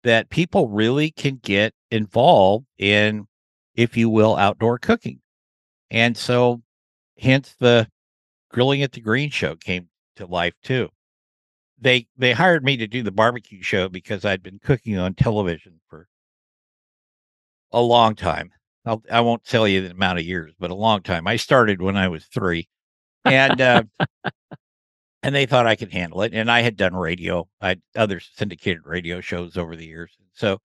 that 0.03 0.29
people 0.29 0.67
really 0.67 1.11
can 1.11 1.39
get 1.43 1.73
involved 1.89 2.65
in, 2.77 3.27
if 3.75 3.97
you 3.97 4.09
will, 4.09 4.35
outdoor 4.35 4.79
cooking. 4.79 5.19
And 5.89 6.15
so 6.15 6.61
hence 7.19 7.55
the 7.59 7.87
grilling 8.49 8.83
at 8.83 8.93
the 8.93 9.01
green 9.01 9.29
show 9.29 9.55
came 9.55 9.89
to 10.15 10.25
life 10.25 10.55
too. 10.63 10.89
They 11.79 12.07
they 12.15 12.33
hired 12.33 12.63
me 12.63 12.77
to 12.77 12.87
do 12.87 13.01
the 13.01 13.11
barbecue 13.11 13.63
show 13.63 13.89
because 13.89 14.23
I'd 14.23 14.43
been 14.43 14.59
cooking 14.59 14.97
on 14.97 15.15
television 15.15 15.79
for 15.89 16.07
a 17.71 17.81
long 17.81 18.15
time. 18.15 18.51
I'll, 18.85 19.03
I 19.11 19.21
won't 19.21 19.45
tell 19.45 19.67
you 19.67 19.81
the 19.81 19.91
amount 19.91 20.19
of 20.19 20.25
years, 20.25 20.53
but 20.59 20.71
a 20.71 20.75
long 20.75 21.01
time. 21.01 21.27
I 21.27 21.35
started 21.35 21.81
when 21.81 21.97
I 21.97 22.07
was 22.07 22.25
three, 22.25 22.67
and 23.25 23.61
uh, 23.61 23.83
and 25.23 25.35
they 25.35 25.45
thought 25.45 25.67
I 25.67 25.75
could 25.75 25.91
handle 25.91 26.21
it. 26.23 26.33
And 26.33 26.49
I 26.49 26.61
had 26.61 26.77
done 26.77 26.95
radio, 26.95 27.47
I 27.61 27.77
other 27.95 28.19
syndicated 28.19 28.81
radio 28.85 29.21
shows 29.21 29.57
over 29.57 29.75
the 29.75 29.85
years. 29.85 30.11
So, 30.33 30.59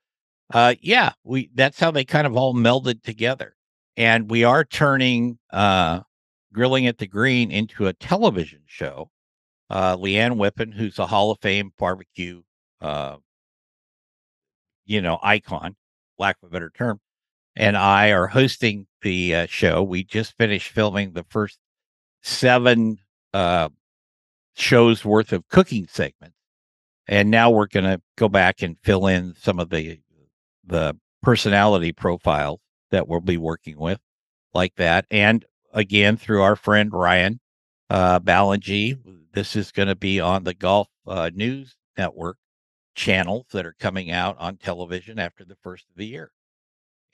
uh, 0.52 0.74
yeah, 0.80 1.12
we 1.24 1.50
that's 1.54 1.78
how 1.80 1.90
they 1.90 2.04
kind 2.04 2.26
of 2.26 2.36
all 2.36 2.54
melded 2.54 3.02
together. 3.02 3.54
And 3.96 4.30
we 4.30 4.44
are 4.44 4.64
turning 4.64 5.38
uh, 5.50 6.00
grilling 6.52 6.86
at 6.86 6.98
the 6.98 7.06
green 7.06 7.50
into 7.50 7.86
a 7.86 7.92
television 7.92 8.62
show. 8.66 9.10
Uh, 9.68 9.96
Leanne 9.96 10.36
Whippen, 10.36 10.72
who's 10.72 10.98
a 10.98 11.06
Hall 11.06 11.32
of 11.32 11.40
Fame 11.40 11.72
barbecue, 11.76 12.42
uh, 12.80 13.16
you 14.84 15.02
know, 15.02 15.18
icon, 15.22 15.74
lack 16.18 16.36
of 16.42 16.48
a 16.48 16.52
better 16.52 16.70
term, 16.70 17.00
and 17.56 17.76
I 17.76 18.12
are 18.12 18.28
hosting 18.28 18.86
the 19.02 19.34
uh, 19.34 19.46
show. 19.46 19.82
We 19.82 20.04
just 20.04 20.36
finished 20.38 20.70
filming 20.70 21.12
the 21.12 21.24
first 21.28 21.58
seven 22.26 22.98
uh, 23.32 23.68
shows 24.54 25.04
worth 25.04 25.32
of 25.32 25.46
cooking 25.48 25.86
segments, 25.88 26.36
and 27.06 27.30
now 27.30 27.50
we're 27.50 27.68
going 27.68 27.84
to 27.84 28.00
go 28.16 28.28
back 28.28 28.62
and 28.62 28.76
fill 28.82 29.06
in 29.06 29.34
some 29.40 29.60
of 29.60 29.70
the 29.70 30.00
the 30.64 30.96
personality 31.22 31.92
profiles 31.92 32.60
that 32.90 33.06
we'll 33.06 33.20
be 33.20 33.36
working 33.36 33.78
with, 33.78 34.00
like 34.52 34.74
that, 34.76 35.06
and 35.10 35.44
again 35.72 36.16
through 36.16 36.42
our 36.42 36.56
friend 36.56 36.92
Ryan 36.92 37.40
uh, 37.90 38.18
Ballengee. 38.20 38.98
This 39.32 39.54
is 39.54 39.70
going 39.70 39.88
to 39.88 39.96
be 39.96 40.18
on 40.18 40.44
the 40.44 40.54
Golf 40.54 40.88
uh, 41.06 41.30
News 41.32 41.76
Network 41.96 42.38
channels 42.94 43.46
that 43.52 43.66
are 43.66 43.76
coming 43.78 44.10
out 44.10 44.36
on 44.38 44.56
television 44.56 45.18
after 45.18 45.44
the 45.44 45.56
first 45.62 45.84
of 45.90 45.96
the 45.96 46.06
year. 46.06 46.32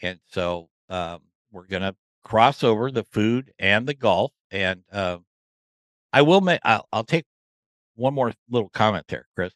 And 0.01 0.21
so 0.31 0.69
um, 0.89 1.21
we're 1.51 1.67
going 1.67 1.83
to 1.83 1.97
cross 2.25 2.63
over 2.63 2.91
the 2.91 3.05
food 3.05 3.53
and 3.59 3.87
the 3.87 3.95
golf. 3.95 4.33
And 4.53 4.83
uh, 4.93 5.19
I 6.13 6.23
will 6.23 6.43
make, 6.43 6.61
I'll, 6.63 6.87
I'll 6.93 7.05
take 7.05 7.25
one 7.97 8.15
more 8.15 8.33
little 8.49 8.69
comment 8.69 9.07
there, 9.09 9.27
Chris. 9.35 9.53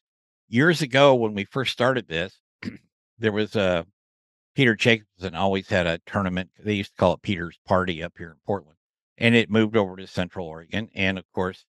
Years 0.48 0.82
ago, 0.82 1.14
when 1.14 1.35
we 1.35 1.44
first 1.44 1.73
started 1.73 2.09
this, 2.09 2.40
there 3.18 3.32
was 3.32 3.55
a 3.55 3.86
Peter 4.56 4.74
Jacobsen 4.74 5.35
always 5.35 5.68
had 5.68 5.86
a 5.86 6.01
tournament. 6.06 6.51
They 6.59 6.74
used 6.74 6.93
to 6.93 6.97
call 6.97 7.12
it 7.12 7.23
Peter's 7.23 7.59
Party 7.66 8.02
up 8.02 8.14
here 8.16 8.31
in 8.31 8.39
Portland, 8.47 8.78
and 9.18 9.35
it 9.35 9.51
moved 9.51 9.77
over 9.77 9.97
to 9.97 10.06
Central 10.06 10.47
Oregon. 10.47 10.89
And 10.94 11.18
of 11.18 11.31
course, 11.32 11.66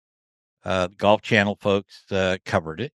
uh, 0.64 0.86
the 0.86 0.94
Golf 0.94 1.20
Channel 1.20 1.58
folks 1.60 2.04
uh, 2.12 2.36
covered 2.44 2.80
it. 2.80 2.92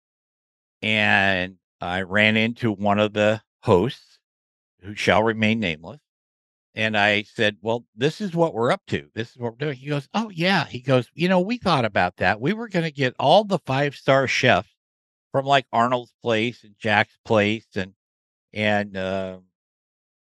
And 0.83 1.57
I 1.81 2.03
ran 2.03 2.37
into 2.37 2.71
one 2.71 2.99
of 2.99 3.15
the 3.15 3.41
hosts 3.63 4.19
who 4.83 4.95
shall 4.95 5.23
remain 5.23 5.59
nameless. 5.59 6.01
And 6.75 6.97
I 6.97 7.23
said, 7.23 7.57
Well, 7.61 7.85
this 7.97 8.21
is 8.21 8.35
what 8.35 8.55
we're 8.55 8.71
up 8.71 8.83
to. 8.89 9.09
This 9.15 9.31
is 9.31 9.37
what 9.37 9.53
we're 9.53 9.67
doing. 9.67 9.77
He 9.77 9.89
goes, 9.89 10.09
Oh, 10.15 10.31
yeah. 10.31 10.65
He 10.67 10.81
goes, 10.81 11.11
You 11.15 11.29
know, 11.29 11.41
we 11.41 11.59
thought 11.59 11.85
about 11.85 12.17
that. 12.19 12.41
We 12.41 12.53
were 12.53 12.69
going 12.69 12.85
to 12.85 12.91
get 12.91 13.15
all 13.19 13.45
the 13.45 13.59
five 13.61 13.95
star 13.95 14.27
chefs 14.27 14.69
from 15.33 15.45
like 15.45 15.67
Arnold's 15.73 16.15
Place 16.23 16.65
and 16.65 16.75
Jack's 16.79 17.19
Place 17.25 17.67
and, 17.75 17.95
and, 18.53 18.97
uh, 18.97 19.39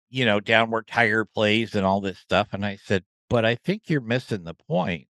you 0.09 0.25
know, 0.25 0.39
down 0.39 0.71
where 0.71 0.81
Tiger 0.81 1.25
plays 1.25 1.75
and 1.75 1.85
all 1.85 2.01
this 2.01 2.19
stuff. 2.19 2.49
And 2.51 2.65
I 2.65 2.77
said, 2.77 3.03
But 3.29 3.45
I 3.45 3.55
think 3.55 3.83
you're 3.87 4.01
missing 4.01 4.43
the 4.43 4.53
point 4.53 5.07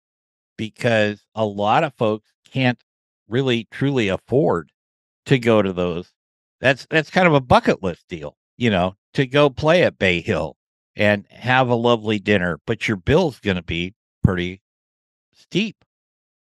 because 0.58 1.26
a 1.36 1.46
lot 1.46 1.84
of 1.84 1.94
folks 1.96 2.32
can't 2.52 2.82
really 3.28 3.68
truly 3.72 4.08
afford 4.08 4.72
to 5.26 5.40
go 5.40 5.62
to 5.62 5.74
those. 5.74 6.12
That's 6.62 6.86
that's 6.90 7.10
kind 7.10 7.28
of 7.28 7.34
a 7.34 7.42
bucket 7.42 7.84
list 7.84 8.08
deal, 8.08 8.38
you 8.58 8.70
know, 8.70 8.96
to 9.14 9.28
go 9.28 9.50
play 9.50 9.84
at 9.84 9.98
Bay 9.98 10.22
Hill 10.22 10.56
and 10.96 11.26
have 11.30 11.70
a 11.70 11.76
lovely 11.76 12.20
dinner, 12.20 12.60
but 12.66 12.88
your 12.88 12.98
bill's 12.98 13.40
going 13.40 13.58
to 13.58 13.64
be 13.64 13.94
pretty 14.24 14.62
steep. 15.34 15.84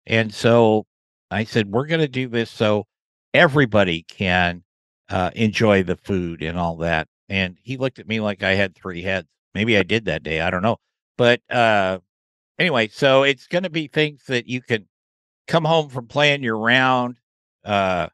And 0.06 0.32
so 0.32 0.86
I 1.30 1.44
said, 1.44 1.72
we're 1.72 1.86
going 1.86 2.00
to 2.00 2.08
do 2.08 2.28
this 2.28 2.50
so 2.50 2.86
everybody 3.34 4.04
can 4.04 4.62
uh, 5.08 5.30
enjoy 5.34 5.82
the 5.82 5.96
food 5.96 6.42
and 6.42 6.58
all 6.58 6.76
that. 6.78 7.08
And 7.28 7.56
he 7.62 7.76
looked 7.76 7.98
at 7.98 8.08
me 8.08 8.20
like 8.20 8.42
I 8.42 8.54
had 8.54 8.74
three 8.74 9.02
heads. 9.02 9.26
Maybe 9.54 9.76
I 9.76 9.82
did 9.82 10.04
that 10.04 10.22
day. 10.22 10.40
I 10.40 10.50
don't 10.50 10.62
know. 10.62 10.76
But 11.18 11.40
uh, 11.50 11.98
anyway, 12.58 12.88
so 12.88 13.22
it's 13.22 13.46
going 13.46 13.64
to 13.64 13.70
be 13.70 13.88
things 13.88 14.22
that 14.28 14.46
you 14.46 14.60
can 14.60 14.86
come 15.48 15.64
home 15.64 15.88
from 15.88 16.06
playing 16.06 16.42
your 16.42 16.58
round, 16.58 17.16
uh, 17.64 18.08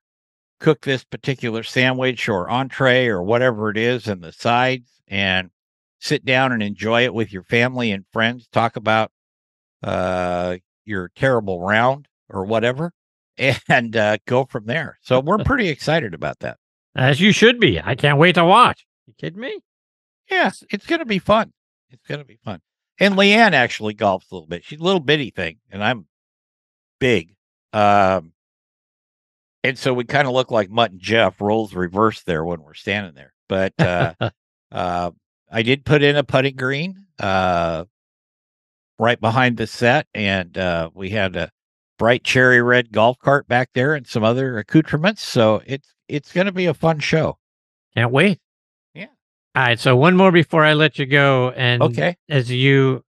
cook 0.60 0.82
this 0.82 1.04
particular 1.04 1.62
sandwich 1.62 2.28
or 2.28 2.48
entree 2.48 3.08
or 3.08 3.22
whatever 3.22 3.68
it 3.70 3.76
is 3.76 4.06
and 4.06 4.22
the 4.22 4.32
sides 4.32 4.88
and 5.08 5.50
sit 6.02 6.24
down 6.24 6.50
and 6.50 6.62
enjoy 6.62 7.04
it 7.04 7.14
with 7.14 7.32
your 7.32 7.44
family 7.44 7.92
and 7.92 8.04
friends 8.12 8.48
talk 8.52 8.74
about 8.74 9.12
uh, 9.84 10.56
your 10.84 11.10
terrible 11.14 11.60
round 11.60 12.08
or 12.28 12.44
whatever 12.44 12.92
and 13.68 13.96
uh, 13.96 14.18
go 14.26 14.44
from 14.44 14.66
there. 14.66 14.98
So 15.02 15.20
we're 15.20 15.38
pretty 15.44 15.68
excited 15.68 16.12
about 16.12 16.40
that. 16.40 16.58
As 16.94 17.20
you 17.20 17.32
should 17.32 17.58
be. 17.60 17.80
I 17.80 17.94
can't 17.94 18.18
wait 18.18 18.34
to 18.34 18.44
watch. 18.44 18.84
You 19.06 19.14
kidding 19.16 19.40
me? 19.40 19.60
Yes 20.30 20.64
it's 20.70 20.86
going 20.86 20.98
to 20.98 21.06
be 21.06 21.18
fun. 21.18 21.52
It's 21.90 22.06
going 22.06 22.20
to 22.20 22.26
be 22.26 22.38
fun. 22.44 22.60
And 22.98 23.14
leanne 23.14 23.52
actually 23.52 23.94
golfs 23.94 24.30
a 24.30 24.34
little 24.34 24.48
bit. 24.48 24.64
She's 24.64 24.80
a 24.80 24.84
little 24.84 25.00
bitty 25.00 25.30
thing 25.30 25.58
and 25.70 25.84
i'm 25.84 26.06
big. 26.98 27.34
Um, 27.72 28.32
and 29.64 29.78
so 29.78 29.94
we 29.94 30.04
kind 30.04 30.26
of 30.26 30.34
look 30.34 30.50
like 30.50 30.68
Mutt 30.68 30.90
and 30.90 31.00
Jeff 31.00 31.40
roles 31.40 31.74
reversed 31.74 32.26
there 32.26 32.44
when 32.44 32.62
we're 32.62 32.74
standing 32.74 33.14
there. 33.14 33.32
But 33.48 33.72
uh, 33.78 34.14
uh, 34.72 35.10
I 35.52 35.62
did 35.62 35.84
put 35.84 36.02
in 36.02 36.16
a 36.16 36.24
putting 36.24 36.56
green 36.56 37.04
uh, 37.20 37.84
right 38.98 39.20
behind 39.20 39.58
the 39.58 39.66
set, 39.66 40.06
and 40.14 40.56
uh, 40.56 40.90
we 40.94 41.10
had 41.10 41.36
a 41.36 41.50
bright 41.98 42.24
cherry 42.24 42.62
red 42.62 42.90
golf 42.90 43.18
cart 43.18 43.46
back 43.46 43.70
there 43.74 43.94
and 43.94 44.06
some 44.06 44.24
other 44.24 44.58
accoutrements. 44.58 45.22
So 45.22 45.62
it's 45.66 45.94
it's 46.08 46.32
going 46.32 46.46
to 46.46 46.52
be 46.52 46.66
a 46.66 46.74
fun 46.74 46.98
show. 46.98 47.38
Can't 47.94 48.10
wait. 48.10 48.38
Yeah. 48.94 49.06
All 49.54 49.62
right. 49.62 49.78
So 49.78 49.94
one 49.94 50.16
more 50.16 50.32
before 50.32 50.64
I 50.64 50.72
let 50.72 50.98
you 50.98 51.06
go, 51.06 51.50
and 51.50 51.82
Okay. 51.82 52.16
as 52.30 52.50
you 52.50 53.04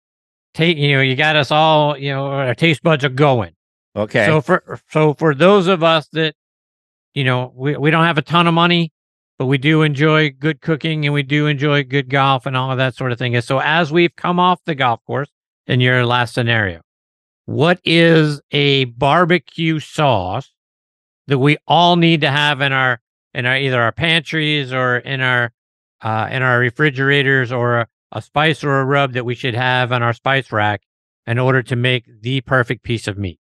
take, 0.53 0.77
you 0.77 0.91
know, 0.95 1.01
you 1.01 1.15
got 1.15 1.35
us 1.37 1.49
all, 1.49 1.97
you 1.97 2.11
know, 2.11 2.27
our 2.27 2.53
taste 2.55 2.83
buds 2.83 3.05
are 3.05 3.09
going. 3.09 3.53
Okay. 3.95 4.25
So 4.25 4.41
for 4.41 4.79
so 4.89 5.13
for 5.13 5.33
those 5.33 5.67
of 5.67 5.81
us 5.83 6.07
that, 6.09 6.35
you 7.13 7.23
know, 7.23 7.53
we, 7.55 7.77
we 7.77 7.89
don't 7.89 8.03
have 8.05 8.17
a 8.17 8.21
ton 8.21 8.47
of 8.47 8.53
money, 8.53 8.91
but 9.43 9.47
we 9.47 9.57
do 9.57 9.81
enjoy 9.81 10.29
good 10.29 10.61
cooking 10.61 11.03
and 11.03 11.13
we 11.13 11.21
do 11.21 11.47
enjoy 11.47 11.83
good 11.83 12.09
golf 12.09 12.45
and 12.45 12.55
all 12.55 12.71
of 12.71 12.77
that 12.77 12.95
sort 12.95 13.11
of 13.11 13.19
thing. 13.19 13.41
So 13.41 13.59
as 13.59 13.91
we've 13.91 14.15
come 14.15 14.39
off 14.39 14.61
the 14.63 14.73
golf 14.73 15.03
course 15.05 15.27
in 15.67 15.81
your 15.81 16.05
last 16.05 16.33
scenario, 16.33 16.79
what 17.43 17.81
is 17.83 18.39
a 18.51 18.85
barbecue 18.85 19.81
sauce 19.81 20.49
that 21.27 21.39
we 21.39 21.57
all 21.67 21.97
need 21.97 22.21
to 22.21 22.31
have 22.31 22.61
in 22.61 22.71
our 22.71 23.01
in 23.33 23.45
our 23.45 23.57
either 23.57 23.81
our 23.81 23.91
pantries 23.91 24.71
or 24.71 24.99
in 24.99 25.19
our 25.19 25.51
uh, 26.01 26.29
in 26.31 26.41
our 26.41 26.57
refrigerators 26.57 27.51
or 27.51 27.79
a, 27.79 27.87
a 28.13 28.21
spice 28.21 28.63
or 28.63 28.79
a 28.79 28.85
rub 28.85 29.11
that 29.11 29.25
we 29.25 29.35
should 29.35 29.55
have 29.55 29.91
on 29.91 30.01
our 30.01 30.13
spice 30.13 30.53
rack 30.53 30.83
in 31.27 31.37
order 31.37 31.61
to 31.61 31.75
make 31.75 32.05
the 32.21 32.39
perfect 32.39 32.81
piece 32.81 33.09
of 33.09 33.17
meat. 33.17 33.41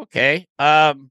Okay. 0.00 0.46
Um, 0.60 1.10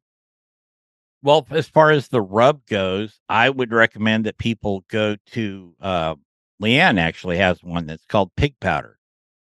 well, 1.24 1.46
as 1.50 1.68
far 1.68 1.92
as 1.92 2.08
the 2.08 2.22
rub 2.22 2.66
goes, 2.68 3.20
I 3.30 3.50
would 3.50 3.72
recommend 3.72 4.26
that 4.26 4.38
people 4.38 4.86
go 4.90 5.16
to 5.32 5.76
uh, 5.82 6.16
Leanne 6.62 7.00
actually 7.00 7.38
has 7.38 7.64
one 7.64 7.86
that's 7.88 8.06
called 8.06 8.36
pig 8.36 8.56
powder, 8.60 8.98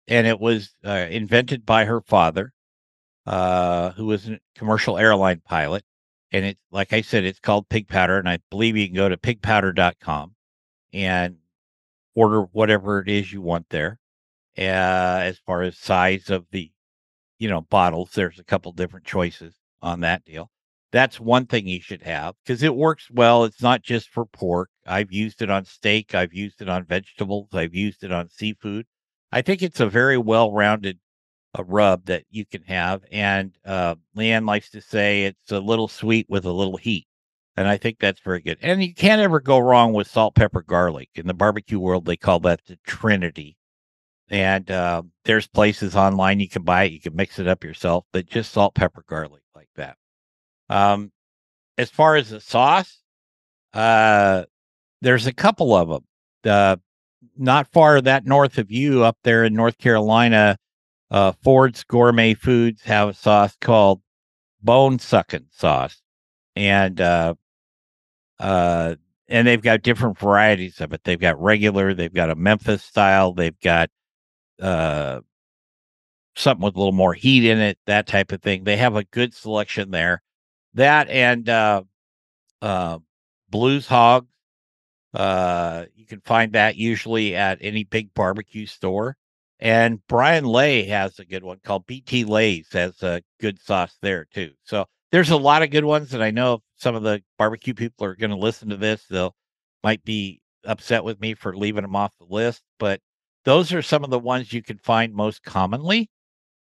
and 0.06 0.26
it 0.26 0.40
was 0.40 0.74
uh, 0.84 1.06
invented 1.10 1.66
by 1.66 1.84
her 1.84 2.00
father, 2.00 2.52
uh, 3.26 3.90
who 3.90 4.06
was 4.06 4.28
a 4.28 4.38
commercial 4.56 4.98
airline 4.98 5.42
pilot. 5.44 5.84
And 6.30 6.44
it's 6.44 6.60
like 6.70 6.92
I 6.92 7.00
said, 7.00 7.24
it's 7.24 7.40
called 7.40 7.68
pig 7.68 7.88
powder, 7.88 8.18
and 8.18 8.28
I 8.28 8.38
believe 8.50 8.76
you 8.76 8.86
can 8.86 8.96
go 8.96 9.08
to 9.08 9.16
pigpowder.com 9.16 10.34
and 10.92 11.36
order 12.14 12.42
whatever 12.52 13.00
it 13.00 13.08
is 13.08 13.32
you 13.32 13.40
want 13.40 13.66
there. 13.70 13.98
Uh, 14.58 15.20
as 15.22 15.38
far 15.38 15.62
as 15.62 15.78
size 15.78 16.30
of 16.30 16.44
the 16.50 16.72
you 17.38 17.48
know, 17.48 17.62
bottles. 17.62 18.10
There's 18.12 18.38
a 18.38 18.44
couple 18.44 18.72
different 18.72 19.06
choices 19.06 19.54
on 19.82 20.00
that 20.00 20.24
deal. 20.24 20.50
That's 20.90 21.20
one 21.20 21.46
thing 21.46 21.66
you 21.66 21.80
should 21.80 22.02
have 22.02 22.34
because 22.44 22.62
it 22.62 22.74
works 22.74 23.10
well. 23.10 23.44
It's 23.44 23.62
not 23.62 23.82
just 23.82 24.08
for 24.08 24.24
pork. 24.24 24.70
I've 24.86 25.12
used 25.12 25.42
it 25.42 25.50
on 25.50 25.64
steak. 25.64 26.14
I've 26.14 26.32
used 26.32 26.62
it 26.62 26.68
on 26.68 26.84
vegetables. 26.84 27.48
I've 27.52 27.74
used 27.74 28.04
it 28.04 28.12
on 28.12 28.30
seafood. 28.30 28.86
I 29.30 29.42
think 29.42 29.62
it's 29.62 29.80
a 29.80 29.88
very 29.88 30.16
well 30.16 30.52
rounded 30.52 30.98
uh, 31.58 31.64
rub 31.64 32.06
that 32.06 32.24
you 32.30 32.46
can 32.46 32.62
have. 32.62 33.02
And 33.12 33.56
uh, 33.66 33.96
Leanne 34.16 34.46
likes 34.46 34.70
to 34.70 34.80
say 34.80 35.24
it's 35.24 35.52
a 35.52 35.60
little 35.60 35.88
sweet 35.88 36.26
with 36.28 36.46
a 36.46 36.52
little 36.52 36.78
heat. 36.78 37.06
And 37.56 37.68
I 37.68 37.76
think 37.76 37.98
that's 37.98 38.20
very 38.20 38.40
good. 38.40 38.58
And 38.62 38.82
you 38.82 38.94
can't 38.94 39.20
ever 39.20 39.40
go 39.40 39.58
wrong 39.58 39.92
with 39.92 40.06
salt, 40.06 40.34
pepper, 40.36 40.62
garlic. 40.62 41.10
In 41.14 41.26
the 41.26 41.34
barbecue 41.34 41.78
world, 41.78 42.06
they 42.06 42.16
call 42.16 42.40
that 42.40 42.64
the 42.66 42.78
Trinity 42.86 43.58
and 44.30 44.70
uh, 44.70 45.02
there's 45.24 45.46
places 45.46 45.96
online 45.96 46.40
you 46.40 46.48
can 46.48 46.62
buy 46.62 46.84
it 46.84 46.92
you 46.92 47.00
can 47.00 47.16
mix 47.16 47.38
it 47.38 47.48
up 47.48 47.64
yourself 47.64 48.04
but 48.12 48.26
just 48.26 48.52
salt 48.52 48.74
pepper 48.74 49.04
garlic 49.08 49.42
like 49.54 49.68
that 49.76 49.96
um 50.68 51.10
as 51.76 51.90
far 51.90 52.16
as 52.16 52.30
the 52.30 52.40
sauce 52.40 52.98
uh 53.74 54.44
there's 55.00 55.26
a 55.26 55.32
couple 55.32 55.74
of 55.74 55.88
them 55.88 56.04
uh 56.44 56.76
not 57.36 57.66
far 57.72 58.00
that 58.00 58.26
north 58.26 58.58
of 58.58 58.70
you 58.70 59.04
up 59.04 59.16
there 59.24 59.44
in 59.44 59.54
north 59.54 59.78
carolina 59.78 60.56
uh 61.10 61.32
ford's 61.42 61.84
gourmet 61.84 62.34
foods 62.34 62.82
have 62.82 63.08
a 63.08 63.14
sauce 63.14 63.56
called 63.60 64.00
bone 64.62 64.98
sucking 64.98 65.46
sauce 65.50 66.00
and 66.56 67.00
uh 67.00 67.34
uh 68.40 68.94
and 69.30 69.46
they've 69.46 69.62
got 69.62 69.82
different 69.82 70.18
varieties 70.18 70.80
of 70.80 70.92
it 70.92 71.02
they've 71.04 71.20
got 71.20 71.40
regular 71.40 71.94
they've 71.94 72.14
got 72.14 72.30
a 72.30 72.34
memphis 72.34 72.82
style 72.82 73.32
they've 73.32 73.60
got 73.60 73.88
uh 74.60 75.20
something 76.38 76.64
with 76.64 76.76
a 76.76 76.78
little 76.78 76.92
more 76.92 77.14
heat 77.14 77.44
in 77.44 77.58
it, 77.58 77.78
that 77.86 78.06
type 78.06 78.32
of 78.32 78.40
thing. 78.42 78.64
They 78.64 78.76
have 78.76 78.96
a 78.96 79.04
good 79.04 79.34
selection 79.34 79.90
there. 79.90 80.22
That 80.78 81.10
and 81.10 81.48
uh 81.48 81.82
uh 82.62 83.00
blues 83.50 83.86
hog 83.88 84.28
Uh, 85.14 85.86
you 85.96 86.06
can 86.06 86.20
find 86.22 86.52
that 86.52 86.76
usually 86.76 87.34
at 87.36 87.58
any 87.62 87.84
big 87.84 88.12
barbecue 88.14 88.66
store. 88.66 89.16
And 89.60 90.00
Brian 90.08 90.44
Lay 90.44 90.84
has 90.84 91.18
a 91.18 91.24
good 91.24 91.44
one 91.44 91.60
called 91.64 91.86
BT 91.86 92.24
Lay's 92.24 92.68
has 92.72 93.02
a 93.02 93.22
good 93.40 93.60
sauce 93.60 93.96
there 94.02 94.26
too. 94.26 94.52
So 94.64 94.86
there's 95.12 95.30
a 95.30 95.36
lot 95.36 95.62
of 95.62 95.70
good 95.70 95.84
ones, 95.84 96.14
and 96.14 96.22
I 96.22 96.30
know 96.30 96.62
some 96.76 96.94
of 96.94 97.02
the 97.02 97.22
barbecue 97.38 97.74
people 97.74 98.06
are 98.06 98.16
going 98.16 98.30
to 98.30 98.36
listen 98.36 98.68
to 98.70 98.76
this. 98.76 99.04
They'll 99.10 99.34
might 99.84 100.04
be 100.04 100.40
upset 100.64 101.04
with 101.04 101.20
me 101.20 101.34
for 101.34 101.56
leaving 101.56 101.82
them 101.82 101.96
off 101.96 102.16
the 102.18 102.26
list, 102.26 102.62
but 102.78 103.00
those 103.44 103.72
are 103.72 103.82
some 103.82 104.04
of 104.04 104.10
the 104.10 104.18
ones 104.20 104.52
you 104.52 104.62
can 104.62 104.78
find 104.78 105.14
most 105.14 105.42
commonly, 105.44 106.10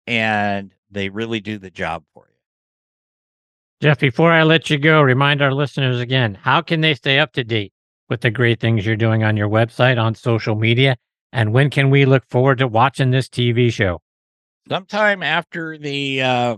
and 0.06 0.74
they 0.90 1.08
really 1.10 1.40
do 1.40 1.58
the 1.58 1.70
job 1.70 2.04
for 2.14 2.28
you. 2.30 2.31
Jeff, 3.82 3.98
before 3.98 4.30
I 4.30 4.44
let 4.44 4.70
you 4.70 4.78
go, 4.78 5.02
remind 5.02 5.42
our 5.42 5.52
listeners 5.52 5.98
again 5.98 6.38
how 6.40 6.60
can 6.60 6.82
they 6.82 6.94
stay 6.94 7.18
up 7.18 7.32
to 7.32 7.42
date 7.42 7.72
with 8.08 8.20
the 8.20 8.30
great 8.30 8.60
things 8.60 8.86
you're 8.86 8.94
doing 8.94 9.24
on 9.24 9.36
your 9.36 9.48
website, 9.48 10.00
on 10.00 10.14
social 10.14 10.54
media, 10.54 10.96
and 11.32 11.52
when 11.52 11.68
can 11.68 11.90
we 11.90 12.04
look 12.04 12.24
forward 12.28 12.58
to 12.58 12.68
watching 12.68 13.10
this 13.10 13.28
TV 13.28 13.72
show? 13.72 14.00
Sometime 14.68 15.24
after 15.24 15.76
the 15.76 16.22
uh, 16.22 16.56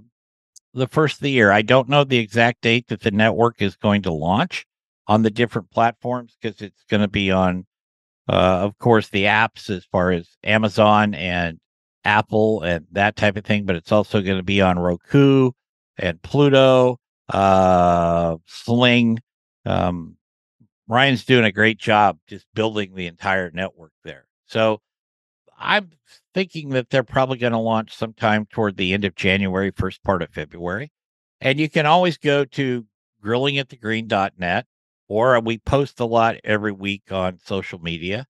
the 0.75 0.87
first 0.87 1.17
of 1.17 1.21
the 1.23 1.31
year. 1.31 1.51
I 1.51 1.63
don't 1.63 1.89
know 1.89 2.05
the 2.05 2.19
exact 2.19 2.61
date 2.61 2.89
that 2.89 3.01
the 3.01 3.11
network 3.11 3.63
is 3.63 3.75
going 3.75 4.03
to 4.03 4.13
launch 4.13 4.67
on 5.07 5.23
the 5.23 5.31
different 5.31 5.71
platforms 5.71 6.37
because 6.39 6.61
it's 6.61 6.85
going 6.91 7.01
to 7.01 7.09
be 7.09 7.31
on, 7.31 7.65
uh, 8.29 8.61
of 8.61 8.79
course, 8.79 9.09
the 9.09 9.25
apps 9.25 9.71
as 9.71 9.87
far 9.87 10.11
as 10.11 10.29
Amazon 10.45 11.15
and 11.15 11.59
Apple 12.05 12.61
and 12.61 12.85
that 12.93 13.17
type 13.17 13.39
of 13.39 13.47
thing. 13.47 13.65
But 13.65 13.77
it's 13.77 13.93
also 13.93 14.21
going 14.21 14.37
to 14.37 14.43
be 14.43 14.61
on 14.61 14.79
Roku 14.79 15.53
and 15.97 16.21
Pluto, 16.21 16.99
uh, 17.29 18.37
Sling. 18.47 19.21
Um, 19.65 20.17
Ryan's 20.87 21.25
doing 21.25 21.45
a 21.45 21.53
great 21.53 21.79
job 21.79 22.19
just 22.29 22.47
building 22.55 22.95
the 22.95 23.07
entire 23.07 23.51
network 23.51 23.93
there. 24.05 24.27
So 24.47 24.81
I'm 25.59 25.91
thinking 26.35 26.69
that 26.71 26.91
they're 26.91 27.03
probably 27.03 27.39
going 27.39 27.53
to 27.53 27.59
launch 27.59 27.95
sometime 27.95 28.47
toward 28.47 28.77
the 28.77 28.93
end 28.93 29.05
of 29.05 29.15
January, 29.15 29.71
first 29.71 30.03
part 30.03 30.23
of 30.23 30.31
February. 30.31 30.91
And 31.41 31.59
you 31.59 31.71
can 31.71 31.87
always 31.87 32.19
go 32.19 32.45
to 32.45 32.87
grilling 33.21 33.59
at 33.59 33.71
the 33.71 33.77
grillingatthegreen.net, 33.77 34.67
or 35.09 35.41
we 35.41 35.59
post 35.59 36.01
a 36.01 36.05
lot 36.05 36.37
every 36.45 36.73
week 36.73 37.11
on 37.11 37.39
social 37.43 37.79
media. 37.79 38.27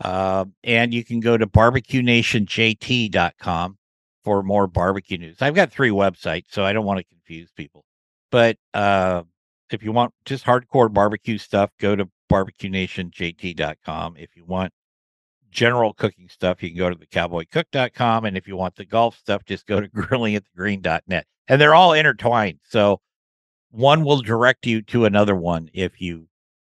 Uh, 0.00 0.46
and 0.64 0.92
you 0.92 1.04
can 1.04 1.20
go 1.20 1.36
to 1.36 1.46
barbecuenationjt.com 1.46 3.78
for 4.24 4.42
more 4.42 4.66
barbecue 4.66 5.18
news. 5.18 5.36
I've 5.40 5.54
got 5.54 5.70
three 5.70 5.90
websites, 5.90 6.46
so 6.50 6.64
I 6.64 6.72
don't 6.72 6.84
want 6.84 6.98
to 6.98 7.04
confuse 7.04 7.52
people. 7.52 7.84
But 8.34 8.56
uh, 8.74 9.22
if 9.70 9.84
you 9.84 9.92
want 9.92 10.12
just 10.24 10.44
hardcore 10.44 10.92
barbecue 10.92 11.38
stuff, 11.38 11.70
go 11.78 11.94
to 11.94 12.08
barbecuenationjt.com. 12.28 14.16
If 14.16 14.30
you 14.34 14.44
want 14.44 14.72
general 15.52 15.92
cooking 15.92 16.28
stuff, 16.28 16.60
you 16.60 16.70
can 16.70 16.78
go 16.78 16.90
to 16.90 16.96
thecowboycook.com. 16.96 18.24
And 18.24 18.36
if 18.36 18.48
you 18.48 18.56
want 18.56 18.74
the 18.74 18.86
golf 18.86 19.16
stuff, 19.16 19.44
just 19.44 19.68
go 19.68 19.80
to 19.80 19.88
grillingatthegreen.net. 19.96 21.26
And 21.46 21.60
they're 21.60 21.76
all 21.76 21.92
intertwined. 21.92 22.58
So 22.68 23.00
one 23.70 24.02
will 24.02 24.20
direct 24.20 24.66
you 24.66 24.82
to 24.82 25.04
another 25.04 25.36
one 25.36 25.70
if 25.72 26.00
you 26.00 26.26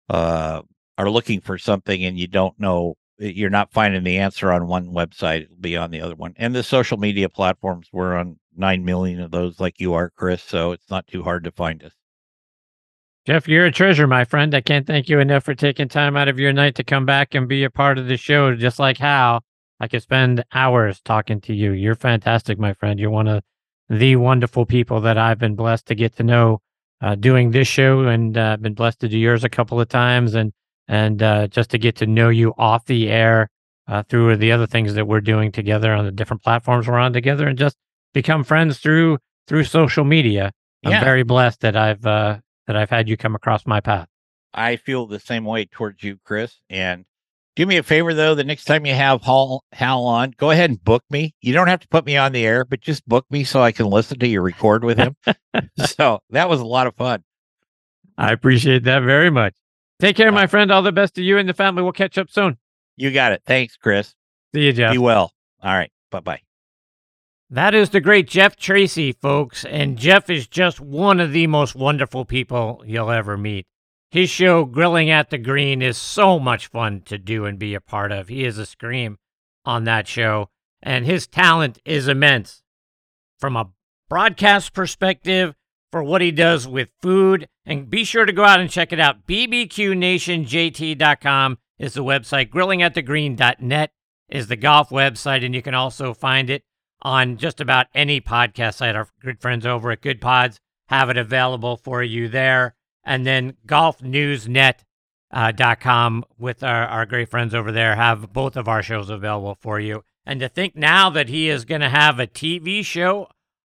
uh, 0.09 0.61
are 0.97 1.09
looking 1.09 1.39
for 1.39 1.57
something 1.57 2.03
and 2.03 2.19
you 2.19 2.27
don't 2.27 2.59
know, 2.59 2.95
you're 3.17 3.49
not 3.49 3.71
finding 3.71 4.03
the 4.03 4.17
answer 4.17 4.51
on 4.51 4.67
one 4.67 4.87
website, 4.87 5.43
it'll 5.43 5.55
be 5.55 5.77
on 5.77 5.91
the 5.91 6.01
other 6.01 6.15
one. 6.15 6.33
And 6.35 6.53
the 6.53 6.63
social 6.63 6.97
media 6.97 7.29
platforms, 7.29 7.87
we're 7.93 8.17
on 8.17 8.39
9 8.57 8.85
million 8.85 9.19
of 9.19 9.31
those 9.31 9.59
like 9.59 9.79
you 9.79 9.93
are, 9.93 10.09
Chris. 10.09 10.43
So 10.43 10.71
it's 10.71 10.89
not 10.89 11.07
too 11.07 11.23
hard 11.23 11.43
to 11.43 11.51
find 11.51 11.83
us. 11.83 11.93
Jeff, 13.25 13.47
you're 13.47 13.65
a 13.65 13.71
treasure, 13.71 14.05
my 14.05 14.23
friend. 14.23 14.53
I 14.53 14.61
can't 14.61 14.85
thank 14.85 15.09
you 15.09 15.19
enough 15.19 15.43
for 15.43 15.55
taking 15.55 15.87
time 15.87 16.15
out 16.15 16.27
of 16.27 16.37
your 16.37 16.53
night 16.53 16.75
to 16.75 16.83
come 16.83 17.05
back 17.05 17.33
and 17.33 17.47
be 17.47 17.63
a 17.63 17.71
part 17.71 17.97
of 17.97 18.07
the 18.07 18.17
show. 18.17 18.55
Just 18.55 18.77
like 18.77 18.99
how 18.99 19.41
I 19.79 19.87
could 19.87 20.03
spend 20.03 20.43
hours 20.53 21.01
talking 21.01 21.41
to 21.41 21.53
you. 21.53 21.71
You're 21.71 21.95
fantastic, 21.95 22.59
my 22.59 22.73
friend. 22.73 22.99
You're 22.99 23.09
one 23.09 23.27
of 23.27 23.43
the 23.89 24.15
wonderful 24.15 24.65
people 24.65 25.01
that 25.01 25.17
I've 25.17 25.39
been 25.39 25.55
blessed 25.55 25.87
to 25.87 25.95
get 25.95 26.15
to 26.17 26.23
know 26.23 26.61
uh, 27.01 27.15
doing 27.15 27.51
this 27.51 27.67
show, 27.67 28.07
and 28.07 28.37
uh, 28.37 28.57
been 28.57 28.73
blessed 28.73 28.99
to 29.01 29.09
do 29.09 29.17
yours 29.17 29.43
a 29.43 29.49
couple 29.49 29.81
of 29.81 29.89
times, 29.89 30.35
and 30.35 30.53
and 30.87 31.21
uh, 31.21 31.47
just 31.47 31.71
to 31.71 31.77
get 31.77 31.95
to 31.97 32.05
know 32.05 32.29
you 32.29 32.53
off 32.57 32.85
the 32.85 33.09
air 33.09 33.49
uh, 33.87 34.03
through 34.03 34.37
the 34.37 34.51
other 34.51 34.67
things 34.67 34.93
that 34.93 35.07
we're 35.07 35.21
doing 35.21 35.51
together 35.51 35.93
on 35.93 36.05
the 36.05 36.11
different 36.11 36.43
platforms 36.43 36.87
we're 36.87 36.97
on 36.97 37.11
together, 37.11 37.47
and 37.47 37.57
just 37.57 37.75
become 38.15 38.43
friends 38.43 38.79
through 38.79 39.19
through 39.47 39.65
social 39.65 40.03
media. 40.03 40.51
I'm 40.83 40.93
Yeah. 40.93 41.03
very 41.03 41.21
blessed 41.23 41.61
that 41.61 41.75
I've 41.75 42.03
uh, 42.03 42.39
that 42.65 42.75
I've 42.75 42.89
had 42.89 43.07
you 43.07 43.15
come 43.17 43.35
across 43.35 43.67
my 43.67 43.79
path. 43.79 44.07
I 44.55 44.77
feel 44.77 45.05
the 45.05 45.19
same 45.19 45.45
way 45.45 45.65
towards 45.65 46.01
you, 46.03 46.17
Chris. 46.23 46.59
And 46.69 47.05
do 47.55 47.65
me 47.65 47.77
a 47.77 47.83
favor, 47.83 48.13
though, 48.13 48.33
the 48.35 48.43
next 48.43 48.63
time 48.65 48.85
you 48.85 48.93
have 48.93 49.21
Hal, 49.21 49.63
Hal 49.73 50.03
on, 50.05 50.33
go 50.37 50.49
ahead 50.51 50.69
and 50.69 50.83
book 50.83 51.03
me. 51.09 51.35
You 51.41 51.53
don't 51.53 51.67
have 51.67 51.81
to 51.81 51.87
put 51.89 52.05
me 52.05 52.17
on 52.17 52.31
the 52.31 52.45
air, 52.45 52.65
but 52.65 52.81
just 52.81 53.07
book 53.07 53.25
me 53.29 53.43
so 53.43 53.61
I 53.61 53.71
can 53.71 53.85
listen 53.87 54.17
to 54.19 54.27
you 54.27 54.41
record 54.41 54.83
with 54.83 54.97
him. 54.97 55.15
so 55.85 56.19
that 56.31 56.49
was 56.49 56.59
a 56.61 56.65
lot 56.65 56.87
of 56.87 56.95
fun. 56.95 57.23
I 58.17 58.31
appreciate 58.31 58.83
that 58.85 59.03
very 59.03 59.29
much. 59.29 59.53
Take 59.99 60.15
care, 60.15 60.31
my 60.31 60.47
friend. 60.47 60.71
All 60.71 60.81
the 60.81 60.91
best 60.91 61.15
to 61.15 61.21
you 61.23 61.37
and 61.37 61.47
the 61.47 61.53
family. 61.53 61.83
We'll 61.83 61.91
catch 61.91 62.17
up 62.17 62.29
soon. 62.29 62.57
You 62.97 63.11
got 63.11 63.31
it. 63.33 63.41
Thanks, 63.45 63.75
Chris. 63.77 64.15
See 64.53 64.65
you, 64.65 64.73
Jeff. 64.73 64.93
Be 64.93 64.97
well. 64.97 65.31
All 65.61 65.73
right. 65.73 65.91
Bye 66.11 66.19
bye. 66.21 66.44
That 67.49 67.75
is 67.75 67.91
the 67.91 68.01
great 68.01 68.27
Jeff 68.27 68.55
Tracy, 68.55 69.11
folks. 69.11 69.65
And 69.65 69.97
Jeff 69.97 70.29
is 70.29 70.47
just 70.47 70.79
one 70.79 71.19
of 71.19 71.31
the 71.31 71.47
most 71.47 71.75
wonderful 71.75 72.25
people 72.25 72.83
you'll 72.85 73.11
ever 73.11 73.37
meet. 73.37 73.67
His 74.09 74.29
show, 74.29 74.65
Grilling 74.65 75.09
at 75.09 75.29
the 75.29 75.37
Green, 75.37 75.81
is 75.81 75.97
so 75.97 76.39
much 76.39 76.67
fun 76.67 77.01
to 77.01 77.17
do 77.17 77.45
and 77.45 77.59
be 77.59 77.75
a 77.75 77.81
part 77.81 78.11
of. 78.11 78.29
He 78.29 78.45
is 78.45 78.57
a 78.57 78.65
scream 78.65 79.17
on 79.63 79.83
that 79.83 80.07
show, 80.07 80.49
and 80.81 81.05
his 81.05 81.27
talent 81.27 81.79
is 81.85 82.07
immense. 82.07 82.63
From 83.39 83.55
a 83.55 83.69
broadcast 84.09 84.73
perspective, 84.73 85.53
for 85.91 86.03
what 86.03 86.21
he 86.21 86.31
does 86.31 86.67
with 86.67 86.89
food, 87.01 87.47
and 87.65 87.89
be 87.89 88.03
sure 88.03 88.25
to 88.25 88.33
go 88.33 88.43
out 88.43 88.59
and 88.59 88.69
check 88.69 88.93
it 88.93 88.99
out. 88.99 89.25
BBQNationJT.com 89.27 91.57
is 91.77 91.93
the 91.93 92.03
website. 92.03 92.49
GrillingAtTheGreen.net 92.49 93.91
is 94.29 94.47
the 94.47 94.55
golf 94.55 94.89
website, 94.89 95.45
and 95.45 95.53
you 95.53 95.61
can 95.61 95.73
also 95.73 96.13
find 96.13 96.49
it 96.49 96.63
on 97.01 97.37
just 97.37 97.61
about 97.61 97.87
any 97.93 98.21
podcast 98.21 98.75
site. 98.75 98.95
Our 98.95 99.07
good 99.21 99.41
friends 99.41 99.65
over 99.65 99.91
at 99.91 100.01
Goodpods 100.01 100.57
have 100.87 101.09
it 101.09 101.17
available 101.17 101.77
for 101.77 102.03
you 102.03 102.27
there. 102.27 102.75
And 103.03 103.25
then 103.25 103.55
golfnewsnet.com 103.67 104.83
uh, 105.31 106.21
with 106.37 106.63
our, 106.63 106.87
our 106.87 107.05
great 107.05 107.29
friends 107.29 107.53
over 107.53 107.71
there 107.71 107.95
have 107.95 108.33
both 108.33 108.57
of 108.57 108.67
our 108.67 108.81
shows 108.81 109.09
available 109.09 109.57
for 109.59 109.79
you. 109.79 110.03
And 110.25 110.39
to 110.39 110.49
think 110.49 110.75
now 110.75 111.09
that 111.11 111.29
he 111.29 111.49
is 111.49 111.65
going 111.65 111.81
to 111.81 111.89
have 111.89 112.19
a 112.19 112.27
TV 112.27 112.83
show 112.83 113.27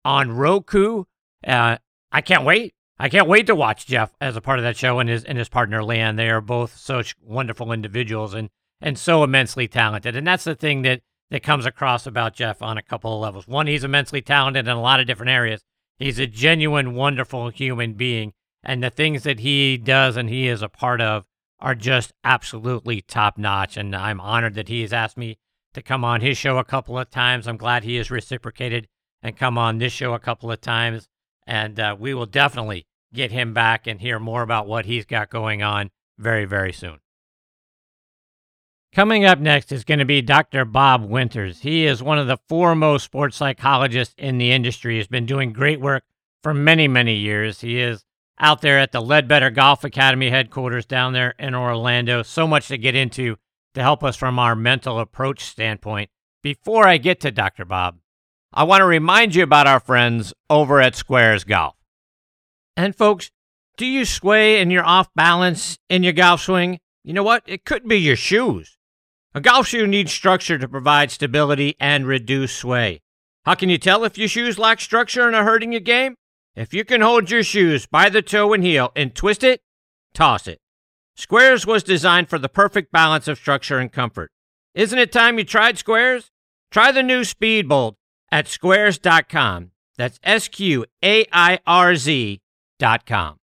on 0.05 0.31
Roku, 0.31 1.05
uh, 1.45 1.77
I 2.11 2.21
can't 2.21 2.45
wait. 2.45 2.73
I 2.99 3.09
can't 3.09 3.27
wait 3.27 3.47
to 3.47 3.55
watch 3.55 3.87
Jeff 3.87 4.13
as 4.21 4.37
a 4.37 4.41
part 4.41 4.59
of 4.59 4.63
that 4.63 4.77
show 4.77 4.99
and 4.99 5.09
his 5.09 5.23
and 5.23 5.37
his 5.37 5.49
partner 5.49 5.81
Leanne. 5.81 6.15
They 6.15 6.29
are 6.29 6.41
both 6.41 6.77
such 6.77 7.15
wonderful 7.21 7.71
individuals 7.71 8.35
and 8.35 8.49
and 8.79 8.99
so 8.99 9.23
immensely 9.23 9.67
talented. 9.67 10.15
And 10.15 10.27
that's 10.27 10.43
the 10.43 10.55
thing 10.55 10.83
that 10.83 11.01
that 11.31 11.43
comes 11.43 11.65
across 11.65 12.05
about 12.05 12.35
Jeff 12.35 12.61
on 12.61 12.77
a 12.77 12.83
couple 12.83 13.15
of 13.15 13.21
levels. 13.21 13.47
One, 13.47 13.67
he's 13.67 13.83
immensely 13.83 14.21
talented 14.21 14.67
in 14.67 14.75
a 14.75 14.81
lot 14.81 14.99
of 14.99 15.07
different 15.07 15.31
areas. 15.31 15.63
He's 15.97 16.19
a 16.19 16.27
genuine, 16.27 16.95
wonderful 16.95 17.49
human 17.49 17.93
being, 17.93 18.33
and 18.63 18.83
the 18.83 18.89
things 18.89 19.23
that 19.23 19.39
he 19.39 19.77
does 19.77 20.17
and 20.17 20.29
he 20.29 20.47
is 20.47 20.61
a 20.61 20.69
part 20.69 21.01
of 21.01 21.25
are 21.59 21.75
just 21.75 22.13
absolutely 22.23 23.01
top 23.01 23.37
notch. 23.37 23.77
And 23.77 23.95
I'm 23.95 24.19
honored 24.19 24.55
that 24.55 24.67
he 24.67 24.81
has 24.81 24.93
asked 24.93 25.17
me 25.17 25.37
to 25.73 25.81
come 25.81 26.03
on 26.03 26.21
his 26.21 26.37
show 26.37 26.57
a 26.57 26.63
couple 26.63 26.99
of 26.99 27.09
times. 27.09 27.47
I'm 27.47 27.57
glad 27.57 27.83
he 27.83 27.95
has 27.95 28.11
reciprocated 28.11 28.87
and 29.21 29.37
come 29.37 29.57
on 29.57 29.77
this 29.77 29.93
show 29.93 30.13
a 30.13 30.19
couple 30.19 30.51
of 30.51 30.61
times. 30.61 31.07
And 31.47 31.79
uh, 31.79 31.95
we 31.97 32.13
will 32.13 32.25
definitely 32.25 32.85
get 33.13 33.31
him 33.31 33.53
back 33.53 33.87
and 33.87 34.01
hear 34.01 34.19
more 34.19 34.41
about 34.41 34.67
what 34.67 34.85
he's 34.85 35.05
got 35.05 35.29
going 35.29 35.63
on 35.63 35.89
very, 36.17 36.45
very 36.45 36.73
soon. 36.73 36.99
Coming 38.93 39.25
up 39.25 39.39
next 39.39 39.71
is 39.71 39.83
going 39.83 39.97
to 39.97 40.05
be 40.05 40.21
Dr. 40.21 40.65
Bob 40.65 41.03
Winters. 41.03 41.61
He 41.61 41.87
is 41.87 42.03
one 42.03 42.19
of 42.19 42.27
the 42.27 42.37
foremost 42.47 43.05
sports 43.05 43.35
psychologists 43.35 44.13
in 44.19 44.37
the 44.37 44.51
industry. 44.51 44.97
He's 44.97 45.07
been 45.07 45.25
doing 45.25 45.51
great 45.51 45.81
work 45.81 46.03
for 46.43 46.53
many, 46.53 46.87
many 46.87 47.15
years. 47.15 47.61
He 47.61 47.79
is 47.79 48.05
out 48.39 48.61
there 48.61 48.77
at 48.77 48.91
the 48.91 49.01
Leadbetter 49.01 49.49
Golf 49.49 49.83
Academy 49.83 50.29
headquarters 50.29 50.85
down 50.85 51.13
there 51.13 51.33
in 51.39 51.55
Orlando. 51.55 52.21
So 52.21 52.45
much 52.45 52.67
to 52.67 52.77
get 52.77 52.93
into 52.93 53.37
to 53.73 53.81
help 53.81 54.03
us 54.03 54.15
from 54.15 54.37
our 54.37 54.55
mental 54.55 54.99
approach 54.99 55.43
standpoint. 55.43 56.11
Before 56.43 56.87
I 56.87 56.97
get 56.97 57.19
to 57.21 57.31
Dr. 57.31 57.65
Bob, 57.65 57.97
I 58.53 58.61
want 58.63 58.81
to 58.81 58.85
remind 58.85 59.33
you 59.33 59.41
about 59.41 59.65
our 59.65 59.79
friends 59.79 60.35
over 60.51 60.79
at 60.79 60.93
Sqairz 60.93 61.47
Golf. 61.47 61.73
And 62.77 62.95
folks, 62.95 63.31
do 63.75 63.87
you 63.87 64.05
sway 64.05 64.61
and 64.61 64.71
you're 64.71 64.85
off 64.85 65.09
balance 65.15 65.79
in 65.89 66.03
your 66.03 66.13
golf 66.13 66.41
swing? 66.41 66.79
You 67.03 67.13
know 67.13 67.23
what? 67.23 67.41
It 67.47 67.65
could 67.65 67.87
be 67.87 67.97
your 67.97 68.15
shoes. 68.15 68.77
A 69.35 69.41
golf 69.41 69.67
shoe 69.67 69.87
needs 69.87 70.11
structure 70.11 70.59
to 70.59 70.67
provide 70.67 71.09
stability 71.09 71.75
and 71.79 72.05
reduce 72.05 72.55
sway. 72.55 73.01
How 73.45 73.55
can 73.55 73.67
you 73.67 73.79
tell 73.79 74.03
if 74.03 74.15
your 74.15 74.27
shoes 74.27 74.59
lack 74.59 74.79
structure 74.79 75.25
and 75.25 75.35
are 75.35 75.43
hurting 75.43 75.71
your 75.71 75.81
game? 75.81 76.15
If 76.55 76.71
you 76.71 76.85
can 76.85 77.01
hold 77.01 77.31
your 77.31 77.41
shoes 77.41 77.87
by 77.87 78.09
the 78.09 78.21
toe 78.21 78.53
and 78.53 78.63
heel 78.63 78.91
and 78.95 79.15
twist 79.15 79.43
it, 79.43 79.61
toss 80.13 80.47
it. 80.47 80.59
Sqairz 81.17 81.65
was 81.65 81.81
designed 81.81 82.29
for 82.29 82.37
the 82.37 82.47
perfect 82.47 82.91
balance 82.91 83.27
of 83.27 83.39
structure 83.39 83.79
and 83.79 83.91
comfort. 83.91 84.31
Isn't 84.75 84.99
it 84.99 85.11
time 85.11 85.39
you 85.39 85.45
tried 85.45 85.77
Sqairz? 85.77 86.29
Try 86.69 86.91
the 86.91 87.01
new 87.01 87.21
Speedbolt 87.21 87.95
at 88.31 88.45
sqairz.com. 88.45 89.71
That's 89.97 90.19
S 90.23 90.47
Q 90.47 90.85
A 91.03 91.25
I 91.31 91.59
R 91.65 91.95
Z.com. 91.95 93.37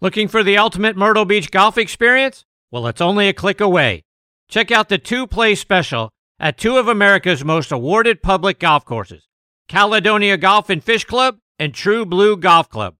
Looking 0.00 0.28
for 0.28 0.42
the 0.42 0.56
ultimate 0.56 0.96
Myrtle 0.96 1.24
Beach 1.26 1.50
golf 1.50 1.76
experience? 1.76 2.44
Well, 2.70 2.86
it's 2.86 3.00
only 3.02 3.28
a 3.28 3.34
click 3.34 3.60
away. 3.60 4.03
Check 4.48 4.70
out 4.70 4.88
the 4.88 4.98
two 4.98 5.26
play 5.26 5.54
special 5.54 6.10
at 6.38 6.58
two 6.58 6.76
of 6.76 6.88
America's 6.88 7.44
most 7.44 7.72
awarded 7.72 8.22
public 8.22 8.58
golf 8.58 8.84
courses 8.84 9.26
Caledonia 9.68 10.36
Golf 10.36 10.68
and 10.68 10.84
Fish 10.84 11.04
Club 11.04 11.38
and 11.58 11.72
True 11.72 12.04
Blue 12.04 12.36
Golf 12.36 12.68
Club. 12.68 12.96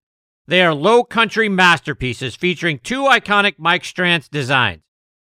They 0.47 0.63
are 0.63 0.75
low 0.75 1.05
country 1.05 1.49
masterpieces 1.49 2.37
featuring 2.37 2.79
two 2.79 3.03
iconic 3.03 3.55
Mike 3.59 3.83
Strantz 3.83 4.29
designs. 4.29 4.83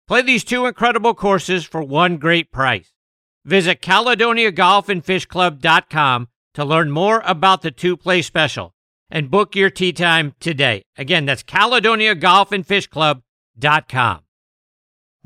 Play 0.06 0.22
these 0.22 0.44
two 0.44 0.66
incredible 0.66 1.14
courses 1.14 1.64
for 1.64 1.82
one 1.82 2.18
great 2.18 2.52
price. 2.52 2.92
Visit 3.44 3.82
CaledoniaGolfandFishClub.com 3.82 6.28
to 6.54 6.64
learn 6.64 6.90
more 6.90 7.22
about 7.24 7.62
the 7.62 7.70
two 7.70 7.96
play 7.96 8.20
special 8.22 8.74
and 9.10 9.30
book 9.30 9.56
your 9.56 9.70
tee 9.70 9.92
time 9.92 10.34
today. 10.40 10.82
Again, 10.96 11.26
that's 11.26 11.42
CaledoniaGolfandFishClub.com. 11.42 14.25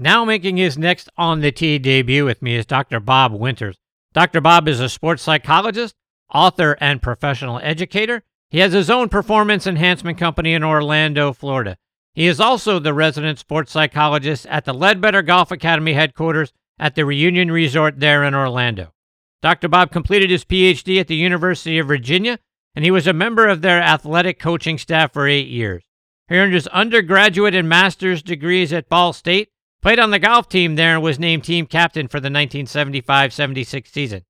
Now 0.03 0.25
making 0.25 0.57
his 0.57 0.79
next 0.79 1.11
on 1.19 1.41
the 1.41 1.53
tee 1.53 1.79
debut 1.79 2.25
with 2.25 2.41
me 2.41 2.55
is 2.57 2.65
Dr. 2.65 3.01
Bob 3.01 3.35
Winters. 3.35 3.77
Dr. 4.15 4.41
Bob 4.41 4.67
is 4.67 4.81
a 4.81 4.89
sports 4.89 5.23
psychologist, 5.23 5.95
author, 6.33 6.75
and 6.81 7.03
professional 7.03 7.61
educator. 7.63 8.23
He 8.49 8.61
has 8.61 8.73
his 8.73 8.89
own 8.89 9.11
performance 9.11 9.67
enhancement 9.67 10.17
company 10.17 10.55
in 10.55 10.65
Orlando, 10.65 11.35
Florida. 11.35 11.77
He 12.15 12.27
is 12.27 12.41
also 12.41 12.79
the 12.79 12.95
resident 12.95 13.39
sports 13.39 13.73
psychologist 13.73 14.47
at 14.47 14.65
the 14.65 14.73
Leadbetter 14.73 15.21
Golf 15.21 15.51
Academy 15.51 15.93
headquarters 15.93 16.51
at 16.79 16.95
the 16.95 17.05
Reunion 17.05 17.51
Resort 17.51 18.01
there 18.01 18.25
in 18.25 18.35
Orlando. 18.35 18.95
Dr. 19.43 19.69
Bob 19.69 19.93
completed 19.93 20.31
his 20.31 20.47
PhD 20.47 20.99
at 20.99 21.09
the 21.09 21.15
University 21.15 21.79
of 21.79 21.89
Virginia, 21.89 22.39
and 22.75 22.87
he 22.87 22.91
was 22.91 23.07
a 23.07 23.13
member 23.13 23.47
of 23.47 23.61
their 23.61 23.83
athletic 23.83 24.39
coaching 24.39 24.79
staff 24.79 25.13
for 25.13 25.29
eight 25.29 25.49
years. 25.49 25.85
He 26.31 26.37
earned 26.37 26.55
his 26.55 26.69
undergraduate 26.69 27.55
and 27.55 27.69
master's 27.69 28.23
degrees 28.23 28.73
at 28.73 28.89
Ball 28.89 29.13
State, 29.13 29.51
played 29.83 29.99
on 29.99 30.11
the 30.11 30.19
golf 30.19 30.49
team 30.49 30.77
there, 30.77 30.95
and 30.95 31.03
was 31.03 31.19
named 31.19 31.45
team 31.45 31.67
captain 31.67 32.09
for 32.09 32.21
the 32.21 32.27
1975 32.27 33.33
76 33.33 33.91
season. 33.91 34.25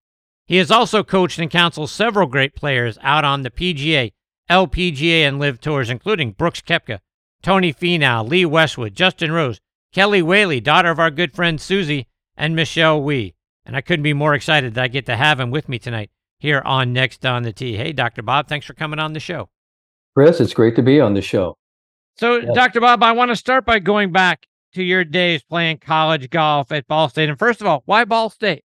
He 0.46 0.56
has 0.56 0.70
also 0.70 1.04
coached 1.04 1.38
and 1.38 1.50
counseled 1.50 1.90
several 1.90 2.26
great 2.26 2.54
players 2.54 2.98
out 3.02 3.24
on 3.24 3.42
the 3.42 3.50
PGA, 3.50 4.12
LPGA, 4.50 5.22
and 5.22 5.38
LIV 5.38 5.60
tours, 5.60 5.90
including 5.90 6.32
Brooks 6.32 6.60
Koepka, 6.60 6.98
Tony 7.42 7.72
Finau, 7.72 8.28
Lee 8.28 8.44
Westwood, 8.44 8.94
Justin 8.94 9.32
Rose, 9.32 9.60
Kelly 9.92 10.22
Whaley, 10.22 10.60
daughter 10.60 10.90
of 10.90 10.98
our 10.98 11.10
good 11.10 11.34
friend 11.34 11.60
Suzy, 11.60 12.08
and 12.36 12.56
Michelle 12.56 13.02
Wie. 13.02 13.34
And 13.64 13.76
I 13.76 13.80
couldn't 13.80 14.02
be 14.02 14.12
more 14.12 14.34
excited 14.34 14.74
that 14.74 14.84
I 14.84 14.88
get 14.88 15.06
to 15.06 15.16
have 15.16 15.38
him 15.38 15.50
with 15.50 15.68
me 15.68 15.78
tonight 15.78 16.10
here 16.38 16.62
on 16.64 16.92
Next 16.92 17.24
on 17.24 17.42
the 17.42 17.52
Tee. 17.52 17.76
Hey, 17.76 17.92
Dr. 17.92 18.22
Bob, 18.22 18.48
thanks 18.48 18.66
for 18.66 18.74
coming 18.74 18.98
on 18.98 19.12
the 19.12 19.20
show. 19.20 19.48
Chris, 20.16 20.40
it's 20.40 20.54
great 20.54 20.74
to 20.76 20.82
be 20.82 21.00
on 21.00 21.14
the 21.14 21.22
show. 21.22 21.56
So, 22.16 22.36
yes. 22.36 22.50
Dr. 22.54 22.80
Bob, 22.80 23.02
I 23.02 23.12
want 23.12 23.30
to 23.30 23.36
start 23.36 23.64
by 23.64 23.78
going 23.78 24.10
back 24.10 24.46
to 24.72 24.82
your 24.82 25.04
days 25.04 25.42
playing 25.42 25.78
college 25.78 26.30
golf 26.30 26.72
at 26.72 26.86
Ball 26.86 27.08
State. 27.08 27.28
And 27.28 27.38
first 27.38 27.60
of 27.60 27.66
all, 27.66 27.82
why 27.86 28.04
Ball 28.04 28.30
State? 28.30 28.64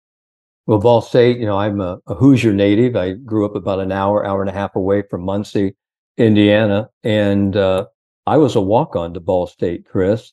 Well, 0.66 0.78
Ball 0.78 1.02
State, 1.02 1.38
you 1.38 1.46
know, 1.46 1.58
I'm 1.58 1.80
a, 1.80 1.98
a 2.06 2.14
Hoosier 2.14 2.52
native. 2.52 2.96
I 2.96 3.12
grew 3.12 3.44
up 3.44 3.54
about 3.54 3.80
an 3.80 3.92
hour, 3.92 4.26
hour 4.26 4.40
and 4.40 4.48
a 4.48 4.54
half 4.54 4.74
away 4.76 5.02
from 5.10 5.22
Muncie, 5.22 5.76
Indiana. 6.16 6.88
And 7.02 7.56
uh, 7.56 7.86
I 8.26 8.38
was 8.38 8.56
a 8.56 8.60
walk 8.60 8.96
on 8.96 9.12
to 9.14 9.20
Ball 9.20 9.46
State, 9.46 9.86
Chris. 9.86 10.32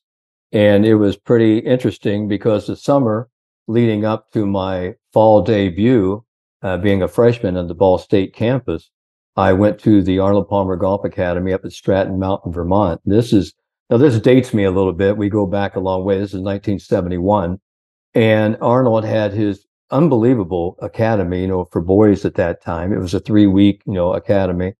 And 0.53 0.85
it 0.85 0.95
was 0.95 1.18
pretty 1.18 1.60
interesting 1.60 2.27
because 2.27 2.68
the 2.68 2.76
summer 2.76 3.30
leading 3.68 4.06
up 4.06 4.31
to 4.31 4.45
my 4.45 4.95
fall 5.14 5.41
debut, 5.41 6.23
uh, 6.61 6.77
being 6.77 7.02
a 7.02 7.07
freshman 7.07 7.57
on 7.57 7.68
the 7.68 7.73
Ball 7.73 7.98
State 7.98 8.34
campus, 8.34 8.89
I 9.35 9.53
went 9.53 9.80
to 9.80 10.02
the 10.02 10.19
Arnold 10.19 10.49
Palmer 10.49 10.76
Golf 10.76 11.06
Academy 11.06 11.53
up 11.53 11.64
at 11.64 11.72
Stratton 11.72 12.19
Mountain, 12.19 12.52
Vermont. 12.52 13.02
This 13.06 13.31
is 13.31 13.53
now 13.92 13.98
this 13.98 14.18
dates 14.20 14.54
me 14.54 14.64
a 14.64 14.72
little 14.72 14.94
bit. 14.94 15.18
We 15.18 15.30
go 15.30 15.46
back 15.46 15.76
a 15.76 15.82
long 15.82 16.06
way. 16.06 16.16
This 16.16 16.30
is 16.30 16.40
1971, 16.40 17.60
and 18.16 18.58
Arnold 18.62 19.04
had 19.04 19.34
his 19.34 19.66
unbelievable 19.92 20.78
academy, 20.82 21.42
you 21.42 21.48
know, 21.48 21.66
for 21.66 21.82
boys 21.82 22.24
at 22.24 22.36
that 22.36 22.64
time. 22.64 22.94
It 22.94 23.00
was 23.00 23.14
a 23.14 23.20
three 23.20 23.48
week, 23.48 23.84
you 23.86 23.94
know, 23.94 24.14
academy. 24.14 24.74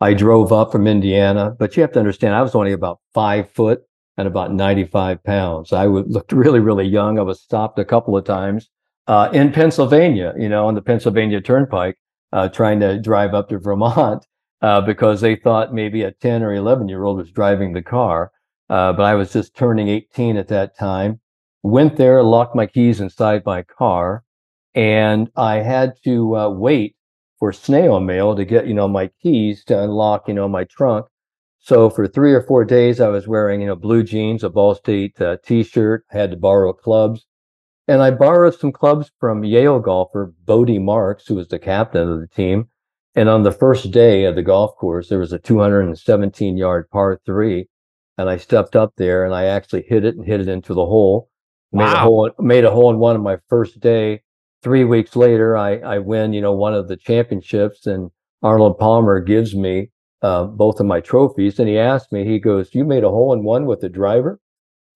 I 0.00 0.14
drove 0.14 0.52
up 0.52 0.70
from 0.70 0.86
Indiana, 0.86 1.56
but 1.58 1.76
you 1.76 1.80
have 1.80 1.92
to 1.92 1.98
understand, 1.98 2.34
I 2.34 2.42
was 2.42 2.54
only 2.54 2.72
about 2.72 3.00
five 3.14 3.50
foot 3.50 3.80
and 4.16 4.28
about 4.28 4.52
95 4.52 5.24
pounds. 5.24 5.72
I 5.72 5.86
looked 5.86 6.32
really, 6.32 6.60
really 6.60 6.86
young. 6.86 7.18
I 7.18 7.22
was 7.22 7.40
stopped 7.40 7.78
a 7.78 7.84
couple 7.84 8.16
of 8.16 8.24
times 8.24 8.68
uh, 9.06 9.30
in 9.32 9.50
Pennsylvania, 9.50 10.34
you 10.36 10.48
know, 10.48 10.66
on 10.66 10.74
the 10.74 10.82
Pennsylvania 10.82 11.40
Turnpike, 11.40 11.96
uh, 12.32 12.48
trying 12.48 12.80
to 12.80 13.00
drive 13.00 13.34
up 13.34 13.48
to 13.48 13.58
Vermont 13.58 14.24
uh, 14.60 14.80
because 14.82 15.20
they 15.20 15.36
thought 15.36 15.72
maybe 15.72 16.02
a 16.02 16.12
10 16.12 16.42
or 16.42 16.52
11 16.52 16.88
year 16.88 17.04
old 17.04 17.16
was 17.16 17.30
driving 17.30 17.72
the 17.72 17.82
car. 17.82 18.30
Uh, 18.70 18.92
but 18.92 19.04
I 19.04 19.14
was 19.14 19.32
just 19.32 19.56
turning 19.56 19.88
18 19.88 20.36
at 20.36 20.48
that 20.48 20.76
time. 20.76 21.20
Went 21.62 21.96
there, 21.96 22.22
locked 22.22 22.54
my 22.54 22.66
keys 22.66 23.00
inside 23.00 23.44
my 23.44 23.62
car, 23.62 24.24
and 24.74 25.30
I 25.36 25.56
had 25.56 25.94
to 26.04 26.36
uh, 26.36 26.48
wait 26.50 26.96
for 27.38 27.52
snail 27.52 28.00
mail 28.00 28.36
to 28.36 28.44
get, 28.44 28.66
you 28.66 28.74
know, 28.74 28.88
my 28.88 29.10
keys 29.22 29.64
to 29.64 29.82
unlock, 29.82 30.28
you 30.28 30.34
know, 30.34 30.48
my 30.48 30.64
trunk 30.64 31.06
so 31.60 31.90
for 31.90 32.06
three 32.06 32.32
or 32.32 32.40
four 32.40 32.64
days, 32.64 32.98
I 32.98 33.08
was 33.08 33.28
wearing, 33.28 33.60
you 33.60 33.66
know, 33.66 33.76
blue 33.76 34.02
jeans, 34.02 34.42
a 34.42 34.48
Ball 34.48 34.74
State 34.74 35.20
uh, 35.20 35.36
T-shirt. 35.44 36.04
I 36.10 36.16
had 36.16 36.30
to 36.30 36.36
borrow 36.38 36.72
clubs, 36.72 37.26
and 37.86 38.00
I 38.00 38.10
borrowed 38.10 38.54
some 38.54 38.72
clubs 38.72 39.10
from 39.20 39.44
Yale 39.44 39.78
golfer 39.78 40.32
Bodie 40.46 40.78
Marks, 40.78 41.26
who 41.26 41.34
was 41.34 41.48
the 41.48 41.58
captain 41.58 42.08
of 42.08 42.20
the 42.20 42.26
team. 42.26 42.68
And 43.14 43.28
on 43.28 43.42
the 43.42 43.52
first 43.52 43.90
day 43.90 44.24
of 44.24 44.34
the 44.34 44.42
golf 44.42 44.76
course, 44.76 45.10
there 45.10 45.18
was 45.18 45.32
a 45.32 45.38
217 45.38 46.56
yard 46.56 46.88
par 46.90 47.20
three, 47.26 47.68
and 48.18 48.28
I 48.28 48.36
stepped 48.36 48.76
up 48.76 48.94
there 48.96 49.24
and 49.24 49.34
I 49.34 49.44
actually 49.44 49.84
hit 49.88 50.04
it 50.04 50.16
and 50.16 50.26
hit 50.26 50.40
it 50.40 50.48
into 50.48 50.74
the 50.74 50.84
hole. 50.84 51.30
Made 51.72 51.84
wow. 51.84 51.92
a 51.92 51.98
hole, 51.98 52.30
made 52.38 52.64
a 52.64 52.70
hole 52.70 52.90
in 52.90 52.98
one 52.98 53.16
on 53.16 53.22
my 53.22 53.38
first 53.48 53.80
day. 53.80 54.22
Three 54.62 54.84
weeks 54.84 55.14
later, 55.14 55.56
I 55.56 55.76
I 55.78 55.98
win, 55.98 56.32
you 56.32 56.40
know, 56.40 56.52
one 56.52 56.74
of 56.74 56.88
the 56.88 56.96
championships, 56.96 57.86
and 57.86 58.10
Arnold 58.42 58.78
Palmer 58.78 59.20
gives 59.20 59.54
me 59.54 59.90
uh, 60.22 60.44
both 60.44 60.80
of 60.80 60.86
my 60.86 61.00
trophies. 61.00 61.58
And 61.58 61.68
he 61.68 61.78
asked 61.78 62.12
me, 62.12 62.24
he 62.24 62.38
goes, 62.38 62.74
You 62.74 62.84
made 62.84 63.04
a 63.04 63.10
hole 63.10 63.32
in 63.32 63.44
one 63.44 63.66
with 63.66 63.80
the 63.80 63.88
driver? 63.88 64.40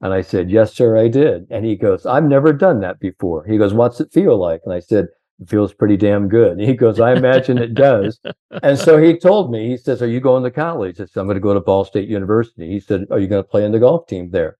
And 0.01 0.13
I 0.13 0.23
said, 0.23 0.51
Yes, 0.51 0.75
sir, 0.75 0.97
I 0.97 1.09
did. 1.09 1.47
And 1.51 1.65
he 1.65 1.77
goes, 1.77 2.07
I've 2.07 2.25
never 2.25 2.53
done 2.53 2.81
that 2.81 2.99
before. 2.99 3.45
He 3.45 3.59
goes, 3.59 3.73
What's 3.73 4.01
it 4.01 4.13
feel 4.13 4.39
like? 4.39 4.63
And 4.65 4.75
I 4.75 4.81
said, 4.81 5.07
feels 5.49 5.73
pretty 5.73 5.97
damn 5.97 6.29
good. 6.29 6.53
And 6.53 6.61
he 6.61 6.75
goes, 6.75 7.01
I 7.01 7.13
imagine 7.15 7.59
it 7.59 7.75
does. 7.75 8.21
and 8.63 8.79
so 8.79 8.99
he 8.99 9.19
told 9.19 9.51
me, 9.51 9.69
he 9.69 9.77
says, 9.77 10.03
Are 10.03 10.09
you 10.09 10.21
going 10.21 10.43
to 10.45 10.51
college? 10.51 11.01
I 11.01 11.05
said, 11.07 11.21
I'm 11.21 11.27
going 11.27 11.37
to 11.37 11.41
go 11.41 11.55
to 11.55 11.61
Ball 11.61 11.85
State 11.85 12.09
University. 12.09 12.69
He 12.69 12.81
said, 12.81 13.07
Are 13.11 13.19
you 13.19 13.27
going 13.27 13.43
to 13.43 13.49
play 13.49 13.65
in 13.65 13.73
the 13.73 13.79
golf 13.79 14.07
team 14.07 14.31
there? 14.31 14.59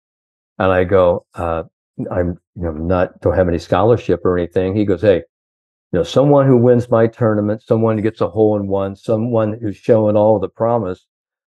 And 0.59 0.71
I 0.71 0.85
go, 0.85 1.27
uh, 1.35 1.65
I'm 2.11 2.39
you 2.55 2.63
know 2.63 2.73
not 2.73 3.21
don't 3.21 3.37
have 3.37 3.49
any 3.49 3.59
scholarship 3.59 4.25
or 4.25 4.39
anything. 4.39 4.75
He 4.75 4.85
goes, 4.85 5.03
Hey, 5.03 5.17
you 5.17 5.99
know, 5.99 6.03
someone 6.03 6.47
who 6.47 6.57
wins 6.57 6.91
my 6.91 7.07
tournament, 7.07 7.63
someone 7.63 7.97
who 7.97 8.03
gets 8.03 8.21
a 8.21 8.29
hole 8.29 8.57
in 8.57 8.67
one, 8.67 8.97
someone 8.97 9.59
who's 9.61 9.77
showing 9.77 10.17
all 10.17 10.39
the 10.39 10.49
promise. 10.49 11.07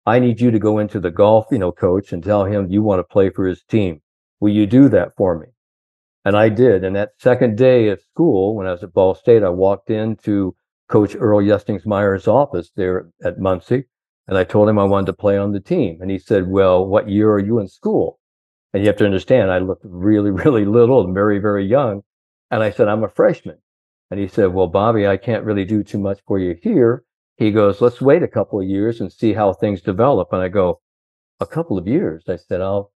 I 0.05 0.19
need 0.19 0.39
you 0.39 0.49
to 0.49 0.59
go 0.59 0.79
into 0.79 0.99
the 0.99 1.11
golf, 1.11 1.47
you 1.51 1.59
know, 1.59 1.71
coach 1.71 2.13
and 2.13 2.23
tell 2.23 2.45
him 2.45 2.71
you 2.71 2.81
want 2.81 2.99
to 2.99 3.03
play 3.03 3.29
for 3.29 3.45
his 3.45 3.63
team. 3.63 4.01
Will 4.39 4.53
you 4.53 4.65
do 4.65 4.89
that 4.89 5.15
for 5.17 5.37
me? 5.37 5.47
And 6.25 6.35
I 6.35 6.49
did. 6.49 6.83
And 6.83 6.95
that 6.95 7.11
second 7.17 7.57
day 7.57 7.89
at 7.89 8.01
school, 8.01 8.55
when 8.55 8.67
I 8.67 8.71
was 8.71 8.83
at 8.83 8.93
Ball 8.93 9.15
State, 9.15 9.43
I 9.43 9.49
walked 9.49 9.89
into 9.89 10.55
Coach 10.89 11.15
Earl 11.15 11.41
Yestingsmeier's 11.41 12.27
office 12.27 12.71
there 12.75 13.09
at 13.23 13.39
Muncie, 13.39 13.85
and 14.27 14.37
I 14.37 14.43
told 14.43 14.67
him 14.67 14.79
I 14.79 14.83
wanted 14.83 15.07
to 15.07 15.13
play 15.13 15.37
on 15.37 15.53
the 15.53 15.59
team. 15.59 15.99
And 16.01 16.11
he 16.11 16.19
said, 16.19 16.49
Well, 16.49 16.85
what 16.85 17.09
year 17.09 17.31
are 17.31 17.39
you 17.39 17.59
in 17.59 17.67
school? 17.67 18.19
And 18.73 18.83
you 18.83 18.87
have 18.87 18.97
to 18.97 19.05
understand, 19.05 19.51
I 19.51 19.59
looked 19.59 19.85
really, 19.85 20.31
really 20.45 20.65
little 20.65 21.03
and 21.03 21.13
very, 21.13 21.39
very 21.39 21.65
young. 21.65 22.01
And 22.51 22.63
I 22.63 22.71
said, 22.71 22.87
I'm 22.87 23.03
a 23.03 23.09
freshman. 23.09 23.57
And 24.11 24.19
he 24.19 24.27
said, 24.27 24.53
Well, 24.53 24.67
Bobby, 24.67 25.07
I 25.07 25.17
can't 25.17 25.45
really 25.45 25.65
do 25.65 25.83
too 25.83 25.99
much 25.99 26.19
for 26.27 26.39
you 26.39 26.55
here. 26.61 27.03
He 27.37 27.51
goes, 27.51 27.81
Let's 27.81 28.01
wait 28.01 28.23
a 28.23 28.27
couple 28.27 28.59
of 28.59 28.67
years 28.67 28.99
and 28.99 29.11
see 29.11 29.33
how 29.33 29.53
things 29.53 29.81
develop. 29.81 30.29
And 30.33 30.41
I 30.41 30.49
go, 30.49 30.81
A 31.39 31.45
couple 31.45 31.77
of 31.77 31.87
years? 31.87 32.23
I 32.27 32.35
said, 32.35 32.61
I'll, 32.61 32.91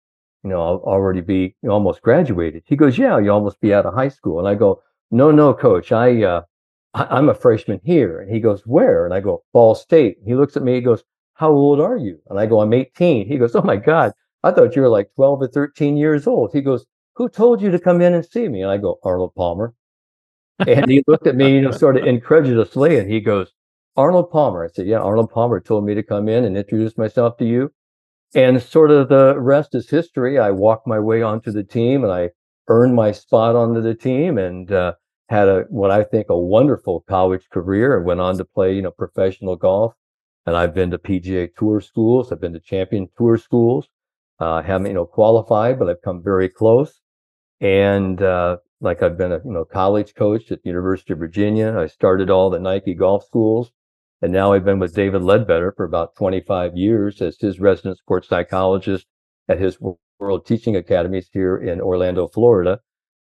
you 0.42 0.50
know, 0.50 0.62
I'll 0.62 0.82
already 0.84 1.20
be 1.20 1.56
almost 1.68 2.02
graduated. 2.02 2.62
He 2.66 2.76
goes, 2.76 2.98
Yeah, 2.98 3.18
you 3.18 3.30
almost 3.30 3.60
be 3.60 3.74
out 3.74 3.86
of 3.86 3.94
high 3.94 4.08
school. 4.08 4.38
And 4.38 4.48
I 4.48 4.54
go, 4.54 4.82
No, 5.10 5.30
no, 5.30 5.54
coach, 5.54 5.92
I, 5.92 6.22
uh, 6.22 6.42
I, 6.94 7.18
am 7.18 7.28
a 7.28 7.34
freshman 7.34 7.80
here. 7.84 8.20
And 8.20 8.32
he 8.32 8.40
goes, 8.40 8.62
Where? 8.66 9.04
And 9.04 9.14
I 9.14 9.20
go, 9.20 9.42
Ball 9.52 9.74
State. 9.74 10.18
He 10.24 10.34
looks 10.34 10.56
at 10.56 10.62
me, 10.62 10.74
he 10.74 10.80
goes, 10.80 11.04
How 11.34 11.50
old 11.50 11.80
are 11.80 11.96
you? 11.96 12.18
And 12.28 12.38
I 12.38 12.46
go, 12.46 12.60
I'm 12.60 12.72
18. 12.72 13.26
He 13.26 13.38
goes, 13.38 13.54
Oh 13.54 13.62
my 13.62 13.76
God, 13.76 14.12
I 14.42 14.50
thought 14.50 14.76
you 14.76 14.82
were 14.82 14.88
like 14.88 15.14
12 15.14 15.42
or 15.42 15.48
13 15.48 15.96
years 15.96 16.26
old. 16.26 16.50
He 16.52 16.60
goes, 16.60 16.86
Who 17.16 17.28
told 17.28 17.60
you 17.60 17.70
to 17.70 17.78
come 17.78 18.00
in 18.00 18.14
and 18.14 18.24
see 18.24 18.48
me? 18.48 18.62
And 18.62 18.70
I 18.70 18.78
go, 18.78 18.98
Arnold 19.04 19.34
Palmer 19.34 19.74
and 20.66 20.90
he 20.90 21.02
looked 21.06 21.26
at 21.26 21.36
me, 21.36 21.54
you 21.54 21.60
know, 21.62 21.70
sort 21.70 21.96
of 21.96 22.06
incredulously, 22.06 22.98
and 22.98 23.10
he 23.10 23.20
goes, 23.20 23.52
Arnold 23.96 24.30
Palmer. 24.30 24.64
I 24.64 24.68
said, 24.68 24.86
Yeah, 24.86 24.98
Arnold 24.98 25.30
Palmer 25.30 25.60
told 25.60 25.84
me 25.84 25.94
to 25.94 26.02
come 26.02 26.28
in 26.28 26.44
and 26.44 26.56
introduce 26.56 26.96
myself 26.96 27.36
to 27.38 27.44
you. 27.44 27.72
And 28.34 28.62
sort 28.62 28.90
of 28.90 29.08
the 29.08 29.38
rest 29.38 29.74
is 29.74 29.90
history. 29.90 30.38
I 30.38 30.50
walked 30.50 30.86
my 30.86 30.98
way 31.00 31.22
onto 31.22 31.50
the 31.50 31.64
team 31.64 32.04
and 32.04 32.12
I 32.12 32.30
earned 32.68 32.94
my 32.94 33.12
spot 33.12 33.56
onto 33.56 33.80
the 33.80 33.94
team 33.94 34.38
and 34.38 34.70
uh, 34.70 34.94
had 35.28 35.48
a 35.48 35.64
what 35.68 35.90
I 35.90 36.04
think 36.04 36.28
a 36.28 36.38
wonderful 36.38 37.00
college 37.08 37.48
career 37.50 37.96
and 37.96 38.06
went 38.06 38.20
on 38.20 38.38
to 38.38 38.44
play, 38.44 38.74
you 38.74 38.82
know, 38.82 38.92
professional 38.92 39.56
golf. 39.56 39.94
And 40.46 40.56
I've 40.56 40.74
been 40.74 40.90
to 40.92 40.98
PGA 40.98 41.48
Tour 41.56 41.80
schools. 41.80 42.30
I've 42.30 42.40
been 42.40 42.52
to 42.52 42.60
Champion 42.60 43.08
Tour 43.18 43.36
schools. 43.36 43.88
Uh, 44.40 44.54
I 44.54 44.62
haven't, 44.62 44.86
you 44.86 44.94
know, 44.94 45.06
qualified, 45.06 45.78
but 45.78 45.88
I've 45.88 46.02
come 46.02 46.22
very 46.22 46.48
close. 46.48 47.00
And 47.60 48.22
uh, 48.22 48.56
like 48.80 49.02
I've 49.02 49.18
been 49.18 49.32
a 49.32 49.40
you 49.44 49.52
know 49.52 49.64
college 49.64 50.14
coach 50.14 50.50
at 50.50 50.62
the 50.62 50.68
University 50.68 51.12
of 51.12 51.18
Virginia. 51.18 51.76
I 51.78 51.86
started 51.86 52.30
all 52.30 52.50
the 52.50 52.58
Nike 52.58 52.94
golf 52.94 53.24
schools, 53.24 53.70
and 54.22 54.32
now 54.32 54.52
I've 54.52 54.64
been 54.64 54.78
with 54.78 54.94
David 54.94 55.22
Leadbetter 55.22 55.74
for 55.74 55.84
about 55.84 56.14
25 56.16 56.76
years 56.76 57.22
as 57.22 57.38
his 57.38 57.60
resident 57.60 57.98
sports 57.98 58.28
psychologist 58.28 59.06
at 59.48 59.60
his 59.60 59.78
World 60.18 60.46
Teaching 60.46 60.76
Academies 60.76 61.28
here 61.32 61.56
in 61.56 61.80
Orlando, 61.80 62.28
Florida. 62.28 62.80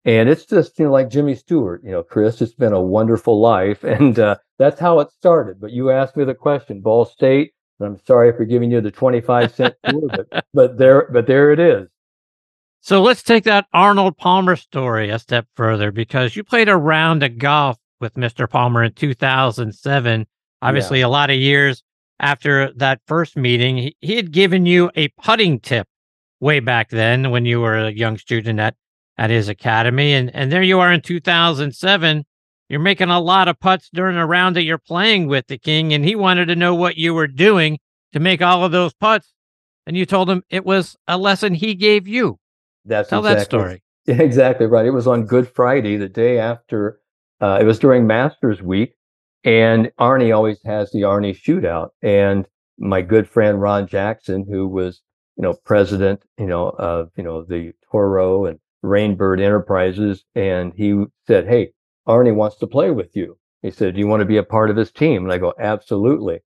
And 0.04 0.28
it's 0.28 0.44
just 0.44 0.78
you 0.78 0.86
know 0.86 0.92
like 0.92 1.10
Jimmy 1.10 1.36
Stewart, 1.36 1.82
you 1.84 1.92
know, 1.92 2.02
Chris. 2.02 2.42
It's 2.42 2.54
been 2.54 2.72
a 2.72 2.80
wonderful 2.80 3.40
life, 3.40 3.84
and 3.84 4.18
uh, 4.18 4.36
that's 4.58 4.80
how 4.80 4.98
it 4.98 5.12
started. 5.12 5.60
But 5.60 5.70
you 5.70 5.90
asked 5.90 6.16
me 6.16 6.24
the 6.24 6.34
question, 6.34 6.80
Ball 6.80 7.04
State. 7.04 7.52
And 7.78 7.88
I'm 7.88 8.00
sorry 8.04 8.36
for 8.36 8.44
giving 8.44 8.70
you 8.70 8.80
the 8.80 8.90
25 8.90 9.54
cent 9.54 9.74
tour, 9.88 10.02
but 10.08 10.44
but 10.52 10.78
there 10.78 11.08
but 11.12 11.26
there 11.26 11.52
it 11.52 11.60
is. 11.60 11.88
So 12.80 13.00
let's 13.00 13.22
take 13.22 13.44
that 13.44 13.66
Arnold 13.72 14.18
Palmer 14.18 14.56
story 14.56 15.10
a 15.10 15.20
step 15.20 15.46
further 15.54 15.92
because 15.92 16.34
you 16.34 16.42
played 16.42 16.68
a 16.68 16.76
round 16.76 17.22
of 17.22 17.38
golf 17.38 17.78
with 18.00 18.14
Mr. 18.14 18.50
Palmer 18.50 18.82
in 18.82 18.92
2007. 18.92 20.26
Obviously, 20.62 21.00
yeah. 21.00 21.06
a 21.06 21.08
lot 21.08 21.28
of 21.28 21.36
years 21.36 21.82
after 22.20 22.72
that 22.74 23.00
first 23.06 23.36
meeting, 23.36 23.76
he, 23.76 23.96
he 24.00 24.16
had 24.16 24.30
given 24.30 24.64
you 24.64 24.90
a 24.94 25.08
putting 25.08 25.60
tip 25.60 25.86
way 26.40 26.60
back 26.60 26.90
then 26.90 27.30
when 27.30 27.44
you 27.44 27.60
were 27.60 27.76
a 27.76 27.90
young 27.90 28.16
student 28.16 28.58
at, 28.60 28.74
at 29.18 29.30
his 29.30 29.48
academy. 29.48 30.14
And, 30.14 30.34
and 30.34 30.50
there 30.50 30.62
you 30.62 30.80
are 30.80 30.92
in 30.92 31.00
2007. 31.00 32.24
You're 32.68 32.80
making 32.80 33.10
a 33.10 33.20
lot 33.20 33.48
of 33.48 33.60
putts 33.60 33.90
during 33.92 34.16
a 34.16 34.26
round 34.26 34.56
that 34.56 34.62
you're 34.62 34.78
playing 34.78 35.26
with 35.26 35.46
the 35.48 35.58
king, 35.58 35.92
and 35.92 36.04
he 36.04 36.14
wanted 36.14 36.46
to 36.46 36.56
know 36.56 36.74
what 36.74 36.96
you 36.96 37.12
were 37.12 37.26
doing 37.26 37.78
to 38.12 38.20
make 38.20 38.40
all 38.40 38.64
of 38.64 38.72
those 38.72 38.94
putts. 38.94 39.32
And 39.86 39.96
you 39.96 40.06
told 40.06 40.30
him 40.30 40.42
it 40.48 40.64
was 40.64 40.96
a 41.08 41.18
lesson 41.18 41.54
he 41.54 41.74
gave 41.74 42.06
you. 42.08 42.38
That's 42.84 43.08
tell 43.08 43.20
exactly, 43.20 43.38
that 43.38 43.44
story. 43.44 43.82
Exactly 44.08 44.66
right. 44.66 44.84
It 44.84 44.90
was 44.90 45.06
on 45.06 45.26
Good 45.26 45.48
Friday, 45.48 45.96
the 45.96 46.08
day 46.08 46.38
after. 46.38 46.98
Uh, 47.40 47.58
it 47.60 47.64
was 47.64 47.78
during 47.78 48.04
Masters 48.04 48.60
Week, 48.60 48.94
and 49.44 49.90
Arnie 49.98 50.34
always 50.34 50.60
has 50.64 50.90
the 50.90 51.02
Arnie 51.02 51.36
Shootout. 51.36 51.90
And 52.02 52.46
my 52.78 53.02
good 53.02 53.28
friend 53.28 53.60
Ron 53.60 53.86
Jackson, 53.86 54.46
who 54.48 54.68
was 54.68 55.02
you 55.36 55.42
know 55.42 55.54
president, 55.64 56.22
you 56.38 56.46
know 56.46 56.70
of 56.70 57.10
you 57.16 57.24
know 57.24 57.44
the 57.44 57.72
Toro 57.90 58.46
and 58.46 58.58
Rainbird 58.84 59.40
Enterprises, 59.40 60.24
and 60.34 60.72
he 60.74 61.04
said, 61.26 61.46
"Hey, 61.46 61.72
Arnie 62.08 62.34
wants 62.34 62.56
to 62.56 62.66
play 62.66 62.90
with 62.90 63.14
you." 63.14 63.38
He 63.62 63.70
said, 63.70 63.94
"Do 63.94 64.00
you 64.00 64.06
want 64.06 64.20
to 64.20 64.26
be 64.26 64.36
a 64.36 64.42
part 64.42 64.70
of 64.70 64.76
his 64.76 64.90
team?" 64.92 65.24
And 65.24 65.32
I 65.32 65.38
go, 65.38 65.54
"Absolutely." 65.58 66.40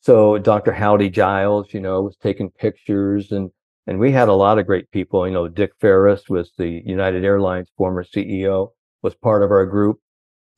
So 0.00 0.38
Dr. 0.38 0.72
Howdy 0.72 1.10
Giles, 1.10 1.74
you 1.74 1.80
know, 1.80 2.02
was 2.02 2.16
taking 2.16 2.50
pictures 2.50 3.32
and 3.32 3.50
and 3.86 3.98
we 3.98 4.12
had 4.12 4.28
a 4.28 4.34
lot 4.34 4.58
of 4.58 4.66
great 4.66 4.90
people. 4.90 5.26
You 5.26 5.32
know, 5.32 5.48
Dick 5.48 5.72
Ferris 5.80 6.28
was 6.28 6.52
the 6.58 6.82
United 6.84 7.24
Airlines 7.24 7.70
former 7.76 8.04
CEO, 8.04 8.68
was 9.02 9.14
part 9.14 9.42
of 9.42 9.50
our 9.50 9.64
group. 9.64 9.98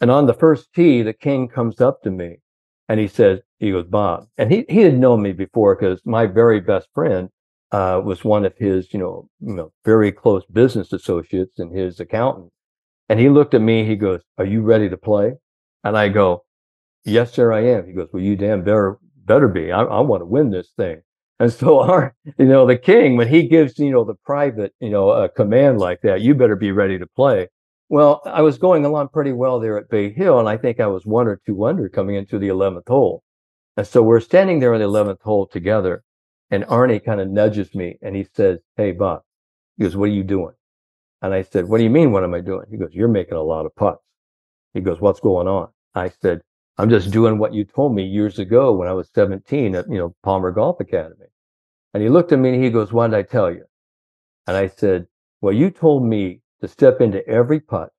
And 0.00 0.10
on 0.10 0.26
the 0.26 0.34
first 0.34 0.72
tee, 0.74 1.02
the 1.02 1.12
king 1.12 1.48
comes 1.48 1.80
up 1.80 2.02
to 2.02 2.10
me 2.10 2.38
and 2.88 2.98
he 2.98 3.08
says, 3.08 3.40
he 3.58 3.70
goes, 3.70 3.84
Bob. 3.84 4.26
And 4.38 4.50
he, 4.50 4.64
he 4.68 4.80
had 4.80 4.98
known 4.98 5.22
me 5.22 5.32
before 5.32 5.76
because 5.76 6.00
my 6.04 6.26
very 6.26 6.60
best 6.60 6.88
friend 6.94 7.28
uh, 7.72 8.00
was 8.02 8.24
one 8.24 8.44
of 8.44 8.56
his, 8.56 8.92
you 8.92 8.98
know, 8.98 9.28
you 9.40 9.54
know, 9.54 9.72
very 9.84 10.10
close 10.10 10.44
business 10.46 10.92
associates 10.92 11.58
and 11.58 11.76
his 11.76 12.00
accountant. 12.00 12.50
And 13.08 13.20
he 13.20 13.28
looked 13.28 13.54
at 13.54 13.60
me, 13.60 13.84
he 13.84 13.96
goes, 13.96 14.22
Are 14.38 14.44
you 14.44 14.62
ready 14.62 14.88
to 14.88 14.96
play? 14.96 15.34
And 15.84 15.96
I 15.96 16.08
go, 16.08 16.44
Yes, 17.04 17.32
sir, 17.32 17.52
I 17.52 17.64
am. 17.64 17.86
He 17.86 17.92
goes, 17.92 18.08
Well, 18.12 18.22
you 18.22 18.36
damn 18.36 18.64
better 18.64 18.98
better 19.24 19.48
be. 19.48 19.70
I, 19.70 19.82
I 19.82 20.00
want 20.00 20.22
to 20.22 20.26
win 20.26 20.50
this 20.50 20.70
thing. 20.76 21.02
And 21.38 21.52
so 21.52 21.80
our, 21.90 22.14
you 22.38 22.46
know, 22.46 22.66
the 22.66 22.76
king, 22.76 23.16
when 23.16 23.28
he 23.28 23.46
gives, 23.46 23.78
you 23.78 23.90
know, 23.90 24.04
the 24.04 24.14
private, 24.24 24.72
you 24.80 24.90
know, 24.90 25.10
a 25.10 25.28
command 25.28 25.78
like 25.78 26.00
that, 26.02 26.20
you 26.22 26.34
better 26.34 26.56
be 26.56 26.72
ready 26.72 26.98
to 26.98 27.06
play. 27.06 27.48
Well, 27.90 28.22
I 28.24 28.40
was 28.42 28.56
going 28.56 28.84
along 28.84 29.08
pretty 29.08 29.32
well 29.32 29.58
there 29.58 29.76
at 29.76 29.90
Bay 29.90 30.12
Hill, 30.12 30.38
and 30.38 30.48
I 30.48 30.56
think 30.56 30.78
I 30.78 30.86
was 30.86 31.04
one 31.04 31.26
or 31.26 31.40
two 31.44 31.66
under 31.66 31.88
coming 31.88 32.14
into 32.14 32.38
the 32.38 32.46
11th 32.46 32.86
hole. 32.86 33.24
And 33.76 33.84
so 33.84 34.00
we're 34.00 34.20
standing 34.20 34.60
there 34.60 34.72
on 34.72 34.78
the 34.78 34.86
11th 34.86 35.20
hole 35.22 35.48
together, 35.48 36.04
and 36.52 36.62
Arnie 36.66 37.04
kind 37.04 37.20
of 37.20 37.28
nudges 37.28 37.74
me 37.74 37.98
and 38.00 38.14
he 38.14 38.28
says, 38.32 38.60
Hey, 38.76 38.92
Bob, 38.92 39.22
he 39.76 39.82
goes, 39.82 39.96
What 39.96 40.04
are 40.04 40.12
you 40.12 40.22
doing? 40.22 40.54
And 41.20 41.34
I 41.34 41.42
said, 41.42 41.68
What 41.68 41.78
do 41.78 41.84
you 41.84 41.90
mean, 41.90 42.12
what 42.12 42.22
am 42.22 42.32
I 42.32 42.40
doing? 42.40 42.66
He 42.70 42.76
goes, 42.76 42.90
You're 42.92 43.08
making 43.08 43.34
a 43.34 43.42
lot 43.42 43.66
of 43.66 43.74
putts. 43.74 44.04
He 44.72 44.80
goes, 44.80 45.00
What's 45.00 45.18
going 45.18 45.48
on? 45.48 45.70
I 45.96 46.10
said, 46.22 46.42
I'm 46.78 46.90
just 46.90 47.10
doing 47.10 47.38
what 47.38 47.52
you 47.52 47.64
told 47.64 47.92
me 47.92 48.04
years 48.04 48.38
ago 48.38 48.72
when 48.72 48.86
I 48.86 48.92
was 48.92 49.10
17 49.16 49.74
at, 49.74 49.88
you 49.88 49.98
know, 49.98 50.14
Palmer 50.22 50.52
Golf 50.52 50.78
Academy. 50.78 51.26
And 51.92 52.04
he 52.04 52.08
looked 52.08 52.30
at 52.30 52.38
me 52.38 52.54
and 52.54 52.62
he 52.62 52.70
goes, 52.70 52.92
What 52.92 53.10
did 53.10 53.16
I 53.16 53.22
tell 53.22 53.50
you? 53.50 53.64
And 54.46 54.56
I 54.56 54.68
said, 54.68 55.08
Well, 55.40 55.52
you 55.52 55.70
told 55.70 56.04
me 56.04 56.40
to 56.60 56.68
step 56.68 57.00
into 57.00 57.26
every 57.26 57.60
putt, 57.60 57.90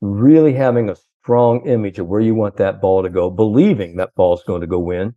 really 0.00 0.54
having 0.54 0.88
a 0.88 0.96
strong 1.22 1.66
image 1.66 1.98
of 1.98 2.06
where 2.06 2.20
you 2.20 2.34
want 2.34 2.56
that 2.56 2.80
ball 2.80 3.02
to 3.02 3.08
go, 3.08 3.30
believing 3.30 3.96
that 3.96 4.14
ball's 4.14 4.42
going 4.44 4.60
to 4.60 4.66
go 4.66 4.90
in. 4.90 5.14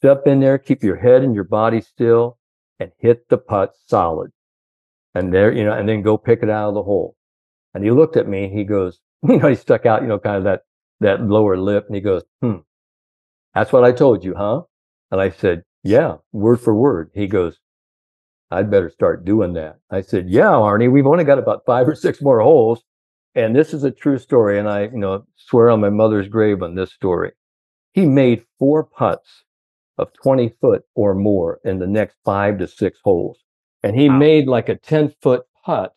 Step 0.00 0.26
in 0.26 0.40
there, 0.40 0.58
keep 0.58 0.82
your 0.82 0.96
head 0.96 1.22
and 1.22 1.34
your 1.34 1.44
body 1.44 1.80
still, 1.80 2.38
and 2.78 2.92
hit 2.98 3.28
the 3.28 3.38
putt 3.38 3.72
solid. 3.86 4.30
And 5.14 5.32
there, 5.32 5.50
you 5.50 5.64
know, 5.64 5.72
and 5.72 5.88
then 5.88 6.02
go 6.02 6.18
pick 6.18 6.42
it 6.42 6.50
out 6.50 6.68
of 6.68 6.74
the 6.74 6.82
hole. 6.82 7.16
And 7.74 7.84
he 7.84 7.90
looked 7.90 8.16
at 8.16 8.28
me, 8.28 8.48
he 8.48 8.64
goes, 8.64 9.00
you 9.28 9.38
know, 9.38 9.48
he 9.48 9.54
stuck 9.54 9.86
out, 9.86 10.02
you 10.02 10.08
know, 10.08 10.18
kind 10.18 10.36
of 10.36 10.44
that 10.44 10.62
that 11.00 11.22
lower 11.22 11.58
lip, 11.58 11.84
and 11.86 11.94
he 11.94 12.00
goes, 12.00 12.22
hmm, 12.40 12.56
that's 13.54 13.70
what 13.72 13.84
I 13.84 13.92
told 13.92 14.24
you, 14.24 14.34
huh? 14.34 14.62
And 15.10 15.20
I 15.20 15.30
said, 15.30 15.62
yeah, 15.82 16.16
word 16.32 16.60
for 16.60 16.74
word. 16.74 17.10
He 17.14 17.26
goes, 17.26 17.58
I'd 18.50 18.70
better 18.70 18.90
start 18.90 19.24
doing 19.24 19.54
that. 19.54 19.78
I 19.90 20.00
said, 20.02 20.28
Yeah, 20.28 20.44
Arnie, 20.44 20.90
we've 20.90 21.06
only 21.06 21.24
got 21.24 21.38
about 21.38 21.64
five 21.66 21.88
or 21.88 21.94
six 21.94 22.22
more 22.22 22.40
holes. 22.40 22.82
And 23.34 23.54
this 23.54 23.74
is 23.74 23.84
a 23.84 23.90
true 23.90 24.18
story. 24.18 24.58
And 24.58 24.68
I, 24.68 24.84
you 24.84 24.98
know, 24.98 25.26
swear 25.36 25.68
on 25.70 25.80
my 25.80 25.90
mother's 25.90 26.28
grave 26.28 26.62
on 26.62 26.74
this 26.74 26.92
story. 26.92 27.32
He 27.92 28.06
made 28.06 28.44
four 28.58 28.84
putts 28.84 29.44
of 29.98 30.12
20 30.22 30.54
foot 30.60 30.84
or 30.94 31.14
more 31.14 31.60
in 31.64 31.78
the 31.78 31.86
next 31.86 32.16
five 32.24 32.58
to 32.58 32.68
six 32.68 32.98
holes. 33.02 33.38
And 33.82 33.98
he 33.98 34.08
wow. 34.08 34.18
made 34.18 34.46
like 34.46 34.68
a 34.68 34.76
10 34.76 35.14
foot 35.20 35.44
putt. 35.64 35.94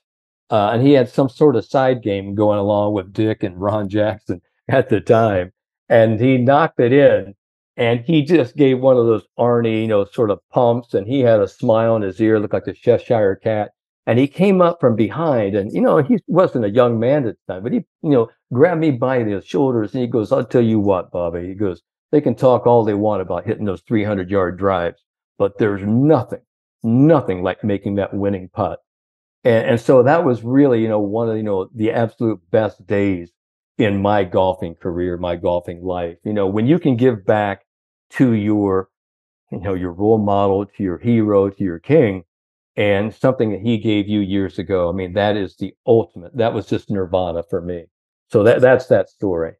Uh, 0.49 0.71
and 0.73 0.81
he 0.81 0.93
had 0.93 1.09
some 1.09 1.29
sort 1.29 1.55
of 1.55 1.65
side 1.65 2.01
game 2.01 2.33
going 2.33 2.57
along 2.57 2.93
with 2.93 3.13
Dick 3.13 3.43
and 3.43 3.59
Ron 3.61 3.87
Jackson 3.87 4.41
at 4.67 4.89
the 4.89 4.99
time. 4.99 5.53
And 5.87 6.19
he 6.19 6.37
knocked 6.37 6.79
it 6.79 6.91
in 6.93 7.35
and 7.79 8.01
he 8.01 8.23
just 8.23 8.57
gave 8.57 8.81
one 8.81 8.97
of 8.97 9.05
those 9.05 9.25
Arnie, 9.39 9.83
you 9.83 9.87
know, 9.87 10.03
sort 10.03 10.31
of 10.31 10.41
pumps, 10.51 10.93
and 10.93 11.07
he 11.07 11.21
had 11.21 11.39
a 11.39 11.47
smile 11.47 11.93
on 11.93 12.01
his 12.01 12.19
ear, 12.19 12.37
looked 12.37 12.53
like 12.53 12.65
the 12.65 12.73
Cheshire 12.73 13.37
cat. 13.41 13.71
And 14.05 14.19
he 14.19 14.27
came 14.27 14.61
up 14.61 14.81
from 14.81 14.97
behind, 14.97 15.55
and 15.55 15.71
you 15.71 15.79
know, 15.79 15.99
he 15.99 16.17
wasn't 16.27 16.65
a 16.65 16.69
young 16.69 16.99
man 16.99 17.25
at 17.25 17.37
the 17.47 17.53
time, 17.53 17.63
but 17.63 17.71
he, 17.71 17.85
you 18.03 18.09
know, 18.09 18.29
grabbed 18.51 18.81
me 18.81 18.91
by 18.91 19.23
the 19.23 19.41
shoulders 19.41 19.93
and 19.93 20.01
he 20.01 20.07
goes, 20.07 20.31
"I'll 20.31 20.43
tell 20.43 20.61
you 20.61 20.79
what, 20.79 21.11
Bobby." 21.11 21.47
He 21.47 21.53
goes, 21.53 21.81
"They 22.11 22.19
can 22.19 22.35
talk 22.35 22.67
all 22.67 22.83
they 22.83 22.95
want 22.95 23.21
about 23.21 23.45
hitting 23.45 23.65
those 23.65 23.81
300 23.81 24.29
yard 24.29 24.57
drives, 24.57 25.01
but 25.37 25.57
there's 25.57 25.81
nothing, 25.83 26.41
nothing 26.83 27.43
like 27.43 27.63
making 27.63 27.95
that 27.95 28.13
winning 28.13 28.49
putt." 28.49 28.79
And, 29.45 29.65
and 29.67 29.79
so 29.79 30.03
that 30.03 30.25
was 30.25 30.43
really, 30.43 30.81
you 30.81 30.89
know, 30.89 30.99
one 30.99 31.29
of 31.29 31.37
you 31.37 31.43
know 31.43 31.69
the 31.73 31.91
absolute 31.91 32.41
best 32.51 32.85
days 32.85 33.31
in 33.77 34.01
my 34.01 34.25
golfing 34.25 34.75
career, 34.75 35.15
my 35.15 35.37
golfing 35.37 35.81
life. 35.81 36.17
You 36.25 36.33
know, 36.33 36.47
when 36.47 36.67
you 36.67 36.77
can 36.79 36.97
give 36.97 37.25
back 37.25 37.63
to 38.11 38.33
your, 38.33 38.89
you 39.51 39.59
know, 39.59 39.73
your 39.73 39.93
role 39.93 40.17
model, 40.17 40.65
to 40.65 40.83
your 40.83 40.97
hero, 40.97 41.49
to 41.49 41.63
your 41.63 41.79
king, 41.79 42.23
and 42.75 43.13
something 43.13 43.51
that 43.51 43.61
he 43.61 43.77
gave 43.77 44.07
you 44.07 44.19
years 44.19 44.57
ago. 44.59 44.89
I 44.89 44.93
mean, 44.93 45.13
that 45.13 45.35
is 45.35 45.55
the 45.57 45.73
ultimate. 45.85 46.35
That 46.35 46.53
was 46.53 46.65
just 46.65 46.89
nirvana 46.89 47.43
for 47.49 47.61
me. 47.61 47.85
So 48.31 48.43
that 48.43 48.61
that's 48.61 48.87
that 48.87 49.09
story. 49.09 49.53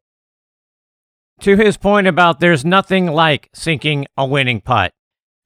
To 1.40 1.56
his 1.56 1.76
point 1.76 2.06
about 2.06 2.40
there's 2.40 2.64
nothing 2.64 3.06
like 3.06 3.48
sinking 3.54 4.06
a 4.16 4.26
winning 4.26 4.60
putt. 4.60 4.92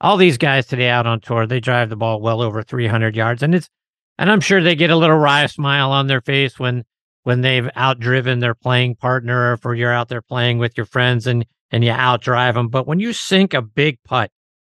All 0.00 0.16
these 0.16 0.38
guys 0.38 0.66
today 0.66 0.88
out 0.88 1.06
on 1.06 1.20
tour, 1.20 1.46
they 1.46 1.60
drive 1.60 1.88
the 1.88 1.96
ball 1.96 2.20
well 2.20 2.42
over 2.42 2.62
300 2.62 3.16
yards, 3.16 3.42
and 3.42 3.54
it's, 3.54 3.70
and 4.18 4.30
I'm 4.30 4.40
sure 4.40 4.62
they 4.62 4.74
get 4.74 4.90
a 4.90 4.96
little 4.96 5.16
wry 5.16 5.46
smile 5.46 5.92
on 5.92 6.08
their 6.08 6.20
face 6.20 6.58
when 6.58 6.84
when 7.22 7.40
they've 7.40 7.68
outdriven 7.76 8.40
their 8.40 8.54
playing 8.54 8.96
partner, 8.96 9.50
or 9.50 9.52
if 9.54 9.78
you're 9.78 9.92
out 9.92 10.08
there 10.08 10.22
playing 10.22 10.58
with 10.58 10.76
your 10.76 10.86
friends 10.86 11.26
and 11.26 11.46
and 11.74 11.82
you 11.82 11.90
outdrive 11.90 12.54
them. 12.54 12.68
But 12.68 12.86
when 12.86 13.00
you 13.00 13.12
sink 13.12 13.52
a 13.52 13.60
big 13.60 13.98
putt, 14.04 14.30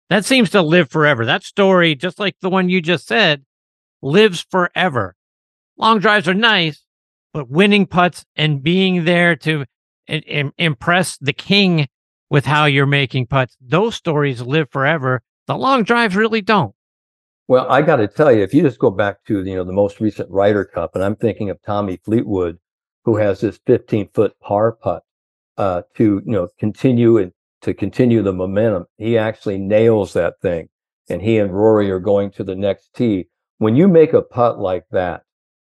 that 0.09 0.25
seems 0.25 0.49
to 0.49 0.61
live 0.61 0.89
forever. 0.89 1.25
That 1.25 1.43
story, 1.43 1.95
just 1.95 2.19
like 2.19 2.35
the 2.41 2.49
one 2.49 2.67
you 2.67 2.81
just 2.81 3.07
said, 3.07 3.45
lives 4.01 4.45
forever. 4.51 5.15
Long 5.77 5.99
drives 5.99 6.27
are 6.27 6.33
nice, 6.33 6.83
but 7.33 7.49
winning 7.49 7.85
putts 7.85 8.25
and 8.35 8.61
being 8.61 9.05
there 9.05 9.37
to 9.37 9.63
impress 10.09 11.15
the 11.19 11.31
king 11.31 11.87
with 12.29 12.45
how 12.45 12.65
you're 12.65 12.85
making 12.85 13.27
putts, 13.27 13.55
those 13.61 13.95
stories 13.95 14.41
live 14.41 14.69
forever. 14.69 15.21
The 15.47 15.55
long 15.55 15.83
drives 15.83 16.17
really 16.17 16.41
don't. 16.41 16.75
Well, 17.47 17.65
I 17.69 17.81
got 17.81 17.95
to 17.95 18.09
tell 18.09 18.33
you, 18.33 18.43
if 18.43 18.53
you 18.53 18.61
just 18.61 18.77
go 18.77 18.91
back 18.91 19.23
to 19.27 19.41
you 19.41 19.55
know 19.55 19.63
the 19.63 19.71
most 19.71 20.01
recent 20.01 20.29
Ryder 20.29 20.65
Cup, 20.65 20.95
and 20.95 21.03
I'm 21.03 21.15
thinking 21.15 21.49
of 21.49 21.61
Tommy 21.61 21.97
Fleetwood, 22.03 22.57
who 23.05 23.15
has 23.15 23.39
this 23.39 23.57
15 23.65 24.09
foot 24.13 24.37
par 24.41 24.73
putt 24.73 25.03
uh, 25.59 25.81
to 25.97 26.21
you 26.25 26.31
know 26.31 26.47
continue 26.57 27.17
and 27.17 27.31
to 27.61 27.73
continue 27.73 28.23
the 28.23 28.33
momentum. 28.33 28.85
He 28.97 29.17
actually 29.17 29.59
nails 29.59 30.13
that 30.13 30.39
thing, 30.41 30.69
and 31.09 31.21
he 31.21 31.37
and 31.37 31.53
Rory 31.53 31.91
are 31.91 31.99
going 31.99 32.31
to 32.31 32.43
the 32.43 32.55
next 32.55 32.95
tee. 32.95 33.27
When 33.57 33.75
you 33.75 33.87
make 33.89 34.13
a 34.13 34.21
putt 34.21 34.57
like 34.59 34.85
that, 34.91 35.23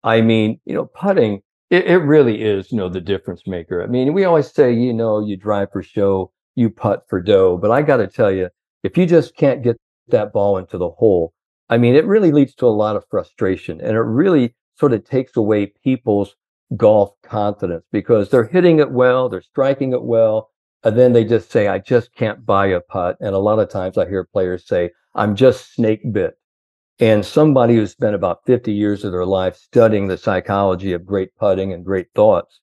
I 0.04 0.22
mean, 0.22 0.62
you 0.66 0.76
know, 0.76 0.86
putting 0.86 1.42
it, 1.72 1.86
it 1.86 1.98
really 1.98 2.44
is 2.44 2.72
you 2.72 2.78
know 2.78 2.88
the 2.88 3.02
difference 3.02 3.48
maker. 3.48 3.84
I 3.84 3.88
mean, 3.88 4.14
we 4.14 4.24
always 4.24 4.52
say 4.52 4.72
you 4.72 4.94
know 4.94 5.26
you 5.26 5.36
drive 5.36 5.72
for 5.72 5.82
show, 5.82 6.32
you 6.56 6.70
putt 6.70 7.06
for 7.10 7.20
dough, 7.20 7.58
but 7.58 7.72
I 7.72 7.82
got 7.82 7.98
to 7.98 8.08
tell 8.08 8.32
you, 8.32 8.50
if 8.84 8.96
you 8.96 9.08
just 9.08 9.36
can't 9.36 9.64
get 9.64 9.78
that 10.10 10.32
ball 10.32 10.58
into 10.58 10.78
the 10.78 10.90
hole, 10.90 11.34
I 11.70 11.78
mean, 11.80 11.96
it 11.96 12.06
really 12.06 12.32
leads 12.32 12.54
to 12.56 12.68
a 12.68 12.68
lot 12.68 12.96
of 12.96 13.06
frustration, 13.10 13.82
and 13.82 13.98
it 13.98 14.02
really 14.02 14.54
sort 14.78 14.94
of 14.94 15.04
takes 15.04 15.36
away 15.36 15.74
people's 15.84 16.36
golf 16.76 17.12
confidence 17.24 17.86
because 17.92 18.30
they're 18.30 18.46
hitting 18.48 18.80
it 18.80 18.92
well, 18.92 19.30
they're 19.30 19.42
striking 19.42 19.94
it 19.94 20.04
well, 20.04 20.52
and 20.84 20.98
then 20.98 21.14
they 21.14 21.26
just 21.26 21.52
say, 21.52 21.68
I 21.68 21.80
just 21.80 22.14
can't 22.16 22.46
buy 22.46 22.68
a 22.68 22.80
putt. 22.80 23.18
And 23.20 23.36
a 23.36 23.40
lot 23.40 23.60
of 23.60 23.70
times 23.70 23.98
I 23.98 24.08
hear 24.08 24.24
players 24.24 24.68
say, 24.68 24.92
I'm 25.16 25.36
just 25.36 25.74
snake 25.74 26.02
bit. 26.12 26.38
And 27.00 27.26
somebody 27.26 27.76
who 27.76 27.88
spent 27.88 28.16
about 28.16 28.46
50 28.46 28.74
years 28.74 29.04
of 29.04 29.12
their 29.12 29.26
life 29.26 29.56
studying 29.56 30.08
the 30.08 30.18
psychology 30.18 30.94
of 30.94 31.06
great 31.06 31.36
putting 31.38 31.74
and 31.74 31.86
great 31.86 32.08
thoughts. 32.14 32.60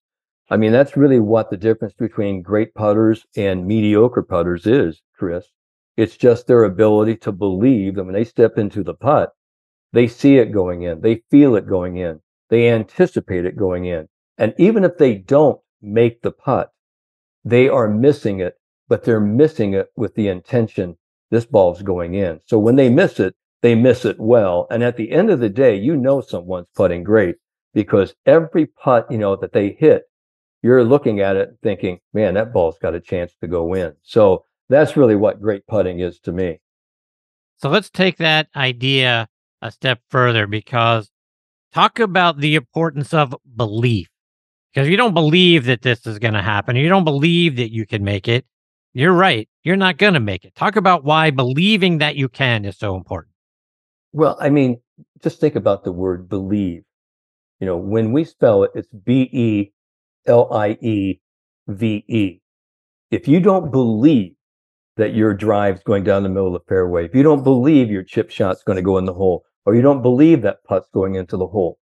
I 0.49 0.57
mean, 0.57 0.73
that's 0.73 0.97
really 0.97 1.19
what 1.19 1.51
the 1.51 1.57
difference 1.57 1.95
between 1.95 2.43
great 2.43 2.75
putters 2.75 3.27
and 3.37 3.67
mediocre 3.67 4.23
putters 4.23 4.67
is, 4.67 5.03
Chris. 5.19 5.47
It's 5.97 6.17
just 6.17 6.47
their 6.47 6.65
ability 6.65 7.17
to 7.19 7.33
believe 7.33 7.95
that 7.95 8.05
when 8.05 8.15
they 8.15 8.25
step 8.25 8.59
into 8.59 8.85
the 8.85 8.95
putt, 8.95 9.33
they 9.93 10.07
see 10.07 10.37
it 10.37 10.53
going 10.53 10.83
in, 10.83 11.01
they 11.01 11.23
feel 11.31 11.57
it 11.57 11.67
going 11.67 11.97
in, 11.97 12.21
they 12.49 12.69
anticipate 12.69 13.45
it 13.45 13.57
going 13.57 13.85
in. 13.85 14.09
And 14.39 14.55
even 14.59 14.85
if 14.85 14.99
they 14.99 15.15
don't 15.15 15.61
make 15.81 16.23
the 16.23 16.31
putt, 16.31 16.71
they 17.45 17.69
are 17.69 17.89
missing 17.89 18.41
it, 18.41 18.55
but 18.89 19.05
they're 19.05 19.21
missing 19.21 19.75
it 19.75 19.89
with 19.97 20.15
the 20.15 20.29
intention 20.29 20.97
this 21.31 21.47
ball's 21.47 21.83
going 21.83 22.15
in. 22.15 22.41
So 22.47 22.59
when 22.59 22.77
they 22.77 22.89
miss 22.89 23.19
it, 23.19 23.35
they 23.63 23.75
miss 23.75 24.05
it 24.05 24.19
well. 24.19 24.67
And 24.71 24.83
at 24.85 24.97
the 24.97 25.11
end 25.11 25.31
of 25.31 25.41
the 25.41 25.49
day, 25.49 25.77
you 25.77 25.97
know 25.97 26.21
someone's 26.21 26.69
putting 26.75 27.03
great 27.03 27.37
because 27.75 28.15
every 28.25 28.67
putt, 28.67 29.11
you 29.11 29.19
know, 29.19 29.37
that 29.37 29.53
they 29.53 29.77
hit, 29.79 30.05
you're 30.63 30.85
looking 30.85 31.21
at 31.21 31.37
it 31.37 31.57
thinking, 31.63 31.99
man, 32.13 32.35
that 32.35 32.53
ball's 32.53 32.79
got 32.79 32.95
a 32.95 33.01
chance 33.01 33.33
to 33.41 33.49
go 33.49 33.75
in. 33.75 33.95
So 34.03 34.45
that's 34.69 34.97
really 34.97 35.17
what 35.17 35.41
great 35.41 35.67
putting 35.67 36.01
is 36.01 36.19
to 36.21 36.33
me. 36.33 36.61
So 37.59 37.69
let's 37.69 37.91
take 37.91 38.19
that 38.19 38.49
idea 38.55 39.29
a 39.63 39.71
step 39.71 40.01
further 40.11 40.47
because 40.47 41.11
talk 41.77 41.99
about 41.99 42.39
the 42.39 42.55
importance 42.55 43.13
of 43.13 43.35
belief. 43.55 44.09
Because 44.73 44.89
you 44.89 44.97
don't 44.97 45.15
believe 45.15 45.67
that 45.67 45.83
this 45.83 46.07
is 46.07 46.19
going 46.19 46.35
to 46.35 46.43
happen, 46.43 46.77
you 46.77 46.89
don't 46.89 47.05
believe 47.05 47.57
that 47.57 47.73
you 47.73 47.87
can 47.87 48.03
make 48.03 48.29
it, 48.29 48.47
you're 48.95 49.13
right. 49.13 49.49
You're 49.63 49.77
not 49.77 49.99
going 49.99 50.15
to 50.15 50.21
make 50.21 50.45
it. 50.45 50.55
Talk 50.55 50.77
about 50.77 51.05
why 51.05 51.31
believing 51.31 51.99
that 51.99 52.17
you 52.17 52.29
can 52.31 52.65
is 52.65 52.79
so 52.79 52.97
important. 52.97 53.33
Well, 54.13 54.39
I 54.41 54.49
mean, 54.49 54.81
just 55.23 55.39
think 55.39 55.55
about 55.55 55.85
the 55.85 55.93
word 55.93 56.29
believe. 56.29 56.83
You 57.61 57.67
know, 57.67 57.77
when 57.77 58.13
we 58.13 58.25
spell 58.25 58.63
it, 58.63 58.71
it's 58.75 58.89
B 58.89 59.29
E 59.33 59.73
L 60.27 60.53
I 60.53 60.79
E 60.81 61.21
V 61.69 62.05
E. 62.09 62.41
If 63.11 63.29
you 63.29 63.41
don't 63.41 63.71
believe 63.71 64.33
that 64.97 65.15
your 65.15 65.35
drive's 65.35 65.83
going 65.83 66.05
down 66.05 66.23
the 66.23 66.31
middle 66.31 66.55
of 66.55 66.63
the 66.63 66.69
fairway, 66.69 67.05
if 67.05 67.15
you 67.15 67.23
don't 67.23 67.45
believe 67.45 67.91
your 67.91 68.03
chip 68.03 68.31
shot's 68.31 68.63
going 68.63 68.77
to 68.77 68.83
go 68.83 68.97
in 68.97 69.05
the 69.05 69.15
hole, 69.15 69.45
or 69.67 69.75
you 69.75 69.83
don't 69.83 70.01
believe 70.01 70.41
that 70.43 70.65
putt's 70.65 70.89
going 70.95 71.17
into 71.17 71.37
the 71.37 71.49
hole, 71.49 71.79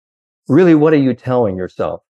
really, 0.48 0.76
what 0.76 0.94
are 0.94 0.98
you 0.98 1.14
telling 1.14 1.58
yourself? 1.58 2.03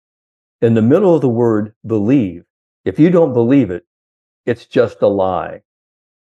In 0.61 0.75
the 0.75 0.81
middle 0.81 1.15
of 1.15 1.21
the 1.21 1.29
word 1.29 1.73
believe, 1.85 2.43
if 2.85 2.99
you 2.99 3.09
don't 3.09 3.33
believe 3.33 3.71
it, 3.71 3.85
it's 4.45 4.65
just 4.65 5.01
a 5.01 5.07
lie. 5.07 5.61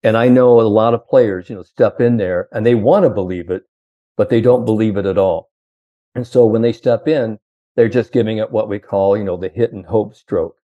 And 0.02 0.16
I 0.16 0.28
know 0.28 0.60
a 0.60 0.62
lot 0.62 0.94
of 0.94 1.06
players, 1.06 1.50
you 1.50 1.56
know, 1.56 1.62
step 1.62 2.00
in 2.00 2.16
there 2.16 2.48
and 2.52 2.64
they 2.64 2.74
want 2.74 3.04
to 3.04 3.10
believe 3.10 3.50
it, 3.50 3.64
but 4.16 4.28
they 4.28 4.40
don't 4.40 4.64
believe 4.64 4.96
it 4.96 5.06
at 5.06 5.18
all. 5.18 5.50
And 6.14 6.26
so 6.26 6.46
when 6.46 6.62
they 6.62 6.72
step 6.72 7.08
in, 7.08 7.38
they're 7.76 7.88
just 7.88 8.12
giving 8.12 8.38
it 8.38 8.50
what 8.50 8.68
we 8.68 8.78
call, 8.78 9.16
you 9.16 9.24
know, 9.24 9.36
the 9.36 9.48
hit 9.48 9.72
and 9.72 9.86
hope 9.86 10.14
stroke 10.14 10.56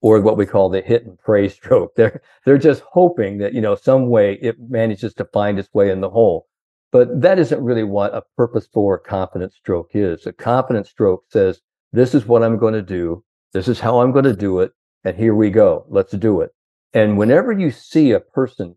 or 0.00 0.20
what 0.20 0.36
we 0.36 0.46
call 0.46 0.68
the 0.68 0.80
hit 0.80 1.04
and 1.04 1.18
pray 1.18 1.48
stroke. 1.60 1.94
They're 1.96 2.20
they're 2.44 2.58
just 2.58 2.82
hoping 2.92 3.38
that, 3.38 3.54
you 3.54 3.60
know, 3.60 3.74
some 3.74 4.08
way 4.08 4.34
it 4.34 4.56
manages 4.60 5.14
to 5.14 5.24
find 5.24 5.58
its 5.58 5.72
way 5.74 5.90
in 5.90 6.00
the 6.00 6.10
hole. 6.10 6.46
But 6.94 7.22
that 7.22 7.40
isn't 7.40 7.60
really 7.60 7.82
what 7.82 8.14
a 8.14 8.22
purposeful 8.36 8.84
or 8.84 8.98
confident 8.98 9.52
stroke 9.52 9.90
is. 9.94 10.26
A 10.26 10.32
confident 10.32 10.86
stroke 10.86 11.24
says, 11.28 11.60
this 11.92 12.14
is 12.14 12.24
what 12.24 12.44
I'm 12.44 12.56
going 12.56 12.74
to 12.74 12.82
do. 12.82 13.24
This 13.52 13.66
is 13.66 13.80
how 13.80 13.98
I'm 13.98 14.12
going 14.12 14.26
to 14.26 14.36
do 14.36 14.60
it. 14.60 14.70
And 15.02 15.16
here 15.16 15.34
we 15.34 15.50
go. 15.50 15.86
Let's 15.88 16.12
do 16.12 16.40
it. 16.40 16.52
And 16.92 17.18
whenever 17.18 17.50
you 17.50 17.72
see 17.72 18.12
a 18.12 18.20
person 18.20 18.76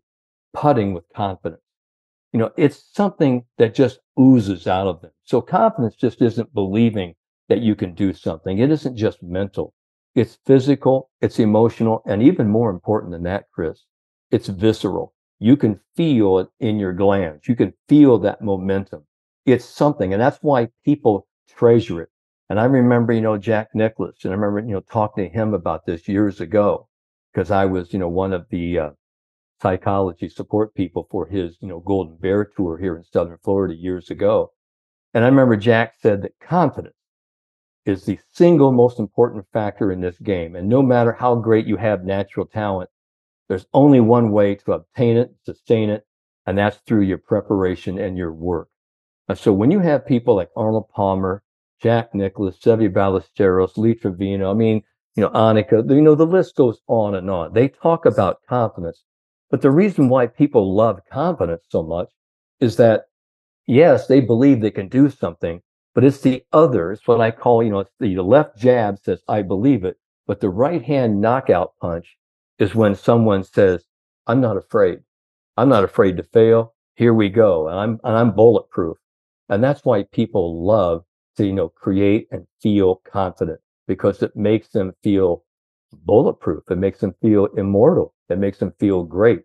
putting 0.52 0.94
with 0.94 1.04
confidence, 1.14 1.62
you 2.32 2.40
know, 2.40 2.50
it's 2.56 2.90
something 2.92 3.44
that 3.56 3.76
just 3.76 4.00
oozes 4.18 4.66
out 4.66 4.88
of 4.88 5.00
them. 5.00 5.12
So 5.22 5.40
confidence 5.40 5.94
just 5.94 6.20
isn't 6.20 6.52
believing 6.52 7.14
that 7.48 7.60
you 7.60 7.76
can 7.76 7.94
do 7.94 8.12
something. 8.12 8.58
It 8.58 8.72
isn't 8.72 8.96
just 8.96 9.22
mental. 9.22 9.74
It's 10.16 10.38
physical, 10.44 11.08
it's 11.20 11.38
emotional, 11.38 12.02
and 12.04 12.20
even 12.20 12.48
more 12.48 12.70
important 12.70 13.12
than 13.12 13.22
that, 13.22 13.44
Chris, 13.54 13.84
it's 14.32 14.48
visceral. 14.48 15.14
You 15.38 15.56
can 15.56 15.80
feel 15.94 16.38
it 16.38 16.48
in 16.60 16.78
your 16.78 16.92
glands. 16.92 17.46
You 17.48 17.56
can 17.56 17.72
feel 17.88 18.18
that 18.18 18.42
momentum. 18.42 19.04
It's 19.46 19.64
something. 19.64 20.12
And 20.12 20.20
that's 20.20 20.38
why 20.42 20.68
people 20.84 21.26
treasure 21.48 22.02
it. 22.02 22.10
And 22.50 22.58
I 22.58 22.64
remember, 22.64 23.12
you 23.12 23.20
know, 23.20 23.36
Jack 23.36 23.68
Nicklaus, 23.74 24.24
and 24.24 24.32
I 24.32 24.36
remember, 24.36 24.60
you 24.60 24.74
know, 24.74 24.80
talking 24.80 25.24
to 25.24 25.30
him 25.30 25.54
about 25.54 25.84
this 25.84 26.08
years 26.08 26.40
ago 26.40 26.88
because 27.32 27.50
I 27.50 27.66
was, 27.66 27.92
you 27.92 27.98
know, 27.98 28.08
one 28.08 28.32
of 28.32 28.46
the 28.50 28.78
uh, 28.78 28.90
psychology 29.60 30.28
support 30.28 30.74
people 30.74 31.06
for 31.10 31.26
his, 31.26 31.56
you 31.60 31.68
know, 31.68 31.80
Golden 31.80 32.16
Bear 32.16 32.44
tour 32.44 32.78
here 32.78 32.96
in 32.96 33.04
Southern 33.04 33.38
Florida 33.44 33.74
years 33.74 34.10
ago. 34.10 34.52
And 35.14 35.24
I 35.24 35.28
remember 35.28 35.56
Jack 35.56 35.94
said 36.00 36.22
that 36.22 36.38
confidence 36.40 36.94
is 37.84 38.04
the 38.04 38.18
single 38.32 38.72
most 38.72 38.98
important 38.98 39.46
factor 39.52 39.92
in 39.92 40.00
this 40.00 40.18
game. 40.18 40.56
And 40.56 40.68
no 40.68 40.82
matter 40.82 41.12
how 41.12 41.34
great 41.34 41.66
you 41.66 41.76
have 41.76 42.04
natural 42.04 42.46
talent, 42.46 42.90
there's 43.48 43.66
only 43.72 44.00
one 44.00 44.30
way 44.30 44.54
to 44.54 44.72
obtain 44.72 45.16
it, 45.16 45.34
sustain 45.44 45.90
it, 45.90 46.06
and 46.46 46.56
that's 46.56 46.78
through 46.86 47.02
your 47.02 47.18
preparation 47.18 47.98
and 47.98 48.16
your 48.16 48.32
work. 48.32 48.68
And 49.28 49.38
so 49.38 49.52
when 49.52 49.70
you 49.70 49.80
have 49.80 50.06
people 50.06 50.34
like 50.34 50.50
Arnold 50.56 50.88
Palmer, 50.90 51.42
Jack 51.80 52.14
Nicklaus, 52.14 52.58
Seve 52.58 52.92
Ballesteros, 52.92 53.76
Lee 53.76 53.94
Trevino, 53.94 54.50
I 54.50 54.54
mean, 54.54 54.82
you 55.14 55.22
know, 55.22 55.30
Annika, 55.30 55.88
you 55.88 56.00
know, 56.00 56.14
the 56.14 56.26
list 56.26 56.56
goes 56.56 56.80
on 56.86 57.14
and 57.14 57.30
on. 57.30 57.52
They 57.52 57.68
talk 57.68 58.06
about 58.06 58.40
confidence. 58.48 59.02
But 59.50 59.62
the 59.62 59.70
reason 59.70 60.08
why 60.08 60.26
people 60.26 60.74
love 60.74 61.00
confidence 61.10 61.64
so 61.68 61.82
much 61.82 62.10
is 62.60 62.76
that, 62.76 63.06
yes, 63.66 64.06
they 64.06 64.20
believe 64.20 64.60
they 64.60 64.70
can 64.70 64.88
do 64.88 65.08
something, 65.08 65.62
but 65.94 66.04
it's 66.04 66.20
the 66.20 66.44
other. 66.52 66.92
It's 66.92 67.06
what 67.06 67.20
I 67.20 67.30
call, 67.30 67.62
you 67.62 67.70
know, 67.70 67.84
the 67.98 68.22
left 68.22 68.58
jab 68.58 68.98
says, 68.98 69.22
I 69.28 69.42
believe 69.42 69.84
it. 69.84 69.96
But 70.26 70.40
the 70.40 70.50
right 70.50 70.82
hand 70.82 71.20
knockout 71.20 71.72
punch 71.80 72.16
is 72.58 72.74
when 72.74 72.94
someone 72.94 73.44
says, 73.44 73.84
I'm 74.26 74.40
not 74.40 74.56
afraid. 74.56 75.00
I'm 75.56 75.68
not 75.68 75.84
afraid 75.84 76.16
to 76.16 76.22
fail. 76.22 76.74
Here 76.94 77.14
we 77.14 77.28
go. 77.28 77.68
And 77.68 77.78
I'm, 77.78 78.00
and 78.04 78.16
I'm 78.16 78.34
bulletproof. 78.34 78.96
And 79.48 79.62
that's 79.62 79.84
why 79.84 80.04
people 80.04 80.64
love 80.64 81.04
to, 81.36 81.46
you 81.46 81.52
know, 81.52 81.68
create 81.68 82.28
and 82.30 82.46
feel 82.60 82.96
confident 83.10 83.60
because 83.86 84.22
it 84.22 84.36
makes 84.36 84.68
them 84.68 84.92
feel 85.02 85.44
bulletproof. 85.92 86.64
It 86.70 86.78
makes 86.78 87.00
them 87.00 87.14
feel 87.22 87.46
immortal. 87.56 88.14
It 88.28 88.38
makes 88.38 88.58
them 88.58 88.72
feel 88.78 89.04
great. 89.04 89.42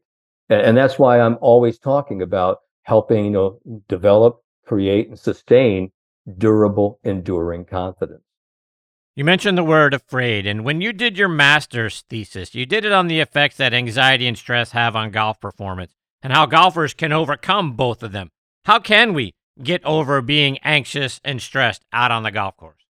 And, 0.49 0.61
and 0.61 0.77
that's 0.77 0.99
why 0.99 1.19
I'm 1.19 1.38
always 1.41 1.80
talking 1.80 2.22
about 2.22 2.60
helping, 2.84 3.26
you 3.26 3.31
know, 3.31 3.60
develop, 3.88 4.41
create 4.65 5.07
and 5.07 5.18
sustain 5.18 5.91
durable, 6.38 6.99
enduring 7.03 7.65
confidence. 7.65 8.23
You 9.15 9.23
mentioned 9.23 9.60
the 9.60 9.64
word 9.64 9.94
afraid, 9.94 10.48
and 10.48 10.65
when 10.65 10.81
you 10.81 10.91
did 10.91 11.19
your 11.19 11.27
master's 11.27 12.02
thesis, 12.10 12.56
you 12.56 12.65
did 12.65 12.84
it 12.84 12.91
on 12.91 13.06
the 13.06 13.19
effects 13.19 13.57
that 13.57 13.72
anxiety 13.72 14.26
and 14.26 14.35
stress 14.35 14.72
have 14.72 14.95
on 14.95 15.11
golf 15.11 15.40
performance 15.40 15.94
and 16.23 16.34
how 16.34 16.48
golfers 16.48 16.95
can 16.95 17.11
overcome 17.11 17.73
both 17.73 18.02
of 18.02 18.11
them. 18.11 18.31
How 18.65 18.80
can 18.80 19.14
we 19.14 19.35
get 19.61 19.85
over 19.85 20.19
being 20.23 20.57
anxious 20.64 21.22
and 21.23 21.40
stressed 21.40 21.85
out 21.94 22.10
on 22.10 22.23
the 22.23 22.31
golf 22.31 22.57
course? 22.57 22.88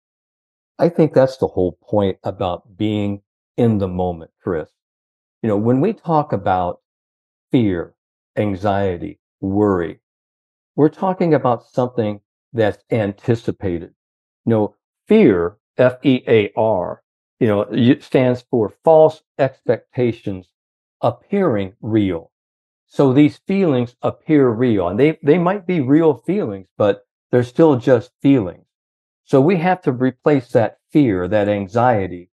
I 0.77 0.89
think 0.89 1.13
that's 1.13 1.37
the 1.37 1.47
whole 1.47 1.79
point 1.81 2.17
about 2.21 2.75
being 2.75 3.21
in 3.55 3.77
the 3.77 3.87
moment, 3.87 4.31
Chris. 4.43 4.69
You 5.41 5.47
know, 5.47 5.57
when 5.57 5.79
we 5.79 5.93
talk 5.93 6.33
about 6.33 6.81
fear, 7.49 7.93
anxiety, 8.35 9.21
worry, 9.39 10.01
we're 10.75 10.89
talking 10.89 11.33
about 11.33 11.65
something 11.65 12.19
that's 12.51 12.83
anticipated. 12.91 13.93
You 14.45 14.49
know, 14.49 14.75
fear 15.07 15.58
F 15.79 15.97
E 16.03 16.23
A 16.27 16.51
R, 16.55 17.01
you 17.39 17.47
know, 17.47 17.61
it 17.61 18.03
stands 18.03 18.43
for 18.51 18.73
false 18.83 19.23
expectations 19.39 20.49
appearing 21.01 21.73
real. 21.81 22.31
So 22.85 23.13
these 23.13 23.37
feelings 23.47 23.95
appear 24.01 24.49
real 24.49 24.89
and 24.89 24.99
they, 24.99 25.17
they 25.23 25.37
might 25.37 25.65
be 25.65 25.79
real 25.79 26.15
feelings, 26.15 26.67
but 26.77 27.05
they're 27.31 27.43
still 27.43 27.77
just 27.77 28.11
feelings. 28.21 28.65
So 29.23 29.39
we 29.39 29.57
have 29.57 29.81
to 29.83 29.91
replace 29.91 30.51
that 30.53 30.79
fear, 30.91 31.27
that 31.27 31.47
anxiety, 31.47 32.29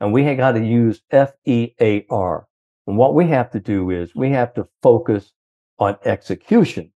and 0.00 0.12
we 0.12 0.34
got 0.34 0.52
to 0.52 0.64
use 0.64 1.02
F 1.10 1.32
E 1.44 1.74
A 1.80 2.06
R. 2.10 2.48
And 2.86 2.96
what 2.96 3.14
we 3.14 3.28
have 3.28 3.50
to 3.50 3.60
do 3.60 3.90
is 3.90 4.14
we 4.14 4.30
have 4.30 4.54
to 4.54 4.66
focus 4.82 5.32
on 5.78 5.98
execution, 6.04 6.90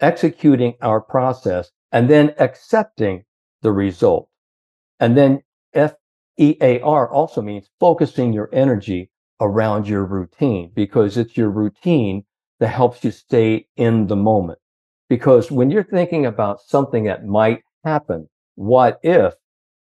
executing 0.00 0.74
our 0.80 1.00
process 1.00 1.70
and 1.92 2.08
then 2.08 2.34
accepting 2.38 3.24
the 3.62 3.72
result. 3.72 4.28
And 5.00 5.16
then 5.16 5.42
F 5.74 5.94
E 6.38 6.56
A 6.60 6.80
R 6.80 7.10
also 7.10 7.42
means 7.42 7.68
focusing 7.80 8.32
your 8.32 8.48
energy 8.52 9.10
around 9.40 9.88
your 9.88 10.04
routine 10.04 10.72
because 10.74 11.16
it's 11.16 11.36
your 11.36 11.50
routine 11.50 12.24
that 12.60 12.68
helps 12.68 13.04
you 13.04 13.10
stay 13.10 13.66
in 13.76 14.06
the 14.06 14.16
moment. 14.16 14.58
Because 15.08 15.50
when 15.50 15.70
you're 15.70 15.84
thinking 15.84 16.26
about 16.26 16.60
something 16.62 17.04
that 17.04 17.26
might 17.26 17.62
happen, 17.84 18.28
what 18.54 18.98
if 19.02 19.34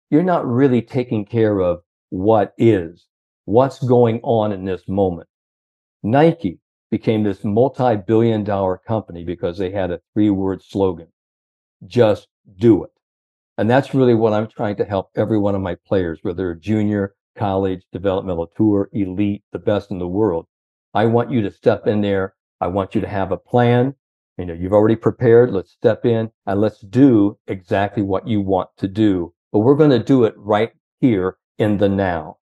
you're 0.09 0.23
not 0.23 0.45
really 0.45 0.81
taking 0.81 1.25
care 1.25 1.59
of 1.59 1.81
what 2.09 2.53
is, 2.57 3.07
what's 3.45 3.79
going 3.83 4.19
on 4.23 4.51
in 4.51 4.65
this 4.65 4.87
moment. 4.87 5.27
Nike 6.03 6.59
became 6.91 7.23
this 7.23 7.43
multi 7.43 7.95
billion 7.97 8.43
dollar 8.43 8.79
company 8.87 9.23
because 9.23 9.57
they 9.57 9.71
had 9.71 9.91
a 9.91 10.01
three 10.13 10.29
word 10.29 10.63
slogan 10.63 11.07
just 11.87 12.27
do 12.57 12.83
it. 12.83 12.91
And 13.57 13.69
that's 13.69 13.93
really 13.93 14.13
what 14.13 14.33
I'm 14.33 14.47
trying 14.47 14.75
to 14.77 14.85
help 14.85 15.09
every 15.15 15.39
one 15.39 15.55
of 15.55 15.61
my 15.61 15.75
players, 15.87 16.19
whether 16.21 16.53
junior, 16.55 17.15
college, 17.37 17.83
developmental 17.91 18.47
tour, 18.55 18.89
elite, 18.91 19.43
the 19.51 19.59
best 19.59 19.91
in 19.91 19.99
the 19.99 20.07
world. 20.07 20.45
I 20.93 21.05
want 21.05 21.31
you 21.31 21.41
to 21.41 21.51
step 21.51 21.87
in 21.87 22.01
there. 22.01 22.35
I 22.59 22.67
want 22.67 22.95
you 22.95 23.01
to 23.01 23.07
have 23.07 23.31
a 23.31 23.37
plan. 23.37 23.95
You 24.37 24.45
know, 24.45 24.53
you've 24.53 24.73
already 24.73 24.95
prepared. 24.95 25.51
Let's 25.51 25.71
step 25.71 26.05
in 26.05 26.31
and 26.45 26.59
let's 26.59 26.81
do 26.81 27.37
exactly 27.47 28.03
what 28.03 28.27
you 28.27 28.41
want 28.41 28.69
to 28.77 28.87
do. 28.87 29.33
But 29.51 29.59
we're 29.59 29.75
going 29.75 29.91
to 29.91 29.99
do 29.99 30.25
it 30.25 30.33
right 30.37 30.71
here 30.99 31.37
in 31.57 31.77
the 31.77 31.89
now. 31.89 32.37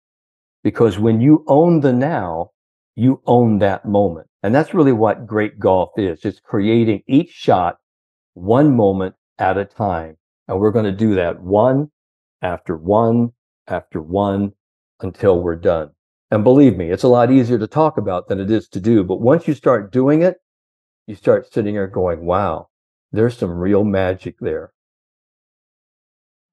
Because 0.63 0.97
when 0.97 1.21
you 1.21 1.43
own 1.47 1.81
the 1.81 1.93
now, 1.93 2.51
you 2.95 3.21
own 3.25 3.59
that 3.59 3.85
moment. 3.85 4.27
And 4.41 4.53
that's 4.53 4.73
really 4.73 4.91
what 4.91 5.27
great 5.27 5.59
golf 5.59 5.91
is. 5.97 6.25
It's 6.25 6.39
creating 6.39 7.03
each 7.07 7.29
shot 7.29 7.77
one 8.33 8.75
moment 8.75 9.15
at 9.37 9.57
a 9.57 9.65
time. 9.65 10.17
And 10.47 10.59
we're 10.59 10.71
going 10.71 10.85
to 10.85 10.91
do 10.91 11.15
that 11.15 11.41
one 11.41 11.89
after 12.41 12.75
one 12.75 13.31
after 13.67 14.01
one 14.01 14.53
until 14.99 15.41
we're 15.41 15.55
done. 15.55 15.91
And 16.31 16.43
believe 16.43 16.77
me, 16.77 16.89
it's 16.89 17.03
a 17.03 17.07
lot 17.07 17.31
easier 17.31 17.59
to 17.59 17.67
talk 17.67 17.97
about 17.97 18.27
than 18.27 18.39
it 18.39 18.49
is 18.49 18.67
to 18.69 18.79
do. 18.79 19.03
But 19.03 19.21
once 19.21 19.47
you 19.47 19.53
start 19.53 19.91
doing 19.91 20.21
it, 20.21 20.37
you 21.07 21.15
start 21.15 21.51
sitting 21.51 21.75
there 21.75 21.87
going, 21.87 22.25
wow, 22.25 22.69
there's 23.11 23.37
some 23.37 23.51
real 23.51 23.83
magic 23.83 24.35
there. 24.39 24.73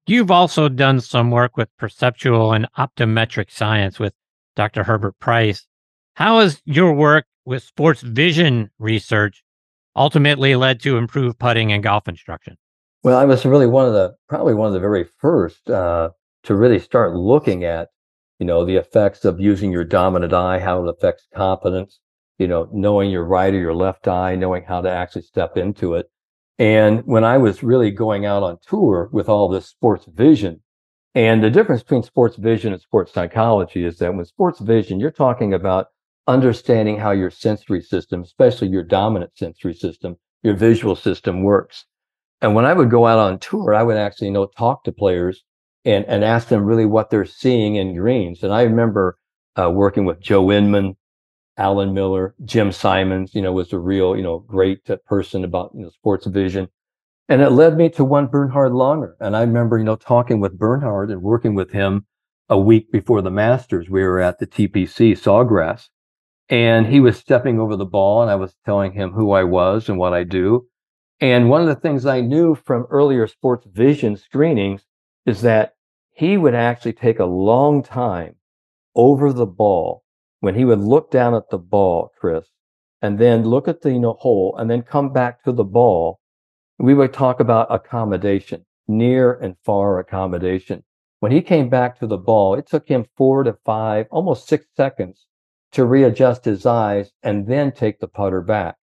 You've 0.07 0.31
also 0.31 0.67
done 0.67 0.99
some 0.99 1.31
work 1.31 1.57
with 1.57 1.69
perceptual 1.77 2.53
and 2.53 2.67
optometric 2.77 3.51
science 3.51 3.99
with 3.99 4.13
Dr. 4.55 4.83
Herbert 4.83 5.17
Price. 5.19 5.67
How 6.15 6.39
has 6.39 6.61
your 6.65 6.93
work 6.93 7.25
with 7.45 7.63
sports 7.63 8.01
vision 8.01 8.69
research 8.77 9.43
ultimately 9.95 10.55
led 10.55 10.81
to 10.81 10.97
improved 10.97 11.39
putting 11.39 11.71
and 11.71 11.83
golf 11.83 12.07
instruction? 12.07 12.57
Well, 13.03 13.17
I 13.17 13.25
was 13.25 13.45
really 13.45 13.65
one 13.65 13.87
of 13.87 13.93
the 13.93 14.15
probably 14.29 14.53
one 14.53 14.67
of 14.67 14.73
the 14.73 14.79
very 14.79 15.05
first 15.19 15.69
uh, 15.69 16.11
to 16.43 16.55
really 16.55 16.79
start 16.79 17.15
looking 17.15 17.63
at, 17.63 17.89
you 18.39 18.45
know, 18.45 18.63
the 18.63 18.75
effects 18.75 19.25
of 19.25 19.39
using 19.39 19.71
your 19.71 19.83
dominant 19.83 20.33
eye, 20.33 20.59
how 20.59 20.83
it 20.83 20.89
affects 20.89 21.27
confidence, 21.33 21.99
you 22.37 22.47
know, 22.47 22.69
knowing 22.71 23.09
your 23.09 23.23
right 23.25 23.53
or 23.53 23.59
your 23.59 23.73
left 23.73 24.07
eye, 24.07 24.35
knowing 24.35 24.63
how 24.63 24.81
to 24.81 24.89
actually 24.89 25.23
step 25.23 25.57
into 25.57 25.95
it. 25.95 26.11
And 26.59 27.01
when 27.07 27.23
I 27.23 27.39
was 27.39 27.63
really 27.63 27.89
going 27.89 28.27
out 28.27 28.43
on 28.43 28.59
tour 28.67 29.09
with 29.11 29.27
all 29.27 29.49
this 29.49 29.67
sports 29.67 30.05
vision, 30.05 30.61
and 31.15 31.43
the 31.43 31.49
difference 31.49 31.81
between 31.81 32.03
sports 32.03 32.35
vision 32.37 32.71
and 32.71 32.81
sports 32.81 33.13
psychology 33.13 33.83
is 33.83 33.97
that 33.97 34.13
when 34.13 34.25
sports 34.25 34.59
vision, 34.59 34.99
you're 34.99 35.09
talking 35.11 35.55
about 35.55 35.87
understanding 36.27 36.99
how 36.99 37.11
your 37.11 37.31
sensory 37.31 37.81
system, 37.81 38.21
especially 38.21 38.67
your 38.67 38.83
dominant 38.83 39.31
sensory 39.35 39.73
system, 39.73 40.17
your 40.43 40.53
visual 40.53 40.95
system 40.95 41.41
works. 41.41 41.85
And 42.41 42.55
when 42.55 42.65
I 42.65 42.73
would 42.73 42.89
go 42.89 43.05
out 43.05 43.19
on 43.19 43.39
tour, 43.39 43.73
I 43.73 43.83
would 43.83 43.97
actually 43.97 44.27
you 44.27 44.33
know 44.33 44.47
talk 44.57 44.83
to 44.85 44.91
players 44.91 45.43
and 45.85 46.05
and 46.05 46.23
ask 46.23 46.47
them 46.47 46.65
really 46.65 46.85
what 46.85 47.09
they're 47.09 47.25
seeing 47.25 47.75
in 47.75 47.95
greens. 47.95 48.43
And 48.43 48.53
I 48.53 48.63
remember 48.63 49.17
uh, 49.59 49.69
working 49.69 50.05
with 50.05 50.19
Joe 50.19 50.51
Inman, 50.51 50.95
Alan 51.57 51.93
Miller, 51.93 52.35
Jim 52.43 52.71
Simons, 52.71 53.35
you 53.35 53.41
know, 53.41 53.51
was 53.51 53.73
a 53.73 53.79
real, 53.79 54.15
you 54.15 54.23
know, 54.23 54.39
great 54.39 54.89
uh, 54.89 54.97
person 55.05 55.43
about, 55.43 55.71
you 55.75 55.83
know, 55.83 55.89
sports 55.89 56.25
vision. 56.25 56.67
And 57.29 57.41
it 57.41 57.51
led 57.51 57.77
me 57.77 57.89
to 57.91 58.03
one 58.03 58.27
Bernhard 58.27 58.71
Langer. 58.71 59.13
And 59.19 59.35
I 59.37 59.41
remember, 59.41 59.77
you 59.77 59.83
know, 59.83 59.95
talking 59.95 60.39
with 60.39 60.57
Bernhard 60.57 61.09
and 61.11 61.21
working 61.21 61.55
with 61.55 61.71
him 61.71 62.05
a 62.49 62.59
week 62.59 62.91
before 62.91 63.21
the 63.21 63.31
Masters. 63.31 63.89
We 63.89 64.03
were 64.03 64.19
at 64.19 64.39
the 64.39 64.47
TPC 64.47 65.13
Sawgrass 65.13 65.87
and 66.49 66.87
he 66.87 66.99
was 66.99 67.17
stepping 67.17 67.59
over 67.59 67.75
the 67.75 67.85
ball 67.85 68.21
and 68.21 68.29
I 68.29 68.35
was 68.35 68.55
telling 68.65 68.91
him 68.91 69.11
who 69.11 69.31
I 69.31 69.43
was 69.43 69.87
and 69.87 69.97
what 69.97 70.13
I 70.13 70.23
do. 70.23 70.67
And 71.21 71.49
one 71.49 71.61
of 71.61 71.67
the 71.67 71.75
things 71.75 72.07
I 72.07 72.21
knew 72.21 72.55
from 72.55 72.87
earlier 72.89 73.27
sports 73.27 73.67
vision 73.71 74.17
screenings 74.17 74.87
is 75.27 75.41
that 75.41 75.75
he 76.11 76.35
would 76.35 76.55
actually 76.55 76.93
take 76.93 77.19
a 77.19 77.25
long 77.25 77.83
time 77.83 78.35
over 78.95 79.31
the 79.31 79.45
ball 79.45 80.03
when 80.39 80.55
he 80.55 80.65
would 80.65 80.79
look 80.79 81.11
down 81.11 81.35
at 81.35 81.51
the 81.51 81.59
ball, 81.59 82.11
Chris, 82.19 82.47
and 83.03 83.19
then 83.19 83.43
look 83.43 83.67
at 83.67 83.81
the 83.81 83.91
you 83.91 83.99
know, 83.99 84.13
hole 84.13 84.55
and 84.57 84.69
then 84.69 84.81
come 84.81 85.13
back 85.13 85.43
to 85.43 85.51
the 85.51 85.63
ball, 85.63 86.19
we 86.79 86.95
would 86.95 87.13
talk 87.13 87.39
about 87.39 87.67
accommodation, 87.69 88.65
near 88.87 89.33
and 89.33 89.55
far 89.63 89.99
accommodation. 89.99 90.83
When 91.19 91.31
he 91.31 91.41
came 91.43 91.69
back 91.69 91.99
to 91.99 92.07
the 92.07 92.17
ball, 92.17 92.55
it 92.55 92.65
took 92.65 92.87
him 92.87 93.05
four 93.15 93.43
to 93.43 93.53
five, 93.63 94.07
almost 94.09 94.47
six 94.47 94.65
seconds 94.75 95.27
to 95.73 95.85
readjust 95.85 96.45
his 96.45 96.65
eyes 96.65 97.11
and 97.21 97.45
then 97.45 97.71
take 97.71 97.99
the 97.99 98.07
putter 98.07 98.41
back. 98.41 98.77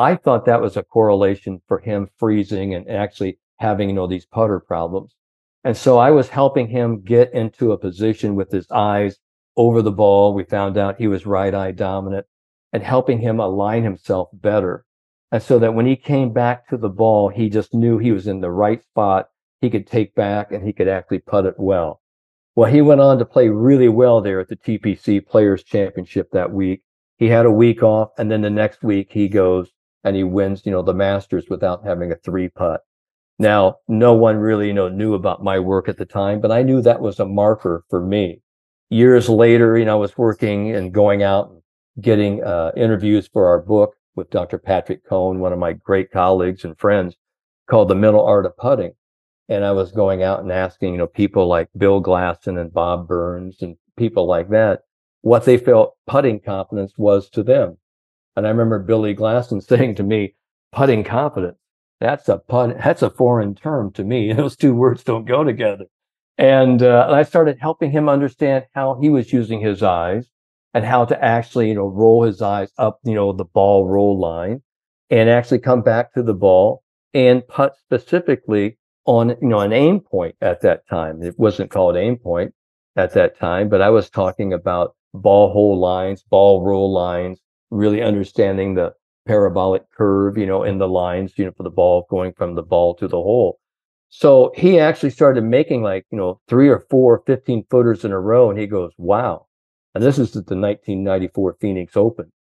I 0.00 0.16
thought 0.16 0.46
that 0.46 0.62
was 0.62 0.78
a 0.78 0.82
correlation 0.82 1.60
for 1.68 1.78
him 1.78 2.08
freezing 2.16 2.74
and 2.74 2.88
actually 2.88 3.38
having, 3.58 3.90
you 3.90 3.94
know, 3.94 4.06
these 4.06 4.24
putter 4.24 4.58
problems. 4.58 5.14
And 5.62 5.76
so 5.76 5.98
I 5.98 6.10
was 6.10 6.30
helping 6.30 6.68
him 6.68 7.02
get 7.02 7.34
into 7.34 7.72
a 7.72 7.78
position 7.78 8.34
with 8.34 8.50
his 8.50 8.66
eyes 8.70 9.18
over 9.58 9.82
the 9.82 9.92
ball. 9.92 10.32
We 10.32 10.44
found 10.44 10.78
out 10.78 10.96
he 10.96 11.06
was 11.06 11.26
right 11.26 11.54
eye 11.54 11.72
dominant 11.72 12.26
and 12.72 12.82
helping 12.82 13.18
him 13.18 13.40
align 13.40 13.84
himself 13.84 14.30
better. 14.32 14.86
And 15.32 15.42
so 15.42 15.58
that 15.58 15.74
when 15.74 15.84
he 15.84 15.96
came 15.96 16.32
back 16.32 16.66
to 16.68 16.78
the 16.78 16.88
ball, 16.88 17.28
he 17.28 17.50
just 17.50 17.74
knew 17.74 17.98
he 17.98 18.12
was 18.12 18.26
in 18.26 18.40
the 18.40 18.50
right 18.50 18.82
spot. 18.82 19.28
He 19.60 19.68
could 19.68 19.86
take 19.86 20.14
back 20.14 20.50
and 20.50 20.66
he 20.66 20.72
could 20.72 20.88
actually 20.88 21.18
putt 21.18 21.44
it 21.44 21.56
well. 21.58 22.00
Well, 22.56 22.72
he 22.72 22.80
went 22.80 23.02
on 23.02 23.18
to 23.18 23.26
play 23.26 23.50
really 23.50 23.90
well 23.90 24.22
there 24.22 24.40
at 24.40 24.48
the 24.48 24.56
TPC 24.56 25.26
Players 25.26 25.62
Championship 25.62 26.30
that 26.32 26.52
week. 26.52 26.82
He 27.18 27.28
had 27.28 27.44
a 27.44 27.50
week 27.50 27.82
off, 27.82 28.12
and 28.16 28.30
then 28.30 28.40
the 28.40 28.48
next 28.48 28.82
week 28.82 29.08
he 29.12 29.28
goes 29.28 29.70
and 30.04 30.16
he 30.16 30.24
wins, 30.24 30.62
you 30.64 30.72
know, 30.72 30.82
the 30.82 30.94
Masters 30.94 31.46
without 31.50 31.84
having 31.84 32.12
a 32.12 32.16
three 32.16 32.48
putt. 32.48 32.82
Now, 33.38 33.76
no 33.88 34.14
one 34.14 34.36
really, 34.36 34.68
you 34.68 34.74
know, 34.74 34.88
knew 34.88 35.14
about 35.14 35.42
my 35.42 35.58
work 35.58 35.88
at 35.88 35.96
the 35.96 36.04
time, 36.04 36.40
but 36.40 36.52
I 36.52 36.62
knew 36.62 36.82
that 36.82 37.00
was 37.00 37.20
a 37.20 37.26
marker 37.26 37.84
for 37.88 38.00
me 38.00 38.42
years 38.90 39.28
later, 39.28 39.78
you 39.78 39.84
know, 39.84 39.92
I 39.92 40.00
was 40.00 40.18
working 40.18 40.74
and 40.74 40.92
going 40.92 41.22
out 41.22 41.50
and 41.50 41.62
getting 42.00 42.42
uh, 42.44 42.72
interviews 42.76 43.28
for 43.32 43.46
our 43.46 43.60
book 43.60 43.94
with 44.16 44.30
Dr. 44.30 44.58
Patrick 44.58 45.06
Cohn, 45.08 45.38
one 45.38 45.52
of 45.52 45.58
my 45.58 45.72
great 45.72 46.10
colleagues 46.10 46.64
and 46.64 46.78
friends, 46.78 47.16
called 47.68 47.88
The 47.88 47.94
Mental 47.94 48.24
Art 48.24 48.46
of 48.46 48.56
Putting. 48.56 48.92
And 49.48 49.64
I 49.64 49.72
was 49.72 49.92
going 49.92 50.22
out 50.22 50.40
and 50.40 50.52
asking, 50.52 50.92
you 50.92 50.98
know, 50.98 51.06
people 51.06 51.46
like 51.46 51.68
Bill 51.76 52.02
Glasson 52.02 52.60
and 52.60 52.72
Bob 52.72 53.08
Burns 53.08 53.62
and 53.62 53.76
people 53.96 54.26
like 54.26 54.50
that, 54.50 54.80
what 55.22 55.44
they 55.44 55.56
felt 55.56 55.96
putting 56.06 56.40
confidence 56.40 56.92
was 56.96 57.30
to 57.30 57.42
them. 57.42 57.78
And 58.36 58.46
I 58.46 58.50
remember 58.50 58.78
Billy 58.78 59.14
Glasson 59.14 59.62
saying 59.66 59.96
to 59.96 60.02
me, 60.02 60.34
putting 60.72 61.04
confidence, 61.04 61.58
that's 62.00 62.28
a 62.28 62.38
pun, 62.38 62.76
that's 62.82 63.02
a 63.02 63.10
foreign 63.10 63.54
term 63.54 63.92
to 63.92 64.04
me. 64.04 64.32
Those 64.34 64.56
two 64.56 64.74
words 64.74 65.04
don't 65.04 65.26
go 65.26 65.44
together. 65.44 65.86
And, 66.38 66.82
uh, 66.82 67.08
I 67.10 67.22
started 67.24 67.58
helping 67.60 67.90
him 67.90 68.08
understand 68.08 68.64
how 68.74 68.98
he 69.00 69.10
was 69.10 69.32
using 69.32 69.60
his 69.60 69.82
eyes 69.82 70.30
and 70.72 70.84
how 70.84 71.04
to 71.04 71.24
actually, 71.24 71.68
you 71.68 71.74
know, 71.74 71.88
roll 71.88 72.22
his 72.22 72.40
eyes 72.40 72.70
up, 72.78 73.00
you 73.04 73.14
know, 73.14 73.32
the 73.32 73.44
ball 73.44 73.86
roll 73.86 74.18
line 74.18 74.62
and 75.10 75.28
actually 75.28 75.58
come 75.58 75.82
back 75.82 76.14
to 76.14 76.22
the 76.22 76.34
ball 76.34 76.82
and 77.12 77.46
putt 77.48 77.76
specifically 77.76 78.78
on, 79.04 79.30
you 79.42 79.48
know, 79.48 79.60
an 79.60 79.72
aim 79.72 80.00
point 80.00 80.36
at 80.40 80.60
that 80.62 80.86
time. 80.88 81.22
It 81.22 81.38
wasn't 81.38 81.70
called 81.70 81.96
aim 81.96 82.16
point 82.16 82.54
at 82.96 83.12
that 83.14 83.38
time, 83.38 83.68
but 83.68 83.82
I 83.82 83.90
was 83.90 84.08
talking 84.08 84.52
about 84.52 84.94
ball 85.12 85.52
hole 85.52 85.78
lines, 85.78 86.22
ball 86.22 86.62
roll 86.64 86.92
lines, 86.92 87.40
really 87.70 88.02
understanding 88.02 88.74
the 88.74 88.92
parabolic 89.26 89.82
curve, 89.92 90.36
you 90.36 90.46
know, 90.46 90.64
in 90.64 90.78
the 90.78 90.88
lines, 90.88 91.34
you 91.36 91.44
know, 91.44 91.52
for 91.56 91.62
the 91.62 91.70
ball 91.70 92.06
going 92.10 92.32
from 92.32 92.54
the 92.54 92.62
ball 92.62 92.94
to 92.94 93.06
the 93.06 93.16
hole. 93.16 93.58
So 94.08 94.52
he 94.56 94.80
actually 94.80 95.10
started 95.10 95.44
making 95.44 95.82
like, 95.82 96.04
you 96.10 96.18
know, 96.18 96.40
three 96.48 96.68
or 96.68 96.84
four 96.90 97.22
15 97.26 97.64
footers 97.70 98.04
in 98.04 98.10
a 98.10 98.18
row. 98.18 98.50
And 98.50 98.58
he 98.58 98.66
goes, 98.66 98.92
wow. 98.98 99.46
And 99.94 100.02
this 100.02 100.18
is 100.18 100.32
the 100.32 100.40
1994 100.40 101.56
Phoenix 101.60 101.96
Open. 101.96 102.32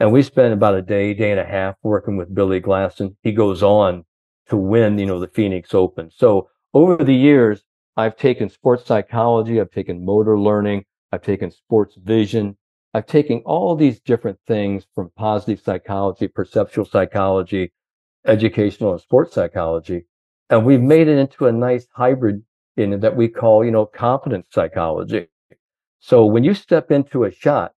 And 0.00 0.12
we 0.12 0.22
spent 0.22 0.52
about 0.52 0.74
a 0.74 0.82
day, 0.82 1.14
day 1.14 1.30
and 1.30 1.40
a 1.40 1.44
half 1.44 1.76
working 1.82 2.16
with 2.16 2.34
Billy 2.34 2.60
Glasson. 2.60 3.16
He 3.22 3.32
goes 3.32 3.62
on 3.62 4.04
to 4.48 4.56
win, 4.56 4.98
you 4.98 5.06
know, 5.06 5.18
the 5.18 5.28
Phoenix 5.28 5.72
Open. 5.72 6.10
So 6.14 6.50
over 6.74 7.02
the 7.02 7.14
years, 7.14 7.62
I've 7.96 8.16
taken 8.16 8.50
sports 8.50 8.84
psychology, 8.84 9.60
I've 9.60 9.70
taken 9.70 10.04
motor 10.04 10.38
learning, 10.38 10.84
I've 11.12 11.22
taken 11.22 11.50
sports 11.50 11.96
vision, 11.96 12.56
I've 12.94 13.06
taken 13.06 13.42
all 13.44 13.74
these 13.74 13.98
different 14.00 14.38
things 14.46 14.86
from 14.94 15.10
positive 15.16 15.60
psychology, 15.60 16.28
perceptual 16.28 16.84
psychology, 16.84 17.72
educational 18.24 18.92
and 18.92 19.00
sports 19.00 19.34
psychology, 19.34 20.06
and 20.48 20.64
we've 20.64 20.80
made 20.80 21.08
it 21.08 21.18
into 21.18 21.46
a 21.46 21.52
nice 21.52 21.88
hybrid 21.92 22.42
in 22.76 23.00
that 23.00 23.16
we 23.16 23.28
call, 23.28 23.64
you 23.64 23.72
know, 23.72 23.84
competence 23.84 24.46
psychology. 24.50 25.26
So 25.98 26.24
when 26.24 26.44
you 26.44 26.54
step 26.54 26.90
into 26.92 27.24
a 27.24 27.32
shot, 27.32 27.72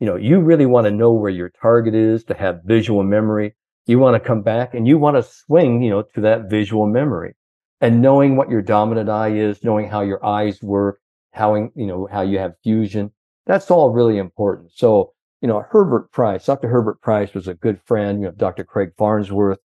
you 0.00 0.06
know, 0.06 0.16
you 0.16 0.40
really 0.40 0.66
want 0.66 0.86
to 0.86 0.90
know 0.90 1.12
where 1.12 1.30
your 1.30 1.50
target 1.50 1.94
is 1.94 2.24
to 2.24 2.34
have 2.34 2.62
visual 2.64 3.02
memory. 3.02 3.54
You 3.86 3.98
want 3.98 4.14
to 4.14 4.26
come 4.26 4.42
back 4.42 4.74
and 4.74 4.88
you 4.88 4.98
want 4.98 5.16
to 5.16 5.22
swing, 5.22 5.82
you 5.82 5.90
know, 5.90 6.02
to 6.14 6.20
that 6.22 6.48
visual 6.48 6.86
memory 6.86 7.34
and 7.80 8.00
knowing 8.00 8.36
what 8.36 8.48
your 8.48 8.62
dominant 8.62 9.10
eye 9.10 9.34
is, 9.34 9.62
knowing 9.62 9.88
how 9.88 10.00
your 10.00 10.24
eyes 10.24 10.62
work, 10.62 11.00
how, 11.32 11.54
you 11.54 11.86
know, 11.86 12.08
how 12.10 12.22
you 12.22 12.38
have 12.38 12.54
fusion. 12.62 13.10
That's 13.46 13.70
all 13.70 13.90
really 13.90 14.18
important. 14.18 14.72
So, 14.72 15.12
you 15.40 15.48
know, 15.48 15.64
Herbert 15.68 16.10
Price, 16.12 16.46
Dr. 16.46 16.68
Herbert 16.68 17.00
Price 17.00 17.34
was 17.34 17.48
a 17.48 17.54
good 17.54 17.80
friend, 17.84 18.20
you 18.20 18.26
know, 18.26 18.32
Dr. 18.32 18.64
Craig 18.64 18.92
Farnsworth, 18.96 19.58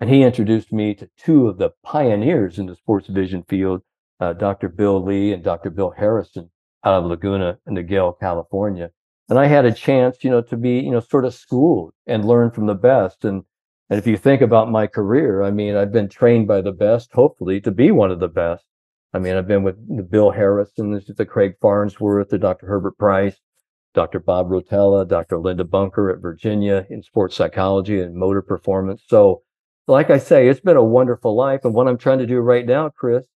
and 0.00 0.08
he 0.08 0.22
introduced 0.22 0.72
me 0.72 0.94
to 0.94 1.10
two 1.18 1.48
of 1.48 1.58
the 1.58 1.70
pioneers 1.82 2.58
in 2.58 2.66
the 2.66 2.76
sports 2.76 3.08
vision 3.08 3.44
field, 3.48 3.82
uh, 4.20 4.32
Dr. 4.32 4.68
Bill 4.68 5.02
Lee 5.02 5.32
and 5.32 5.42
Dr. 5.42 5.70
Bill 5.70 5.90
Harrison 5.90 6.50
out 6.84 7.02
of 7.02 7.10
Laguna, 7.10 7.58
Niguel, 7.68 8.18
California. 8.18 8.90
And 9.28 9.38
I 9.38 9.46
had 9.46 9.66
a 9.66 9.72
chance, 9.72 10.24
you 10.24 10.30
know, 10.30 10.40
to 10.42 10.56
be, 10.56 10.78
you 10.80 10.90
know, 10.90 11.00
sort 11.00 11.26
of 11.26 11.34
schooled 11.34 11.92
and 12.06 12.24
learn 12.24 12.50
from 12.50 12.66
the 12.66 12.74
best. 12.74 13.24
And 13.24 13.44
and 13.90 13.98
if 13.98 14.06
you 14.06 14.16
think 14.18 14.42
about 14.42 14.70
my 14.70 14.86
career, 14.86 15.42
I 15.42 15.50
mean, 15.50 15.74
I've 15.74 15.92
been 15.92 16.08
trained 16.08 16.46
by 16.46 16.60
the 16.60 16.72
best, 16.72 17.10
hopefully, 17.12 17.60
to 17.62 17.70
be 17.70 17.90
one 17.90 18.10
of 18.10 18.20
the 18.20 18.28
best. 18.28 18.64
I 19.12 19.18
mean, 19.18 19.36
I've 19.36 19.48
been 19.48 19.62
with 19.62 19.76
the 19.96 20.02
Bill 20.02 20.30
Harrison, 20.30 21.00
the 21.16 21.26
Craig 21.26 21.54
Farnsworth, 21.60 22.28
the 22.28 22.38
Dr. 22.38 22.66
Herbert 22.66 22.98
Price, 22.98 23.36
Dr. 23.94 24.20
Bob 24.20 24.48
Rotella, 24.48 25.08
Dr. 25.08 25.38
Linda 25.38 25.64
Bunker 25.64 26.10
at 26.10 26.20
Virginia 26.20 26.86
in 26.90 27.02
sports 27.02 27.34
psychology 27.34 28.00
and 28.00 28.14
motor 28.14 28.42
performance. 28.42 29.02
So, 29.06 29.42
like 29.86 30.10
I 30.10 30.18
say, 30.18 30.48
it's 30.48 30.60
been 30.60 30.76
a 30.76 30.84
wonderful 30.84 31.34
life. 31.34 31.64
And 31.64 31.72
what 31.72 31.88
I'm 31.88 31.96
trying 31.96 32.18
to 32.18 32.26
do 32.26 32.38
right 32.40 32.66
now, 32.66 32.90
Chris, 32.90 33.26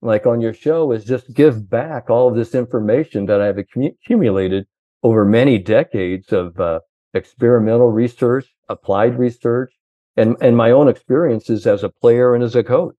like 0.00 0.26
on 0.26 0.40
your 0.40 0.54
show, 0.54 0.90
is 0.92 1.04
just 1.04 1.34
give 1.34 1.68
back 1.68 2.08
all 2.08 2.28
of 2.28 2.34
this 2.34 2.54
information 2.54 3.26
that 3.26 3.42
I've 3.42 3.58
accumulated 3.58 4.66
over 5.02 5.24
many 5.26 5.58
decades 5.58 6.32
of 6.32 6.58
uh, 6.58 6.80
experimental 7.12 7.90
research, 7.90 8.46
applied 8.68 9.18
research, 9.18 9.72
and, 10.16 10.36
and 10.40 10.56
my 10.56 10.70
own 10.70 10.88
experiences 10.88 11.66
as 11.66 11.84
a 11.84 11.90
player 11.90 12.34
and 12.34 12.42
as 12.42 12.56
a 12.56 12.64
coach. 12.64 12.96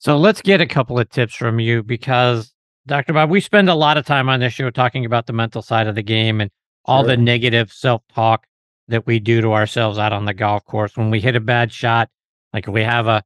So 0.00 0.16
let's 0.16 0.40
get 0.40 0.62
a 0.62 0.66
couple 0.66 0.98
of 0.98 1.10
tips 1.10 1.34
from 1.34 1.60
you 1.60 1.82
because 1.82 2.54
Dr. 2.86 3.12
Bob, 3.12 3.28
we 3.28 3.38
spend 3.38 3.68
a 3.68 3.74
lot 3.74 3.98
of 3.98 4.06
time 4.06 4.30
on 4.30 4.40
this 4.40 4.54
show 4.54 4.70
talking 4.70 5.04
about 5.04 5.26
the 5.26 5.34
mental 5.34 5.60
side 5.60 5.86
of 5.86 5.94
the 5.94 6.02
game 6.02 6.40
and 6.40 6.50
all 6.86 7.02
sure. 7.02 7.08
the 7.08 7.16
negative 7.18 7.70
self 7.70 8.00
talk 8.14 8.46
that 8.88 9.06
we 9.06 9.18
do 9.18 9.42
to 9.42 9.52
ourselves 9.52 9.98
out 9.98 10.14
on 10.14 10.24
the 10.24 10.32
golf 10.32 10.64
course 10.64 10.96
when 10.96 11.10
we 11.10 11.20
hit 11.20 11.36
a 11.36 11.40
bad 11.40 11.70
shot, 11.70 12.08
like 12.54 12.66
if 12.66 12.72
we 12.72 12.82
have 12.82 13.08
a, 13.08 13.22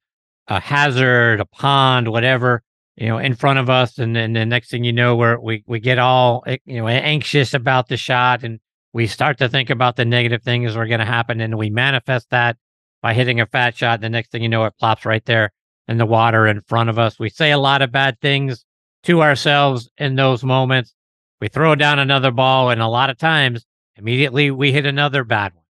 a 0.49 0.59
hazard, 0.59 1.39
a 1.39 1.45
pond, 1.45 2.09
whatever, 2.09 2.61
you 2.97 3.07
know, 3.07 3.19
in 3.19 3.37
front 3.37 3.61
of 3.61 3.71
us. 3.71 3.97
And 3.99 4.17
then 4.17 4.33
the 4.33 4.45
next 4.45 4.73
thing 4.73 4.83
you 4.83 4.93
know, 4.93 5.15
we're, 5.15 5.39
we, 5.39 5.63
we 5.69 5.79
get 5.79 6.01
all, 6.01 6.43
eh, 6.49 6.57
you 6.65 6.79
know, 6.79 6.89
anxious 6.89 7.55
about 7.55 7.87
the 7.87 7.97
shot 7.97 8.43
and 8.43 8.59
we 8.93 9.07
start 9.07 9.39
to 9.39 9.49
think 9.49 9.71
about 9.71 9.95
the 9.95 10.05
negative 10.05 10.43
things 10.43 10.75
that 10.75 10.81
are 10.81 10.89
going 10.89 10.99
to 10.99 11.07
happen 11.07 11.41
and 11.41 11.57
we 11.57 11.71
manifest 11.71 12.31
that 12.31 12.57
by 13.01 13.15
hitting 13.15 13.41
a 13.41 13.47
fat 13.47 13.77
shot. 13.77 14.01
The 14.01 14.11
next 14.11 14.33
thing 14.33 14.43
you 14.43 14.49
know, 14.49 14.65
it 14.65 14.75
plops 14.77 15.05
right 15.05 15.25
there 15.25 15.53
in 15.89 15.99
the 15.99 16.07
water 16.07 16.47
in 16.47 16.61
front 16.61 16.91
of 16.91 16.99
us. 16.99 17.19
We 17.19 17.31
say 17.31 17.51
a 17.51 17.59
lot 17.59 17.83
of 17.83 17.93
bad 17.93 18.21
things 18.21 18.65
to 19.05 19.23
ourselves 19.23 19.91
in 19.99 20.17
those 20.17 20.43
moments. 20.43 20.95
We 21.41 21.49
throw 21.49 21.75
down 21.75 21.99
another 21.99 22.31
ball, 22.31 22.71
and 22.71 22.81
a 22.81 22.89
lot 22.89 23.11
of 23.11 23.19
times, 23.19 23.67
immediately 23.97 24.51
we 24.51 24.73
hit 24.73 24.87
another 24.87 25.25
bad 25.25 25.55
one. 25.55 25.65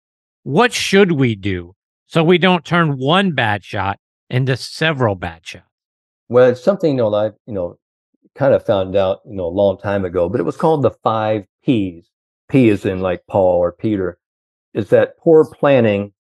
What 0.44 0.73
should 0.73 1.14
we 1.14 1.35
do 1.35 1.73
so 2.06 2.23
we 2.23 2.38
don't 2.38 2.65
turn 2.65 2.98
one 2.98 3.31
bad 3.31 3.64
shot 3.64 3.99
into 4.30 4.57
several 4.57 5.15
bad 5.15 5.45
shots? 5.45 5.65
Well, 6.30 6.49
it's 6.49 6.64
something 6.64 6.91
you 6.91 6.98
know 6.98 7.14
I 7.14 7.27
you 7.48 7.53
know 7.53 7.77
kind 8.35 8.53
of 8.53 8.65
found 8.65 8.95
out 8.95 9.22
you 9.26 9.35
know 9.35 9.45
a 9.45 9.48
long 9.48 9.77
time 9.77 10.06
ago, 10.06 10.30
but 10.30 10.40
it 10.40 10.45
was 10.45 10.57
called 10.57 10.84
the 10.84 10.91
five 10.91 11.45
P's. 11.64 12.10
P 12.49 12.69
is 12.69 12.85
in 12.85 12.99
like 12.99 13.26
Paul 13.27 13.57
or 13.57 13.72
Peter. 13.72 14.19
Is 14.73 14.90
that 14.90 15.18
poor 15.18 15.45
planning 15.45 16.14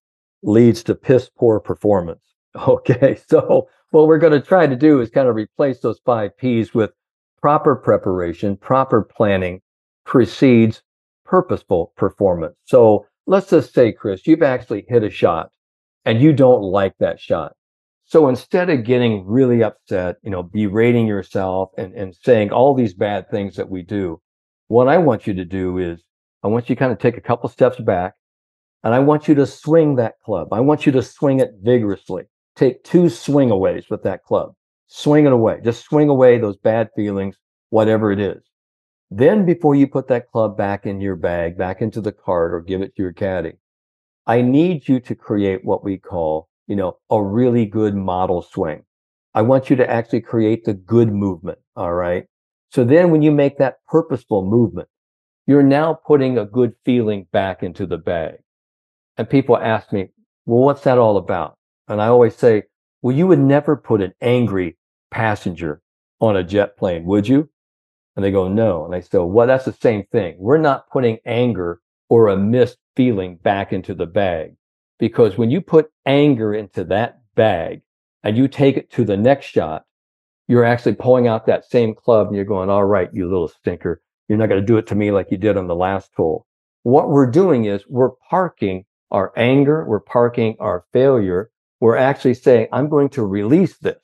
leads 0.43 0.83
to 0.83 0.95
piss 0.95 1.29
poor 1.29 1.59
performance. 1.59 2.19
Okay, 2.67 3.17
so 3.27 3.67
what 3.93 4.07
we're 4.07 4.17
going 4.17 4.33
to 4.33 4.41
try 4.41 4.65
to 4.65 4.75
do 4.75 5.01
is 5.01 5.11
kind 5.11 5.29
of 5.29 5.35
replace 5.35 5.79
those 5.81 5.99
five 6.03 6.35
P's 6.37 6.73
with 6.73 6.89
proper 7.39 7.75
preparation, 7.75 8.57
proper 8.57 9.03
planning 9.03 9.61
precedes 10.03 10.81
purposeful 11.25 11.93
performance. 11.95 12.55
So 12.65 13.05
let's 13.27 13.51
just 13.51 13.71
say, 13.71 13.91
Chris, 13.91 14.25
you've 14.25 14.41
actually 14.41 14.85
hit 14.87 15.03
a 15.03 15.11
shot 15.11 15.51
and 16.05 16.19
you 16.19 16.33
don't 16.33 16.63
like 16.63 16.95
that 16.99 17.19
shot. 17.19 17.53
So 18.05 18.29
instead 18.29 18.71
of 18.71 18.83
getting 18.83 19.27
really 19.27 19.61
upset, 19.61 20.15
you 20.23 20.31
know, 20.31 20.41
berating 20.41 21.05
yourself 21.05 21.69
and, 21.77 21.93
and 21.93 22.15
saying 22.15 22.51
all 22.51 22.73
these 22.73 22.95
bad 22.95 23.29
things 23.29 23.55
that 23.57 23.69
we 23.69 23.83
do, 23.83 24.19
what 24.69 24.87
I 24.87 24.97
want 24.97 25.27
you 25.27 25.35
to 25.35 25.45
do 25.45 25.77
is 25.77 26.01
I 26.41 26.47
want 26.47 26.67
you 26.67 26.75
to 26.75 26.79
kind 26.79 26.91
of 26.91 26.97
take 26.97 27.17
a 27.17 27.21
couple 27.21 27.47
steps 27.47 27.79
back 27.79 28.15
and 28.83 28.91
I 28.95 28.99
want 28.99 29.27
you 29.27 29.35
to 29.35 29.45
swing 29.45 29.97
that 29.97 30.15
club. 30.25 30.47
I 30.51 30.61
want 30.61 30.87
you 30.87 30.91
to 30.93 31.03
swing 31.03 31.41
it 31.41 31.51
vigorously. 31.61 32.23
Take 32.55 32.83
two 32.83 33.09
swing 33.09 33.51
aways 33.51 33.89
with 33.89 34.03
that 34.03 34.23
club. 34.23 34.53
Swing 34.87 35.25
it 35.25 35.31
away. 35.31 35.59
Just 35.63 35.83
swing 35.85 36.09
away 36.09 36.37
those 36.37 36.57
bad 36.57 36.89
feelings, 36.95 37.35
whatever 37.69 38.11
it 38.11 38.19
is. 38.19 38.43
Then 39.09 39.45
before 39.45 39.75
you 39.75 39.87
put 39.87 40.07
that 40.07 40.29
club 40.31 40.57
back 40.57 40.85
in 40.85 41.01
your 41.01 41.15
bag, 41.15 41.57
back 41.57 41.81
into 41.81 42.01
the 42.01 42.11
cart 42.11 42.53
or 42.53 42.61
give 42.61 42.81
it 42.81 42.95
to 42.95 43.01
your 43.01 43.13
caddy, 43.13 43.53
I 44.25 44.41
need 44.41 44.87
you 44.87 44.99
to 45.01 45.15
create 45.15 45.65
what 45.65 45.83
we 45.83 45.97
call, 45.97 46.49
you 46.67 46.75
know, 46.75 46.97
a 47.09 47.21
really 47.21 47.65
good 47.65 47.95
model 47.95 48.41
swing. 48.41 48.83
I 49.33 49.41
want 49.41 49.69
you 49.69 49.75
to 49.77 49.89
actually 49.89 50.21
create 50.21 50.63
the 50.65 50.73
good 50.73 51.11
movement. 51.11 51.59
All 51.75 51.93
right. 51.93 52.25
So 52.69 52.83
then 52.83 53.11
when 53.11 53.21
you 53.21 53.31
make 53.31 53.57
that 53.57 53.77
purposeful 53.87 54.45
movement, 54.45 54.89
you're 55.45 55.63
now 55.63 55.93
putting 55.93 56.37
a 56.37 56.45
good 56.45 56.73
feeling 56.85 57.27
back 57.31 57.63
into 57.63 57.85
the 57.85 57.97
bag. 57.97 58.35
And 59.17 59.29
people 59.29 59.57
ask 59.57 59.91
me, 59.91 60.09
well, 60.45 60.63
what's 60.63 60.83
that 60.83 60.97
all 60.97 61.17
about? 61.17 61.57
And 61.87 62.01
I 62.01 62.07
always 62.07 62.35
say, 62.35 62.63
well, 63.01 63.15
you 63.15 63.27
would 63.27 63.39
never 63.39 63.75
put 63.75 64.01
an 64.01 64.13
angry 64.21 64.77
passenger 65.11 65.81
on 66.19 66.37
a 66.37 66.43
jet 66.43 66.77
plane, 66.77 67.05
would 67.05 67.27
you? 67.27 67.49
And 68.15 68.23
they 68.23 68.31
go, 68.31 68.47
no. 68.47 68.85
And 68.85 68.95
I 68.95 69.01
say, 69.01 69.17
well, 69.19 69.47
that's 69.47 69.65
the 69.65 69.73
same 69.73 70.03
thing. 70.11 70.35
We're 70.37 70.57
not 70.57 70.89
putting 70.89 71.17
anger 71.25 71.81
or 72.09 72.27
a 72.27 72.37
missed 72.37 72.77
feeling 72.95 73.37
back 73.37 73.73
into 73.73 73.93
the 73.93 74.05
bag. 74.05 74.55
Because 74.99 75.37
when 75.37 75.51
you 75.51 75.61
put 75.61 75.91
anger 76.05 76.53
into 76.53 76.83
that 76.85 77.21
bag 77.35 77.81
and 78.23 78.37
you 78.37 78.47
take 78.47 78.77
it 78.77 78.91
to 78.91 79.03
the 79.03 79.17
next 79.17 79.47
shot, 79.47 79.85
you're 80.47 80.63
actually 80.63 80.95
pulling 80.95 81.27
out 81.27 81.45
that 81.45 81.65
same 81.65 81.95
club 81.95 82.27
and 82.27 82.35
you're 82.35 82.45
going, 82.45 82.69
all 82.69 82.85
right, 82.85 83.09
you 83.13 83.27
little 83.27 83.47
stinker. 83.47 84.01
You're 84.27 84.37
not 84.37 84.49
going 84.49 84.61
to 84.61 84.65
do 84.65 84.77
it 84.77 84.87
to 84.87 84.95
me 84.95 85.11
like 85.11 85.31
you 85.31 85.37
did 85.37 85.57
on 85.57 85.67
the 85.67 85.75
last 85.75 86.11
hole. 86.15 86.45
What 86.83 87.09
we're 87.09 87.29
doing 87.29 87.65
is 87.65 87.83
we're 87.87 88.11
parking 88.29 88.85
our 89.11 89.31
anger, 89.37 89.85
we're 89.85 89.99
parking 89.99 90.55
our 90.59 90.85
failure. 90.93 91.49
We're 91.83 91.97
actually 91.97 92.35
saying, 92.35 92.67
I'm 92.71 92.87
going 92.87 93.09
to 93.09 93.25
release 93.25 93.75
this. 93.75 93.97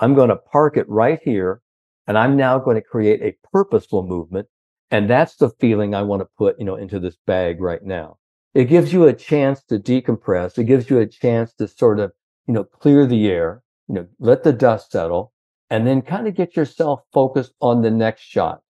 I'm 0.00 0.16
going 0.16 0.30
to 0.30 0.34
park 0.34 0.76
it 0.76 0.88
right 0.88 1.20
here. 1.22 1.62
And 2.08 2.18
I'm 2.18 2.36
now 2.36 2.58
going 2.58 2.74
to 2.74 2.82
create 2.82 3.22
a 3.22 3.36
purposeful 3.52 4.04
movement. 4.04 4.48
And 4.90 5.08
that's 5.08 5.36
the 5.36 5.50
feeling 5.60 5.94
I 5.94 6.02
want 6.02 6.22
to 6.22 6.28
put, 6.36 6.58
you 6.58 6.64
know, 6.64 6.74
into 6.74 6.98
this 6.98 7.16
bag 7.24 7.60
right 7.60 7.84
now. 7.84 8.16
It 8.54 8.64
gives 8.64 8.92
you 8.92 9.06
a 9.06 9.12
chance 9.12 9.62
to 9.66 9.78
decompress. 9.78 10.58
It 10.58 10.64
gives 10.64 10.90
you 10.90 10.98
a 10.98 11.06
chance 11.06 11.54
to 11.60 11.68
sort 11.68 12.00
of, 12.00 12.10
you 12.48 12.54
know, 12.54 12.64
clear 12.64 13.06
the 13.06 13.28
air, 13.28 13.62
you 13.86 13.94
know, 13.94 14.08
let 14.18 14.42
the 14.42 14.52
dust 14.52 14.90
settle 14.90 15.32
and 15.70 15.86
then 15.86 16.02
kind 16.02 16.26
of 16.26 16.34
get 16.34 16.56
yourself 16.56 17.02
focused 17.12 17.52
on 17.60 17.82
the 17.82 17.90
next 17.92 18.22
shot. 18.22 18.62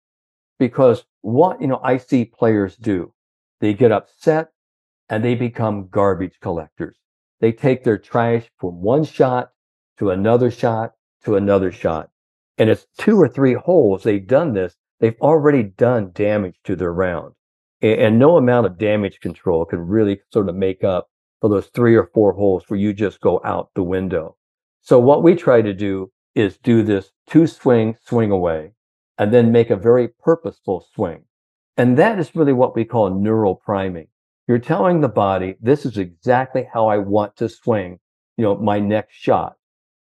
Because 0.58 1.04
what, 1.20 1.60
you 1.60 1.68
know, 1.68 1.80
I 1.84 1.98
see 1.98 2.24
players 2.24 2.74
do, 2.74 3.12
they 3.60 3.74
get 3.74 3.92
upset 3.92 4.48
and 5.08 5.24
they 5.24 5.36
become 5.36 5.86
garbage 5.86 6.40
collectors. 6.40 6.96
They 7.40 7.52
take 7.52 7.84
their 7.84 7.98
trash 7.98 8.50
from 8.58 8.80
one 8.82 9.04
shot 9.04 9.50
to 9.98 10.10
another 10.10 10.50
shot 10.50 10.92
to 11.24 11.36
another 11.36 11.72
shot. 11.72 12.10
And 12.58 12.70
it's 12.70 12.86
two 12.98 13.20
or 13.20 13.28
three 13.28 13.54
holes 13.54 14.02
they've 14.02 14.26
done 14.26 14.52
this. 14.52 14.76
They've 15.00 15.20
already 15.20 15.62
done 15.62 16.12
damage 16.14 16.56
to 16.64 16.76
their 16.76 16.92
round. 16.92 17.34
And 17.82 18.18
no 18.18 18.36
amount 18.36 18.66
of 18.66 18.76
damage 18.76 19.20
control 19.20 19.64
can 19.64 19.80
really 19.80 20.20
sort 20.32 20.50
of 20.50 20.54
make 20.54 20.84
up 20.84 21.08
for 21.40 21.48
those 21.48 21.68
three 21.68 21.96
or 21.96 22.10
four 22.12 22.34
holes 22.34 22.64
where 22.68 22.78
you 22.78 22.92
just 22.92 23.20
go 23.20 23.40
out 23.42 23.70
the 23.74 23.82
window. 23.82 24.36
So 24.82 24.98
what 24.98 25.22
we 25.22 25.34
try 25.34 25.62
to 25.62 25.72
do 25.72 26.12
is 26.34 26.58
do 26.58 26.82
this 26.82 27.12
two 27.26 27.46
swing, 27.46 27.96
swing 28.04 28.30
away, 28.30 28.72
and 29.16 29.32
then 29.32 29.52
make 29.52 29.70
a 29.70 29.76
very 29.76 30.08
purposeful 30.08 30.86
swing. 30.94 31.24
And 31.78 31.96
that 31.98 32.18
is 32.18 32.36
really 32.36 32.52
what 32.52 32.76
we 32.76 32.84
call 32.84 33.08
neural 33.10 33.54
priming. 33.54 34.08
You're 34.50 34.58
telling 34.58 35.00
the 35.00 35.08
body, 35.08 35.54
this 35.60 35.86
is 35.86 35.96
exactly 35.96 36.66
how 36.72 36.88
I 36.88 36.98
want 36.98 37.36
to 37.36 37.48
swing, 37.48 38.00
you 38.36 38.42
know, 38.42 38.56
my 38.56 38.80
next 38.80 39.14
shot. 39.14 39.54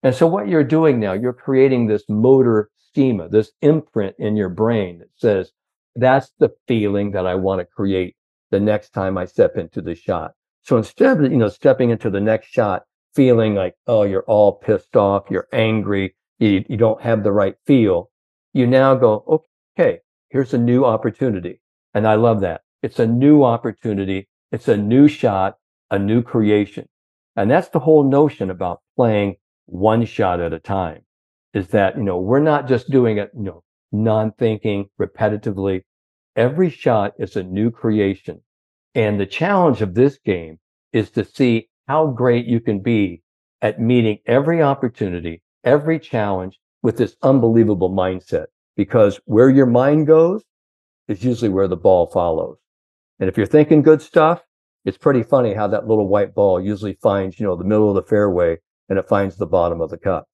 And 0.02 0.16
so 0.16 0.26
what 0.26 0.48
you're 0.48 0.64
doing 0.64 1.00
now, 1.00 1.14
you're 1.14 1.32
creating 1.32 1.86
this 1.86 2.04
motor 2.10 2.72
schema, 2.80 3.30
this 3.30 3.52
imprint 3.62 4.16
in 4.18 4.36
your 4.36 4.50
brain 4.50 4.98
that 4.98 5.10
says, 5.16 5.52
that's 5.96 6.32
the 6.40 6.50
feeling 6.68 7.12
that 7.12 7.28
I 7.28 7.36
want 7.36 7.60
to 7.60 7.66
create 7.66 8.16
the 8.50 8.60
next 8.60 8.96
time 8.96 9.16
I 9.16 9.26
step 9.26 9.58
into 9.58 9.80
the 9.80 9.94
shot. 9.94 10.32
So 10.64 10.76
instead 10.76 11.24
of, 11.24 11.32
you 11.32 11.38
know, 11.38 11.48
stepping 11.48 11.92
into 11.92 12.10
the 12.10 12.20
next 12.20 12.48
shot, 12.48 12.86
feeling 13.14 13.54
like, 13.54 13.76
oh, 13.86 14.06
you're 14.06 14.24
all 14.24 14.54
pissed 14.54 14.96
off, 14.96 15.26
you're 15.30 15.50
angry, 15.54 16.16
you, 16.40 16.66
you 16.68 16.78
don't 16.78 17.04
have 17.04 17.24
the 17.24 17.32
right 17.32 17.58
feel, 17.68 18.10
you 18.54 18.66
now 18.66 18.96
go, 18.96 19.44
okay, 19.78 20.00
here's 20.30 20.56
a 20.56 20.58
new 20.58 20.84
opportunity. 20.84 21.62
And 21.94 22.08
I 22.08 22.16
love 22.16 22.42
that. 22.42 22.62
It's 22.82 22.98
a 22.98 23.06
new 23.06 23.44
opportunity. 23.44 24.30
It's 24.52 24.68
a 24.68 24.78
new 24.78 25.08
shot, 25.08 25.58
a 25.90 25.98
new 25.98 26.22
creation. 26.22 26.88
And 27.36 27.50
that's 27.50 27.70
the 27.70 27.80
whole 27.80 28.04
notion 28.04 28.50
about 28.50 28.82
playing 28.96 29.36
one 29.66 30.06
shot 30.06 30.42
at 30.42 30.54
a 30.54 30.60
time 30.60 31.02
is 31.54 31.70
that, 31.70 31.98
you 31.98 32.04
know, 32.04 32.20
we're 32.20 32.40
not 32.40 32.68
just 32.68 32.90
doing 32.90 33.18
it, 33.18 33.32
you 33.36 33.44
know, 33.44 33.64
non-thinking 33.92 34.90
repetitively. 35.00 35.82
Every 36.36 36.70
shot 36.70 37.14
is 37.18 37.36
a 37.36 37.44
new 37.44 37.72
creation. 37.72 38.42
And 38.96 39.20
the 39.20 39.26
challenge 39.26 39.82
of 39.82 39.94
this 39.94 40.18
game 40.26 40.60
is 40.92 41.10
to 41.12 41.24
see 41.24 41.70
how 41.88 42.08
great 42.08 42.46
you 42.46 42.60
can 42.60 42.80
be 42.80 43.22
at 43.62 43.80
meeting 43.80 44.20
every 44.26 44.62
opportunity, 44.62 45.42
every 45.64 46.00
challenge 46.00 46.60
with 46.84 46.98
this 46.98 47.16
unbelievable 47.22 47.90
mindset. 47.90 48.48
Because 48.76 49.20
where 49.26 49.50
your 49.50 49.66
mind 49.66 50.08
goes 50.08 50.44
is 51.08 51.24
usually 51.24 51.50
where 51.50 51.68
the 51.68 51.78
ball 51.78 52.08
follows. 52.08 52.58
And 53.22 53.30
if 53.30 53.38
you're 53.38 53.46
thinking 53.46 53.84
good 53.84 54.02
stuff, 54.02 54.44
it's 54.84 54.98
pretty 54.98 55.22
funny 55.22 55.54
how 55.54 55.68
that 55.68 55.88
little 55.88 56.08
white 56.08 56.34
ball 56.34 56.60
usually 56.60 56.98
finds, 57.02 57.40
you 57.40 57.46
know, 57.46 57.56
the 57.56 57.64
middle 57.64 57.88
of 57.88 57.96
the 57.96 58.10
fairway 58.10 58.58
and 58.90 58.98
it 58.98 59.08
finds 59.08 59.38
the 59.38 59.46
bottom 59.46 59.80
of 59.80 59.92
the 59.92 59.98
cup. 59.98 60.28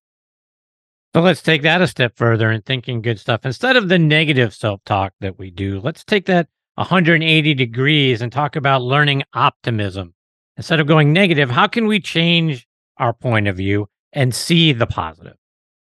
So 1.13 1.21
let's 1.21 1.41
take 1.41 1.63
that 1.63 1.81
a 1.81 1.87
step 1.87 2.13
further 2.15 2.49
and 2.49 2.65
thinking 2.65 3.01
good 3.01 3.19
stuff. 3.19 3.45
Instead 3.45 3.75
of 3.75 3.89
the 3.89 3.99
negative 3.99 4.53
self 4.53 4.83
talk 4.85 5.13
that 5.19 5.37
we 5.37 5.51
do, 5.51 5.81
let's 5.81 6.03
take 6.05 6.25
that 6.27 6.47
180 6.75 7.53
degrees 7.53 8.21
and 8.21 8.31
talk 8.31 8.55
about 8.55 8.81
learning 8.81 9.23
optimism. 9.33 10.13
Instead 10.55 10.79
of 10.79 10.87
going 10.87 11.11
negative, 11.11 11.51
how 11.51 11.67
can 11.67 11.87
we 11.87 11.99
change 11.99 12.67
our 12.97 13.13
point 13.13 13.47
of 13.47 13.57
view 13.57 13.89
and 14.13 14.33
see 14.33 14.71
the 14.71 14.87
positive? 14.87 15.35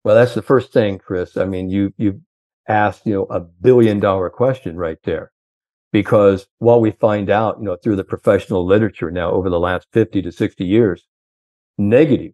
Well, 0.03 0.15
that's 0.15 0.35
the 0.35 0.41
first 0.41 0.71
thing, 0.71 0.99
Chris. 0.99 1.35
I 1.35 1.45
mean, 1.45 1.69
you 1.69 1.93
you 1.97 2.21
asked, 2.67 3.05
you 3.05 3.13
know, 3.13 3.25
a 3.25 3.39
billion 3.39 3.99
dollar 3.99 4.29
question 4.29 4.77
right 4.77 4.97
there. 5.03 5.31
Because 5.93 6.47
while 6.57 6.81
we 6.81 6.89
find 6.91 7.29
out, 7.29 7.59
you 7.59 7.65
know, 7.65 7.77
through 7.77 7.97
the 7.97 8.03
professional 8.03 8.65
literature 8.65 9.11
now 9.11 9.29
over 9.31 9.47
the 9.47 9.59
last 9.59 9.87
50 9.93 10.23
to 10.23 10.31
60 10.31 10.65
years, 10.65 11.07
negative 11.77 12.33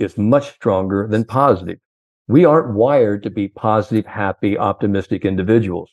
is 0.00 0.18
much 0.18 0.52
stronger 0.52 1.06
than 1.08 1.24
positive. 1.24 1.78
We 2.26 2.44
aren't 2.44 2.74
wired 2.74 3.22
to 3.22 3.30
be 3.30 3.46
positive, 3.46 4.04
happy, 4.04 4.58
optimistic 4.58 5.24
individuals. 5.24 5.92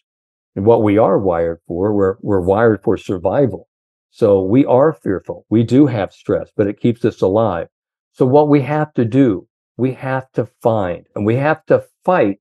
And 0.56 0.65
what 0.65 0.82
we 0.82 0.98
are 0.98 1.19
wired 1.19 1.60
for, 1.68 1.94
we're, 1.94 2.15
we're 2.22 2.41
wired 2.41 2.82
for 2.84 2.98
survival. 2.98 3.69
So 4.10 4.41
we 4.41 4.65
are 4.65 4.91
fearful. 4.91 5.45
We 5.48 5.61
do 5.61 5.86
have 5.86 6.11
stress, 6.11 6.49
but 6.57 6.65
it 6.65 6.80
keeps 6.80 7.06
us 7.06 7.22
alive. 7.22 7.68
So 8.14 8.26
what 8.26 8.49
we 8.49 8.61
have 8.61 8.91
to 8.95 9.06
do, 9.06 9.48
we 9.77 9.94
have 9.94 10.32
to 10.32 10.48
find 10.64 11.06
and 11.15 11.23
we 11.23 11.36
have 11.36 11.64
to 11.68 11.84
fight 12.03 12.40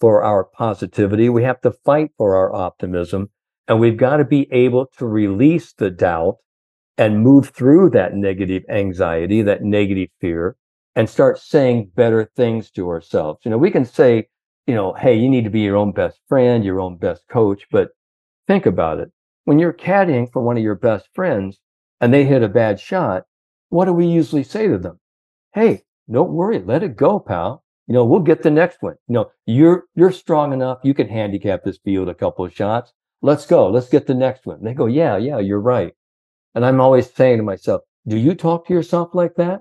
for 0.00 0.24
our 0.24 0.42
positivity. 0.42 1.28
We 1.28 1.44
have 1.44 1.60
to 1.60 1.70
fight 1.84 2.10
for 2.18 2.34
our 2.34 2.52
optimism. 2.52 3.30
And 3.68 3.80
we've 3.80 3.96
got 3.96 4.16
to 4.16 4.24
be 4.24 4.48
able 4.52 4.86
to 4.98 5.06
release 5.06 5.72
the 5.72 5.90
doubt 5.90 6.36
and 6.98 7.22
move 7.22 7.50
through 7.50 7.90
that 7.90 8.14
negative 8.14 8.64
anxiety, 8.68 9.42
that 9.42 9.62
negative 9.62 10.08
fear, 10.20 10.56
and 10.94 11.08
start 11.08 11.38
saying 11.38 11.90
better 11.94 12.30
things 12.36 12.70
to 12.72 12.88
ourselves. 12.88 13.40
You 13.44 13.50
know, 13.50 13.58
we 13.58 13.70
can 13.70 13.84
say, 13.84 14.28
you 14.66 14.74
know, 14.74 14.92
hey, 14.94 15.14
you 15.14 15.28
need 15.28 15.44
to 15.44 15.50
be 15.50 15.60
your 15.60 15.76
own 15.76 15.92
best 15.92 16.20
friend, 16.28 16.64
your 16.64 16.80
own 16.80 16.96
best 16.96 17.22
coach. 17.28 17.66
But 17.70 17.90
think 18.46 18.66
about 18.66 19.00
it. 19.00 19.10
When 19.44 19.58
you're 19.58 19.72
caddying 19.72 20.30
for 20.30 20.42
one 20.42 20.56
of 20.56 20.62
your 20.62 20.74
best 20.74 21.08
friends 21.14 21.58
and 22.00 22.12
they 22.12 22.24
hit 22.24 22.42
a 22.42 22.48
bad 22.48 22.78
shot, 22.78 23.24
what 23.70 23.86
do 23.86 23.92
we 23.92 24.06
usually 24.06 24.44
say 24.44 24.68
to 24.68 24.78
them? 24.78 25.00
Hey, 25.54 25.82
don't 26.10 26.32
worry, 26.32 26.58
let 26.58 26.82
it 26.82 26.96
go, 26.96 27.18
pal 27.18 27.62
you 27.86 27.94
know, 27.94 28.04
we'll 28.04 28.20
get 28.20 28.42
the 28.42 28.50
next 28.50 28.78
one. 28.80 28.94
You 29.08 29.14
know, 29.14 29.30
you're 29.46 29.84
you're 29.94 30.12
strong 30.12 30.52
enough. 30.52 30.78
You 30.82 30.94
can 30.94 31.08
handicap 31.08 31.64
this 31.64 31.78
field 31.78 32.08
a 32.08 32.14
couple 32.14 32.44
of 32.44 32.54
shots. 32.54 32.92
Let's 33.22 33.46
go. 33.46 33.68
Let's 33.70 33.88
get 33.88 34.06
the 34.06 34.14
next 34.14 34.46
one. 34.46 34.58
And 34.58 34.66
they 34.66 34.74
go, 34.74 34.86
yeah, 34.86 35.16
yeah, 35.16 35.38
you're 35.38 35.60
right. 35.60 35.94
And 36.54 36.66
I'm 36.66 36.80
always 36.80 37.10
saying 37.10 37.38
to 37.38 37.42
myself, 37.42 37.82
do 38.06 38.16
you 38.16 38.34
talk 38.34 38.66
to 38.66 38.74
yourself 38.74 39.14
like 39.14 39.36
that? 39.36 39.60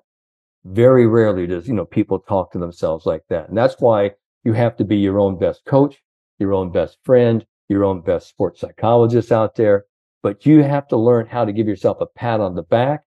Very 0.65 1.07
rarely 1.07 1.47
does, 1.47 1.67
you 1.67 1.73
know, 1.73 1.85
people 1.85 2.19
talk 2.19 2.51
to 2.51 2.59
themselves 2.59 3.05
like 3.05 3.23
that. 3.29 3.49
And 3.49 3.57
that's 3.57 3.75
why 3.79 4.11
you 4.43 4.53
have 4.53 4.75
to 4.77 4.83
be 4.83 4.97
your 4.97 5.19
own 5.19 5.37
best 5.37 5.63
coach, 5.65 6.01
your 6.39 6.53
own 6.53 6.71
best 6.71 6.97
friend, 7.03 7.45
your 7.69 7.85
own 7.85 8.01
best 8.01 8.29
sports 8.29 8.61
psychologist 8.61 9.31
out 9.31 9.55
there. 9.55 9.85
But 10.23 10.45
you 10.45 10.63
have 10.63 10.87
to 10.89 10.97
learn 10.97 11.27
how 11.27 11.45
to 11.45 11.53
give 11.53 11.67
yourself 11.67 11.97
a 12.01 12.05
pat 12.05 12.39
on 12.39 12.55
the 12.55 12.63
back 12.63 13.03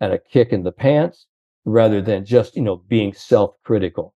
and 0.00 0.12
a 0.12 0.18
kick 0.18 0.52
in 0.52 0.62
the 0.62 0.72
pants 0.72 1.26
rather 1.64 2.00
than 2.00 2.24
just, 2.24 2.56
you 2.56 2.62
know, 2.62 2.76
being 2.88 3.12
self-critical. 3.12 4.14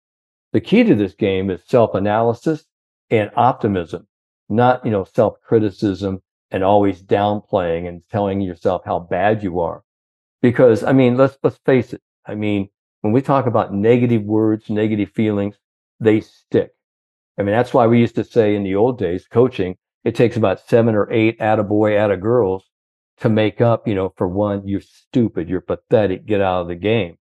The 0.52 0.60
key 0.60 0.84
to 0.84 0.94
this 0.94 1.14
game 1.14 1.50
is 1.50 1.62
self-analysis 1.66 2.64
and 3.10 3.30
optimism, 3.36 4.06
not, 4.50 4.84
you 4.84 4.90
know, 4.90 5.04
self-criticism 5.04 6.22
and 6.50 6.64
always 6.64 7.02
downplaying 7.02 7.88
and 7.88 8.02
telling 8.10 8.40
yourself 8.40 8.82
how 8.84 8.98
bad 8.98 9.42
you 9.42 9.60
are. 9.60 9.82
Because 10.42 10.82
I 10.82 10.92
mean, 10.92 11.16
let's 11.16 11.38
let's 11.42 11.58
face 11.64 11.92
it. 11.92 12.02
I 12.26 12.34
mean, 12.34 12.68
when 13.00 13.12
we 13.12 13.22
talk 13.22 13.46
about 13.46 13.72
negative 13.72 14.22
words, 14.22 14.68
negative 14.68 15.10
feelings, 15.12 15.56
they 16.00 16.20
stick. 16.20 16.72
I 17.38 17.42
mean, 17.42 17.54
that's 17.54 17.72
why 17.72 17.86
we 17.86 18.00
used 18.00 18.16
to 18.16 18.24
say 18.24 18.54
in 18.54 18.64
the 18.64 18.74
old 18.74 18.98
days, 18.98 19.26
coaching, 19.26 19.76
it 20.04 20.14
takes 20.14 20.36
about 20.36 20.60
seven 20.60 20.94
or 20.94 21.10
eight 21.10 21.38
attaboy, 21.38 22.20
girls 22.20 22.64
to 23.20 23.28
make 23.28 23.60
up, 23.60 23.86
you 23.86 23.94
know, 23.94 24.12
for 24.16 24.26
one, 24.26 24.66
you're 24.66 24.80
stupid, 24.80 25.48
you're 25.48 25.60
pathetic, 25.60 26.26
get 26.26 26.40
out 26.40 26.62
of 26.62 26.68
the 26.68 26.74
game. 26.74 27.18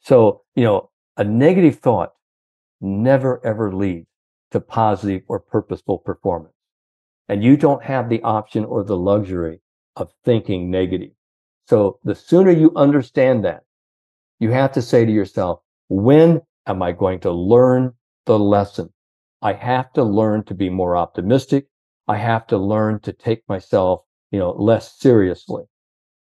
So, 0.00 0.42
you 0.54 0.64
know, 0.64 0.90
a 1.16 1.24
negative 1.24 1.80
thought 1.80 2.12
never 2.80 3.44
ever 3.44 3.74
leads 3.74 4.06
to 4.52 4.60
positive 4.60 5.22
or 5.26 5.40
purposeful 5.40 5.98
performance. 5.98 6.54
And 7.28 7.44
you 7.44 7.56
don't 7.56 7.82
have 7.84 8.08
the 8.08 8.22
option 8.22 8.64
or 8.64 8.82
the 8.82 8.96
luxury 8.96 9.60
of 9.96 10.10
thinking 10.24 10.70
negative. 10.70 11.10
So 11.66 11.98
the 12.02 12.14
sooner 12.14 12.50
you 12.50 12.72
understand 12.74 13.44
that, 13.44 13.64
you 14.40 14.50
have 14.52 14.72
to 14.72 14.82
say 14.82 15.04
to 15.04 15.12
yourself, 15.12 15.60
when 15.88 16.40
am 16.66 16.82
I 16.82 16.92
going 16.92 17.20
to 17.20 17.30
learn 17.30 17.92
the 18.24 18.38
lesson? 18.38 18.92
I 19.42 19.52
have 19.52 19.92
to 19.92 20.02
learn 20.02 20.44
to 20.44 20.54
be 20.54 20.70
more 20.70 20.96
optimistic. 20.96 21.66
I 22.06 22.16
have 22.16 22.46
to 22.48 22.56
learn 22.56 23.00
to 23.00 23.12
take 23.12 23.42
myself, 23.48 24.02
you 24.30 24.38
know, 24.38 24.52
less 24.52 24.98
seriously, 24.98 25.64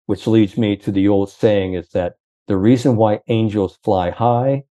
which 0.05 0.27
leads 0.27 0.57
me 0.57 0.75
to 0.77 0.91
the 0.91 1.07
old 1.07 1.31
saying 1.31 1.73
is 1.73 1.89
that 1.89 2.13
the 2.47 2.57
reason 2.57 2.95
why 2.95 3.21
angels 3.27 3.79
fly 3.83 4.11
high 4.11 4.63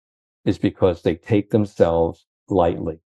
is 0.45 0.59
because 0.59 1.03
they 1.03 1.15
take 1.15 1.51
themselves 1.51 2.27
lightly. 2.49 3.01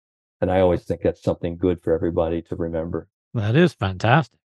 And 0.41 0.51
I 0.51 0.61
always 0.61 0.85
think 0.85 1.03
that's 1.03 1.23
something 1.23 1.57
good 1.57 1.83
for 1.83 1.93
everybody 1.93 2.43
to 2.43 2.57
remember. 2.57 3.09
That 3.35 3.57
is 3.57 3.73
fantastic. 3.73 4.39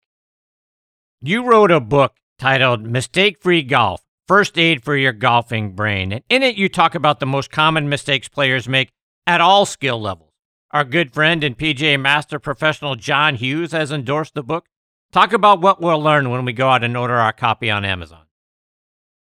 You 1.22 1.46
wrote 1.46 1.72
a 1.72 1.80
book 1.80 2.16
titled 2.40 2.82
Mistake 2.82 3.42
Free 3.42 3.62
Golf 3.62 4.02
First 4.28 4.58
Aid 4.58 4.84
for 4.84 4.96
Your 4.96 5.14
Golfing 5.14 5.74
Brain. 5.74 6.12
And 6.12 6.24
in 6.30 6.44
it, 6.44 6.56
you 6.56 6.70
talk 6.70 6.96
about 6.96 7.20
the 7.20 7.26
most 7.26 7.52
common 7.52 7.90
mistakes 7.90 8.28
players 8.28 8.68
make 8.68 8.90
at 9.28 9.42
all 9.42 9.66
skill 9.66 10.02
levels. 10.02 10.32
Our 10.72 10.86
good 10.86 11.14
friend 11.14 11.44
and 11.44 11.58
PGA 11.58 12.00
Master 12.00 12.40
professional 12.40 12.96
John 12.96 13.36
Hughes 13.36 13.74
has 13.74 13.92
endorsed 13.92 14.34
the 14.34 14.44
book. 14.44 14.66
Talk 15.12 15.34
about 15.34 15.62
what 15.62 15.82
we'll 15.82 16.02
learn 16.02 16.30
when 16.30 16.46
we 16.46 16.54
go 16.54 16.70
out 16.70 16.84
and 16.84 16.96
order 16.96 17.16
our 17.16 17.34
copy 17.34 17.70
on 17.70 17.84
Amazon. 17.84 18.24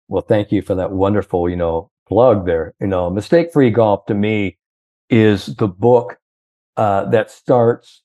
Well, 0.08 0.22
thank 0.22 0.52
you 0.52 0.60
for 0.60 0.74
that 0.74 0.92
wonderful, 0.92 1.48
you 1.48 1.56
know, 1.56 1.90
plug 2.06 2.44
there. 2.44 2.74
You 2.80 2.88
know, 2.88 3.08
Mistake 3.08 3.50
Free 3.52 3.70
Golf 3.70 4.04
to 4.06 4.14
me 4.14 4.58
is 5.08 5.46
the 5.46 5.68
book 5.68 6.18
uh, 6.76 7.04
that 7.10 7.30
starts 7.30 8.02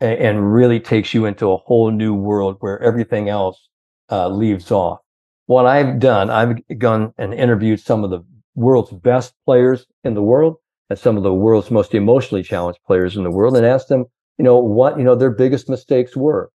a- 0.00 0.22
and 0.22 0.52
really 0.52 0.80
takes 0.80 1.14
you 1.14 1.26
into 1.26 1.50
a 1.52 1.56
whole 1.56 1.90
new 1.90 2.14
world 2.14 2.56
where 2.60 2.80
everything 2.82 3.28
else 3.28 3.68
uh, 4.10 4.28
leaves 4.28 4.70
off. 4.70 4.98
What 5.46 5.66
I've 5.66 5.98
done, 5.98 6.30
I've 6.30 6.56
gone 6.78 7.12
and 7.18 7.32
interviewed 7.32 7.80
some 7.80 8.04
of 8.04 8.10
the 8.10 8.24
world's 8.54 8.92
best 8.92 9.34
players 9.44 9.86
in 10.02 10.14
the 10.14 10.22
world 10.22 10.56
and 10.90 10.98
some 10.98 11.16
of 11.16 11.22
the 11.22 11.32
world's 11.32 11.70
most 11.70 11.94
emotionally 11.94 12.42
challenged 12.42 12.80
players 12.86 13.16
in 13.16 13.24
the 13.24 13.30
world 13.30 13.56
and 13.56 13.66
asked 13.66 13.88
them, 13.88 14.06
you 14.38 14.44
know, 14.44 14.58
what, 14.58 14.98
you 14.98 15.04
know, 15.04 15.14
their 15.14 15.30
biggest 15.30 15.68
mistakes 15.68 16.16
were. 16.16 16.50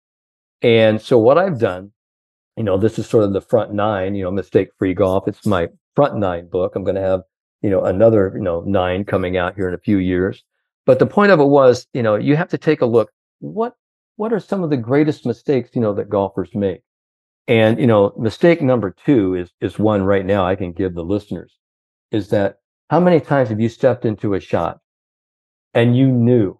And 0.62 1.00
so 1.00 1.18
what 1.18 1.38
I've 1.38 1.58
done, 1.58 1.92
you 2.56 2.64
know, 2.64 2.76
this 2.76 2.98
is 2.98 3.06
sort 3.06 3.24
of 3.24 3.32
the 3.32 3.40
front 3.40 3.72
nine, 3.72 4.14
you 4.14 4.24
know, 4.24 4.30
mistake 4.30 4.68
free 4.78 4.94
golf. 4.94 5.26
It's 5.26 5.46
my 5.46 5.68
front 5.94 6.16
nine 6.16 6.48
book. 6.48 6.74
I'm 6.74 6.84
going 6.84 6.96
to 6.96 7.00
have, 7.00 7.22
you 7.62 7.70
know, 7.70 7.84
another, 7.84 8.32
you 8.34 8.42
know, 8.42 8.62
nine 8.66 9.04
coming 9.04 9.36
out 9.36 9.54
here 9.54 9.68
in 9.68 9.74
a 9.74 9.78
few 9.78 9.98
years. 9.98 10.44
But 10.90 10.98
the 10.98 11.06
point 11.06 11.30
of 11.30 11.38
it 11.38 11.44
was, 11.44 11.86
you 11.94 12.02
know, 12.02 12.16
you 12.16 12.34
have 12.34 12.48
to 12.48 12.58
take 12.58 12.80
a 12.80 12.84
look. 12.84 13.12
What, 13.38 13.74
what 14.16 14.32
are 14.32 14.40
some 14.40 14.64
of 14.64 14.70
the 14.70 14.76
greatest 14.76 15.24
mistakes, 15.24 15.70
you 15.72 15.80
know, 15.80 15.94
that 15.94 16.08
golfers 16.08 16.52
make? 16.52 16.80
And 17.46 17.78
you 17.78 17.86
know, 17.86 18.12
mistake 18.18 18.60
number 18.60 18.90
two 19.06 19.36
is 19.36 19.52
is 19.60 19.78
one 19.78 20.02
right 20.02 20.26
now 20.26 20.44
I 20.44 20.56
can 20.56 20.72
give 20.72 20.96
the 20.96 21.04
listeners 21.04 21.56
is 22.10 22.30
that 22.30 22.56
how 22.88 22.98
many 22.98 23.20
times 23.20 23.50
have 23.50 23.60
you 23.60 23.68
stepped 23.68 24.04
into 24.04 24.34
a 24.34 24.40
shot 24.40 24.80
and 25.74 25.96
you 25.96 26.08
knew, 26.08 26.58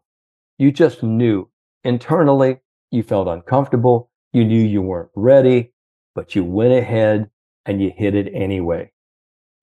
you 0.59 0.71
just 0.71 1.03
knew 1.03 1.51
internally 1.83 2.59
you 2.93 3.03
felt 3.03 3.27
uncomfortable, 3.27 4.13
you 4.33 4.45
knew 4.45 4.63
you 4.63 4.81
weren't 4.81 5.11
ready, 5.17 5.73
but 6.15 6.37
you 6.37 6.45
went 6.45 6.73
ahead 6.73 7.29
and 7.67 7.83
you 7.83 7.91
hit 7.91 8.15
it 8.15 8.31
anyway. 8.33 8.93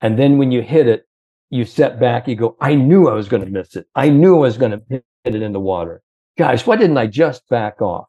And 0.02 0.20
then 0.20 0.38
when 0.38 0.52
you 0.52 0.62
hit 0.62 0.90
it, 0.90 1.07
you 1.50 1.66
step 1.66 2.00
back, 2.00 2.28
you 2.28 2.36
go, 2.36 2.58
I 2.60 2.76
knew 2.76 3.08
I 3.08 3.14
was 3.14 3.30
going 3.30 3.44
to 3.44 3.50
miss 3.50 3.76
it. 3.76 3.88
I 3.96 4.10
knew 4.10 4.38
I 4.38 4.42
was 4.42 4.58
going 4.58 4.72
to 4.72 4.82
hit 4.90 5.04
it 5.24 5.42
in 5.42 5.54
the 5.54 5.60
water. 5.60 6.02
Guys, 6.38 6.66
why 6.68 6.76
didn't 6.76 6.98
I 6.98 7.08
just 7.08 7.48
back 7.50 7.82
off? 7.82 8.08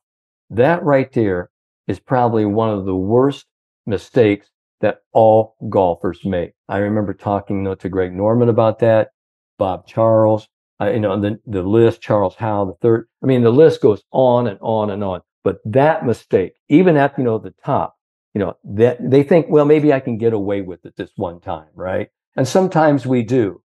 That 0.50 0.82
right 0.82 1.10
there 1.12 1.50
is 1.86 2.00
probably 2.00 2.44
one 2.44 2.70
of 2.70 2.84
the 2.84 2.96
worst 2.96 3.46
mistakes 3.86 4.48
that 4.80 5.00
all 5.12 5.56
golfers 5.68 6.24
make. 6.24 6.52
I 6.68 6.78
remember 6.78 7.14
talking 7.14 7.64
to 7.74 7.88
Greg 7.88 8.14
Norman 8.14 8.48
about 8.48 8.78
that, 8.80 9.10
Bob 9.58 9.86
Charles, 9.86 10.48
uh, 10.80 10.90
you 10.90 11.00
know, 11.00 11.20
the, 11.20 11.40
the 11.46 11.62
list, 11.62 12.00
Charles 12.00 12.36
Howell, 12.36 12.66
the 12.66 12.74
third. 12.74 13.08
I 13.22 13.26
mean, 13.26 13.42
the 13.42 13.50
list 13.50 13.80
goes 13.80 14.02
on 14.12 14.46
and 14.46 14.58
on 14.60 14.90
and 14.90 15.02
on. 15.02 15.22
But 15.42 15.58
that 15.64 16.06
mistake, 16.06 16.54
even 16.68 16.96
at, 16.96 17.18
you 17.18 17.24
know, 17.24 17.38
the 17.38 17.54
top, 17.64 17.96
you 18.34 18.38
know, 18.40 18.56
that 18.64 18.98
they 19.00 19.22
think, 19.22 19.46
well, 19.48 19.64
maybe 19.64 19.92
I 19.92 20.00
can 20.00 20.18
get 20.18 20.32
away 20.32 20.60
with 20.62 20.84
it 20.84 20.94
this 20.96 21.10
one 21.16 21.40
time, 21.40 21.68
right? 21.74 22.08
And 22.38 22.46
sometimes 22.46 23.04
we 23.04 23.24
do. 23.24 23.62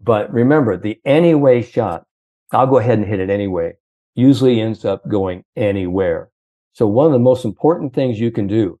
But 0.00 0.32
remember, 0.32 0.76
the 0.76 1.00
anyway 1.04 1.62
shot, 1.62 2.04
I'll 2.50 2.66
go 2.66 2.78
ahead 2.78 2.98
and 2.98 3.06
hit 3.06 3.20
it 3.20 3.30
anyway, 3.30 3.74
usually 4.16 4.60
ends 4.60 4.84
up 4.84 5.08
going 5.08 5.44
anywhere. 5.54 6.28
So 6.72 6.88
one 6.88 7.06
of 7.06 7.12
the 7.12 7.20
most 7.20 7.44
important 7.44 7.94
things 7.94 8.18
you 8.18 8.32
can 8.32 8.48
do 8.48 8.80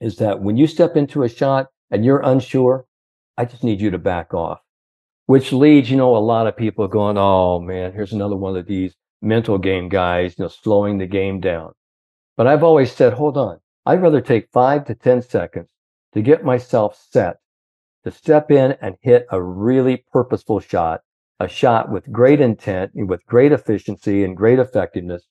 is 0.00 0.16
that 0.16 0.40
when 0.40 0.56
you 0.56 0.66
step 0.66 0.96
into 0.96 1.22
a 1.22 1.28
shot 1.28 1.68
and 1.92 2.04
you're 2.04 2.18
unsure, 2.18 2.86
I 3.38 3.44
just 3.44 3.62
need 3.62 3.80
you 3.80 3.92
to 3.92 3.98
back 3.98 4.34
off, 4.34 4.58
which 5.26 5.52
leads, 5.52 5.88
you 5.88 5.96
know, 5.96 6.16
a 6.16 6.18
lot 6.18 6.48
of 6.48 6.56
people 6.56 6.88
going, 6.88 7.16
oh 7.16 7.60
man, 7.60 7.92
here's 7.92 8.12
another 8.12 8.34
one 8.34 8.56
of 8.56 8.66
these 8.66 8.96
mental 9.22 9.58
game 9.58 9.88
guys, 9.88 10.34
you 10.36 10.42
know, 10.44 10.48
slowing 10.48 10.98
the 10.98 11.06
game 11.06 11.38
down. 11.38 11.70
But 12.36 12.48
I've 12.48 12.64
always 12.64 12.90
said, 12.90 13.12
hold 13.12 13.38
on, 13.38 13.60
I'd 13.86 14.02
rather 14.02 14.20
take 14.20 14.48
five 14.52 14.86
to 14.86 14.96
10 14.96 15.22
seconds 15.22 15.68
to 16.14 16.20
get 16.20 16.44
myself 16.44 17.00
set 17.12 17.36
to 18.06 18.12
step 18.12 18.52
in 18.52 18.76
and 18.80 18.94
hit 19.02 19.26
a 19.32 19.42
really 19.42 20.04
purposeful 20.12 20.60
shot, 20.60 21.00
a 21.40 21.48
shot 21.48 21.90
with 21.90 22.10
great 22.12 22.40
intent, 22.40 22.92
with 22.94 23.26
great 23.26 23.50
efficiency 23.50 24.22
and 24.22 24.36
great 24.36 24.60
effectiveness, 24.60 25.24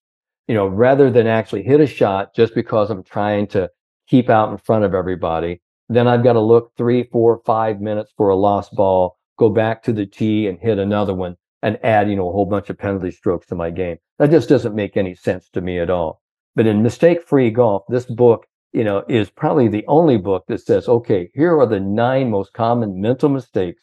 you 0.50 0.54
know, 0.54 0.68
rather 0.68 1.10
than 1.10 1.26
actually 1.26 1.64
hit 1.64 1.80
a 1.80 1.88
shot 1.88 2.36
just 2.36 2.54
because 2.54 2.90
I'm 2.92 3.02
trying 3.02 3.48
to 3.48 3.70
keep 4.10 4.30
out 4.30 4.52
in 4.52 4.58
front 4.58 4.84
of 4.84 4.94
everybody. 4.94 5.62
Then 5.88 6.06
I've 6.06 6.24
got 6.24 6.34
to 6.34 6.42
look 6.42 6.74
three, 6.76 7.04
four, 7.14 7.42
five 7.46 7.80
minutes 7.80 8.12
for 8.18 8.28
a 8.28 8.36
lost 8.36 8.76
ball, 8.76 9.18
go 9.40 9.50
back 9.50 9.82
to 9.84 9.94
the 9.94 10.06
tee 10.06 10.48
and 10.48 10.60
hit 10.60 10.78
another 10.78 11.14
one 11.14 11.38
and 11.62 11.80
add, 11.82 12.10
you 12.10 12.18
know, 12.18 12.28
a 12.28 12.34
whole 12.34 12.46
bunch 12.46 12.70
of 12.70 12.78
penalty 12.78 13.12
strokes 13.12 13.48
to 13.48 13.56
my 13.56 13.70
game. 13.70 13.96
That 14.20 14.32
just 14.32 14.50
doesn't 14.50 14.76
make 14.76 14.98
any 14.98 15.16
sense 15.16 15.50
to 15.52 15.62
me 15.62 15.80
at 15.80 15.90
all. 15.90 16.22
But 16.56 16.68
in 16.68 16.84
mistake 16.84 17.24
free 17.24 17.52
golf, 17.52 17.84
this 17.88 18.06
book, 18.06 18.48
you 18.76 18.84
know, 18.84 19.06
is 19.08 19.30
probably 19.30 19.70
the 19.70 19.86
only 19.88 20.18
book 20.18 20.44
that 20.50 20.60
says, 20.60 20.90
okay, 20.90 21.30
here 21.34 21.58
are 21.58 21.66
the 21.66 21.80
nine 21.80 22.30
most 22.30 22.52
common 22.52 23.00
mental 23.00 23.30
mistakes 23.30 23.82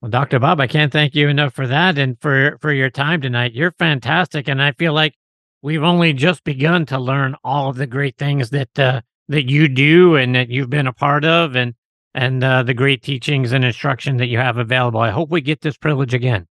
Well, 0.00 0.10
Dr. 0.10 0.38
Bob, 0.38 0.60
I 0.60 0.66
can't 0.66 0.92
thank 0.92 1.14
you 1.14 1.28
enough 1.28 1.52
for 1.52 1.66
that 1.66 1.98
and 1.98 2.18
for 2.20 2.56
for 2.60 2.72
your 2.72 2.88
time 2.88 3.20
tonight. 3.20 3.52
You're 3.52 3.72
fantastic, 3.72 4.48
and 4.48 4.62
I 4.62 4.72
feel 4.72 4.94
like 4.94 5.14
we've 5.62 5.82
only 5.82 6.12
just 6.14 6.42
begun 6.44 6.86
to 6.86 6.98
learn 6.98 7.36
all 7.44 7.68
of 7.68 7.76
the 7.76 7.86
great 7.86 8.16
things 8.16 8.50
that 8.50 8.78
uh, 8.78 9.02
that 9.30 9.48
you 9.48 9.68
do 9.68 10.16
and 10.16 10.34
that 10.34 10.50
you've 10.50 10.70
been 10.70 10.86
a 10.86 10.92
part 10.92 11.24
of, 11.24 11.56
and 11.56 11.74
and 12.14 12.42
uh, 12.42 12.62
the 12.62 12.74
great 12.74 13.02
teachings 13.02 13.52
and 13.52 13.64
instruction 13.64 14.16
that 14.18 14.26
you 14.26 14.38
have 14.38 14.58
available. 14.58 15.00
I 15.00 15.10
hope 15.10 15.30
we 15.30 15.40
get 15.40 15.60
this 15.60 15.76
privilege 15.76 16.12
again. 16.12 16.46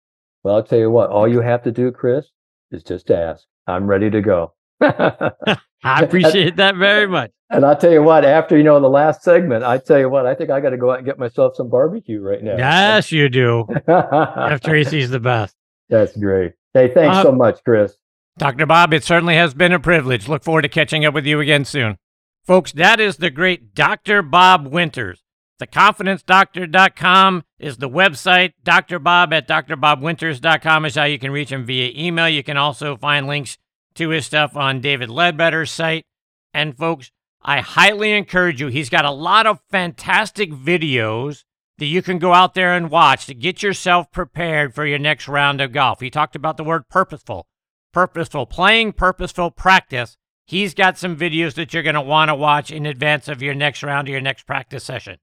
Well, 0.44 0.56
I'll 0.56 0.64
tell 0.64 0.80
you 0.80 0.92
what. 0.92 1.10
All 1.10 1.28
you 1.28 1.42
have 1.42 1.64
to 1.64 1.72
do, 1.72 1.92
Chris, 1.92 2.28
is 2.72 2.84
just 2.84 3.10
ask. 3.10 3.46
I'm 3.66 3.88
ready 3.88 4.10
to 4.12 4.22
go. 4.22 4.54
I 4.82 5.58
appreciate 5.84 6.58
that 6.58 6.76
very 6.76 7.08
much. 7.18 7.32
And 7.50 7.66
I'll 7.66 7.78
tell 7.78 7.92
you 7.92 8.04
what, 8.04 8.26
after 8.26 8.58
you 8.58 8.64
know 8.64 8.80
the 8.80 8.90
last 8.90 9.24
segment, 9.24 9.64
I 9.64 9.78
tell 9.78 10.00
you 10.00 10.10
what, 10.10 10.26
I 10.26 10.36
think 10.36 10.50
I 10.50 10.60
got 10.60 10.72
to 10.72 10.78
go 10.78 10.92
out 10.92 10.98
and 10.98 11.06
get 11.06 11.18
myself 11.18 11.56
some 11.56 11.70
barbecue 11.70 12.20
right 12.20 12.44
now. 12.44 12.58
Yes, 12.58 13.12
you 13.12 13.30
do. 13.30 13.68
Jeff 13.88 14.62
Tracy's 14.62 15.12
the 15.12 15.20
best. 15.20 15.56
That's 15.90 16.18
great. 16.18 16.54
Hey, 16.74 16.92
thanks 16.92 17.18
uh, 17.18 17.24
so 17.24 17.32
much, 17.32 17.64
Chris. 17.64 17.96
Dr. 18.38 18.66
Bob, 18.66 18.94
it 18.94 19.04
certainly 19.04 19.36
has 19.36 19.54
been 19.54 19.72
a 19.72 19.80
privilege. 19.80 20.28
Look 20.28 20.44
forward 20.44 20.64
to 20.64 20.70
catching 20.70 21.06
up 21.06 21.14
with 21.14 21.26
you 21.26 21.40
again 21.40 21.64
soon. 21.64 21.98
Folks, 22.46 22.72
that 22.74 23.00
is 23.00 23.18
the 23.18 23.32
great 23.32 23.74
Dr. 23.74 24.22
Bob 24.22 24.68
Winters. 24.68 25.24
TheConfidenceDoctor.com 25.60 27.44
is 27.58 27.78
the 27.78 27.90
website. 27.90 28.54
Dr. 28.64 29.00
Bob 29.00 29.34
at 29.34 29.48
drbobwinters.com 29.48 30.86
is 30.86 30.96
how 30.96 31.06
you 31.06 31.18
can 31.18 31.32
reach 31.32 31.52
him 31.52 31.66
via 31.66 31.92
email. 31.96 32.30
You 32.30 32.44
can 32.44 32.58
also 32.58 32.98
find 32.98 33.26
links 33.26 33.58
to 33.96 34.10
his 34.10 34.28
stuff 34.28 34.56
on 34.56 34.82
David 34.82 35.10
Leadbetter's 35.10 35.72
site. 35.72 36.06
And 36.54 36.78
folks, 36.78 37.10
I 37.42 37.62
highly 37.62 38.12
encourage 38.12 38.62
you. 38.62 38.68
He's 38.68 38.90
got 38.90 39.06
a 39.06 39.12
lot 39.12 39.48
of 39.48 39.62
fantastic 39.72 40.52
videos 40.52 41.46
that 41.80 41.86
you 41.86 42.04
can 42.04 42.20
go 42.20 42.34
out 42.34 42.54
there 42.54 42.76
and 42.76 42.92
watch 42.92 43.26
to 43.26 43.34
get 43.34 43.64
yourself 43.64 44.12
prepared 44.12 44.76
for 44.76 44.86
your 44.86 45.00
next 45.00 45.28
round 45.28 45.62
of 45.62 45.72
golf. 45.72 46.00
He 46.00 46.12
talked 46.12 46.36
about 46.36 46.58
the 46.58 46.64
word 46.64 46.84
purposeful, 46.90 47.48
purposeful 47.92 48.46
playing, 48.46 48.94
purposeful 48.94 49.50
practice. 49.50 50.16
He's 50.48 50.76
got 50.76 50.98
some 50.98 51.18
videos 51.18 51.56
that 51.56 51.74
you're 51.74 51.82
going 51.82 51.96
to 51.96 52.02
want 52.02 52.30
to 52.30 52.36
watch 52.36 52.70
in 52.70 52.86
advance 52.86 53.28
of 53.28 53.42
your 53.42 53.56
next 53.56 53.82
round 53.82 54.08
or 54.08 54.12
your 54.12 54.22
next 54.22 54.46
practice 54.46 54.84
session. 54.84 55.18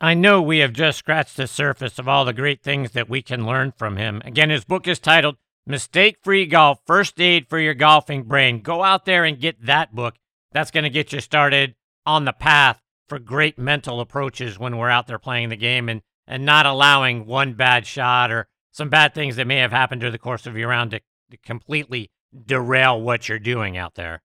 I 0.00 0.14
know 0.14 0.40
we 0.40 0.58
have 0.58 0.72
just 0.72 0.98
scratched 0.98 1.36
the 1.36 1.46
surface 1.46 1.98
of 1.98 2.06
all 2.06 2.24
the 2.24 2.32
great 2.32 2.62
things 2.62 2.92
that 2.92 3.08
we 3.08 3.20
can 3.20 3.46
learn 3.46 3.72
from 3.76 3.96
him. 3.96 4.22
Again, 4.24 4.50
his 4.50 4.64
book 4.64 4.86
is 4.86 4.98
titled 5.00 5.36
Mistake 5.66 6.18
Free 6.22 6.46
Golf 6.46 6.78
First 6.86 7.20
Aid 7.20 7.48
for 7.48 7.58
Your 7.58 7.74
Golfing 7.74 8.24
Brain. 8.24 8.60
Go 8.60 8.84
out 8.84 9.06
there 9.06 9.24
and 9.24 9.40
get 9.40 9.64
that 9.64 9.94
book. 9.94 10.14
That's 10.52 10.70
going 10.70 10.84
to 10.84 10.90
get 10.90 11.12
you 11.12 11.20
started 11.20 11.74
on 12.06 12.24
the 12.24 12.32
path 12.32 12.80
for 13.08 13.18
great 13.18 13.58
mental 13.58 14.00
approaches 14.00 14.58
when 14.58 14.76
we're 14.76 14.90
out 14.90 15.06
there 15.06 15.18
playing 15.18 15.48
the 15.48 15.56
game 15.56 15.88
and, 15.88 16.02
and 16.26 16.44
not 16.44 16.66
allowing 16.66 17.26
one 17.26 17.54
bad 17.54 17.86
shot 17.86 18.30
or 18.30 18.48
some 18.70 18.88
bad 18.88 19.14
things 19.14 19.36
that 19.36 19.46
may 19.46 19.58
have 19.58 19.72
happened 19.72 20.00
during 20.00 20.12
the 20.12 20.18
course 20.18 20.46
of 20.46 20.56
your 20.56 20.68
round 20.68 20.92
to, 20.92 21.00
to 21.30 21.36
completely 21.38 22.10
derail 22.46 23.00
what 23.00 23.28
you're 23.28 23.38
doing 23.38 23.76
out 23.76 23.94
there. 23.94 24.22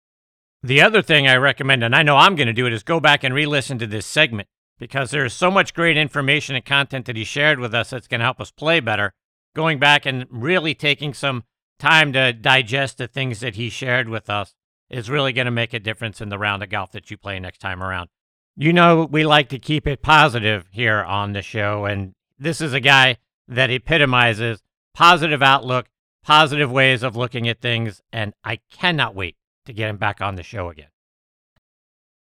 The 0.62 0.82
other 0.82 1.02
thing 1.02 1.28
I 1.28 1.36
recommend, 1.36 1.84
and 1.84 1.94
I 1.94 2.02
know 2.02 2.16
I'm 2.16 2.34
going 2.34 2.48
to 2.48 2.52
do 2.52 2.66
it, 2.66 2.72
is 2.72 2.82
go 2.82 2.98
back 2.98 3.22
and 3.22 3.32
re 3.32 3.46
listen 3.46 3.78
to 3.78 3.86
this 3.86 4.06
segment 4.06 4.48
because 4.78 5.10
there's 5.10 5.32
so 5.32 5.50
much 5.50 5.72
great 5.72 5.96
information 5.96 6.56
and 6.56 6.64
content 6.64 7.06
that 7.06 7.16
he 7.16 7.24
shared 7.24 7.60
with 7.60 7.74
us 7.74 7.90
that's 7.90 8.08
going 8.08 8.18
to 8.20 8.24
help 8.24 8.40
us 8.40 8.50
play 8.50 8.80
better. 8.80 9.12
Going 9.54 9.78
back 9.78 10.04
and 10.04 10.26
really 10.30 10.74
taking 10.74 11.14
some 11.14 11.44
time 11.78 12.12
to 12.12 12.32
digest 12.32 12.98
the 12.98 13.06
things 13.06 13.38
that 13.40 13.54
he 13.54 13.70
shared 13.70 14.08
with 14.08 14.28
us 14.28 14.54
is 14.90 15.08
really 15.08 15.32
going 15.32 15.44
to 15.44 15.52
make 15.52 15.74
a 15.74 15.78
difference 15.78 16.20
in 16.20 16.28
the 16.28 16.38
round 16.38 16.62
of 16.62 16.70
golf 16.70 16.90
that 16.92 17.10
you 17.10 17.16
play 17.16 17.38
next 17.38 17.58
time 17.58 17.82
around. 17.82 18.08
You 18.56 18.72
know, 18.72 19.04
we 19.04 19.24
like 19.24 19.48
to 19.50 19.58
keep 19.60 19.86
it 19.86 20.02
positive 20.02 20.66
here 20.72 21.04
on 21.04 21.32
the 21.32 21.42
show, 21.42 21.84
and 21.84 22.14
this 22.36 22.60
is 22.60 22.72
a 22.72 22.80
guy 22.80 23.18
that 23.46 23.70
epitomizes 23.70 24.62
positive 24.92 25.42
outlook, 25.42 25.86
positive 26.24 26.70
ways 26.70 27.04
of 27.04 27.14
looking 27.14 27.48
at 27.48 27.60
things, 27.60 28.02
and 28.12 28.34
I 28.42 28.58
cannot 28.72 29.14
wait 29.14 29.36
to 29.68 29.72
get 29.72 29.88
him 29.88 29.96
back 29.96 30.20
on 30.20 30.34
the 30.34 30.42
show 30.42 30.68
again. 30.68 30.88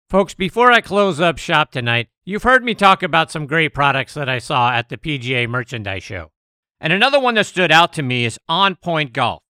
Folks, 0.09 0.33
before 0.33 0.71
I 0.71 0.81
close 0.81 1.19
up 1.19 1.37
shop 1.37 1.71
tonight, 1.71 2.09
you've 2.25 2.43
heard 2.43 2.63
me 2.63 2.75
talk 2.75 3.01
about 3.01 3.31
some 3.31 3.47
great 3.47 3.73
products 3.73 4.13
that 4.15 4.29
I 4.29 4.39
saw 4.39 4.71
at 4.71 4.89
the 4.89 4.97
PGA 4.97 5.47
Merchandise 5.47 6.03
Show. 6.03 6.31
And 6.79 6.91
another 6.91 7.19
one 7.19 7.35
that 7.35 7.45
stood 7.45 7.71
out 7.71 7.93
to 7.93 8.03
me 8.03 8.25
is 8.25 8.37
On 8.47 8.75
Point 8.75 9.13
Golf. 9.13 9.41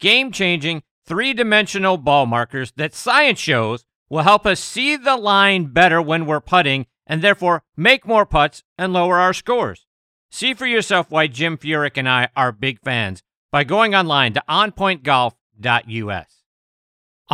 Game 0.00 0.32
changing, 0.32 0.82
three 1.06 1.32
dimensional 1.32 1.96
ball 1.96 2.26
markers 2.26 2.72
that 2.76 2.94
science 2.94 3.38
shows 3.38 3.84
will 4.10 4.22
help 4.22 4.44
us 4.44 4.60
see 4.60 4.96
the 4.96 5.16
line 5.16 5.66
better 5.66 6.02
when 6.02 6.26
we're 6.26 6.40
putting 6.40 6.86
and 7.06 7.22
therefore 7.22 7.62
make 7.76 8.06
more 8.06 8.26
putts 8.26 8.62
and 8.76 8.92
lower 8.92 9.18
our 9.18 9.32
scores. 9.32 9.86
See 10.30 10.52
for 10.54 10.66
yourself 10.66 11.10
why 11.10 11.26
Jim 11.26 11.56
Furyk 11.56 11.96
and 11.96 12.08
I 12.08 12.28
are 12.36 12.52
big 12.52 12.80
fans 12.80 13.22
by 13.50 13.64
going 13.64 13.94
online 13.94 14.34
to 14.34 14.42
onpointgolf.us. 14.48 16.41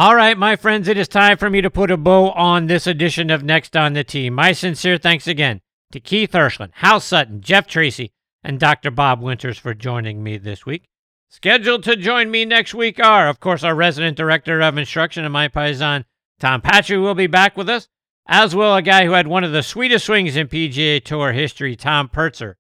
All 0.01 0.15
right, 0.15 0.39
my 0.39 0.55
friends, 0.55 0.87
it 0.87 0.97
is 0.97 1.09
time 1.09 1.39
for 1.39 1.51
me 1.51 1.61
to 1.61 1.71
put 1.71 1.91
a 1.91 1.97
bow 1.97 2.31
on 2.31 2.69
this 2.69 2.87
edition 2.87 3.31
of 3.31 3.43
Next 3.43 3.77
on 3.77 3.95
the 3.95 4.05
Tee. 4.05 4.31
My 4.31 4.53
sincere 4.53 4.97
thanks 4.97 5.27
again 5.27 5.61
to 5.91 5.99
Keith 5.99 6.31
Hirshland, 6.31 6.71
Hal 6.75 7.01
Sutton, 7.01 7.41
Jeff 7.41 7.67
Tracy, 7.67 8.13
and 8.45 8.61
Dr. 8.61 8.93
Bob 8.93 9.21
Winters 9.21 9.59
for 9.59 9.75
joining 9.75 10.23
me 10.23 10.39
this 10.39 10.65
week. 10.65 10.85
Scheduled 11.29 11.83
to 11.83 11.97
join 11.97 12.31
me 12.31 12.45
next 12.45 12.75
week 12.75 13.01
are, 13.01 13.29
of 13.29 13.41
course, 13.41 13.65
our 13.65 13.75
resident 13.75 14.17
director 14.17 14.61
of 14.61 14.79
instruction 14.79 15.25
and 15.25 15.33
my 15.33 15.49
paisan, 15.49 16.05
Tom 16.39 16.61
Patri, 16.61 16.97
will 16.97 17.17
be 17.17 17.27
back 17.27 17.57
with 17.57 17.69
us, 17.69 17.89
as 18.29 18.55
will 18.55 18.77
a 18.77 18.83
guy 18.83 19.05
who 19.05 19.15
had 19.15 19.27
one 19.27 19.43
of 19.43 19.51
the 19.51 19.65
sweetest 19.65 20.07
swings 20.07 20.37
in 20.37 20.47
PGA 20.47 21.05
Tour 21.05 21.33
history, 21.33 21.75
Tom 21.75 22.09
Purtzer. 22.09 22.57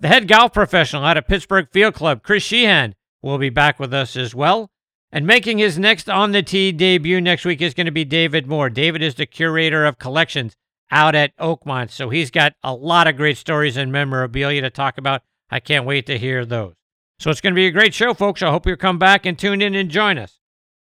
The 0.00 0.08
head 0.08 0.26
golf 0.26 0.52
professional 0.52 1.04
out 1.04 1.18
of 1.18 1.28
Pittsburgh 1.28 1.68
Field 1.70 1.94
Club, 1.94 2.24
Chris 2.24 2.42
Sheehan, 2.42 2.96
will 3.22 3.38
be 3.38 3.48
back 3.48 3.78
with 3.78 3.94
us 3.94 4.16
as 4.16 4.34
well. 4.34 4.72
And 5.14 5.28
making 5.28 5.58
his 5.58 5.78
next 5.78 6.10
on 6.10 6.32
the 6.32 6.42
tee 6.42 6.72
debut 6.72 7.20
next 7.20 7.44
week 7.44 7.62
is 7.62 7.72
going 7.72 7.86
to 7.86 7.92
be 7.92 8.04
David 8.04 8.48
Moore. 8.48 8.68
David 8.68 9.00
is 9.00 9.14
the 9.14 9.26
curator 9.26 9.84
of 9.84 9.96
collections 9.96 10.56
out 10.90 11.14
at 11.14 11.36
Oakmont, 11.36 11.92
so 11.92 12.10
he's 12.10 12.32
got 12.32 12.54
a 12.64 12.74
lot 12.74 13.06
of 13.06 13.16
great 13.16 13.38
stories 13.38 13.76
and 13.76 13.92
memorabilia 13.92 14.60
to 14.62 14.70
talk 14.70 14.98
about. 14.98 15.22
I 15.48 15.60
can't 15.60 15.86
wait 15.86 16.06
to 16.06 16.18
hear 16.18 16.44
those. 16.44 16.74
So 17.20 17.30
it's 17.30 17.40
going 17.40 17.52
to 17.52 17.56
be 17.58 17.68
a 17.68 17.70
great 17.70 17.94
show, 17.94 18.12
folks. 18.12 18.42
I 18.42 18.50
hope 18.50 18.66
you'll 18.66 18.76
come 18.76 18.98
back 18.98 19.24
and 19.24 19.38
tune 19.38 19.62
in 19.62 19.76
and 19.76 19.88
join 19.88 20.18
us. 20.18 20.40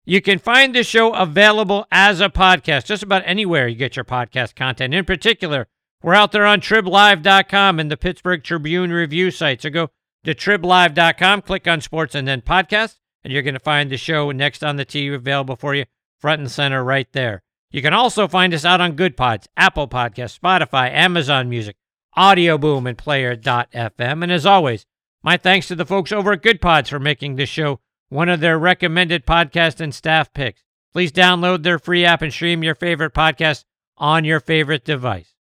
You 0.05 0.23
can 0.23 0.39
find 0.39 0.73
this 0.73 0.86
show 0.86 1.12
available 1.15 1.89
as 1.90 2.20
a 2.20 2.28
podcast 2.28 2.85
just 2.85 3.03
about 3.03 3.24
anywhere 3.27 3.66
you 3.66 3.74
get 3.74 3.97
your 3.97 4.05
podcast 4.05 4.55
content. 4.55 4.94
In 4.94 5.05
particular, 5.05 5.66
we're 6.01 6.15
out 6.15 6.31
there 6.31 6.47
on 6.47 6.61
triblive.com 6.61 7.81
and 7.81 7.90
the 7.90 7.97
Pittsburgh 7.97 8.44
Tribune 8.44 8.93
review 8.93 9.32
site. 9.32 9.62
So 9.62 9.70
go 9.70 9.90
to 10.23 10.32
triblive.com, 10.32 11.43
click 11.43 11.66
on 11.66 11.81
sports 11.81 12.15
and 12.15 12.28
then 12.28 12.40
podcast, 12.40 12.99
and 13.24 13.32
you're 13.32 13.43
going 13.43 13.55
to 13.55 13.61
find 13.61 13.90
the 13.90 13.97
show 13.97 14.31
next 14.31 14.65
on 14.65 14.77
the 14.77 14.86
TV 14.86 15.15
available 15.15 15.57
for 15.57 15.74
you 15.74 15.85
front 16.19 16.40
and 16.40 16.51
center 16.51 16.82
right 16.82 17.11
there. 17.12 17.43
You 17.70 17.82
can 17.82 17.94
also 17.94 18.28
find 18.28 18.53
us 18.53 18.65
out 18.65 18.81
on 18.81 18.97
Goodpods, 18.97 19.47
Apple 19.57 19.89
Podcasts, 19.89 20.39
Spotify, 20.39 20.90
Amazon 20.93 21.49
Music, 21.49 21.77
Audioboom, 22.16 22.86
and 22.89 22.99
Player.fm. 22.99 24.23
And 24.23 24.31
as 24.31 24.44
always, 24.44 24.85
my 25.23 25.36
thanks 25.36 25.69
to 25.69 25.74
the 25.74 25.86
folks 25.86 26.12
over 26.12 26.32
at 26.32 26.43
Goodpods 26.43 26.89
for 26.89 26.99
making 26.99 27.36
this 27.36 27.49
show 27.49 27.81
one 28.09 28.28
of 28.28 28.40
their 28.40 28.59
recommended 28.59 29.24
podcast 29.24 29.81
and 29.81 29.94
staff 29.94 30.32
picks. 30.35 30.62
Please 30.93 31.11
download 31.11 31.62
their 31.62 31.78
free 31.78 32.05
app 32.05 32.20
and 32.20 32.32
stream 32.32 32.62
your 32.62 32.74
favorite 32.74 33.15
podcast 33.15 33.65
on 33.97 34.24
your 34.24 34.40
favorite 34.40 34.85
device. 34.85 35.35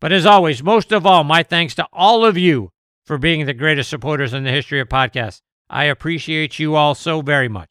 But 0.00 0.12
as 0.12 0.26
always, 0.26 0.62
most 0.62 0.90
of 0.90 1.06
all, 1.06 1.22
my 1.22 1.44
thanks 1.44 1.74
to 1.76 1.86
all 1.92 2.24
of 2.24 2.36
you 2.36 2.72
for 3.04 3.18
being 3.18 3.46
the 3.46 3.54
greatest 3.54 3.88
supporters 3.88 4.34
in 4.34 4.42
the 4.42 4.50
history 4.50 4.80
of 4.80 4.88
podcasts. 4.88 5.42
I 5.70 5.84
appreciate 5.84 6.58
you 6.58 6.74
all 6.74 6.94
so 6.94 7.20
very 7.20 7.48
much. 7.48 7.70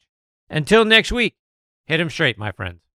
Until 0.49 0.86
next 0.86 1.11
week, 1.11 1.36
hit 1.86 1.99
'em 1.99 2.10
straight, 2.10 2.38
my 2.38 2.52
friends. 2.52 2.86